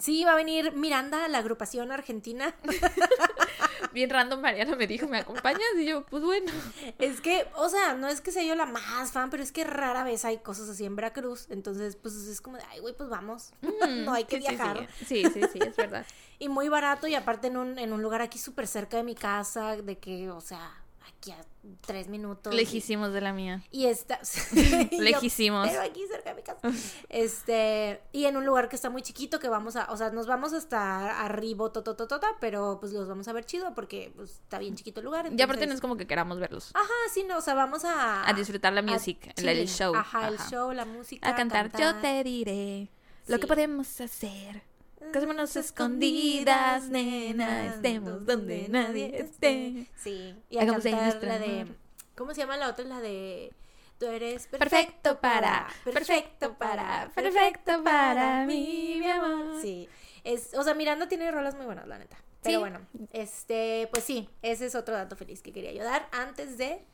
sí 0.00 0.24
va 0.24 0.32
a 0.32 0.36
venir 0.36 0.72
Miranda, 0.72 1.28
la 1.28 1.38
agrupación 1.38 1.92
argentina. 1.92 2.54
Bien 3.92 4.08
random, 4.08 4.40
Mariana 4.40 4.74
me 4.76 4.86
dijo, 4.86 5.06
¿me 5.06 5.18
acompañas? 5.18 5.60
Y 5.76 5.86
yo, 5.86 6.06
pues 6.06 6.22
bueno. 6.22 6.50
Es 6.98 7.20
que, 7.20 7.46
o 7.56 7.68
sea, 7.68 7.94
no 7.94 8.08
es 8.08 8.20
que 8.20 8.32
sea 8.32 8.42
yo 8.42 8.54
la 8.54 8.64
más 8.64 9.12
fan, 9.12 9.28
pero 9.28 9.42
es 9.42 9.52
que 9.52 9.64
rara 9.64 10.02
vez 10.02 10.24
hay 10.24 10.38
cosas 10.38 10.68
así 10.68 10.84
en 10.84 10.96
Veracruz. 10.96 11.46
Entonces, 11.50 11.96
pues 11.96 12.14
es 12.14 12.40
como 12.40 12.56
de, 12.56 12.62
ay, 12.70 12.80
güey, 12.80 12.96
pues 12.96 13.10
vamos. 13.10 13.52
no 14.04 14.14
hay 14.14 14.24
que 14.24 14.36
Sí, 14.36 14.42
sí, 14.42 14.48
viajar. 14.48 14.88
Sí, 15.06 15.24
sí, 15.32 15.40
sí, 15.52 15.58
es 15.60 15.76
verdad. 15.76 16.06
Y 16.38 16.48
muy 16.48 16.68
barato 16.68 17.06
y 17.06 17.14
aparte 17.14 17.46
en 17.46 17.56
un, 17.56 17.78
en 17.78 17.92
un 17.92 18.02
lugar 18.02 18.20
aquí 18.20 18.36
súper 18.36 18.66
cerca 18.66 18.96
de 18.96 19.04
mi 19.04 19.14
casa, 19.14 19.76
de 19.76 19.98
que, 19.98 20.28
o 20.28 20.40
sea, 20.40 20.72
aquí 21.06 21.30
a 21.30 21.36
tres 21.80 22.08
minutos. 22.08 22.54
Lejísimos 22.54 23.12
de 23.12 23.20
la 23.20 23.32
mía. 23.32 23.62
Y 23.70 23.86
está... 23.86 24.20
yo, 24.52 25.02
Lejísimos. 25.02 25.68
Pero 25.68 25.82
aquí 25.82 26.04
cerca 26.10 26.30
de 26.30 26.36
mi 26.36 26.42
casa. 26.42 26.70
Este, 27.08 28.00
y 28.12 28.24
en 28.24 28.36
un 28.36 28.44
lugar 28.44 28.68
que 28.68 28.76
está 28.76 28.90
muy 28.90 29.02
chiquito 29.02 29.38
que 29.38 29.48
vamos 29.48 29.76
a, 29.76 29.90
o 29.92 29.96
sea, 29.96 30.10
nos 30.10 30.26
vamos 30.26 30.52
hasta 30.52 31.22
arriba, 31.24 31.72
totototota, 31.72 32.28
pero 32.40 32.78
pues 32.80 32.92
los 32.92 33.08
vamos 33.08 33.28
a 33.28 33.32
ver 33.32 33.44
chido 33.44 33.74
porque 33.74 34.12
pues 34.16 34.30
está 34.30 34.58
bien 34.58 34.74
chiquito 34.76 35.00
el 35.00 35.06
lugar. 35.06 35.24
Ya 35.34 35.44
aparte 35.44 35.60
no 35.60 35.64
entonces- 35.64 35.74
es 35.76 35.80
como 35.80 35.96
que 35.96 36.06
queramos 36.06 36.38
verlos. 36.38 36.70
Ajá, 36.74 36.88
sí, 37.12 37.24
no, 37.24 37.38
o 37.38 37.40
sea, 37.40 37.54
vamos 37.54 37.84
a... 37.84 38.28
A 38.28 38.32
disfrutar 38.32 38.72
la 38.72 38.82
music, 38.82 39.32
el, 39.36 39.48
el 39.48 39.68
show. 39.68 39.94
Ajá, 39.94 40.28
el 40.28 40.38
show, 40.38 40.72
la 40.72 40.84
música. 40.84 41.28
A 41.28 41.34
cantar, 41.34 41.70
yo 41.78 41.94
te 41.96 42.24
diré 42.24 42.90
lo 43.26 43.38
que 43.38 43.46
podemos 43.46 44.00
hacer. 44.00 44.62
Casémonos 45.12 45.56
escondidas, 45.56 46.88
nena, 46.88 47.66
estemos 47.66 48.24
donde 48.24 48.68
nadie 48.68 49.20
esté. 49.20 49.86
Sí, 49.96 50.36
y 50.50 50.58
a 50.58 50.62
Hagamos 50.62 50.82
cantar 50.84 51.22
la 51.22 51.38
de... 51.38 51.66
¿Cómo 52.14 52.34
se 52.34 52.40
llama 52.42 52.56
la 52.56 52.68
otra? 52.68 52.84
La 52.84 53.00
de... 53.00 53.52
Tú 53.98 54.06
eres 54.06 54.46
Perfecto 54.48 55.20
para, 55.20 55.68
perfecto 55.84 56.54
para, 56.58 57.10
perfecto 57.14 57.84
para 57.84 58.44
mí, 58.46 58.96
mi 58.98 59.08
amor. 59.08 59.60
Sí, 59.62 59.88
es, 60.24 60.54
o 60.54 60.62
sea, 60.64 60.74
Miranda 60.74 61.08
tiene 61.08 61.30
rolas 61.30 61.54
muy 61.54 61.66
buenas, 61.66 61.86
la 61.86 61.98
neta. 61.98 62.16
Pero 62.42 62.56
Sí. 62.56 62.60
bueno, 62.60 62.80
este, 63.12 63.88
pues 63.92 64.02
sí, 64.02 64.28
ese 64.42 64.66
es 64.66 64.74
otro 64.74 64.94
dato 64.94 65.14
feliz 65.14 65.40
que 65.40 65.52
quería 65.52 65.72
yo 65.72 65.84
dar 65.84 66.08
antes 66.10 66.58
de 66.58 66.84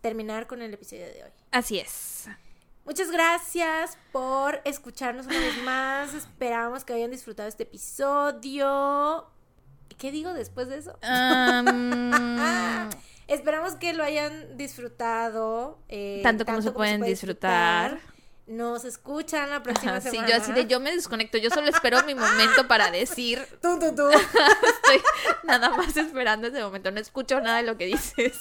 terminar 0.00 0.46
con 0.46 0.62
el 0.62 0.72
episodio 0.72 1.06
de 1.06 1.24
hoy. 1.24 1.30
Así 1.50 1.80
es. 1.80 2.28
Muchas 2.86 3.10
gracias 3.10 3.98
por 4.12 4.60
escucharnos 4.64 5.26
una 5.26 5.38
vez 5.38 5.62
más. 5.64 6.14
Esperamos 6.14 6.84
que 6.84 6.94
hayan 6.94 7.10
disfrutado 7.10 7.48
este 7.48 7.64
episodio. 7.64 9.26
¿Qué 9.98 10.12
digo 10.12 10.32
después 10.32 10.68
de 10.68 10.78
eso? 10.78 10.96
Am, 11.02 12.88
Esperamos 13.28 13.74
que 13.74 13.92
lo 13.92 14.04
hayan 14.04 14.56
disfrutado. 14.56 15.78
eh, 15.88 16.20
Tanto 16.22 16.44
como 16.46 16.62
se 16.62 16.70
pueden 16.70 17.00
puede 17.00 17.10
disfrutar. 17.10 17.98
Nos 18.46 18.84
escuchan 18.84 19.50
la 19.50 19.60
próxima 19.64 19.96
ajá, 19.96 20.02
sí, 20.02 20.10
semana. 20.10 20.28
yo 20.28 20.36
así 20.36 20.52
de 20.52 20.66
yo 20.66 20.78
me 20.78 20.92
desconecto, 20.94 21.36
yo 21.38 21.50
solo 21.50 21.66
espero 21.68 22.00
mi 22.04 22.14
momento 22.14 22.68
para 22.68 22.92
decir, 22.92 23.44
Tú, 23.60 23.76
tú, 23.80 23.92
tú. 23.96 24.08
estoy 24.10 25.02
nada 25.42 25.70
más 25.70 25.96
esperando 25.96 26.46
ese 26.46 26.62
momento, 26.62 26.92
no 26.92 27.00
escucho 27.00 27.40
nada 27.40 27.56
de 27.56 27.64
lo 27.64 27.76
que 27.76 27.86
dices. 27.86 28.38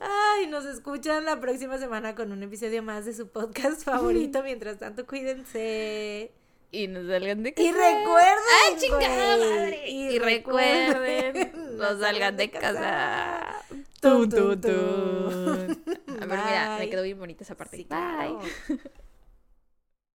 Ay, 0.00 0.46
nos 0.48 0.64
escuchan 0.64 1.24
la 1.24 1.40
próxima 1.40 1.78
semana 1.78 2.14
con 2.14 2.32
un 2.32 2.42
episodio 2.42 2.82
más 2.82 3.04
de 3.04 3.14
su 3.14 3.28
podcast 3.28 3.82
favorito. 3.82 4.42
Mientras 4.42 4.78
tanto, 4.78 5.06
cuídense. 5.06 6.32
Y 6.70 6.88
nos 6.88 7.06
salgan 7.06 7.42
de 7.44 7.50
Y 7.50 7.52
casa. 7.52 7.68
recuerden. 7.72 8.44
¡Ay, 8.66 8.76
chingada 8.78 9.36
madre! 9.36 9.90
Y, 9.90 10.18
recuerden, 10.18 11.76
no 11.78 11.98
salgan 12.00 12.36
de 12.36 12.50
casa. 12.50 13.62
Tun, 14.00 14.28
tun, 14.28 14.60
tun. 14.60 14.72
A 16.20 16.26
ver, 16.26 16.38
mira, 16.44 16.76
me 16.80 16.90
quedó 16.90 17.02
bien 17.02 17.18
bonita 17.18 17.44
esa 17.44 17.54
parte. 17.56 17.76
Sí, 17.76 17.84
Bye. 17.84 17.88
claro. 17.88 18.40